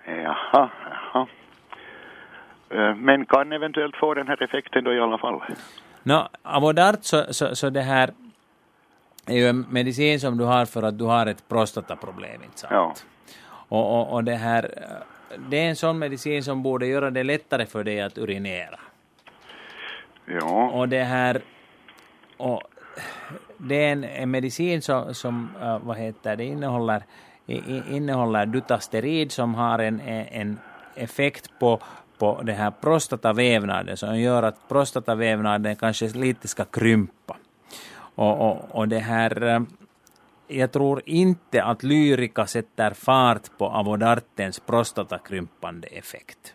Jaha, 0.05 0.69
men 2.95 3.25
kan 3.25 3.51
eventuellt 3.51 3.95
få 3.95 4.13
den 4.13 4.27
här 4.27 4.43
effekten 4.43 4.83
då 4.83 4.93
i 4.93 4.99
alla 4.99 5.17
fall. 5.17 5.41
No, 6.03 6.27
Avodart 6.41 7.03
så, 7.03 7.33
så, 7.33 7.55
så 7.55 7.69
det 7.69 7.81
här 7.81 8.13
är 9.25 9.35
ju 9.35 9.47
en 9.47 9.65
medicin 9.69 10.19
som 10.19 10.37
du 10.37 10.43
har 10.43 10.65
för 10.65 10.83
att 10.83 10.97
du 10.97 11.03
har 11.03 11.25
ett 11.25 11.49
prostataproblem, 11.49 12.43
inte 12.43 12.59
sant? 12.59 12.73
Ja. 12.73 12.93
Och, 13.69 13.99
och, 13.99 14.13
och 14.13 14.23
det 14.23 14.35
här, 14.35 14.69
det 15.49 15.57
är 15.57 15.69
en 15.69 15.75
sån 15.75 15.99
medicin 15.99 16.43
som 16.43 16.63
borde 16.63 16.87
göra 16.87 17.11
det 17.11 17.23
lättare 17.23 17.65
för 17.65 17.83
dig 17.83 18.01
att 18.01 18.17
urinera. 18.17 18.79
Ja. 20.25 20.69
Och 20.69 20.89
det 20.89 21.03
här, 21.03 21.41
och 22.37 22.61
det 23.57 23.85
är 23.85 23.91
en, 23.91 24.03
en 24.03 24.31
medicin 24.31 24.81
som, 24.81 25.13
som 25.13 25.49
uh, 25.61 25.77
vad 25.83 25.97
heter 25.97 26.35
det, 26.35 26.45
innehåller, 26.45 27.03
innehåller 27.89 28.45
dutasterid 28.45 29.31
som 29.31 29.55
har 29.55 29.79
en, 29.79 29.99
en 29.99 30.59
effekt 30.95 31.59
på 31.59 31.79
på 32.18 32.41
den 32.44 32.56
här 32.56 32.72
prostatavävnaden 32.72 33.98
som 33.98 34.19
gör 34.19 34.44
att 34.44 34.68
prostatavävnaden 34.68 35.76
kanske 35.76 36.07
lite 36.07 36.48
ska 36.48 36.65
krympa. 36.65 37.38
Och, 38.15 38.49
och, 38.49 38.76
och 38.76 38.88
det 38.88 38.99
här, 38.99 39.44
eh, 39.44 39.61
jag 40.48 40.72
tror 40.72 41.02
inte 41.06 41.64
att 41.64 41.84
lyrika 41.84 42.48
sätter 42.48 42.91
fart 42.91 43.57
på 43.57 43.69
avodartens 43.69 44.60
prostatakrympande 44.60 45.88
effekt. 45.88 46.53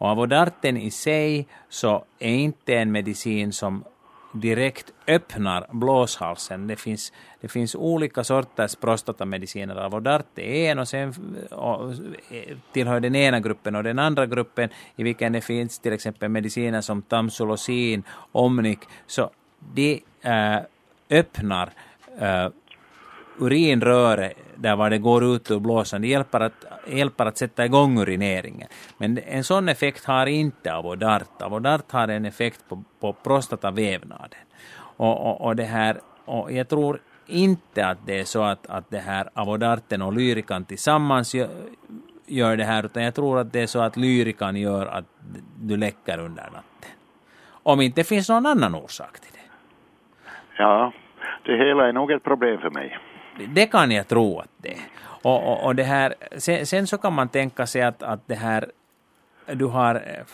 Och 0.00 0.08
avodarten 0.08 0.76
i 0.76 0.90
sig 0.90 1.46
så 1.68 2.04
är 2.18 2.34
inte 2.34 2.74
en 2.74 2.92
medicin 2.92 3.52
som 3.52 3.84
direkt 4.32 4.92
öppnar 5.06 5.66
blåshalsen. 5.72 6.66
Det 6.66 6.76
finns, 6.76 7.12
det 7.40 7.48
finns 7.48 7.74
olika 7.74 8.24
sorters 8.24 8.76
prostatamediciner. 8.76 9.76
Avodart 9.76 10.38
är 10.38 10.70
en 10.70 10.78
och 10.78 10.88
sen 10.88 11.36
och, 11.50 11.92
e, 12.30 12.56
tillhör 12.72 13.00
den 13.00 13.14
ena 13.14 13.40
gruppen 13.40 13.74
och 13.74 13.82
den 13.82 13.98
andra 13.98 14.26
gruppen 14.26 14.68
i 14.96 15.02
vilken 15.02 15.32
det 15.32 15.40
finns 15.40 15.78
till 15.78 15.92
exempel 15.92 16.28
mediciner 16.28 16.80
som 16.80 17.02
Tamsulosin, 17.02 18.02
Omnic, 18.32 18.78
så 19.06 19.30
de 19.74 20.02
äh, 20.22 20.58
öppnar 21.10 21.70
eh, 22.20 22.44
äh, 22.44 22.50
urinröret 23.38 24.36
där 24.56 24.76
var 24.76 24.90
det 24.90 24.98
går 24.98 25.24
ut 25.24 25.50
ur 25.50 25.58
blåsan, 25.58 26.02
det 26.02 26.08
hjälper 26.08 26.40
att, 26.40 26.64
hjälper 26.86 27.26
att 27.26 27.38
sätta 27.38 27.64
igång 27.64 27.98
urineringen. 28.00 28.68
Men 28.98 29.18
en 29.18 29.44
sån 29.44 29.68
effekt 29.68 30.04
har 30.04 30.26
inte 30.26 30.74
Avodart. 30.74 31.42
Avodart 31.42 31.92
har 31.92 32.08
en 32.08 32.24
effekt 32.24 32.64
på, 32.68 32.82
på 33.00 33.12
prostatavävnaden. 33.12 34.40
Och, 34.96 35.26
och, 35.26 35.40
och, 35.40 35.56
det 35.56 35.64
här, 35.64 36.00
och 36.24 36.52
jag 36.52 36.68
tror 36.68 37.00
inte 37.30 37.86
att 37.86 37.98
det 38.06 38.20
är 38.20 38.24
så 38.24 38.42
att, 38.42 38.66
att 38.66 38.90
det 38.90 38.98
här 38.98 39.28
Avodarten 39.34 40.02
och 40.02 40.12
Lyrikan 40.12 40.64
tillsammans 40.64 41.34
gör, 41.34 41.48
gör 42.26 42.56
det 42.56 42.64
här, 42.64 42.84
utan 42.86 43.02
jag 43.02 43.14
tror 43.14 43.38
att 43.38 43.52
det 43.52 43.60
är 43.60 43.66
så 43.66 43.80
att 43.80 43.96
Lyrikan 43.96 44.56
gör 44.56 44.86
att 44.86 45.04
du 45.60 45.76
läcker 45.76 46.18
under 46.18 46.42
natten. 46.42 46.90
Om 47.62 47.80
inte 47.80 48.04
finns 48.04 48.28
någon 48.28 48.46
annan 48.46 48.74
orsak 48.74 49.20
till 49.20 49.32
det. 49.32 49.40
Ja, 50.58 50.92
det 51.42 51.56
hela 51.56 51.88
är 51.88 51.92
nog 51.92 52.10
ett 52.10 52.24
problem 52.24 52.60
för 52.60 52.70
mig. 52.70 52.98
Det 53.48 53.66
kan 53.66 53.90
jag 53.90 54.08
tro 54.08 54.38
att 54.38 54.50
det 54.56 54.68
är. 54.68 54.80
Och, 55.22 55.52
och, 55.52 55.64
och 55.64 55.74
det 55.74 55.82
här, 55.82 56.14
sen, 56.36 56.66
sen, 56.66 56.86
så 56.86 56.98
kan 56.98 57.12
man 57.12 57.28
tänka 57.28 57.66
sig 57.66 57.82
att, 57.82 58.02
att 58.02 58.20
det 58.26 58.34
här, 58.34 58.70
du 59.46 59.66
har 59.66 59.94
eh, 59.94 60.24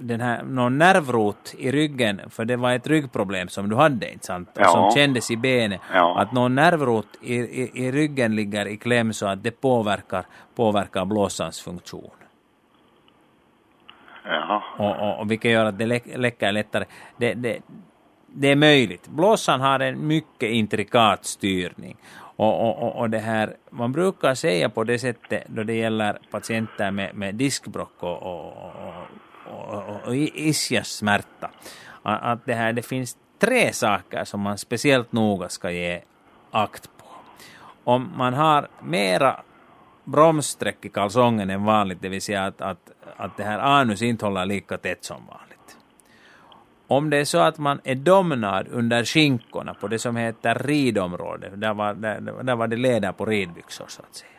den 0.00 0.20
här, 0.20 0.42
någon 0.42 0.78
nervrot 0.78 1.54
i 1.58 1.70
ryggen, 1.70 2.20
för 2.30 2.44
det 2.44 2.56
var 2.56 2.72
ett 2.72 2.86
ryggproblem 2.86 3.48
som 3.48 3.68
du 3.68 3.76
hade, 3.76 4.12
inte 4.12 4.26
sant? 4.26 4.50
Ja. 4.54 4.64
Som 4.64 4.90
kändes 4.90 5.30
i 5.30 5.36
benet. 5.36 5.80
Ja. 5.94 6.20
Att 6.20 6.32
någon 6.32 6.54
nervrot 6.54 7.06
i, 7.22 7.34
i, 7.34 7.70
i, 7.74 7.92
ryggen 7.92 8.36
ligger 8.36 8.66
i 8.66 8.76
kläm 8.76 9.12
så 9.12 9.26
att 9.26 9.42
det 9.42 9.60
påverkar, 9.60 10.24
påverkar 10.54 11.04
blåsans 11.04 11.60
funktion. 11.60 12.10
Ja. 14.24 14.62
Och, 14.78 15.08
och, 15.08 15.20
och 15.20 15.30
vilket 15.30 15.50
gör 15.50 15.64
att 15.64 15.78
det 15.78 15.86
läcker 16.16 16.52
lättare. 16.52 16.84
Det, 17.16 17.34
det, 17.34 17.58
det 18.26 18.48
är 18.48 18.56
möjligt. 18.56 19.08
Blåsan 19.08 19.60
har 19.60 19.80
en 19.80 20.06
mycket 20.06 20.50
intrikat 20.50 21.24
styrning. 21.24 21.96
Och, 22.36 22.82
och, 22.82 22.96
och, 22.96 23.10
det 23.10 23.18
här, 23.18 23.56
man 23.70 23.92
brukar 23.92 24.34
säga 24.34 24.68
på 24.68 24.84
det 24.84 24.98
sättet 24.98 25.44
då 25.46 25.62
det 25.62 25.74
gäller 25.74 26.18
patienter 26.30 26.90
med, 26.90 27.14
med 27.14 27.34
diskbråck 27.34 28.02
och, 28.02 28.22
och, 28.22 28.62
och, 29.50 30.06
och 30.06 30.16
ischiassmärta, 30.16 31.50
att 32.02 32.46
det, 32.46 32.54
här, 32.54 32.72
det 32.72 32.82
finns 32.82 33.16
tre 33.38 33.72
saker 33.72 34.24
som 34.24 34.40
man 34.40 34.58
speciellt 34.58 35.12
noga 35.12 35.48
ska 35.48 35.70
ge 35.70 36.00
akt 36.50 36.90
på. 36.96 37.04
Om 37.84 38.12
man 38.16 38.34
har 38.34 38.68
mera 38.82 39.40
bromssträck 40.04 40.84
i 40.84 40.88
kalsongen 40.88 41.50
än 41.50 41.64
vanligt, 41.64 41.98
det 42.02 42.08
vill 42.08 42.22
säga 42.22 42.44
att, 42.44 42.60
att, 42.60 42.90
att 43.16 43.36
det 43.36 43.44
här 43.44 43.58
anus 43.58 44.02
inte 44.02 44.24
håller 44.24 44.46
lika 44.46 44.78
tätt 44.78 45.04
som 45.04 45.26
vanligt 45.26 45.50
om 46.90 47.10
det 47.10 47.16
är 47.16 47.24
så 47.24 47.38
att 47.38 47.58
man 47.58 47.80
är 47.84 47.94
domnad 47.94 48.66
under 48.70 49.04
skinkorna 49.04 49.74
på 49.74 49.88
det 49.88 49.98
som 49.98 50.16
heter 50.16 50.54
ridområdet, 50.54 51.60
där 51.60 51.74
var, 51.74 51.94
där, 51.94 52.20
där 52.42 52.56
var 52.56 52.68
det 52.68 52.76
leder 52.76 53.12
på 53.12 53.26
ridbyxor 53.26 53.84
så 53.88 54.02
att 54.02 54.16
säga. 54.16 54.30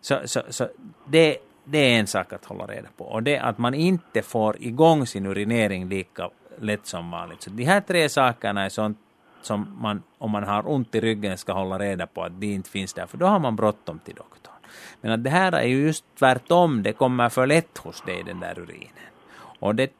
Så, 0.00 0.20
så, 0.24 0.42
så 0.48 0.68
det, 1.04 1.36
det 1.64 1.78
är 1.78 1.98
en 2.00 2.06
sak 2.06 2.32
att 2.32 2.44
hålla 2.44 2.66
reda 2.66 2.88
på. 2.96 3.04
Och 3.04 3.22
det 3.22 3.38
att 3.38 3.58
man 3.58 3.74
inte 3.74 4.22
får 4.22 4.62
igång 4.62 5.06
sin 5.06 5.26
urinering 5.26 5.88
lika 5.88 6.30
lätt 6.60 6.86
som 6.86 7.10
vanligt. 7.10 7.42
Så 7.42 7.50
de 7.50 7.64
här 7.64 7.80
tre 7.80 8.08
sakerna 8.08 8.64
är 8.64 8.68
sånt 8.68 8.98
som 9.42 9.78
man, 9.80 10.02
om 10.18 10.30
man 10.30 10.44
har 10.44 10.70
ont 10.70 10.94
i 10.94 11.00
ryggen, 11.00 11.38
ska 11.38 11.52
hålla 11.52 11.78
reda 11.78 12.06
på 12.06 12.22
att 12.22 12.40
de 12.40 12.46
inte 12.46 12.70
finns 12.70 12.94
där, 12.94 13.06
för 13.06 13.18
då 13.18 13.26
har 13.26 13.38
man 13.38 13.56
bråttom 13.56 13.98
till 13.98 14.14
doktorn. 14.14 14.54
Men 15.00 15.12
att 15.12 15.24
det 15.24 15.30
här 15.30 15.52
är 15.52 15.66
ju 15.66 15.82
just 15.86 16.04
tvärtom, 16.18 16.82
det 16.82 16.92
kommer 16.92 17.28
för 17.28 17.46
lätt 17.46 17.78
hos 17.78 18.00
dig, 18.00 18.22
den 18.26 18.40
där 18.40 18.58
urinen. 18.58 19.12
Och 19.58 19.74
det 19.74 19.90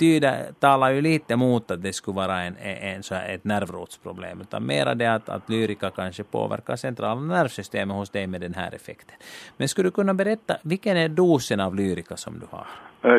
tyder, 0.00 0.36
talar 0.60 0.90
ju 0.90 1.00
lite 1.00 1.36
mot 1.36 1.70
att 1.70 1.82
det 1.82 1.92
skulle 1.92 2.16
vara 2.16 2.40
en, 2.40 2.56
en, 2.82 3.02
så 3.02 3.14
ett 3.14 3.44
nervrotsproblem, 3.44 4.40
utan 4.40 4.66
mera 4.66 4.94
det 4.94 5.06
att, 5.06 5.28
att 5.28 5.48
lyrika 5.48 5.90
kanske 5.90 6.24
påverkar 6.24 6.76
centrala 6.76 7.20
nervsystemet 7.20 7.96
hos 7.96 8.10
dig 8.10 8.26
med 8.26 8.40
den 8.40 8.54
här 8.54 8.74
effekten. 8.74 9.16
Men 9.56 9.68
skulle 9.68 9.88
du 9.88 9.92
kunna 9.92 10.14
berätta, 10.14 10.54
vilken 10.62 10.96
är 10.96 11.08
dosen 11.08 11.60
av 11.60 11.74
lyrika 11.74 12.16
som 12.16 12.32
du 12.40 12.46
har? 12.50 12.66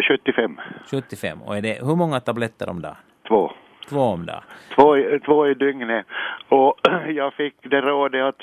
75. 0.02 0.58
75, 0.92 1.42
och 1.42 1.58
är 1.58 1.62
det, 1.62 1.86
hur 1.86 1.96
många 1.96 2.20
tabletter 2.20 2.70
om 2.70 2.82
dagen? 2.82 2.96
Två. 3.28 3.52
Två 3.90 4.02
om 4.02 4.26
dagen? 4.26 4.44
Två, 4.76 4.96
två 5.26 5.48
i 5.48 5.54
dygnet. 5.54 6.06
Och 6.50 6.80
jag 7.08 7.34
fick 7.34 7.56
det 7.62 7.82
rådet 7.82 8.24
att, 8.24 8.42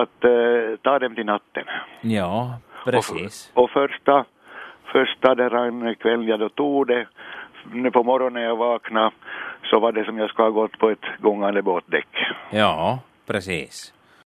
att 0.00 0.24
uh, 0.24 0.76
ta 0.76 0.98
dem 0.98 1.14
till 1.14 1.26
natten. 1.26 1.64
Ja, 2.00 2.58
precis. 2.84 3.52
Och, 3.54 3.62
och 3.64 3.70
första, 3.70 4.24
första 4.92 5.34
där 5.34 5.54
en 5.54 5.94
kväll 5.94 6.28
jag 6.28 6.40
då 6.40 6.48
tog 6.48 6.86
det 6.86 7.06
nu 7.72 7.90
på 7.90 8.02
morgonen 8.02 8.32
när 8.32 8.48
jag 8.48 8.56
vaknade 8.56 9.10
så 9.70 9.80
var 9.80 9.92
det 9.92 10.04
som 10.04 10.18
jag 10.18 10.30
skulle 10.30 10.46
ha 10.46 10.50
gått 10.50 10.78
på 10.78 10.90
ett 10.90 11.04
gångande 11.18 11.62
båtdäck. 11.62 12.08
Ja, 12.50 12.98
precis. 13.26 13.93